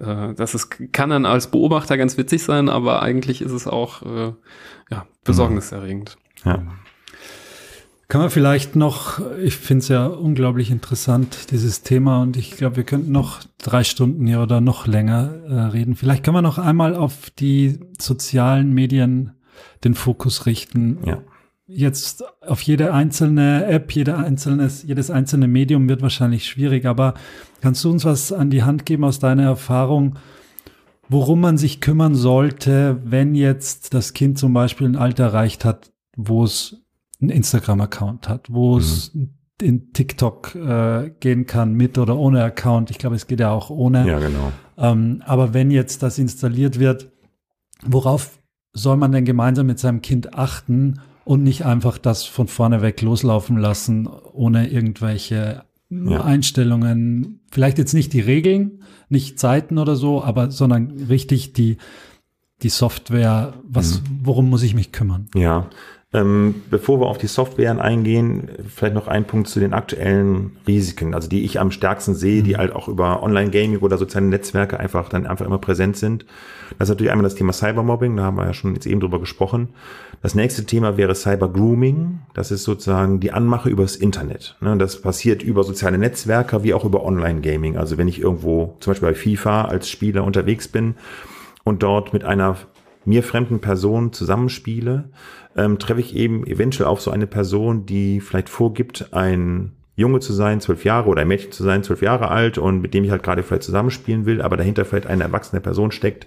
äh, 0.00 0.32
das 0.34 0.54
ist, 0.54 0.70
kann 0.92 1.10
dann 1.10 1.26
als 1.26 1.48
Beobachter 1.48 1.98
ganz 1.98 2.16
witzig 2.16 2.42
sein, 2.42 2.68
aber 2.70 3.02
eigentlich 3.02 3.42
ist 3.42 3.52
es 3.52 3.66
auch 3.66 4.02
äh, 4.02 4.32
ja, 4.90 5.06
besorgniserregend. 5.24 6.16
Ja. 6.44 6.62
Kann 8.14 8.20
man 8.20 8.30
vielleicht 8.30 8.76
noch, 8.76 9.20
ich 9.42 9.56
finde 9.56 9.82
es 9.82 9.88
ja 9.88 10.06
unglaublich 10.06 10.70
interessant, 10.70 11.50
dieses 11.50 11.82
Thema, 11.82 12.22
und 12.22 12.36
ich 12.36 12.52
glaube, 12.52 12.76
wir 12.76 12.84
könnten 12.84 13.10
noch 13.10 13.40
drei 13.58 13.82
Stunden 13.82 14.24
hier 14.24 14.40
oder 14.40 14.60
noch 14.60 14.86
länger 14.86 15.34
äh, 15.48 15.54
reden. 15.54 15.96
Vielleicht 15.96 16.22
kann 16.22 16.32
man 16.32 16.44
noch 16.44 16.58
einmal 16.58 16.94
auf 16.94 17.30
die 17.30 17.80
sozialen 18.00 18.72
Medien 18.72 19.32
den 19.82 19.94
Fokus 19.94 20.46
richten. 20.46 20.98
Ja. 21.04 21.22
Jetzt 21.66 22.22
auf 22.40 22.62
jede 22.62 22.94
einzelne 22.94 23.66
App, 23.66 23.90
jede 23.90 24.16
einzelnes, 24.16 24.84
jedes 24.84 25.10
einzelne 25.10 25.48
Medium 25.48 25.88
wird 25.88 26.00
wahrscheinlich 26.00 26.46
schwierig, 26.46 26.86
aber 26.86 27.14
kannst 27.62 27.82
du 27.82 27.90
uns 27.90 28.04
was 28.04 28.32
an 28.32 28.48
die 28.48 28.62
Hand 28.62 28.86
geben 28.86 29.02
aus 29.02 29.18
deiner 29.18 29.42
Erfahrung, 29.42 30.20
worum 31.08 31.40
man 31.40 31.58
sich 31.58 31.80
kümmern 31.80 32.14
sollte, 32.14 33.00
wenn 33.02 33.34
jetzt 33.34 33.92
das 33.92 34.12
Kind 34.12 34.38
zum 34.38 34.52
Beispiel 34.52 34.86
ein 34.86 34.94
Alter 34.94 35.24
erreicht 35.24 35.64
hat, 35.64 35.90
wo 36.16 36.44
es 36.44 36.83
einen 37.20 37.30
Instagram-Account 37.30 38.28
hat, 38.28 38.48
wo 38.52 38.76
es 38.78 39.14
Mhm. 39.14 39.30
in 39.62 39.92
TikTok 39.92 40.54
äh, 40.54 41.10
gehen 41.20 41.46
kann, 41.46 41.74
mit 41.74 41.96
oder 41.98 42.16
ohne 42.16 42.42
Account. 42.42 42.90
Ich 42.90 42.98
glaube, 42.98 43.16
es 43.16 43.26
geht 43.26 43.40
ja 43.40 43.50
auch 43.52 43.70
ohne. 43.70 44.06
Ja, 44.06 44.18
genau. 44.18 44.52
Ähm, 44.76 45.22
aber 45.26 45.54
wenn 45.54 45.70
jetzt 45.70 46.02
das 46.02 46.18
installiert 46.18 46.78
wird, 46.78 47.12
worauf 47.86 48.38
soll 48.72 48.96
man 48.96 49.12
denn 49.12 49.24
gemeinsam 49.24 49.66
mit 49.66 49.78
seinem 49.78 50.02
Kind 50.02 50.34
achten 50.34 51.00
und 51.24 51.42
nicht 51.44 51.64
einfach 51.64 51.98
das 51.98 52.24
von 52.24 52.48
vorne 52.48 52.82
weg 52.82 53.00
loslaufen 53.00 53.56
lassen, 53.56 54.06
ohne 54.08 54.68
irgendwelche 54.68 55.62
Ja. 55.90 56.24
Einstellungen, 56.24 57.40
vielleicht 57.52 57.78
jetzt 57.78 57.94
nicht 57.94 58.12
die 58.12 58.20
Regeln, 58.20 58.82
nicht 59.08 59.38
Zeiten 59.38 59.78
oder 59.78 59.94
so, 59.94 60.24
aber 60.24 60.50
sondern 60.50 60.90
richtig 61.08 61.52
die, 61.52 61.76
die 62.62 62.68
Software, 62.68 63.54
was, 63.68 64.00
Mhm. 64.00 64.04
worum 64.24 64.50
muss 64.50 64.62
ich 64.64 64.74
mich 64.74 64.90
kümmern? 64.90 65.28
Ja. 65.36 65.68
Ähm, 66.14 66.62
bevor 66.70 67.00
wir 67.00 67.06
auf 67.06 67.18
die 67.18 67.26
Softwaren 67.26 67.80
eingehen, 67.80 68.48
vielleicht 68.72 68.94
noch 68.94 69.08
ein 69.08 69.24
Punkt 69.24 69.48
zu 69.48 69.58
den 69.58 69.72
aktuellen 69.72 70.52
Risiken, 70.64 71.12
also 71.12 71.28
die 71.28 71.44
ich 71.44 71.58
am 71.58 71.72
stärksten 71.72 72.14
sehe, 72.14 72.44
die 72.44 72.56
halt 72.56 72.72
auch 72.72 72.86
über 72.86 73.20
Online-Gaming 73.24 73.80
oder 73.80 73.98
soziale 73.98 74.26
Netzwerke 74.26 74.78
einfach 74.78 75.08
dann 75.08 75.26
einfach 75.26 75.44
immer 75.44 75.58
präsent 75.58 75.96
sind. 75.96 76.24
Das 76.78 76.86
ist 76.86 76.90
natürlich 76.90 77.10
einmal 77.10 77.24
das 77.24 77.34
Thema 77.34 77.52
Cybermobbing, 77.52 78.16
da 78.16 78.22
haben 78.22 78.36
wir 78.36 78.46
ja 78.46 78.54
schon 78.54 78.74
jetzt 78.74 78.86
eben 78.86 79.00
drüber 79.00 79.18
gesprochen. 79.18 79.70
Das 80.22 80.36
nächste 80.36 80.64
Thema 80.64 80.96
wäre 80.96 81.16
Cyber-Grooming. 81.16 82.20
Das 82.32 82.52
ist 82.52 82.62
sozusagen 82.62 83.18
die 83.18 83.32
Anmache 83.32 83.68
übers 83.68 83.96
Internet. 83.96 84.56
Ne, 84.60 84.76
Das 84.78 85.02
passiert 85.02 85.42
über 85.42 85.64
soziale 85.64 85.98
Netzwerke 85.98 86.62
wie 86.62 86.74
auch 86.74 86.84
über 86.84 87.04
Online-Gaming. 87.04 87.76
Also 87.76 87.98
wenn 87.98 88.06
ich 88.06 88.20
irgendwo 88.20 88.76
zum 88.78 88.92
Beispiel 88.92 89.08
bei 89.08 89.14
FIFA 89.14 89.64
als 89.64 89.90
Spieler 89.90 90.22
unterwegs 90.22 90.68
bin 90.68 90.94
und 91.64 91.82
dort 91.82 92.12
mit 92.12 92.24
einer 92.24 92.56
mir 93.04 93.22
fremden 93.22 93.60
Person 93.60 94.12
zusammenspiele, 94.12 95.10
ähm, 95.56 95.78
treffe 95.78 96.00
ich 96.00 96.14
eben 96.14 96.46
eventuell 96.46 96.88
auf 96.88 97.00
so 97.00 97.10
eine 97.10 97.26
Person, 97.26 97.86
die 97.86 98.20
vielleicht 98.20 98.48
vorgibt, 98.48 99.12
ein 99.12 99.72
Junge 99.96 100.18
zu 100.18 100.32
sein, 100.32 100.60
zwölf 100.60 100.84
Jahre 100.84 101.08
oder 101.08 101.22
ein 101.22 101.28
Mädchen 101.28 101.52
zu 101.52 101.62
sein, 101.62 101.84
zwölf 101.84 102.02
Jahre 102.02 102.28
alt 102.28 102.58
und 102.58 102.80
mit 102.80 102.94
dem 102.94 103.04
ich 103.04 103.10
halt 103.10 103.22
gerade 103.22 103.44
vielleicht 103.44 103.62
zusammenspielen 103.62 104.26
will, 104.26 104.42
aber 104.42 104.56
dahinter 104.56 104.84
vielleicht 104.84 105.06
eine 105.06 105.22
erwachsene 105.22 105.60
Person 105.60 105.92
steckt, 105.92 106.26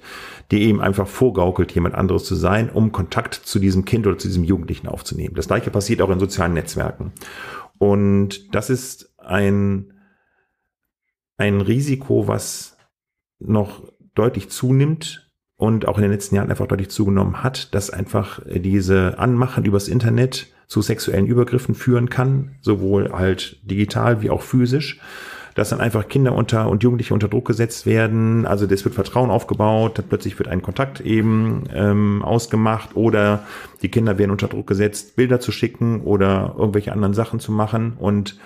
die 0.52 0.62
eben 0.64 0.80
einfach 0.80 1.08
vorgaukelt, 1.08 1.74
jemand 1.74 1.96
anderes 1.96 2.24
zu 2.24 2.36
sein, 2.36 2.70
um 2.70 2.94
Kontakt 2.94 3.34
zu 3.34 3.60
diesem 3.60 3.84
Kind 3.84 4.08
oder 4.08 4.18
zu 4.18 4.30
diesem 4.30 4.46
Jugendlichen 4.46 4.88
aufzunehmen. 4.88 5.36
Das 5.36 5.48
gleiche 5.48 5.70
passiert 5.70 6.02
auch 6.02 6.10
in 6.10 6.20
sozialen 6.20 6.54
Netzwerken. 6.54 7.12
Und 7.78 8.56
das 8.56 8.70
ist 8.70 9.14
ein, 9.18 9.94
ein 11.36 11.60
Risiko, 11.60 12.28
was 12.28 12.78
noch 13.40 13.84
deutlich 14.16 14.50
zunimmt 14.50 15.27
und 15.58 15.88
auch 15.88 15.98
in 15.98 16.04
den 16.04 16.12
letzten 16.12 16.36
Jahren 16.36 16.50
einfach 16.50 16.68
deutlich 16.68 16.90
zugenommen 16.90 17.44
hat, 17.44 17.74
dass 17.74 17.90
einfach 17.90 18.40
diese 18.46 19.18
Anmachen 19.18 19.66
übers 19.66 19.88
Internet 19.88 20.48
zu 20.68 20.82
sexuellen 20.82 21.26
Übergriffen 21.26 21.76
führen 21.76 22.10
kann, 22.10 22.56
sowohl 22.62 23.12
halt 23.12 23.58
digital 23.64 24.22
wie 24.22 24.30
auch 24.30 24.42
physisch, 24.42 25.00
dass 25.56 25.70
dann 25.70 25.82
einfach 25.82 26.08
Kinder 26.08 26.34
unter 26.34 26.70
und 26.70 26.84
Jugendliche 26.84 27.16
unter 27.16 27.30
Druck 27.30 27.46
gesetzt 27.46 27.88
werden. 27.88 28.46
Also 28.46 28.68
das 28.68 28.86
wird 28.86 28.94
Vertrauen 28.94 29.32
aufgebaut, 29.32 30.04
plötzlich 30.08 30.38
wird 30.38 30.50
ein 30.50 30.62
Kontakt 30.62 31.02
eben 31.02 31.64
ähm, 31.74 32.22
ausgemacht 32.22 32.96
oder 32.96 33.44
die 33.82 33.90
Kinder 33.90 34.20
werden 34.20 34.32
unter 34.32 34.50
Druck 34.50 34.68
gesetzt, 34.68 35.16
Bilder 35.16 35.40
zu 35.40 35.52
schicken 35.52 36.02
oder 36.02 36.54
irgendwelche 36.60 36.92
anderen 36.92 37.16
Sachen 37.16 37.40
zu 37.40 37.52
machen 37.52 37.94
und 37.98 38.38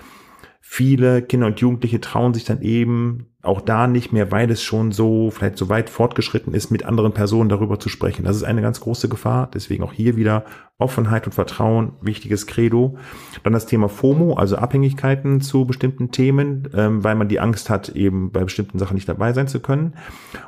viele 0.61 1.21
Kinder 1.21 1.47
und 1.47 1.59
Jugendliche 1.59 1.99
trauen 1.99 2.33
sich 2.33 2.45
dann 2.45 2.61
eben 2.61 3.30
auch 3.43 3.61
da 3.61 3.87
nicht 3.87 4.13
mehr, 4.13 4.31
weil 4.31 4.51
es 4.51 4.61
schon 4.61 4.91
so 4.91 5.31
vielleicht 5.31 5.57
so 5.57 5.67
weit 5.67 5.89
fortgeschritten 5.89 6.53
ist, 6.53 6.69
mit 6.69 6.85
anderen 6.85 7.11
Personen 7.11 7.49
darüber 7.49 7.79
zu 7.79 7.89
sprechen. 7.89 8.23
Das 8.23 8.35
ist 8.35 8.43
eine 8.43 8.61
ganz 8.61 8.81
große 8.81 9.09
Gefahr. 9.09 9.49
Deswegen 9.51 9.83
auch 9.83 9.93
hier 9.93 10.15
wieder 10.15 10.45
Offenheit 10.77 11.25
und 11.25 11.33
Vertrauen, 11.33 11.93
wichtiges 12.01 12.45
Credo. 12.45 12.97
Dann 13.43 13.53
das 13.53 13.65
Thema 13.65 13.89
FOMO, 13.89 14.35
also 14.35 14.57
Abhängigkeiten 14.57 15.41
zu 15.41 15.65
bestimmten 15.65 16.11
Themen, 16.11 16.69
ähm, 16.75 17.03
weil 17.03 17.15
man 17.15 17.29
die 17.29 17.39
Angst 17.39 17.69
hat, 17.69 17.89
eben 17.89 18.31
bei 18.31 18.43
bestimmten 18.43 18.77
Sachen 18.77 18.95
nicht 18.95 19.09
dabei 19.09 19.33
sein 19.33 19.47
zu 19.47 19.59
können. 19.59 19.95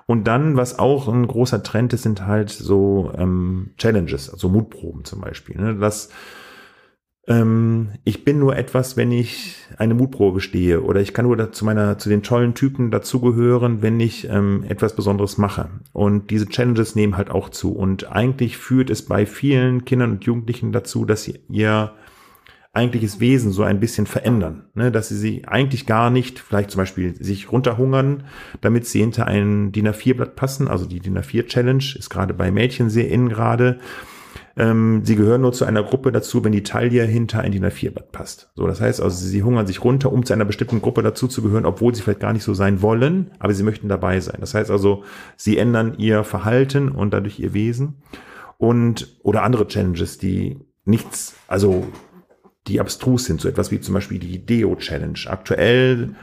Und 0.05 0.25
dann, 0.27 0.55
was 0.55 0.77
auch 0.77 1.07
ein 1.07 1.25
großer 1.25 1.63
Trend 1.63 1.93
ist, 1.93 2.03
sind 2.03 2.25
halt 2.27 2.49
so 2.49 3.11
ähm, 3.17 3.71
Challenges, 3.77 4.29
also 4.29 4.49
Mutproben 4.49 5.03
zum 5.03 5.21
Beispiel. 5.21 5.59
Ne? 5.59 5.75
Das 5.75 6.09
ähm, 7.27 7.89
ich 8.03 8.25
bin 8.25 8.39
nur 8.39 8.57
etwas, 8.57 8.97
wenn 8.97 9.11
ich 9.11 9.55
eine 9.77 9.93
Mutprobe 9.93 10.35
bestehe 10.35 10.81
oder 10.81 10.99
ich 10.99 11.13
kann 11.13 11.25
nur 11.25 11.51
zu 11.51 11.65
meiner, 11.65 11.97
zu 11.97 12.09
den 12.09 12.23
tollen 12.23 12.53
Typen 12.53 12.91
dazugehören, 12.91 13.81
wenn 13.81 13.99
ich 13.99 14.27
ähm, 14.29 14.65
etwas 14.67 14.95
Besonderes 14.95 15.37
mache. 15.37 15.69
Und 15.93 16.31
diese 16.31 16.47
Challenges 16.47 16.95
nehmen 16.95 17.15
halt 17.15 17.29
auch 17.29 17.49
zu. 17.49 17.73
Und 17.73 18.11
eigentlich 18.11 18.57
führt 18.57 18.89
es 18.89 19.05
bei 19.05 19.25
vielen 19.25 19.85
Kindern 19.85 20.11
und 20.11 20.25
Jugendlichen 20.25 20.73
dazu, 20.73 21.05
dass 21.05 21.23
sie 21.23 21.39
ihr 21.49 21.93
eigentliches 22.73 23.19
Wesen 23.19 23.51
so 23.51 23.61
ein 23.61 23.79
bisschen 23.79 24.07
verändern, 24.07 24.65
ne? 24.73 24.91
dass 24.91 25.09
sie 25.09 25.17
sie 25.17 25.47
eigentlich 25.47 25.85
gar 25.85 26.09
nicht, 26.09 26.39
vielleicht 26.39 26.71
zum 26.71 26.79
Beispiel 26.79 27.15
sich 27.23 27.51
runterhungern, 27.51 28.23
damit 28.61 28.87
sie 28.87 28.99
hinter 28.99 29.27
ein 29.27 29.71
DIN 29.71 29.87
A4-Blatt 29.87 30.35
passen. 30.35 30.67
Also 30.67 30.85
die 30.85 30.99
DIN 30.99 31.19
A4-Challenge 31.19 31.83
ist 31.97 32.09
gerade 32.09 32.33
bei 32.33 32.51
Mädchen 32.51 32.89
sehr 32.89 33.09
innen 33.09 33.29
gerade. 33.29 33.79
Ähm, 34.55 35.01
sie 35.03 35.15
gehören 35.15 35.41
nur 35.41 35.51
zu 35.51 35.65
einer 35.65 35.83
Gruppe 35.83 36.11
dazu, 36.11 36.43
wenn 36.43 36.51
die 36.51 36.63
Taille 36.63 37.03
hinter 37.05 37.41
ein 37.41 37.51
DIN 37.51 37.65
A4-Blatt 37.65 38.11
passt. 38.11 38.51
So, 38.55 38.67
das 38.67 38.81
heißt 38.81 39.01
also, 39.01 39.15
sie 39.15 39.41
hungern 39.41 39.65
sich 39.65 39.83
runter, 39.83 40.11
um 40.11 40.25
zu 40.25 40.33
einer 40.33 40.45
bestimmten 40.45 40.81
Gruppe 40.81 41.01
dazu 41.01 41.27
zu 41.27 41.41
gehören, 41.41 41.65
obwohl 41.65 41.95
sie 41.95 42.03
vielleicht 42.03 42.19
gar 42.19 42.33
nicht 42.33 42.43
so 42.43 42.53
sein 42.53 42.81
wollen, 42.81 43.31
aber 43.39 43.53
sie 43.53 43.63
möchten 43.63 43.89
dabei 43.89 44.19
sein. 44.19 44.37
Das 44.39 44.53
heißt 44.53 44.69
also, 44.69 45.03
sie 45.37 45.57
ändern 45.57 45.95
ihr 45.97 46.23
Verhalten 46.23 46.89
und 46.89 47.13
dadurch 47.13 47.39
ihr 47.39 47.53
Wesen 47.53 47.95
und 48.59 49.17
oder 49.23 49.41
andere 49.43 49.67
Challenges, 49.67 50.19
die 50.19 50.59
nichts, 50.85 51.35
also 51.47 51.87
die 52.67 52.79
abstrus 52.79 53.25
sind, 53.25 53.41
so 53.41 53.49
etwas 53.49 53.71
wie 53.71 53.81
zum 53.81 53.95
Beispiel 53.95 54.19
die 54.19 54.45
Deo-Challenge. 54.45 55.19
Aktuell 55.27 56.15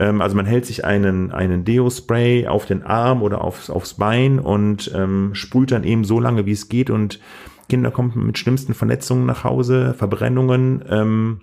ähm, 0.00 0.20
also 0.20 0.34
man 0.34 0.46
hält 0.46 0.66
sich 0.66 0.84
einen, 0.84 1.30
einen 1.30 1.64
Deo-Spray 1.64 2.46
auf 2.46 2.66
den 2.66 2.82
Arm 2.82 3.22
oder 3.22 3.44
aufs, 3.44 3.70
aufs 3.70 3.94
Bein 3.94 4.38
und 4.40 4.90
ähm, 4.94 5.34
sprüht 5.34 5.70
dann 5.70 5.84
eben 5.84 6.04
so 6.04 6.18
lange, 6.18 6.46
wie 6.46 6.52
es 6.52 6.68
geht 6.68 6.90
und 6.90 7.20
Kinder 7.70 7.90
kommen 7.90 8.12
mit 8.26 8.36
schlimmsten 8.36 8.74
Verletzungen 8.74 9.24
nach 9.24 9.44
Hause, 9.44 9.94
Verbrennungen, 9.94 10.84
ähm, 10.88 11.40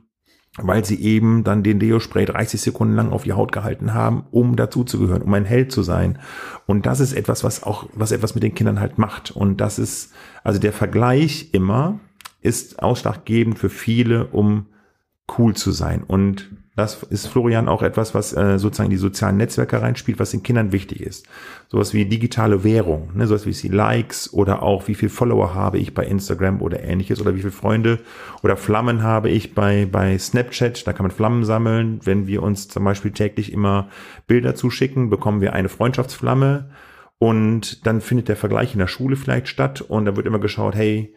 weil 0.58 0.86
sie 0.86 1.02
eben 1.02 1.44
dann 1.44 1.64
den 1.64 1.80
Deo-Spray 1.80 2.26
30 2.26 2.62
Sekunden 2.62 2.96
lang 2.96 3.12
auf 3.12 3.24
die 3.24 3.34
Haut 3.34 3.52
gehalten 3.52 3.94
haben, 3.94 4.26
um 4.32 4.56
dazuzugehören, 4.56 5.22
um 5.22 5.34
ein 5.34 5.46
Held 5.46 5.72
zu 5.72 5.84
sein. 5.84 6.20
Und 6.66 6.86
das 6.86 7.00
ist 7.00 7.14
etwas, 7.14 7.44
was 7.44 7.64
auch, 7.64 7.88
was 7.94 8.12
etwas 8.12 8.36
mit 8.36 8.44
den 8.44 8.56
Kindern 8.56 8.80
halt 8.80 8.98
macht. 8.98 9.32
Und 9.32 9.62
das 9.62 9.80
ist, 9.80 10.14
also 10.44 10.60
der 10.60 10.74
Vergleich 10.74 11.50
immer 11.54 12.00
ist 12.42 12.82
ausschlaggebend 12.82 13.58
für 13.58 13.70
viele, 13.70 14.28
um 14.28 14.68
cool 15.38 15.56
zu 15.56 15.72
sein. 15.72 16.04
Und 16.04 16.50
das 16.78 17.02
ist 17.02 17.26
Florian 17.26 17.68
auch 17.68 17.82
etwas, 17.82 18.14
was 18.14 18.34
äh, 18.34 18.60
sozusagen 18.60 18.92
die 18.92 18.98
sozialen 18.98 19.38
Netzwerke 19.38 19.82
reinspielt, 19.82 20.20
was 20.20 20.30
den 20.30 20.44
Kindern 20.44 20.72
wichtig 20.72 21.02
ist. 21.02 21.26
Sowas 21.70 21.96
wie 21.96 22.06
digitale 22.06 22.64
Währung, 22.64 23.10
ne? 23.16 23.26
sowas 23.26 23.48
wie 23.48 23.52
die 23.52 23.76
Likes 23.76 24.32
oder 24.32 24.62
auch 24.62 24.88
wie 24.88 24.94
viel 24.94 25.10
Follower 25.10 25.56
habe 25.56 25.80
ich 25.80 25.96
bei 25.96 26.06
Instagram 26.06 26.62
oder 26.62 26.84
ähnliches 26.84 27.20
oder 27.20 27.34
wie 27.34 27.40
viele 27.40 27.52
Freunde 27.52 27.98
oder 28.44 28.56
Flammen 28.56 29.02
habe 29.02 29.32
ich 29.32 29.56
bei, 29.56 29.88
bei 29.92 30.20
Snapchat. 30.20 30.86
Da 30.86 30.94
kann 30.94 31.06
man 31.06 31.12
Flammen 31.12 31.46
sammeln. 31.46 32.00
Wenn 32.04 32.28
wir 32.28 32.44
uns 32.44 32.68
zum 32.68 32.84
Beispiel 32.84 33.10
täglich 33.10 33.52
immer 33.52 33.88
Bilder 34.28 34.54
zuschicken, 34.54 35.10
bekommen 35.10 35.42
wir 35.42 35.54
eine 35.54 35.70
Freundschaftsflamme 35.70 36.70
und 37.18 37.88
dann 37.88 38.02
findet 38.02 38.30
der 38.30 38.36
Vergleich 38.36 38.74
in 38.74 38.80
der 38.80 38.88
Schule 38.88 39.16
vielleicht 39.16 39.48
statt 39.48 39.82
und 39.82 40.06
da 40.06 40.16
wird 40.16 40.28
immer 40.28 40.38
geschaut, 40.38 40.76
hey, 40.76 41.12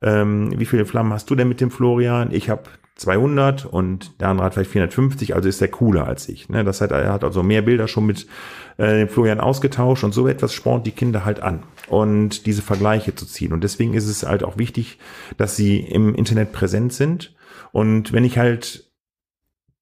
ähm, 0.00 0.58
wie 0.58 0.64
viele 0.64 0.86
Flammen 0.86 1.12
hast 1.12 1.28
du 1.28 1.34
denn 1.34 1.48
mit 1.48 1.60
dem 1.60 1.70
Florian? 1.70 2.32
Ich 2.32 2.48
habe 2.48 2.62
200 2.96 3.64
und 3.64 4.20
der 4.20 4.28
andere 4.28 4.46
hat 4.46 4.54
vielleicht 4.54 4.70
450, 4.70 5.34
also 5.34 5.48
ist 5.48 5.62
er 5.62 5.68
cooler 5.68 6.06
als 6.06 6.28
ich. 6.28 6.48
Ne? 6.48 6.62
Das 6.62 6.80
heißt, 6.80 6.92
er 6.92 7.12
hat 7.12 7.24
also 7.24 7.42
mehr 7.42 7.62
Bilder 7.62 7.88
schon 7.88 8.06
mit 8.06 8.26
äh, 8.76 9.06
Florian 9.06 9.40
ausgetauscht 9.40 10.04
und 10.04 10.12
so 10.12 10.28
etwas 10.28 10.52
spornt 10.52 10.86
die 10.86 10.92
Kinder 10.92 11.24
halt 11.24 11.42
an 11.42 11.62
und 11.88 12.46
diese 12.46 12.62
Vergleiche 12.62 13.14
zu 13.14 13.26
ziehen. 13.26 13.52
Und 13.52 13.64
deswegen 13.64 13.94
ist 13.94 14.08
es 14.08 14.24
halt 14.24 14.44
auch 14.44 14.58
wichtig, 14.58 14.98
dass 15.36 15.56
sie 15.56 15.80
im 15.80 16.14
Internet 16.14 16.52
präsent 16.52 16.92
sind. 16.92 17.34
Und 17.72 18.12
wenn 18.12 18.24
ich 18.24 18.38
halt 18.38 18.90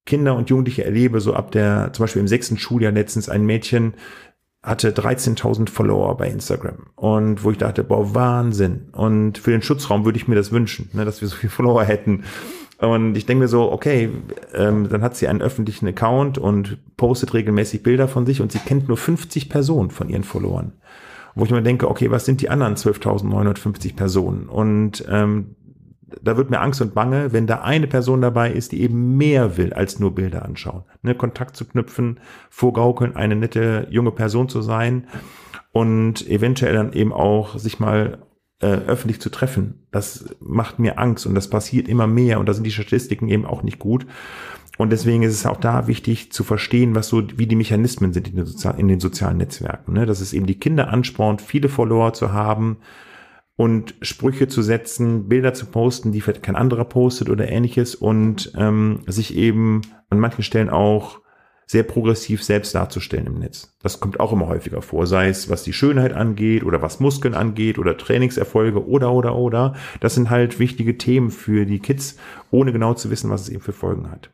Kinder 0.05 0.35
und 0.35 0.49
Jugendliche 0.49 0.83
erlebe, 0.83 1.19
so 1.21 1.33
ab 1.33 1.51
der, 1.51 1.91
zum 1.93 2.03
Beispiel 2.03 2.21
im 2.21 2.27
sechsten 2.27 2.57
Schuljahr 2.57 2.91
letztens 2.91 3.29
ein 3.29 3.45
Mädchen, 3.45 3.93
hatte 4.63 4.91
13.000 4.91 5.69
Follower 5.69 6.15
bei 6.17 6.29
Instagram 6.29 6.87
und 6.95 7.43
wo 7.43 7.49
ich 7.49 7.57
dachte, 7.57 7.83
boah, 7.83 8.13
Wahnsinn. 8.13 8.89
Und 8.91 9.39
für 9.39 9.51
den 9.51 9.63
Schutzraum 9.63 10.05
würde 10.05 10.17
ich 10.17 10.27
mir 10.27 10.35
das 10.35 10.51
wünschen, 10.51 10.89
ne, 10.93 11.03
dass 11.03 11.21
wir 11.21 11.27
so 11.27 11.35
viele 11.35 11.49
Follower 11.49 11.83
hätten. 11.83 12.23
Und 12.81 13.15
ich 13.15 13.27
denke 13.27 13.43
mir 13.43 13.47
so, 13.47 13.71
okay, 13.71 14.09
ähm, 14.55 14.89
dann 14.89 15.03
hat 15.03 15.15
sie 15.15 15.27
einen 15.27 15.41
öffentlichen 15.41 15.87
Account 15.87 16.39
und 16.39 16.79
postet 16.97 17.35
regelmäßig 17.35 17.83
Bilder 17.83 18.07
von 18.07 18.25
sich 18.25 18.41
und 18.41 18.51
sie 18.51 18.57
kennt 18.57 18.87
nur 18.87 18.97
50 18.97 19.49
Personen 19.49 19.91
von 19.91 20.09
ihren 20.09 20.23
Followern. 20.23 20.73
Wo 21.35 21.45
ich 21.45 21.51
mir 21.51 21.61
denke, 21.61 21.87
okay, 21.87 22.09
was 22.09 22.25
sind 22.25 22.41
die 22.41 22.49
anderen 22.49 22.75
12.950 22.75 23.95
Personen? 23.95 24.49
Und 24.49 25.05
ähm, 25.07 25.55
da 26.23 26.37
wird 26.37 26.49
mir 26.49 26.59
Angst 26.59 26.81
und 26.81 26.95
Bange, 26.95 27.31
wenn 27.33 27.45
da 27.45 27.61
eine 27.61 27.85
Person 27.85 28.19
dabei 28.19 28.51
ist, 28.51 28.71
die 28.71 28.81
eben 28.81 29.15
mehr 29.15 29.57
will 29.57 29.73
als 29.73 29.99
nur 29.99 30.15
Bilder 30.15 30.43
anschauen. 30.43 30.83
Ne, 31.03 31.13
Kontakt 31.13 31.55
zu 31.55 31.65
knüpfen, 31.65 32.19
vorgaukeln, 32.49 33.15
eine 33.15 33.35
nette 33.35 33.87
junge 33.91 34.11
Person 34.11 34.49
zu 34.49 34.63
sein 34.63 35.07
und 35.71 36.27
eventuell 36.27 36.73
dann 36.73 36.93
eben 36.93 37.13
auch 37.13 37.57
sich 37.57 37.79
mal 37.79 38.17
äh, 38.61 38.67
öffentlich 38.67 39.19
zu 39.19 39.29
treffen. 39.29 39.85
Das 39.91 40.35
macht 40.39 40.79
mir 40.79 40.99
Angst 40.99 41.25
und 41.25 41.35
das 41.35 41.49
passiert 41.49 41.87
immer 41.87 42.07
mehr 42.07 42.39
und 42.39 42.47
da 42.47 42.53
sind 42.53 42.63
die 42.63 42.71
Statistiken 42.71 43.27
eben 43.27 43.45
auch 43.45 43.63
nicht 43.63 43.79
gut. 43.79 44.05
Und 44.77 44.91
deswegen 44.91 45.23
ist 45.23 45.33
es 45.33 45.45
auch 45.45 45.57
da 45.57 45.87
wichtig 45.87 46.31
zu 46.31 46.43
verstehen, 46.43 46.95
was 46.95 47.07
so, 47.07 47.21
wie 47.37 47.45
die 47.45 47.55
Mechanismen 47.55 48.13
sind 48.13 48.29
in 48.29 48.37
den, 48.37 48.45
Sozi 48.45 48.69
in 48.77 48.87
den 48.87 48.99
sozialen 48.99 49.37
Netzwerken. 49.37 49.93
Ne? 49.93 50.05
Dass 50.05 50.21
es 50.21 50.33
eben 50.33 50.45
die 50.45 50.59
Kinder 50.59 50.87
anspornt, 50.87 51.41
viele 51.41 51.69
Follower 51.69 52.13
zu 52.13 52.31
haben 52.33 52.77
und 53.55 53.93
Sprüche 54.01 54.47
zu 54.47 54.61
setzen, 54.61 55.27
Bilder 55.27 55.53
zu 55.53 55.67
posten, 55.67 56.11
die 56.11 56.21
vielleicht 56.21 56.41
kein 56.41 56.55
anderer 56.55 56.85
postet 56.85 57.29
oder 57.29 57.49
ähnliches 57.49 57.93
und 57.93 58.53
ähm, 58.57 59.01
sich 59.07 59.35
eben 59.35 59.81
an 60.09 60.19
manchen 60.19 60.43
Stellen 60.43 60.69
auch 60.69 61.19
sehr 61.71 61.83
progressiv 61.83 62.43
selbst 62.43 62.75
darzustellen 62.75 63.27
im 63.27 63.39
Netz. 63.39 63.73
Das 63.81 64.01
kommt 64.01 64.19
auch 64.19 64.33
immer 64.33 64.47
häufiger 64.47 64.81
vor, 64.81 65.07
sei 65.07 65.29
es 65.29 65.49
was 65.49 65.63
die 65.63 65.71
Schönheit 65.71 66.11
angeht 66.11 66.65
oder 66.65 66.81
was 66.81 66.99
Muskeln 66.99 67.33
angeht 67.33 67.79
oder 67.79 67.95
Trainingserfolge 67.95 68.85
oder 68.85 69.13
oder 69.13 69.37
oder. 69.37 69.75
Das 70.01 70.13
sind 70.13 70.29
halt 70.29 70.59
wichtige 70.59 70.97
Themen 70.97 71.31
für 71.31 71.65
die 71.65 71.79
Kids, 71.79 72.17
ohne 72.51 72.73
genau 72.73 72.93
zu 72.93 73.09
wissen, 73.09 73.29
was 73.29 73.43
es 73.43 73.49
eben 73.49 73.61
für 73.61 73.71
Folgen 73.71 74.11
hat. 74.11 74.31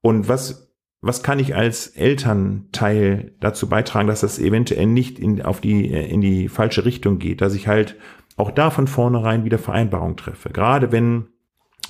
Und 0.00 0.28
was 0.28 0.68
was 1.02 1.24
kann 1.24 1.40
ich 1.40 1.56
als 1.56 1.88
Elternteil 1.88 3.32
dazu 3.40 3.68
beitragen, 3.68 4.06
dass 4.06 4.20
das 4.20 4.38
eventuell 4.38 4.86
nicht 4.86 5.18
in, 5.18 5.42
auf 5.42 5.60
die, 5.60 5.86
in 5.86 6.20
die 6.20 6.48
falsche 6.48 6.84
Richtung 6.84 7.18
geht, 7.18 7.40
dass 7.40 7.54
ich 7.54 7.66
halt 7.66 7.96
auch 8.36 8.50
da 8.50 8.70
von 8.70 8.86
vornherein 8.86 9.44
wieder 9.44 9.58
Vereinbarungen 9.58 10.18
treffe. 10.18 10.50
Gerade 10.50 10.92
wenn 10.92 11.29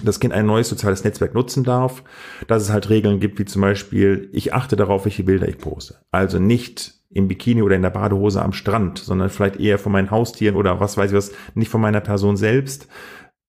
das 0.02 0.20
Kind 0.20 0.32
ein 0.32 0.46
neues 0.46 0.68
soziales 0.68 1.04
Netzwerk 1.04 1.34
nutzen 1.34 1.64
darf, 1.64 2.02
dass 2.48 2.62
es 2.62 2.70
halt 2.70 2.90
Regeln 2.90 3.20
gibt, 3.20 3.38
wie 3.38 3.44
zum 3.44 3.62
Beispiel, 3.62 4.28
ich 4.32 4.54
achte 4.54 4.76
darauf, 4.76 5.04
welche 5.04 5.24
Bilder 5.24 5.48
ich 5.48 5.58
poste. 5.58 5.96
Also 6.10 6.38
nicht 6.38 6.94
im 7.10 7.28
Bikini 7.28 7.62
oder 7.62 7.76
in 7.76 7.82
der 7.82 7.90
Badehose 7.90 8.42
am 8.42 8.52
Strand, 8.52 8.98
sondern 8.98 9.30
vielleicht 9.30 9.56
eher 9.56 9.78
von 9.78 9.92
meinen 9.92 10.10
Haustieren 10.10 10.56
oder 10.56 10.80
was 10.80 10.96
weiß 10.96 11.10
ich 11.10 11.16
was, 11.16 11.32
nicht 11.54 11.70
von 11.70 11.80
meiner 11.80 12.00
Person 12.00 12.36
selbst, 12.36 12.88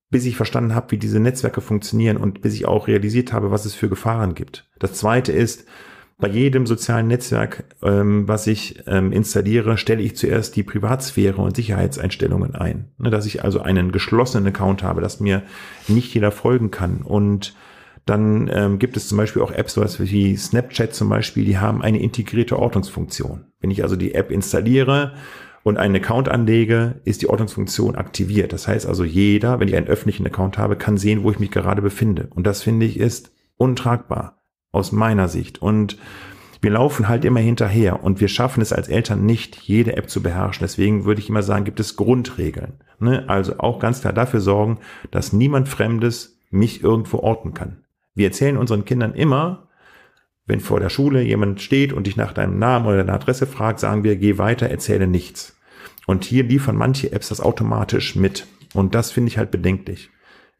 bis 0.09 0.25
ich 0.25 0.35
verstanden 0.35 0.75
habe, 0.75 0.91
wie 0.91 0.97
diese 0.97 1.19
Netzwerke 1.19 1.61
funktionieren 1.61 2.17
und 2.17 2.41
bis 2.41 2.55
ich 2.55 2.65
auch 2.65 2.87
realisiert 2.87 3.31
habe, 3.33 3.51
was 3.51 3.65
es 3.65 3.75
für 3.75 3.87
Gefahren 3.87 4.35
gibt. 4.35 4.69
Das 4.79 4.93
zweite 4.93 5.31
ist, 5.31 5.65
bei 6.21 6.29
jedem 6.29 6.67
sozialen 6.67 7.07
Netzwerk, 7.07 7.65
ähm, 7.81 8.27
was 8.27 8.47
ich 8.47 8.83
ähm, 8.87 9.11
installiere, 9.11 9.77
stelle 9.77 10.03
ich 10.03 10.15
zuerst 10.15 10.55
die 10.55 10.63
Privatsphäre 10.63 11.41
und 11.41 11.55
Sicherheitseinstellungen 11.55 12.55
ein. 12.55 12.91
Ne, 12.99 13.09
dass 13.09 13.25
ich 13.25 13.43
also 13.43 13.59
einen 13.59 13.91
geschlossenen 13.91 14.47
Account 14.47 14.83
habe, 14.83 15.01
dass 15.01 15.19
mir 15.19 15.41
nicht 15.87 16.13
jeder 16.13 16.31
folgen 16.31 16.71
kann. 16.71 17.01
Und 17.01 17.55
dann 18.05 18.49
ähm, 18.53 18.79
gibt 18.79 18.97
es 18.97 19.07
zum 19.07 19.17
Beispiel 19.17 19.41
auch 19.41 19.51
Apps, 19.51 19.73
sowas 19.73 19.99
wie 19.99 20.37
Snapchat 20.37 20.93
zum 20.93 21.09
Beispiel, 21.09 21.43
die 21.43 21.57
haben 21.57 21.81
eine 21.81 21.99
integrierte 21.99 22.57
Ortungsfunktion. 22.57 23.45
Wenn 23.59 23.71
ich 23.71 23.83
also 23.83 23.95
die 23.95 24.13
App 24.13 24.31
installiere 24.31 25.13
und 25.63 25.77
einen 25.77 25.95
Account 25.95 26.29
anlege, 26.29 27.01
ist 27.03 27.23
die 27.23 27.29
Ortungsfunktion 27.29 27.95
aktiviert. 27.95 28.53
Das 28.53 28.67
heißt 28.67 28.85
also, 28.85 29.03
jeder, 29.03 29.59
wenn 29.59 29.67
ich 29.67 29.75
einen 29.75 29.87
öffentlichen 29.87 30.25
Account 30.27 30.57
habe, 30.59 30.75
kann 30.75 30.97
sehen, 30.97 31.23
wo 31.23 31.31
ich 31.31 31.39
mich 31.39 31.51
gerade 31.51 31.81
befinde. 31.81 32.27
Und 32.35 32.45
das 32.45 32.61
finde 32.61 32.85
ich 32.85 32.99
ist 32.99 33.33
untragbar 33.57 34.40
aus 34.71 34.91
meiner 34.91 35.27
Sicht. 35.27 35.61
Und 35.61 35.97
wir 36.61 36.71
laufen 36.71 37.07
halt 37.07 37.25
immer 37.25 37.39
hinterher 37.39 38.03
und 38.03 38.21
wir 38.21 38.27
schaffen 38.27 38.61
es 38.61 38.71
als 38.71 38.87
Eltern 38.87 39.25
nicht, 39.25 39.55
jede 39.57 39.97
App 39.97 40.09
zu 40.09 40.21
beherrschen. 40.21 40.63
Deswegen 40.63 41.05
würde 41.05 41.19
ich 41.19 41.29
immer 41.29 41.43
sagen, 41.43 41.65
gibt 41.65 41.79
es 41.79 41.95
Grundregeln. 41.95 42.73
Ne? 42.99 43.25
Also 43.27 43.57
auch 43.57 43.79
ganz 43.79 44.01
klar 44.01 44.13
dafür 44.13 44.41
sorgen, 44.41 44.77
dass 45.09 45.33
niemand 45.33 45.67
Fremdes 45.67 46.37
mich 46.51 46.83
irgendwo 46.83 47.17
orten 47.17 47.53
kann. 47.53 47.77
Wir 48.13 48.27
erzählen 48.27 48.57
unseren 48.57 48.85
Kindern 48.85 49.13
immer, 49.15 49.67
wenn 50.45 50.59
vor 50.59 50.79
der 50.79 50.89
Schule 50.89 51.21
jemand 51.21 51.61
steht 51.61 51.93
und 51.93 52.07
dich 52.07 52.17
nach 52.17 52.33
deinem 52.33 52.59
Namen 52.59 52.85
oder 52.85 52.97
deiner 52.97 53.13
Adresse 53.13 53.47
fragt, 53.47 53.79
sagen 53.79 54.03
wir, 54.03 54.15
geh 54.17 54.37
weiter, 54.37 54.69
erzähle 54.69 55.07
nichts. 55.07 55.57
Und 56.05 56.25
hier 56.25 56.43
liefern 56.43 56.75
manche 56.75 57.11
Apps 57.11 57.29
das 57.29 57.41
automatisch 57.41 58.15
mit. 58.15 58.45
Und 58.73 58.93
das 58.93 59.11
finde 59.11 59.29
ich 59.29 59.37
halt 59.37 59.49
bedenklich. 59.49 60.09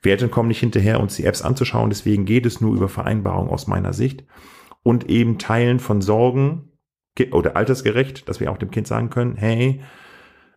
Wir 0.02 0.14
Eltern 0.14 0.32
kommen 0.32 0.47
nicht 0.47 0.60
hinterher, 0.60 0.99
uns 0.99 1.16
die 1.16 1.26
Apps 1.26 1.41
anzuschauen, 1.41 1.89
deswegen 1.89 2.26
geht 2.26 2.45
es 2.45 2.62
nur 2.62 2.76
über 2.76 2.89
Vereinbarung 2.89 3.49
aus 3.49 3.68
meiner 3.68 3.93
Sicht. 3.93 4.24
Und 4.84 5.10
eben 5.10 5.38
Teilen 5.38 5.80
von 5.80 6.02
Sorgen 6.02 6.70
oder 7.32 7.56
altersgerecht, 7.56 8.28
dass 8.28 8.39
wir 8.39 8.52
auch 8.52 8.58
dem 8.58 8.72
Kind 8.72 8.88
sagen 8.88 9.12
können, 9.12 9.36
hey, 9.36 9.82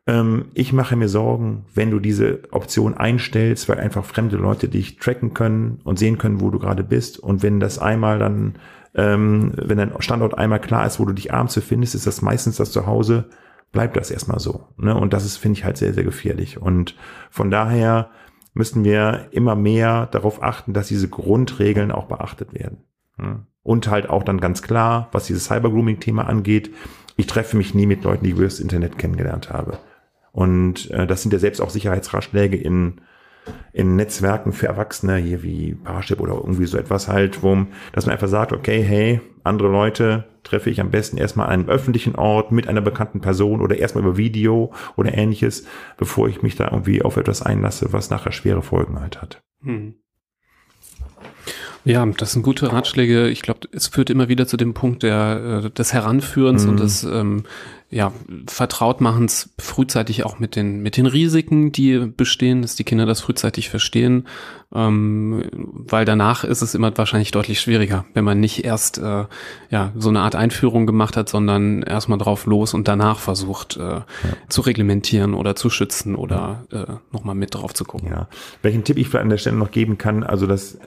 ähm, 0.07 0.47
ich 0.55 0.73
mache 0.73 0.97
mir 0.97 1.09
Sorgen, 1.09 1.67
wenn 1.75 1.91
du 1.91 1.99
diese 1.99 2.43
Option 2.53 2.95
einstellst, 2.95 3.69
weil 3.69 3.81
einfach 3.81 4.05
fremde 4.05 4.37
Leute 4.37 4.69
dich 4.69 4.97
tracken 4.97 5.35
können 5.35 5.81
und 5.85 5.99
sehen 5.99 6.19
können, 6.19 6.41
wo 6.41 6.51
du 6.51 6.59
gerade 6.59 6.85
bist. 6.85 7.19
Und 7.19 7.43
wenn 7.43 7.61
das 7.61 7.79
einmal 7.79 8.19
dann, 8.19 8.55
ähm, 8.95 9.53
wenn 9.57 9.79
dein 9.79 9.93
Standort 10.01 10.39
einmal 10.39 10.61
klar 10.61 10.87
ist, 10.87 11.01
wo 11.01 11.05
du 11.05 11.13
dich 11.13 11.33
abends 11.33 11.55
befindest, 11.55 11.95
ist 11.95 12.07
das 12.07 12.23
meistens 12.23 12.57
das 12.57 12.71
Zuhause, 12.71 13.29
bleibt 13.73 13.97
das 13.97 14.11
erstmal 14.11 14.41
so. 14.41 14.69
Ne? 14.77 14.95
Und 14.95 15.13
das 15.13 15.25
ist, 15.25 15.37
finde 15.37 15.59
ich, 15.59 15.65
halt 15.65 15.77
sehr, 15.77 15.95
sehr 15.95 16.05
gefährlich. 16.05 16.61
Und 16.61 16.97
von 17.31 17.51
daher 17.51 18.11
müssen 18.55 18.85
wir 18.85 19.29
immer 19.33 19.57
mehr 19.57 20.07
darauf 20.07 20.43
achten, 20.43 20.73
dass 20.73 20.89
diese 20.89 21.09
Grundregeln 21.09 21.91
auch 21.91 22.07
beachtet 22.07 22.55
werden. 22.55 22.79
Und 23.63 23.89
halt 23.89 24.09
auch 24.09 24.23
dann 24.23 24.41
ganz 24.41 24.63
klar, 24.63 25.09
was 25.13 25.27
dieses 25.27 25.47
Cyber-Grooming-Thema 25.47 26.27
angeht, 26.27 26.71
ich 27.17 27.27
treffe 27.27 27.57
mich 27.57 27.75
nie 27.75 27.87
mit 27.87 28.05
Leuten, 28.05 28.25
die 28.25 28.31
ich 28.31 28.37
über 28.37 28.45
das 28.45 28.61
Internet 28.61 28.99
kennengelernt 28.99 29.51
habe. 29.51 29.79
Und 30.33 30.91
äh, 30.91 31.07
das 31.07 31.23
sind 31.23 31.33
ja 31.33 31.39
selbst 31.39 31.61
auch 31.61 31.71
Sicherheitsratschläge 31.71 32.57
in 32.57 33.01
in 33.73 33.97
Netzwerken 33.97 34.53
für 34.53 34.67
Erwachsene, 34.67 35.17
hier 35.17 35.43
wie 35.43 35.75
Parship 35.75 36.21
oder 36.21 36.35
irgendwie 36.35 36.67
so 36.67 36.79
etwas 36.79 37.09
halt, 37.09 37.43
wo, 37.43 37.67
dass 37.93 38.07
man 38.07 38.13
einfach 38.13 38.29
sagt, 38.29 38.53
okay, 38.53 38.83
hey, 38.83 39.21
andere 39.43 39.69
Leute 39.69 40.25
treffe 40.43 40.71
ich 40.71 40.81
am 40.81 40.91
besten 40.91 41.17
erstmal 41.17 41.47
an 41.47 41.53
einem 41.53 41.69
öffentlichen 41.69 42.15
Ort 42.15 42.53
mit 42.53 42.69
einer 42.69 42.81
bekannten 42.81 43.21
Person 43.21 43.61
oder 43.61 43.77
erstmal 43.77 44.05
über 44.05 44.17
Video 44.17 44.73
oder 44.97 45.17
ähnliches, 45.17 45.67
bevor 45.97 46.29
ich 46.29 46.43
mich 46.43 46.57
da 46.57 46.71
irgendwie 46.71 47.03
auf 47.03 47.17
etwas 47.17 47.43
einlasse, 47.43 47.93
was 47.93 48.11
nachher 48.11 48.33
schwere 48.33 48.63
Folgen 48.63 49.01
halt 49.01 49.21
hat. 49.21 49.43
Hm. 49.63 49.95
Ja, 51.85 52.07
das 52.07 52.33
sind 52.33 52.43
gute 52.43 52.73
Ratschläge. 52.73 53.29
Ich 53.29 53.43
glaube, 53.43 53.69
es 53.73 53.89
führt 53.89 54.09
immer 54.09 54.29
wieder 54.29 54.47
zu 54.47 54.57
dem 54.57 54.73
Punkt 54.73 55.03
der, 55.03 55.65
äh, 55.65 55.71
des 55.71 55.93
Heranführens 55.93 56.65
mhm. 56.65 56.71
und 56.71 56.81
des 56.81 57.05
ähm, 57.05 57.45
ja, 57.95 58.13
Vertrautmachens 58.49 59.51
frühzeitig 59.57 60.25
auch 60.25 60.41
mit 60.41 60.57
den, 60.57 60.83
mit 60.83 60.97
den 60.97 61.07
Risiken, 61.07 61.71
die 61.71 61.99
bestehen, 61.99 62.61
dass 62.61 62.75
die 62.75 62.83
Kinder 62.83 63.07
das 63.07 63.21
frühzeitig 63.21 63.71
verstehen, 63.71 64.27
ähm, 64.75 65.45
weil 65.53 66.05
danach 66.05 66.43
ist 66.43 66.61
es 66.61 66.75
immer 66.75 66.97
wahrscheinlich 66.99 67.31
deutlich 67.31 67.61
schwieriger, 67.61 68.05
wenn 68.13 68.25
man 68.25 68.41
nicht 68.41 68.65
erst 68.65 68.99
äh, 68.99 69.27
ja, 69.71 69.93
so 69.97 70.09
eine 70.09 70.23
Art 70.23 70.35
Einführung 70.35 70.87
gemacht 70.87 71.17
hat, 71.17 71.29
sondern 71.29 71.83
erstmal 71.83 72.19
drauf 72.19 72.47
los 72.47 72.75
und 72.75 72.89
danach 72.89 73.21
versucht 73.21 73.77
äh, 73.77 73.81
ja. 73.81 74.05
zu 74.49 74.63
reglementieren 74.63 75.33
oder 75.33 75.55
zu 75.55 75.71
schützen 75.71 76.17
oder 76.17 76.65
äh, 76.73 76.95
nochmal 77.13 77.37
mit 77.37 77.55
drauf 77.55 77.75
zu 77.75 77.85
gucken. 77.85 78.09
Ja. 78.11 78.29
Welchen 78.63 78.83
Tipp 78.83 78.99
ich 78.99 79.09
vielleicht 79.09 79.23
an 79.23 79.31
der 79.31 79.39
Stelle 79.39 79.57
noch 79.57 79.71
geben 79.71 79.99
kann, 79.99 80.25
also 80.25 80.49
das 80.49 80.79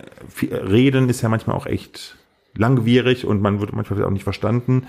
Reden 0.41 1.08
ist 1.08 1.22
ja 1.22 1.30
manchmal 1.30 1.55
auch 1.55 1.68
echt 1.68 2.18
langwierig 2.53 3.26
und 3.26 3.41
man 3.41 3.62
wird 3.62 3.72
manchmal 3.72 4.03
auch 4.03 4.10
nicht 4.10 4.26
verstanden. 4.26 4.88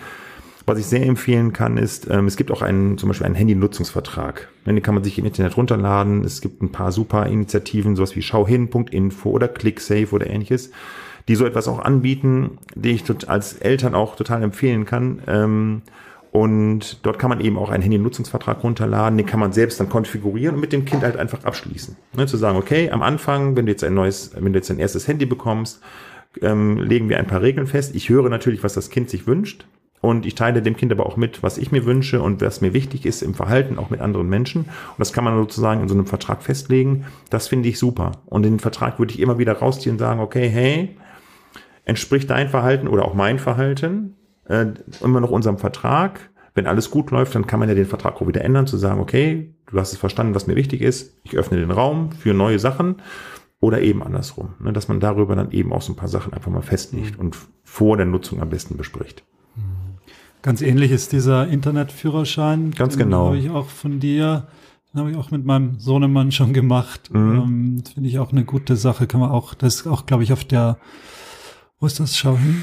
Was 0.68 0.78
ich 0.78 0.86
sehr 0.86 1.06
empfehlen 1.06 1.54
kann, 1.54 1.78
ist, 1.78 2.08
ähm, 2.10 2.26
es 2.26 2.36
gibt 2.36 2.50
auch 2.50 2.60
einen, 2.60 2.98
zum 2.98 3.08
Beispiel 3.08 3.24
einen 3.24 3.34
Handy-Nutzungsvertrag. 3.36 4.48
Den 4.66 4.82
kann 4.82 4.94
man 4.94 5.02
sich 5.02 5.18
im 5.18 5.24
Internet 5.24 5.56
runterladen. 5.56 6.24
Es 6.24 6.42
gibt 6.42 6.62
ein 6.62 6.72
paar 6.72 6.92
super 6.92 7.26
Initiativen, 7.26 7.96
sowas 7.96 8.14
wie 8.16 8.20
schauhin.info 8.20 9.30
oder 9.30 9.48
ClickSafe 9.48 10.14
oder 10.14 10.26
ähnliches, 10.26 10.70
die 11.26 11.36
so 11.36 11.46
etwas 11.46 11.68
auch 11.68 11.78
anbieten, 11.78 12.58
die 12.74 12.90
ich 12.90 13.02
als 13.28 13.54
Eltern 13.54 13.94
auch 13.94 14.14
total 14.14 14.42
empfehlen 14.42 14.84
kann. 14.84 15.22
Ähm, 15.26 15.82
und 16.32 16.98
dort 17.02 17.18
kann 17.18 17.30
man 17.30 17.40
eben 17.40 17.56
auch 17.56 17.70
einen 17.70 17.82
Handy-Nutzungsvertrag 17.82 18.62
runterladen, 18.62 19.16
den 19.16 19.26
kann 19.26 19.40
man 19.40 19.52
selbst 19.52 19.80
dann 19.80 19.88
konfigurieren 19.88 20.56
und 20.56 20.60
mit 20.60 20.74
dem 20.74 20.84
Kind 20.84 21.02
halt 21.02 21.16
einfach 21.16 21.44
abschließen. 21.44 21.96
Ne, 22.14 22.26
zu 22.26 22.36
sagen, 22.36 22.58
okay, 22.58 22.90
am 22.90 23.00
Anfang, 23.00 23.56
wenn 23.56 23.64
du 23.64 23.72
jetzt 23.72 23.84
ein 23.84 23.94
neues, 23.94 24.32
wenn 24.38 24.52
du 24.52 24.58
jetzt 24.58 24.70
ein 24.70 24.78
erstes 24.78 25.08
Handy 25.08 25.24
bekommst, 25.24 25.80
ähm, 26.42 26.76
legen 26.78 27.08
wir 27.08 27.18
ein 27.18 27.26
paar 27.26 27.40
Regeln 27.40 27.66
fest. 27.66 27.94
Ich 27.94 28.10
höre 28.10 28.28
natürlich, 28.28 28.62
was 28.62 28.74
das 28.74 28.90
Kind 28.90 29.08
sich 29.08 29.26
wünscht. 29.26 29.66
Und 30.00 30.26
ich 30.26 30.34
teile 30.34 30.62
dem 30.62 30.76
Kind 30.76 30.92
aber 30.92 31.06
auch 31.06 31.16
mit, 31.16 31.42
was 31.42 31.58
ich 31.58 31.72
mir 31.72 31.84
wünsche 31.84 32.22
und 32.22 32.40
was 32.40 32.60
mir 32.60 32.72
wichtig 32.72 33.04
ist 33.04 33.22
im 33.22 33.34
Verhalten, 33.34 33.78
auch 33.78 33.90
mit 33.90 34.00
anderen 34.00 34.28
Menschen. 34.28 34.62
Und 34.62 34.98
das 34.98 35.12
kann 35.12 35.24
man 35.24 35.36
sozusagen 35.36 35.80
in 35.82 35.88
so 35.88 35.94
einem 35.94 36.06
Vertrag 36.06 36.42
festlegen. 36.42 37.04
Das 37.30 37.48
finde 37.48 37.68
ich 37.68 37.78
super. 37.78 38.12
Und 38.26 38.44
den 38.44 38.60
Vertrag 38.60 38.98
würde 38.98 39.12
ich 39.12 39.20
immer 39.20 39.38
wieder 39.38 39.54
rausziehen 39.54 39.94
und 39.94 39.98
sagen, 39.98 40.20
okay, 40.20 40.48
hey, 40.48 40.96
entspricht 41.84 42.30
dein 42.30 42.48
Verhalten 42.48 42.86
oder 42.86 43.04
auch 43.04 43.14
mein 43.14 43.38
Verhalten 43.38 44.14
äh, 44.44 44.66
immer 45.02 45.20
noch 45.20 45.30
unserem 45.30 45.58
Vertrag. 45.58 46.30
Wenn 46.54 46.66
alles 46.66 46.90
gut 46.90 47.10
läuft, 47.10 47.34
dann 47.34 47.46
kann 47.46 47.60
man 47.60 47.68
ja 47.68 47.74
den 47.74 47.86
Vertrag 47.86 48.20
auch 48.20 48.26
wieder 48.26 48.44
ändern, 48.44 48.66
zu 48.66 48.76
sagen, 48.76 49.00
okay, 49.00 49.54
du 49.70 49.78
hast 49.78 49.92
es 49.92 49.98
verstanden, 49.98 50.34
was 50.34 50.46
mir 50.46 50.56
wichtig 50.56 50.80
ist. 50.80 51.16
Ich 51.22 51.36
öffne 51.36 51.58
den 51.58 51.70
Raum 51.70 52.12
für 52.12 52.34
neue 52.34 52.58
Sachen. 52.58 52.96
oder 53.60 53.80
eben 53.80 54.02
andersrum, 54.02 54.54
ne, 54.60 54.72
dass 54.72 54.88
man 54.88 55.00
darüber 55.00 55.34
dann 55.34 55.50
eben 55.50 55.72
auch 55.72 55.82
so 55.82 55.92
ein 55.92 55.96
paar 55.96 56.08
Sachen 56.08 56.32
einfach 56.32 56.50
mal 56.50 56.62
festlegt 56.62 57.16
mhm. 57.16 57.26
und 57.26 57.36
vor 57.64 57.96
der 57.96 58.06
Nutzung 58.06 58.40
am 58.40 58.50
besten 58.50 58.76
bespricht. 58.76 59.24
Ganz 60.42 60.62
ähnlich 60.62 60.92
ist 60.92 61.12
dieser 61.12 61.48
Internetführerschein. 61.48 62.70
Ganz 62.72 62.96
genau. 62.96 63.26
Habe 63.26 63.38
ich 63.38 63.50
auch 63.50 63.68
von 63.68 63.98
dir, 63.98 64.46
den 64.92 65.00
habe 65.00 65.10
ich 65.10 65.16
auch 65.16 65.30
mit 65.30 65.44
meinem 65.44 65.78
Sohnemann 65.78 66.30
schon 66.30 66.52
gemacht. 66.52 67.12
Mhm. 67.12 67.18
Ähm, 67.18 67.82
Finde 67.92 68.08
ich 68.08 68.18
auch 68.18 68.32
eine 68.32 68.44
gute 68.44 68.76
Sache. 68.76 69.06
Kann 69.06 69.20
man 69.20 69.30
auch, 69.30 69.54
das 69.54 69.76
ist 69.76 69.86
auch, 69.86 70.06
glaube 70.06 70.22
ich, 70.22 70.32
auf 70.32 70.44
der, 70.44 70.78
wo 71.80 71.86
ist 71.86 71.98
das? 71.98 72.16
Schau 72.16 72.36
hin. 72.36 72.62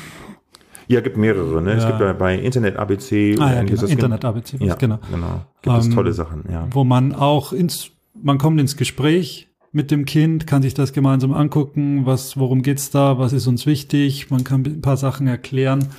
Ja, 0.88 1.02
gibt 1.02 1.18
mehrere. 1.18 1.61
Ne? 1.61 1.72
Ja. 1.72 1.77
Es 1.77 1.88
gibt 1.88 1.99
ja 1.99 2.14
bei 2.14 2.38
Internet 2.38 2.77
ABC. 2.77 3.35
Ah, 3.39 3.56
ja, 3.56 3.64
genau. 3.64 3.85
Internet 3.85 4.23
ABC. 4.23 4.57
Ja, 4.60 4.76
genau. 4.76 4.99
genau. 5.11 5.41
Gibt 5.61 5.77
es 5.77 5.88
ähm, 5.88 5.93
tolle 5.95 6.14
Sachen. 6.14 6.43
Ja. 6.49 6.68
Wo 6.72 6.84
man 6.84 7.14
auch 7.14 7.52
ins, 7.52 7.89
man 8.14 8.38
kommt 8.38 8.60
ins 8.60 8.77
Gespräch 8.77 9.49
mit 9.72 9.91
dem 9.91 10.06
Kind, 10.06 10.47
kann 10.47 10.61
sich 10.61 10.76
das 10.76 10.93
gemeinsam 10.93 11.34
angucken. 11.34 12.06
Was, 12.06 12.38
worum 12.38 12.61
geht's 12.61 12.91
da? 12.91 13.18
Was 13.18 13.34
ist 13.34 13.47
uns 13.47 13.65
wichtig? 13.65 14.31
Man 14.31 14.43
kann 14.45 14.61
ein 14.61 14.81
paar 14.81 14.95
Sachen 14.95 15.27
erklären 15.27 15.89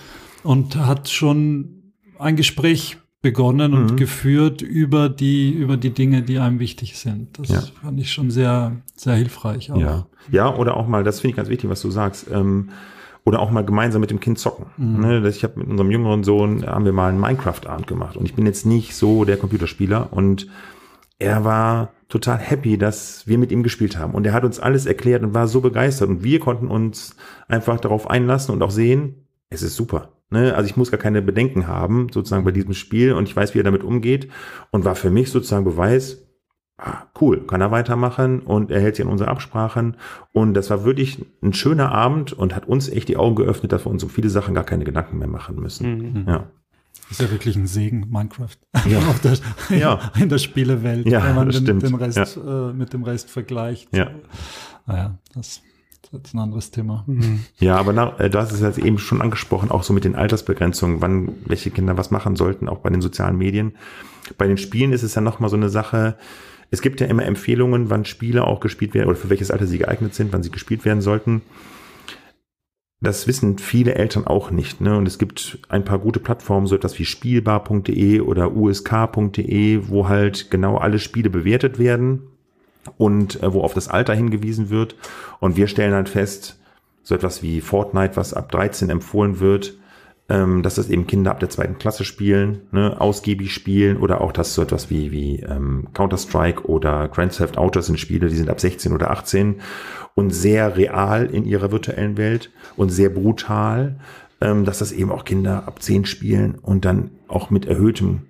und 0.46 0.76
hat 0.76 1.08
schon 1.08 1.92
ein 2.18 2.36
Gespräch 2.36 2.98
begonnen 3.20 3.74
und 3.74 3.92
mhm. 3.92 3.96
geführt 3.96 4.62
über 4.62 5.08
die, 5.08 5.50
über 5.50 5.76
die 5.76 5.90
Dinge, 5.90 6.22
die 6.22 6.38
einem 6.38 6.60
wichtig 6.60 6.96
sind. 6.96 7.38
Das 7.38 7.48
ja. 7.48 7.60
fand 7.82 7.98
ich 7.98 8.12
schon 8.12 8.30
sehr, 8.30 8.76
sehr 8.94 9.14
hilfreich. 9.14 9.72
Auch. 9.72 9.78
Ja. 9.78 10.06
ja, 10.30 10.54
oder 10.54 10.76
auch 10.76 10.86
mal, 10.86 11.02
das 11.02 11.20
finde 11.20 11.30
ich 11.30 11.36
ganz 11.36 11.48
wichtig, 11.48 11.68
was 11.68 11.82
du 11.82 11.90
sagst. 11.90 12.26
Ähm, 12.30 12.70
oder 13.24 13.40
auch 13.40 13.50
mal 13.50 13.64
gemeinsam 13.64 14.00
mit 14.00 14.10
dem 14.10 14.20
Kind 14.20 14.38
zocken. 14.38 14.66
Mhm. 14.76 15.00
Ne, 15.00 15.28
ich 15.28 15.42
habe 15.42 15.58
mit 15.58 15.68
unserem 15.68 15.90
jüngeren 15.90 16.22
Sohn 16.22 16.64
haben 16.64 16.84
wir 16.84 16.92
mal 16.92 17.08
einen 17.08 17.18
Minecraft-Abend 17.18 17.88
gemacht 17.88 18.16
und 18.16 18.24
ich 18.26 18.34
bin 18.34 18.46
jetzt 18.46 18.64
nicht 18.64 18.94
so 18.94 19.24
der 19.24 19.36
Computerspieler 19.36 20.12
und 20.12 20.46
er 21.18 21.44
war 21.44 21.92
total 22.08 22.38
happy, 22.38 22.78
dass 22.78 23.26
wir 23.26 23.38
mit 23.38 23.50
ihm 23.50 23.64
gespielt 23.64 23.98
haben 23.98 24.14
und 24.14 24.24
er 24.24 24.32
hat 24.32 24.44
uns 24.44 24.60
alles 24.60 24.86
erklärt 24.86 25.24
und 25.24 25.34
war 25.34 25.48
so 25.48 25.60
begeistert 25.60 26.08
und 26.08 26.22
wir 26.22 26.38
konnten 26.38 26.68
uns 26.68 27.16
einfach 27.48 27.80
darauf 27.80 28.08
einlassen 28.08 28.54
und 28.54 28.62
auch 28.62 28.70
sehen, 28.70 29.26
es 29.50 29.62
ist 29.62 29.74
super. 29.74 30.15
Ne? 30.30 30.54
Also 30.54 30.68
ich 30.68 30.76
muss 30.76 30.90
gar 30.90 30.98
keine 30.98 31.22
Bedenken 31.22 31.66
haben, 31.66 32.08
sozusagen 32.12 32.44
bei 32.44 32.50
diesem 32.50 32.74
Spiel 32.74 33.12
und 33.12 33.28
ich 33.28 33.36
weiß, 33.36 33.54
wie 33.54 33.60
er 33.60 33.64
damit 33.64 33.84
umgeht 33.84 34.28
und 34.70 34.84
war 34.84 34.96
für 34.96 35.10
mich 35.10 35.30
sozusagen 35.30 35.64
Beweis, 35.64 36.26
ah, 36.78 37.04
cool, 37.20 37.46
kann 37.46 37.60
er 37.60 37.70
weitermachen 37.70 38.40
und 38.40 38.70
er 38.70 38.80
hält 38.80 38.96
sich 38.96 39.04
an 39.04 39.12
unsere 39.12 39.30
Absprachen 39.30 39.96
und 40.32 40.54
das 40.54 40.68
war 40.70 40.84
wirklich 40.84 41.24
ein 41.42 41.52
schöner 41.52 41.92
Abend 41.92 42.32
und 42.32 42.56
hat 42.56 42.66
uns 42.66 42.88
echt 42.88 43.08
die 43.08 43.16
Augen 43.16 43.36
geöffnet, 43.36 43.72
dass 43.72 43.86
wir 43.86 43.90
uns 43.90 44.02
um 44.02 44.10
viele 44.10 44.28
Sachen 44.28 44.54
gar 44.54 44.64
keine 44.64 44.84
Gedanken 44.84 45.18
mehr 45.18 45.28
machen 45.28 45.56
müssen. 45.56 45.98
Mhm. 45.98 46.24
Ja. 46.26 46.50
ist 47.08 47.20
ja 47.20 47.30
wirklich 47.30 47.54
ein 47.54 47.68
Segen, 47.68 48.08
Minecraft. 48.10 48.56
Ja. 48.88 48.98
Auch 49.08 49.18
der, 49.18 49.38
ja. 49.78 50.10
In 50.20 50.28
der 50.28 50.38
Spielewelt, 50.38 51.06
ja, 51.06 51.24
wenn 51.24 51.36
man 51.36 51.50
den, 51.50 51.78
den 51.78 51.94
Rest, 51.94 52.36
ja. 52.36 52.70
äh, 52.70 52.72
mit 52.72 52.92
dem 52.92 53.04
Rest 53.04 53.30
vergleicht. 53.30 53.94
Ja. 53.94 54.10
Naja, 54.86 55.18
das 55.34 55.62
das 55.62 55.62
ist 56.24 56.34
ein 56.34 56.40
anderes 56.40 56.70
Thema. 56.70 57.04
Mhm. 57.06 57.44
Ja, 57.58 57.76
aber 57.76 57.92
nach, 57.92 58.18
äh, 58.20 58.30
du 58.30 58.38
hast 58.38 58.52
es 58.52 58.60
jetzt 58.60 58.78
eben 58.78 58.98
schon 58.98 59.22
angesprochen, 59.22 59.70
auch 59.70 59.82
so 59.82 59.92
mit 59.92 60.04
den 60.04 60.14
Altersbegrenzungen, 60.14 61.00
wann 61.00 61.30
welche 61.44 61.70
Kinder 61.70 61.96
was 61.96 62.10
machen 62.10 62.36
sollten, 62.36 62.68
auch 62.68 62.78
bei 62.78 62.90
den 62.90 63.00
sozialen 63.00 63.36
Medien. 63.36 63.76
Bei 64.38 64.46
den 64.46 64.58
Spielen 64.58 64.92
ist 64.92 65.02
es 65.02 65.14
ja 65.14 65.20
nochmal 65.20 65.50
so 65.50 65.56
eine 65.56 65.68
Sache, 65.68 66.16
es 66.70 66.82
gibt 66.82 67.00
ja 67.00 67.06
immer 67.06 67.24
Empfehlungen, 67.24 67.90
wann 67.90 68.04
Spiele 68.04 68.44
auch 68.44 68.60
gespielt 68.60 68.94
werden 68.94 69.08
oder 69.08 69.16
für 69.16 69.30
welches 69.30 69.50
Alter 69.50 69.66
sie 69.66 69.78
geeignet 69.78 70.14
sind, 70.14 70.32
wann 70.32 70.42
sie 70.42 70.50
gespielt 70.50 70.84
werden 70.84 71.00
sollten. 71.00 71.42
Das 73.00 73.26
wissen 73.28 73.58
viele 73.58 73.94
Eltern 73.94 74.26
auch 74.26 74.50
nicht. 74.50 74.80
Ne? 74.80 74.96
Und 74.96 75.06
es 75.06 75.18
gibt 75.18 75.58
ein 75.68 75.84
paar 75.84 75.98
gute 75.98 76.18
Plattformen, 76.18 76.66
so 76.66 76.74
etwas 76.74 76.98
wie 76.98 77.04
spielbar.de 77.04 78.20
oder 78.20 78.56
usk.de, 78.56 79.88
wo 79.88 80.08
halt 80.08 80.50
genau 80.50 80.78
alle 80.78 80.98
Spiele 80.98 81.30
bewertet 81.30 81.78
werden 81.78 82.22
und 82.98 83.42
äh, 83.42 83.52
wo 83.52 83.62
auf 83.62 83.74
das 83.74 83.88
Alter 83.88 84.14
hingewiesen 84.14 84.70
wird. 84.70 84.96
Und 85.40 85.56
wir 85.56 85.66
stellen 85.66 85.94
halt 85.94 86.08
fest, 86.08 86.58
so 87.02 87.14
etwas 87.14 87.42
wie 87.42 87.60
Fortnite, 87.60 88.16
was 88.16 88.34
ab 88.34 88.50
13 88.50 88.90
empfohlen 88.90 89.38
wird, 89.38 89.78
ähm, 90.28 90.62
dass 90.62 90.74
das 90.74 90.88
eben 90.88 91.06
Kinder 91.06 91.30
ab 91.30 91.40
der 91.40 91.50
zweiten 91.50 91.78
Klasse 91.78 92.04
spielen, 92.04 92.62
ne, 92.72 93.00
ausgiebig 93.00 93.52
spielen 93.52 93.96
oder 93.98 94.20
auch 94.20 94.32
dass 94.32 94.54
so 94.54 94.62
etwas 94.62 94.90
wie, 94.90 95.12
wie 95.12 95.40
ähm, 95.40 95.86
Counter-Strike 95.94 96.66
oder 96.66 97.08
Grand 97.08 97.36
Theft 97.36 97.58
Auto 97.58 97.80
sind 97.80 98.00
Spiele, 98.00 98.28
die 98.28 98.34
sind 98.34 98.50
ab 98.50 98.60
16 98.60 98.92
oder 98.92 99.10
18 99.12 99.60
und 100.14 100.30
sehr 100.30 100.76
real 100.76 101.26
in 101.26 101.44
ihrer 101.44 101.70
virtuellen 101.70 102.16
Welt 102.16 102.50
und 102.76 102.88
sehr 102.88 103.10
brutal, 103.10 104.00
ähm, 104.40 104.64
dass 104.64 104.80
das 104.80 104.90
eben 104.90 105.12
auch 105.12 105.24
Kinder 105.24 105.68
ab 105.68 105.80
10 105.80 106.06
spielen 106.06 106.56
und 106.60 106.84
dann 106.84 107.10
auch 107.28 107.50
mit 107.50 107.66
erhöhtem 107.66 108.22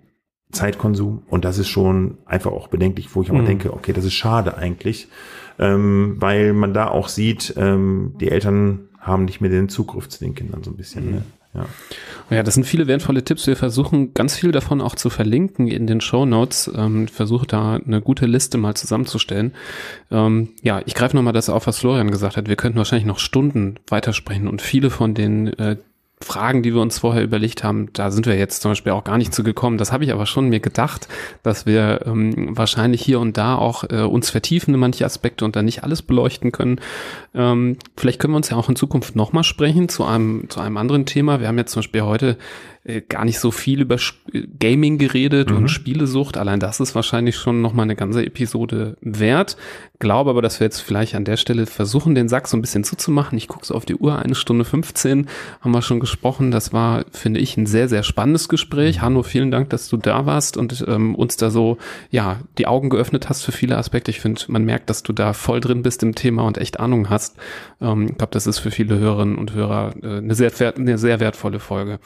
Zeitkonsum 0.52 1.22
und 1.28 1.44
das 1.44 1.58
ist 1.58 1.68
schon 1.68 2.18
einfach 2.24 2.52
auch 2.52 2.68
bedenklich, 2.68 3.14
wo 3.14 3.22
ich 3.22 3.30
auch 3.30 3.34
mhm. 3.34 3.46
denke, 3.46 3.72
okay, 3.72 3.92
das 3.92 4.04
ist 4.04 4.14
schade 4.14 4.56
eigentlich, 4.56 5.08
ähm, 5.58 6.16
weil 6.18 6.52
man 6.52 6.72
da 6.72 6.88
auch 6.88 7.08
sieht, 7.08 7.54
ähm, 7.56 8.14
die 8.20 8.30
Eltern 8.30 8.88
haben 9.00 9.24
nicht 9.24 9.40
mehr 9.40 9.50
den 9.50 9.68
Zugriff 9.68 10.08
zu 10.08 10.18
den 10.18 10.34
Kindern 10.34 10.62
so 10.62 10.70
ein 10.70 10.76
bisschen. 10.76 11.06
Mhm. 11.06 11.12
Ne? 11.12 11.22
Ja. 11.56 12.36
ja, 12.36 12.42
das 12.42 12.54
sind 12.54 12.64
viele 12.64 12.86
wertvolle 12.86 13.24
Tipps. 13.24 13.46
Wir 13.46 13.56
versuchen 13.56 14.12
ganz 14.12 14.36
viel 14.36 14.52
davon 14.52 14.80
auch 14.80 14.94
zu 14.94 15.08
verlinken 15.08 15.68
in 15.68 15.86
den 15.86 16.00
Show 16.00 16.26
Notes. 16.26 16.70
Ähm, 16.74 17.08
versuche 17.08 17.46
da 17.46 17.76
eine 17.76 18.02
gute 18.02 18.26
Liste 18.26 18.58
mal 18.58 18.74
zusammenzustellen. 18.74 19.52
Ähm, 20.10 20.50
ja, 20.62 20.82
ich 20.84 20.94
greife 20.94 21.16
nochmal 21.16 21.32
das 21.32 21.48
auf, 21.48 21.66
was 21.66 21.78
Florian 21.78 22.10
gesagt 22.10 22.36
hat. 22.36 22.48
Wir 22.48 22.56
könnten 22.56 22.78
wahrscheinlich 22.78 23.06
noch 23.06 23.18
Stunden 23.18 23.76
weitersprechen 23.88 24.48
und 24.48 24.60
viele 24.60 24.90
von 24.90 25.14
den 25.14 25.46
äh, 25.58 25.76
Fragen, 26.22 26.62
die 26.62 26.72
wir 26.72 26.80
uns 26.80 26.98
vorher 26.98 27.22
überlegt 27.22 27.62
haben, 27.62 27.92
da 27.92 28.10
sind 28.10 28.24
wir 28.24 28.38
jetzt 28.38 28.62
zum 28.62 28.70
Beispiel 28.70 28.92
auch 28.92 29.04
gar 29.04 29.18
nicht 29.18 29.34
zu 29.34 29.44
gekommen. 29.44 29.76
Das 29.76 29.92
habe 29.92 30.02
ich 30.02 30.12
aber 30.12 30.24
schon 30.24 30.48
mir 30.48 30.60
gedacht, 30.60 31.08
dass 31.42 31.66
wir 31.66 32.06
ähm, 32.06 32.56
wahrscheinlich 32.56 33.02
hier 33.02 33.20
und 33.20 33.36
da 33.36 33.56
auch 33.56 33.84
äh, 33.84 34.00
uns 34.00 34.30
vertiefen 34.30 34.72
in 34.72 34.80
manche 34.80 35.04
Aspekte 35.04 35.44
und 35.44 35.56
dann 35.56 35.66
nicht 35.66 35.84
alles 35.84 36.00
beleuchten 36.00 36.52
können. 36.52 36.80
Ähm, 37.34 37.76
vielleicht 37.98 38.18
können 38.18 38.32
wir 38.32 38.38
uns 38.38 38.48
ja 38.48 38.56
auch 38.56 38.70
in 38.70 38.76
Zukunft 38.76 39.14
nochmal 39.14 39.44
sprechen 39.44 39.90
zu 39.90 40.06
einem, 40.06 40.48
zu 40.48 40.60
einem 40.60 40.78
anderen 40.78 41.04
Thema. 41.04 41.40
Wir 41.40 41.48
haben 41.48 41.58
jetzt 41.58 41.72
zum 41.72 41.80
Beispiel 41.80 42.02
heute 42.02 42.38
äh, 42.86 43.00
gar 43.00 43.24
nicht 43.24 43.40
so 43.40 43.50
viel 43.50 43.80
über 43.80 43.96
Gaming 44.60 44.96
geredet 44.96 45.50
mhm. 45.50 45.56
und 45.56 45.68
Spielesucht. 45.68 46.36
Allein 46.36 46.60
das 46.60 46.78
ist 46.78 46.94
wahrscheinlich 46.94 47.36
schon 47.36 47.60
nochmal 47.60 47.82
eine 47.82 47.96
ganze 47.96 48.24
Episode 48.24 48.96
wert. 49.00 49.56
Glaube 49.98 50.30
aber, 50.30 50.40
dass 50.40 50.60
wir 50.60 50.66
jetzt 50.66 50.80
vielleicht 50.80 51.16
an 51.16 51.24
der 51.24 51.36
Stelle 51.36 51.66
versuchen, 51.66 52.14
den 52.14 52.28
Sack 52.28 52.46
so 52.46 52.56
ein 52.56 52.60
bisschen 52.60 52.84
zuzumachen. 52.84 53.36
Ich 53.38 53.48
gucke 53.48 53.66
so 53.66 53.74
auf 53.74 53.86
die 53.86 53.96
Uhr, 53.96 54.18
eine 54.18 54.36
Stunde 54.36 54.64
15 54.64 55.26
haben 55.60 55.72
wir 55.72 55.82
schon 55.82 55.98
gesprochen. 56.06 56.50
Das 56.52 56.72
war, 56.72 57.04
finde 57.10 57.40
ich, 57.40 57.56
ein 57.56 57.66
sehr, 57.66 57.88
sehr 57.88 58.04
spannendes 58.04 58.48
Gespräch. 58.48 59.02
Hanno, 59.02 59.22
vielen 59.22 59.50
Dank, 59.50 59.70
dass 59.70 59.88
du 59.88 59.96
da 59.96 60.24
warst 60.24 60.56
und 60.56 60.84
ähm, 60.86 61.14
uns 61.14 61.36
da 61.36 61.50
so, 61.50 61.78
ja, 62.10 62.38
die 62.58 62.66
Augen 62.66 62.90
geöffnet 62.90 63.28
hast 63.28 63.42
für 63.42 63.52
viele 63.52 63.76
Aspekte. 63.76 64.10
Ich 64.10 64.20
finde, 64.20 64.40
man 64.48 64.64
merkt, 64.64 64.88
dass 64.88 65.02
du 65.02 65.12
da 65.12 65.32
voll 65.32 65.60
drin 65.60 65.82
bist 65.82 66.02
im 66.02 66.14
Thema 66.14 66.44
und 66.44 66.58
echt 66.58 66.78
Ahnung 66.78 67.10
hast. 67.10 67.36
Ähm, 67.80 68.06
ich 68.10 68.18
glaube, 68.18 68.30
das 68.32 68.46
ist 68.46 68.60
für 68.60 68.70
viele 68.70 68.98
Hörerinnen 68.98 69.36
und 69.36 69.52
Hörer 69.52 69.94
äh, 70.02 70.18
eine, 70.18 70.34
sehr, 70.34 70.52
eine 70.76 70.96
sehr 70.96 71.20
wertvolle 71.20 71.58
Folge. 71.58 71.98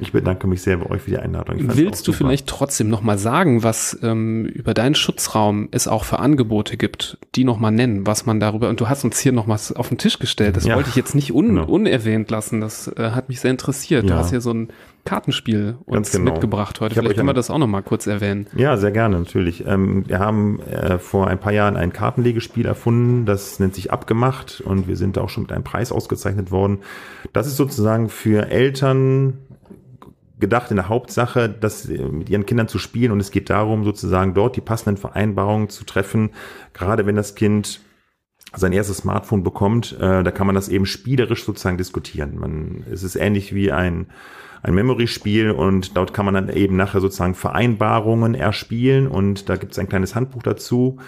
Ich 0.00 0.12
bedanke 0.12 0.46
mich 0.46 0.62
sehr 0.62 0.78
bei 0.78 0.90
euch 0.90 1.02
für 1.02 1.10
die 1.10 1.18
Einladung. 1.18 1.56
Willst 1.58 2.08
du 2.08 2.12
vielleicht 2.12 2.48
trotzdem 2.48 2.88
nochmal 2.88 3.16
sagen, 3.16 3.62
was 3.62 3.96
ähm, 4.02 4.44
über 4.46 4.74
deinen 4.74 4.96
Schutzraum 4.96 5.68
es 5.70 5.86
auch 5.86 6.04
für 6.04 6.18
Angebote 6.18 6.76
gibt, 6.76 7.18
die 7.36 7.44
nochmal 7.44 7.70
nennen, 7.70 8.06
was 8.06 8.26
man 8.26 8.40
darüber, 8.40 8.68
und 8.68 8.80
du 8.80 8.88
hast 8.88 9.04
uns 9.04 9.20
hier 9.20 9.32
noch 9.32 9.46
was 9.46 9.72
auf 9.72 9.88
den 9.88 9.98
Tisch 9.98 10.18
gestellt, 10.18 10.56
das 10.56 10.64
ja, 10.64 10.74
wollte 10.74 10.88
ich 10.88 10.96
jetzt 10.96 11.14
nicht 11.14 11.32
un, 11.32 11.48
genau. 11.48 11.66
unerwähnt 11.66 12.30
lassen, 12.30 12.60
das 12.60 12.88
äh, 12.88 13.10
hat 13.10 13.28
mich 13.28 13.40
sehr 13.40 13.52
interessiert. 13.52 14.04
Ja. 14.04 14.10
Du 14.10 14.16
hast 14.16 14.30
hier 14.30 14.40
so 14.40 14.52
ein 14.52 14.68
Kartenspiel 15.04 15.76
uns 15.84 16.10
genau. 16.10 16.32
mitgebracht 16.32 16.80
heute. 16.80 16.94
Vielleicht 16.94 17.16
können 17.16 17.28
wir 17.28 17.34
das 17.34 17.50
auch 17.50 17.58
nochmal 17.58 17.82
kurz 17.82 18.06
erwähnen. 18.06 18.46
Ja, 18.56 18.76
sehr 18.76 18.90
gerne, 18.90 19.18
natürlich. 19.18 19.64
Ähm, 19.66 20.08
wir 20.08 20.18
haben 20.18 20.60
äh, 20.60 20.98
vor 20.98 21.28
ein 21.28 21.38
paar 21.38 21.52
Jahren 21.52 21.76
ein 21.76 21.92
Kartenlegespiel 21.92 22.64
erfunden, 22.66 23.26
das 23.26 23.60
nennt 23.60 23.74
sich 23.74 23.92
Abgemacht 23.92 24.62
und 24.64 24.88
wir 24.88 24.96
sind 24.96 25.18
auch 25.18 25.28
schon 25.28 25.44
mit 25.44 25.52
einem 25.52 25.64
Preis 25.64 25.92
ausgezeichnet 25.92 26.50
worden. 26.50 26.78
Das 27.32 27.46
ist 27.46 27.56
sozusagen 27.56 28.08
für 28.08 28.50
Eltern, 28.50 29.38
gedacht 30.44 30.70
in 30.70 30.76
der 30.76 30.90
Hauptsache, 30.90 31.48
das 31.48 31.88
mit 31.88 32.28
ihren 32.28 32.44
Kindern 32.44 32.68
zu 32.68 32.78
spielen. 32.78 33.12
Und 33.12 33.20
es 33.20 33.30
geht 33.30 33.48
darum, 33.48 33.82
sozusagen 33.84 34.34
dort 34.34 34.56
die 34.56 34.60
passenden 34.60 34.98
Vereinbarungen 34.98 35.70
zu 35.70 35.84
treffen, 35.84 36.30
gerade 36.74 37.06
wenn 37.06 37.16
das 37.16 37.34
Kind 37.34 37.80
sein 38.54 38.72
erstes 38.72 38.98
Smartphone 38.98 39.42
bekommt, 39.42 39.96
äh, 39.98 40.22
da 40.22 40.30
kann 40.30 40.46
man 40.46 40.54
das 40.54 40.68
eben 40.68 40.86
spielerisch 40.86 41.44
sozusagen 41.44 41.78
diskutieren. 41.78 42.38
Man, 42.38 42.84
es 42.92 43.02
ist 43.02 43.16
ähnlich 43.16 43.54
wie 43.54 43.72
ein 43.72 44.06
ein 44.64 44.74
Memory-Spiel 44.74 45.50
und 45.50 45.94
dort 45.94 46.14
kann 46.14 46.24
man 46.24 46.34
dann 46.34 46.48
eben 46.48 46.76
nachher 46.76 47.02
sozusagen 47.02 47.34
Vereinbarungen 47.34 48.34
erspielen. 48.34 49.06
Und 49.06 49.50
da 49.50 49.56
gibt 49.56 49.72
es 49.72 49.78
ein 49.78 49.90
kleines 49.90 50.14
Handbuch 50.14 50.42
dazu 50.42 50.98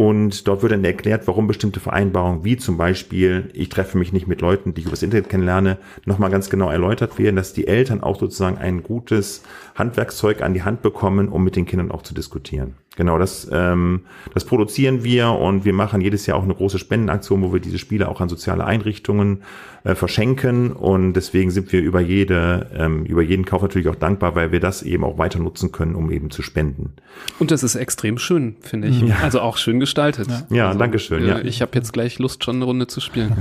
und 0.00 0.46
dort 0.46 0.62
wird 0.62 0.70
dann 0.70 0.84
erklärt, 0.84 1.26
warum 1.26 1.48
bestimmte 1.48 1.80
Vereinbarungen, 1.80 2.44
wie 2.44 2.56
zum 2.56 2.76
Beispiel, 2.76 3.50
ich 3.52 3.68
treffe 3.68 3.98
mich 3.98 4.12
nicht 4.12 4.28
mit 4.28 4.40
Leuten, 4.40 4.72
die 4.72 4.82
ich 4.82 4.86
übers 4.86 5.02
Internet 5.02 5.28
kennenlerne, 5.28 5.76
nochmal 6.04 6.30
ganz 6.30 6.48
genau 6.50 6.70
erläutert 6.70 7.18
werden, 7.18 7.34
dass 7.34 7.52
die 7.52 7.66
Eltern 7.66 8.00
auch 8.00 8.20
sozusagen 8.20 8.58
ein 8.58 8.84
gutes 8.84 9.42
Handwerkszeug 9.74 10.40
an 10.40 10.54
die 10.54 10.62
Hand 10.62 10.82
bekommen, 10.82 11.28
um 11.28 11.42
mit 11.42 11.56
den 11.56 11.66
Kindern 11.66 11.90
auch 11.90 12.02
zu 12.02 12.14
diskutieren. 12.14 12.76
Genau, 12.98 13.16
das, 13.16 13.48
ähm, 13.52 14.00
das 14.34 14.44
produzieren 14.44 15.04
wir 15.04 15.28
und 15.28 15.64
wir 15.64 15.72
machen 15.72 16.00
jedes 16.00 16.26
Jahr 16.26 16.36
auch 16.36 16.42
eine 16.42 16.54
große 16.56 16.80
Spendenaktion, 16.80 17.42
wo 17.42 17.52
wir 17.52 17.60
diese 17.60 17.78
Spiele 17.78 18.08
auch 18.08 18.20
an 18.20 18.28
soziale 18.28 18.64
Einrichtungen 18.64 19.42
äh, 19.84 19.94
verschenken 19.94 20.72
und 20.72 21.12
deswegen 21.12 21.52
sind 21.52 21.70
wir 21.70 21.80
über 21.80 22.00
jede, 22.00 22.66
ähm, 22.76 23.04
über 23.04 23.22
jeden 23.22 23.44
Kauf 23.44 23.62
natürlich 23.62 23.86
auch 23.86 23.94
dankbar, 23.94 24.34
weil 24.34 24.50
wir 24.50 24.58
das 24.58 24.82
eben 24.82 25.04
auch 25.04 25.16
weiter 25.16 25.38
nutzen 25.38 25.70
können, 25.70 25.94
um 25.94 26.10
eben 26.10 26.32
zu 26.32 26.42
spenden. 26.42 26.94
Und 27.38 27.52
das 27.52 27.62
ist 27.62 27.76
extrem 27.76 28.18
schön, 28.18 28.56
finde 28.62 28.88
ich. 28.88 29.00
Ja. 29.00 29.18
Also 29.22 29.42
auch 29.42 29.58
schön 29.58 29.78
gestaltet. 29.78 30.26
Ja, 30.26 30.46
ja 30.50 30.66
also, 30.66 30.80
danke 30.80 30.98
schön. 30.98 31.22
Äh, 31.22 31.28
ja. 31.28 31.38
Ich 31.38 31.62
habe 31.62 31.70
jetzt 31.76 31.92
gleich 31.92 32.18
Lust, 32.18 32.42
schon 32.42 32.56
eine 32.56 32.64
Runde 32.64 32.88
zu 32.88 33.00
spielen. 33.00 33.36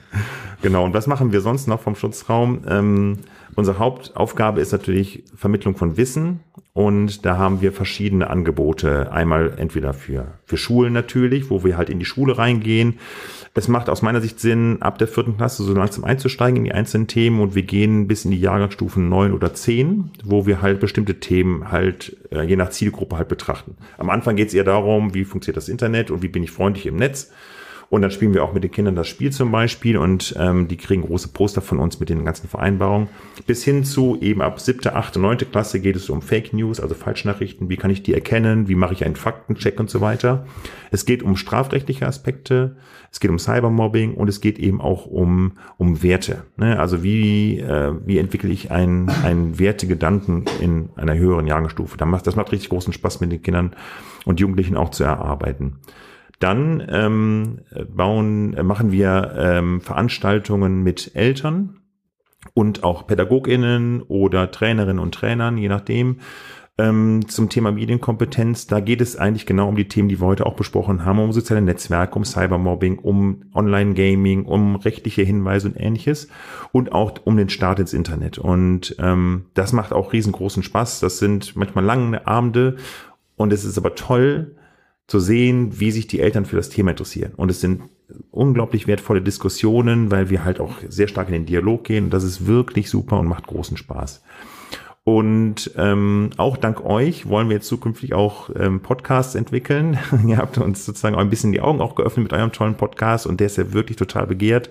genau, 0.60 0.84
und 0.84 0.92
was 0.92 1.06
machen 1.06 1.30
wir 1.30 1.40
sonst 1.40 1.68
noch 1.68 1.80
vom 1.80 1.94
Schutzraum? 1.94 2.62
Ähm, 2.68 3.18
Unsere 3.54 3.78
Hauptaufgabe 3.78 4.60
ist 4.60 4.72
natürlich 4.72 5.24
Vermittlung 5.34 5.76
von 5.76 5.96
Wissen 5.96 6.40
und 6.74 7.24
da 7.24 7.38
haben 7.38 7.60
wir 7.60 7.72
verschiedene 7.72 8.30
Angebote. 8.30 9.10
Einmal 9.10 9.54
entweder 9.56 9.94
für, 9.94 10.34
für 10.44 10.56
Schulen 10.56 10.92
natürlich, 10.92 11.50
wo 11.50 11.64
wir 11.64 11.76
halt 11.76 11.90
in 11.90 11.98
die 11.98 12.04
Schule 12.04 12.38
reingehen. 12.38 12.98
Es 13.54 13.66
macht 13.66 13.90
aus 13.90 14.02
meiner 14.02 14.20
Sicht 14.20 14.38
Sinn, 14.38 14.80
ab 14.80 14.98
der 14.98 15.08
vierten 15.08 15.36
Klasse 15.36 15.64
so 15.64 15.72
langsam 15.72 16.04
einzusteigen 16.04 16.58
in 16.58 16.64
die 16.64 16.72
einzelnen 16.72 17.08
Themen 17.08 17.40
und 17.40 17.56
wir 17.56 17.64
gehen 17.64 18.06
bis 18.06 18.24
in 18.24 18.30
die 18.30 18.40
Jahrgangsstufen 18.40 19.08
neun 19.08 19.32
oder 19.32 19.54
zehn, 19.54 20.10
wo 20.22 20.46
wir 20.46 20.62
halt 20.62 20.78
bestimmte 20.78 21.18
Themen 21.18 21.72
halt 21.72 22.16
äh, 22.30 22.42
je 22.42 22.54
nach 22.54 22.70
Zielgruppe 22.70 23.16
halt 23.16 23.26
betrachten. 23.26 23.76
Am 23.96 24.10
Anfang 24.10 24.36
geht 24.36 24.48
es 24.48 24.54
eher 24.54 24.62
darum, 24.62 25.14
wie 25.14 25.24
funktioniert 25.24 25.56
das 25.56 25.68
Internet 25.68 26.12
und 26.12 26.22
wie 26.22 26.28
bin 26.28 26.44
ich 26.44 26.52
freundlich 26.52 26.86
im 26.86 26.94
Netz. 26.94 27.32
Und 27.90 28.02
dann 28.02 28.10
spielen 28.10 28.34
wir 28.34 28.44
auch 28.44 28.52
mit 28.52 28.62
den 28.62 28.70
Kindern 28.70 28.96
das 28.96 29.08
Spiel 29.08 29.32
zum 29.32 29.50
Beispiel 29.50 29.96
und 29.96 30.34
ähm, 30.38 30.68
die 30.68 30.76
kriegen 30.76 31.02
große 31.02 31.28
Poster 31.28 31.62
von 31.62 31.78
uns 31.78 31.98
mit 32.00 32.10
den 32.10 32.22
ganzen 32.22 32.46
Vereinbarungen. 32.46 33.08
Bis 33.46 33.64
hin 33.64 33.82
zu 33.82 34.18
eben 34.20 34.42
ab 34.42 34.60
siebte, 34.60 34.94
achte, 34.94 35.18
neunte 35.18 35.46
Klasse 35.46 35.80
geht 35.80 35.96
es 35.96 36.10
um 36.10 36.20
Fake 36.20 36.52
News, 36.52 36.80
also 36.80 36.94
Falschnachrichten. 36.94 37.70
Wie 37.70 37.78
kann 37.78 37.90
ich 37.90 38.02
die 38.02 38.12
erkennen? 38.12 38.68
Wie 38.68 38.74
mache 38.74 38.92
ich 38.92 39.06
einen 39.06 39.16
Faktencheck 39.16 39.80
und 39.80 39.88
so 39.88 40.02
weiter? 40.02 40.44
Es 40.90 41.06
geht 41.06 41.22
um 41.22 41.36
strafrechtliche 41.36 42.06
Aspekte, 42.06 42.76
es 43.10 43.20
geht 43.20 43.30
um 43.30 43.38
Cybermobbing 43.38 44.14
und 44.14 44.28
es 44.28 44.42
geht 44.42 44.58
eben 44.58 44.82
auch 44.82 45.06
um, 45.06 45.52
um 45.78 46.02
Werte. 46.02 46.44
Ne? 46.58 46.78
Also 46.78 47.02
wie, 47.02 47.58
äh, 47.58 47.94
wie 48.04 48.18
entwickle 48.18 48.50
ich 48.50 48.70
einen, 48.70 49.08
einen 49.08 49.58
Wertegedanken 49.58 50.44
in 50.60 50.90
einer 50.96 51.16
höheren 51.16 51.46
Jahrgangsstufe? 51.46 51.96
Das 51.96 52.06
macht, 52.06 52.26
das 52.26 52.36
macht 52.36 52.52
richtig 52.52 52.68
großen 52.68 52.92
Spaß 52.92 53.20
mit 53.20 53.32
den 53.32 53.42
Kindern 53.42 53.74
und 54.26 54.40
Jugendlichen 54.40 54.76
auch 54.76 54.90
zu 54.90 55.04
erarbeiten. 55.04 55.78
Dann 56.38 56.86
ähm, 56.88 57.60
bauen, 57.88 58.54
äh, 58.54 58.62
machen 58.62 58.92
wir 58.92 59.34
ähm, 59.36 59.80
Veranstaltungen 59.80 60.82
mit 60.82 61.12
Eltern 61.14 61.80
und 62.54 62.84
auch 62.84 63.06
PädagogInnen 63.06 64.02
oder 64.02 64.50
Trainerinnen 64.50 65.00
und 65.00 65.14
Trainern, 65.14 65.58
je 65.58 65.68
nachdem, 65.68 66.18
ähm, 66.78 67.26
zum 67.26 67.48
Thema 67.48 67.72
Medienkompetenz. 67.72 68.68
Da 68.68 68.78
geht 68.78 69.00
es 69.00 69.16
eigentlich 69.16 69.46
genau 69.46 69.68
um 69.68 69.76
die 69.76 69.88
Themen, 69.88 70.08
die 70.08 70.20
wir 70.20 70.26
heute 70.26 70.46
auch 70.46 70.54
besprochen 70.54 71.04
haben, 71.04 71.18
um 71.18 71.32
soziale 71.32 71.60
Netzwerke, 71.60 72.14
um 72.14 72.24
Cybermobbing, 72.24 73.00
um 73.00 73.42
Online-Gaming, 73.52 74.44
um 74.44 74.76
rechtliche 74.76 75.22
Hinweise 75.22 75.68
und 75.68 75.76
ähnliches 75.76 76.28
und 76.70 76.92
auch 76.92 77.14
um 77.24 77.36
den 77.36 77.48
Start 77.48 77.80
ins 77.80 77.92
Internet. 77.92 78.38
Und 78.38 78.94
ähm, 79.00 79.46
das 79.54 79.72
macht 79.72 79.92
auch 79.92 80.12
riesengroßen 80.12 80.62
Spaß. 80.62 81.00
Das 81.00 81.18
sind 81.18 81.56
manchmal 81.56 81.84
lange 81.84 82.24
Abende 82.26 82.76
und 83.36 83.52
es 83.52 83.64
ist 83.64 83.76
aber 83.76 83.96
toll, 83.96 84.54
zu 85.08 85.18
sehen, 85.18 85.80
wie 85.80 85.90
sich 85.90 86.06
die 86.06 86.20
Eltern 86.20 86.44
für 86.44 86.56
das 86.56 86.68
Thema 86.68 86.90
interessieren. 86.90 87.32
Und 87.36 87.50
es 87.50 87.60
sind 87.60 87.82
unglaublich 88.30 88.86
wertvolle 88.86 89.22
Diskussionen, 89.22 90.10
weil 90.10 90.30
wir 90.30 90.44
halt 90.44 90.60
auch 90.60 90.74
sehr 90.88 91.08
stark 91.08 91.28
in 91.28 91.32
den 91.32 91.46
Dialog 91.46 91.84
gehen. 91.84 92.04
Und 92.04 92.10
das 92.10 92.24
ist 92.24 92.46
wirklich 92.46 92.90
super 92.90 93.18
und 93.18 93.26
macht 93.26 93.46
großen 93.46 93.76
Spaß. 93.76 94.22
Und 95.04 95.70
ähm, 95.78 96.30
auch 96.36 96.58
dank 96.58 96.84
euch 96.84 97.26
wollen 97.26 97.48
wir 97.48 97.56
jetzt 97.56 97.68
zukünftig 97.68 98.12
auch 98.12 98.50
ähm, 98.54 98.80
Podcasts 98.80 99.34
entwickeln. 99.34 99.98
Ihr 100.26 100.36
habt 100.36 100.58
uns 100.58 100.84
sozusagen 100.84 101.16
auch 101.16 101.20
ein 101.20 101.30
bisschen 101.30 101.52
die 101.52 101.62
Augen 101.62 101.80
auch 101.80 101.94
geöffnet 101.94 102.24
mit 102.24 102.32
eurem 102.34 102.52
tollen 102.52 102.74
Podcast 102.74 103.26
und 103.26 103.40
der 103.40 103.46
ist 103.46 103.56
ja 103.56 103.72
wirklich 103.72 103.96
total 103.96 104.26
begehrt 104.26 104.68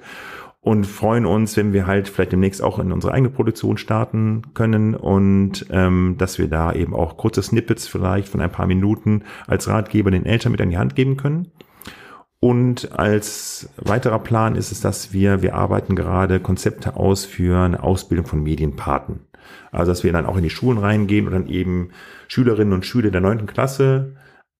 und 0.67 0.85
freuen 0.85 1.25
uns, 1.25 1.55
wenn 1.55 1.71
wir 1.71 1.87
halt 1.87 2.09
vielleicht 2.09 2.33
demnächst 2.33 2.61
auch 2.61 2.77
in 2.77 2.91
unsere 2.91 3.13
eigene 3.13 3.29
Produktion 3.29 3.77
starten 3.77 4.41
können 4.53 4.95
und 4.95 5.65
ähm, 5.69 6.15
dass 6.17 6.39
wir 6.39 6.49
da 6.49 6.73
eben 6.73 6.93
auch 6.93 7.15
kurze 7.15 7.41
Snippets 7.41 7.87
vielleicht 7.87 8.27
von 8.27 8.41
ein 8.41 8.51
paar 8.51 8.67
Minuten 8.67 9.23
als 9.47 9.69
Ratgeber 9.69 10.11
den 10.11 10.25
Eltern 10.25 10.51
mit 10.51 10.59
an 10.59 10.69
die 10.69 10.77
Hand 10.77 10.93
geben 10.97 11.15
können. 11.15 11.53
Und 12.41 12.91
als 12.91 13.69
weiterer 13.77 14.19
Plan 14.19 14.55
ist 14.55 14.73
es, 14.73 14.81
dass 14.81 15.13
wir, 15.13 15.41
wir 15.41 15.55
arbeiten 15.55 15.95
gerade 15.95 16.41
Konzepte 16.41 16.97
aus 16.97 17.23
für 17.23 17.63
eine 17.63 17.81
Ausbildung 17.81 18.25
von 18.25 18.43
Medienpaten. 18.43 19.21
Also, 19.71 19.93
dass 19.93 20.03
wir 20.03 20.11
dann 20.11 20.25
auch 20.25 20.35
in 20.35 20.43
die 20.43 20.49
Schulen 20.49 20.79
reingehen 20.79 21.27
und 21.27 21.31
dann 21.31 21.47
eben 21.47 21.91
Schülerinnen 22.27 22.73
und 22.73 22.85
Schüler 22.85 23.09
der 23.09 23.21
neunten 23.21 23.47
Klasse 23.47 24.17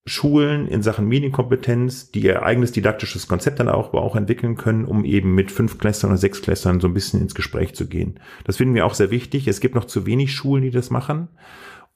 Schulen 0.08 0.68
in 0.68 0.82
Sachen 0.82 1.08
Medienkompetenz, 1.08 2.12
die 2.12 2.22
ihr 2.22 2.44
eigenes 2.44 2.72
didaktisches 2.72 3.28
Konzept 3.28 3.60
dann 3.60 3.68
auch, 3.68 3.94
auch 3.94 4.16
entwickeln 4.16 4.56
können, 4.56 4.86
um 4.86 5.04
eben 5.04 5.36
mit 5.36 5.52
fünf 5.52 5.78
Klässern 5.78 6.12
oder 6.12 6.18
sechs 6.18 6.42
Klässern 6.42 6.80
so 6.80 6.88
ein 6.88 6.94
bisschen 6.94 7.22
ins 7.22 7.36
Gespräch 7.36 7.76
zu 7.76 7.88
gehen. 7.88 8.20
Das 8.46 8.58
finden 8.58 8.74
wir 8.74 8.86
auch 8.86 8.94
sehr 8.94 9.12
wichtig. 9.12 9.48
Es 9.48 9.60
gibt 9.60 9.76
noch 9.76 9.86
zu 9.86 10.06
wenig 10.06 10.34
Schulen, 10.34 10.64
die 10.64 10.72
das 10.72 10.90
machen. 10.90 11.28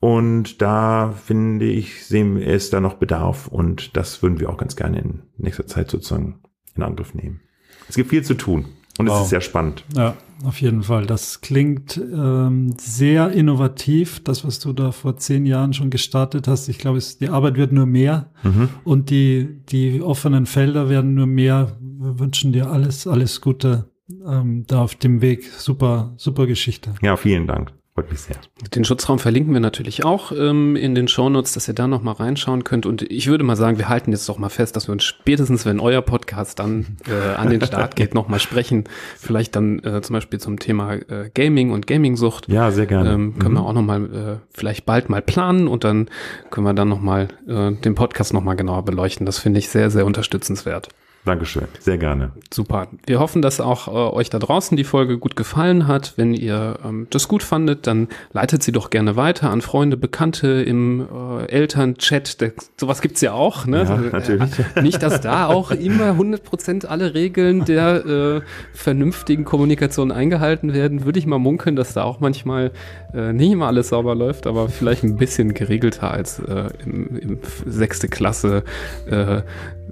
Und 0.02 0.62
da 0.62 1.14
finde 1.26 1.66
ich, 1.66 2.06
sehen 2.06 2.38
wir 2.38 2.48
es 2.48 2.70
da 2.70 2.82
noch 2.82 2.96
Bedarf 2.96 3.48
und 3.48 3.96
das 3.96 4.22
würden 4.22 4.40
wir 4.40 4.50
auch 4.50 4.58
ganz 4.58 4.76
gerne 4.76 5.00
in 5.00 5.24
nächster 5.38 5.68
Zeit 5.68 5.90
sozusagen 5.90 6.42
in 6.76 6.84
Angriff 6.84 7.14
nehmen. 7.14 7.42
Es 7.88 7.96
gibt 7.96 8.10
viel 8.10 8.24
zu 8.24 8.34
tun. 8.34 8.66
Und 9.02 9.10
wow. 9.10 9.18
es 9.18 9.23
ist 9.23 9.30
sehr 9.30 9.41
spannend. 9.41 9.84
Ja, 9.95 10.15
auf 10.44 10.61
jeden 10.61 10.84
Fall. 10.84 11.06
Das 11.06 11.41
klingt 11.41 11.98
ähm, 11.98 12.73
sehr 12.80 13.32
innovativ, 13.32 14.23
das, 14.23 14.45
was 14.45 14.60
du 14.60 14.73
da 14.73 14.91
vor 14.91 15.18
zehn 15.18 15.45
Jahren 15.45 15.73
schon 15.73 15.90
gestartet 15.90 16.48
hast. 16.48 16.68
Ich 16.69 16.78
glaube, 16.78 16.98
es, 16.98 17.18
die 17.18 17.30
Arbeit 17.30 17.57
wird 17.57 17.72
nur 17.72 17.86
mehr 17.86 18.32
mhm. 18.44 18.69
und 18.84 19.10
die, 19.10 19.61
die 19.69 20.02
offenen 20.02 20.45
Felder 20.45 20.90
werden 20.90 21.14
nur 21.14 21.28
mehr. 21.28 21.78
Wir 21.80 22.19
wünschen 22.19 22.53
dir 22.53 22.72
alles, 22.72 23.06
alles 23.06 23.41
Gute 23.41 23.91
ähm, 24.26 24.65
da 24.68 24.82
auf 24.82 24.95
dem 24.95 25.22
Weg. 25.22 25.45
Super, 25.45 26.14
super 26.18 26.48
Geschichte. 26.48 26.94
Ja, 27.02 27.18
vielen 27.18 27.48
Dank. 27.48 27.72
Freut 28.02 28.11
mich 28.11 28.22
sehr. 28.22 28.36
Den 28.73 28.84
Schutzraum 28.84 29.19
verlinken 29.19 29.53
wir 29.53 29.60
natürlich 29.60 30.03
auch 30.03 30.32
ähm, 30.32 30.76
in 30.76 30.95
den 30.95 31.07
Shownotes, 31.07 31.53
dass 31.53 31.68
ihr 31.68 31.76
da 31.76 31.88
nochmal 31.88 32.15
reinschauen 32.15 32.64
könnt. 32.64 32.88
Und 32.88 33.03
ich 33.03 33.28
würde 33.28 33.44
mal 33.44 33.56
sagen, 33.56 33.78
wir 33.78 33.90
halten 33.90 34.11
jetzt 34.11 34.28
doch 34.28 34.40
mal 34.40 34.49
fest, 34.49 34.76
dass 34.76 34.88
wir 34.88 34.94
uns 34.94 35.03
spätestens, 35.03 35.68
wenn 35.68 35.80
euer 35.80 36.02
Podcast 36.02 36.57
dann 36.57 36.98
äh, 37.07 37.36
an 37.36 37.52
den 37.52 37.61
Start 37.61 37.95
geht, 37.95 38.15
nochmal 38.15 38.40
sprechen. 38.40 38.86
Vielleicht 39.19 39.56
dann 39.56 39.84
äh, 39.84 40.02
zum 40.02 40.15
Beispiel 40.15 40.40
zum 40.40 40.57
Thema 40.57 40.95
äh, 40.95 41.30
Gaming 41.32 41.69
und 41.69 41.86
Gamingsucht. 41.86 42.48
Ja, 42.48 42.72
sehr 42.72 42.88
gerne. 42.88 43.11
Ähm, 43.11 43.38
können 43.38 43.53
mhm. 43.53 43.57
wir 43.60 43.65
auch 43.65 43.73
nochmal 43.73 44.03
äh, 44.06 44.38
vielleicht 44.49 44.88
bald 44.88 45.10
mal 45.10 45.22
planen 45.22 45.68
und 45.68 45.84
dann 45.84 46.10
können 46.49 46.65
wir 46.65 46.73
dann 46.73 46.90
nochmal 46.90 47.28
äh, 47.48 47.72
den 47.72 47.94
Podcast 47.94 48.34
nochmal 48.34 48.56
genauer 48.56 48.84
beleuchten. 48.84 49.28
Das 49.28 49.38
finde 49.38 49.60
ich 49.60 49.69
sehr, 49.69 49.91
sehr 49.91 50.07
unterstützenswert. 50.07 50.90
Dankeschön, 51.23 51.68
sehr 51.80 51.99
gerne. 51.99 52.31
Super. 52.52 52.88
Wir 53.06 53.19
hoffen, 53.19 53.43
dass 53.43 53.61
auch 53.61 53.88
äh, 53.88 53.91
euch 53.91 54.31
da 54.31 54.39
draußen 54.39 54.76
die 54.76 54.84
Folge 54.84 55.19
gut 55.19 55.35
gefallen 55.35 55.88
hat. 55.88 56.14
Wenn 56.15 56.34
ihr 56.34 56.80
ähm, 56.84 57.06
das 57.11 57.27
gut 57.27 57.43
fandet, 57.43 57.85
dann 57.85 58.07
leitet 58.34 58.64
sie 58.64 58.72
doch 58.72 58.89
gerne 58.89 59.15
weiter 59.15 59.52
an 59.52 59.61
Freunde, 59.61 59.98
Bekannte 59.98 60.48
im 60.64 61.02
äh, 61.02 61.45
Elternchat. 61.45 62.41
Der, 62.41 62.53
sowas 62.76 63.02
gibt's 63.02 63.22
ja 63.22 63.34
auch. 63.34 63.68
Ne? 63.68 63.84
Ja, 63.84 63.98
natürlich. 63.98 64.49
Äh, 64.76 64.81
nicht, 64.81 65.03
dass 65.03 65.22
da 65.22 65.45
auch 65.45 65.69
immer 65.69 66.14
100% 66.14 66.88
alle 66.88 67.14
Regeln 67.14 67.65
der 67.65 68.06
äh, 68.06 68.41
vernünftigen 68.73 69.45
Kommunikation 69.45 70.11
eingehalten 70.11 70.73
werden. 70.73 71.06
Würde 71.06 71.19
ich 71.19 71.27
mal 71.27 71.38
munkeln, 71.38 71.76
dass 71.76 71.93
da 71.93 72.03
auch 72.03 72.19
manchmal 72.19 72.72
äh, 73.14 73.31
nicht 73.31 73.52
immer 73.52 73.68
alles 73.68 73.89
sauber 73.89 74.15
läuft, 74.15 74.48
aber 74.48 74.69
vielleicht 74.69 75.03
ein 75.03 75.18
bisschen 75.18 75.53
geregelter 75.53 76.10
als 76.10 76.39
äh, 76.39 76.69
im, 76.84 77.15
im 77.15 77.39
sechste 77.68 78.07
Klasse 78.07 78.64
äh, 79.07 79.41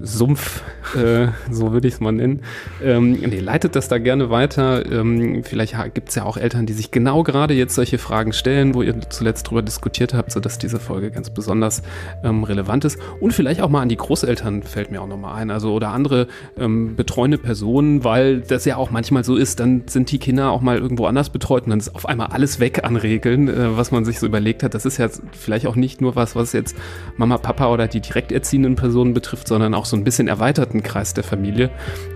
Sumpf, 0.02 0.64
äh, 0.96 1.28
so 1.52 1.72
würde 1.72 1.88
ich 1.88 1.96
es 1.96 2.00
mal 2.00 2.12
nennen. 2.12 2.42
Ähm, 2.84 3.12
nee, 3.12 3.40
leitet 3.40 3.76
das 3.76 3.88
da 3.88 3.98
gerne 3.98 4.30
weiter. 4.30 4.86
Ähm, 4.92 5.44
vielleicht 5.44 5.76
gibt 5.94 6.10
es 6.10 6.16
ja 6.16 6.24
auch 6.24 6.38
Eltern, 6.38 6.66
die 6.66 6.74
sich 6.74 6.92
genau 6.92 7.24
gerade 7.24 7.54
jetzt 7.54 7.76
solche 7.76 7.98
Fragen 7.98 8.34
stellen, 8.34 8.74
wo 8.74 8.82
ihr 8.82 9.00
zuletzt 9.10 9.50
drüber 9.50 9.62
diskutiert 9.62 10.14
habt, 10.14 10.32
sodass 10.32 10.58
diese 10.58 10.80
Folge 10.80 11.12
ganz 11.12 11.30
besonders 11.30 11.84
ähm, 12.24 12.44
relevant 12.44 12.86
ist. 12.86 13.00
Und 13.20 13.34
vielleicht 13.34 13.62
auch 13.62 13.70
mal 13.70 13.82
an 13.82 13.90
die 13.90 13.98
Großeltern 13.98 14.64
fällt 14.64 14.92
mir 14.92 15.02
auch 15.02 15.08
nochmal 15.08 15.36
ein, 15.36 15.52
also 15.52 15.74
oder 15.74 15.90
andere 15.90 16.28
ähm, 16.58 16.96
betreuende 16.96 17.38
Personen, 17.38 18.04
weil 18.04 18.42
das 18.42 18.66
ja 18.66 18.78
auch 18.78 18.92
manchmal 18.92 19.24
so 19.24 19.36
ist, 19.36 19.60
dann 19.60 19.84
sind 19.88 20.12
die 20.12 20.20
Kinder 20.20 20.52
auch 20.52 20.62
mal 20.62 20.78
irgendwo 20.78 21.06
anders 21.06 21.30
betreut 21.30 21.64
und 21.64 21.72
dann 21.72 21.80
ist 21.80 21.96
auf 21.96 22.08
einmal 22.08 22.28
alles 22.28 22.60
weg 22.60 22.84
an 22.84 22.96
Regeln, 22.96 23.48
äh, 23.48 23.78
was 23.78 23.92
man 23.92 24.06
sich 24.06 24.20
so 24.20 24.26
überlegt 24.26 24.64
hat. 24.64 24.74
Das 24.74 24.86
ist 24.86 24.98
ja 24.98 25.10
vielleicht 25.32 25.68
auch 25.68 25.76
nicht 25.76 26.02
nur 26.02 26.16
was, 26.16 26.36
was 26.36 26.54
jetzt 26.54 26.76
Mama, 27.18 27.38
Papa 27.38 27.72
oder 27.72 27.88
die 27.88 28.02
direkt 28.02 28.32
erziehenden 28.32 28.76
Personen 28.76 29.14
betrifft, 29.14 29.48
sondern 29.48 29.74
auch 29.74 29.86
so 29.90 29.98
ein 29.98 30.04
bisschen 30.04 30.28
erweiterten 30.28 30.84
Kreis 30.84 31.14
der 31.14 31.24
Familie, 31.24 31.70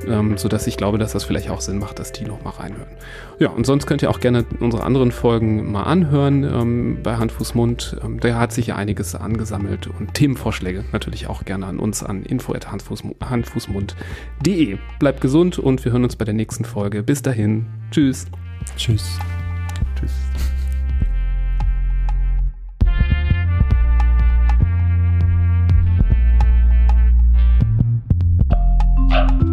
ähm, 0.08 0.38
sodass 0.38 0.68
ich 0.68 0.78
glaube, 0.78 0.98
dass 0.98 1.14
das 1.14 1.24
vielleicht 1.24 1.50
auch 1.50 1.62
Sinn 1.62 1.80
macht, 1.80 2.00
dass 2.00 2.12
die 2.12 2.26
noch 2.26 2.44
mal 2.44 2.52
reinhören. 2.52 2.90
Ja, 3.40 3.50
und 3.50 3.66
sonst 3.66 3.88
könnt 3.88 4.02
ihr 4.02 4.10
auch 4.10 4.20
gerne 4.20 4.44
unsere 4.60 4.84
anderen 4.84 5.12
Folgen 5.12 5.72
mal 5.72 5.84
anhören 5.84 6.44
ähm, 6.44 6.98
bei 7.04 7.18
Hand, 7.18 7.32
Fuß, 7.32 7.54
Mund. 7.56 7.98
Ähm, 8.04 8.20
da 8.20 8.40
hat 8.40 8.52
sich 8.52 8.68
ja 8.68 8.76
einiges 8.76 9.16
angesammelt 9.16 9.88
und 9.88 10.14
Themenvorschläge 10.14 10.84
natürlich 10.91 11.28
auch 11.28 11.45
gerne 11.45 11.66
an 11.66 11.80
uns 11.80 12.04
an 12.04 12.24
info.handfußmund.de. 12.24 14.78
Bleibt 15.00 15.22
gesund 15.22 15.58
und 15.60 15.86
wir 15.86 15.91
hören 15.91 16.04
uns 16.04 16.16
bei 16.16 16.26
der 16.26 16.34
nächsten 16.34 16.66
Folge. 16.66 17.04
Bis 17.04 17.22
dahin. 17.22 17.68
Tschüss. 17.91 18.26
Tschüss. 18.78 19.20
Tschüss. 20.00 20.14
Bye. 29.14 29.53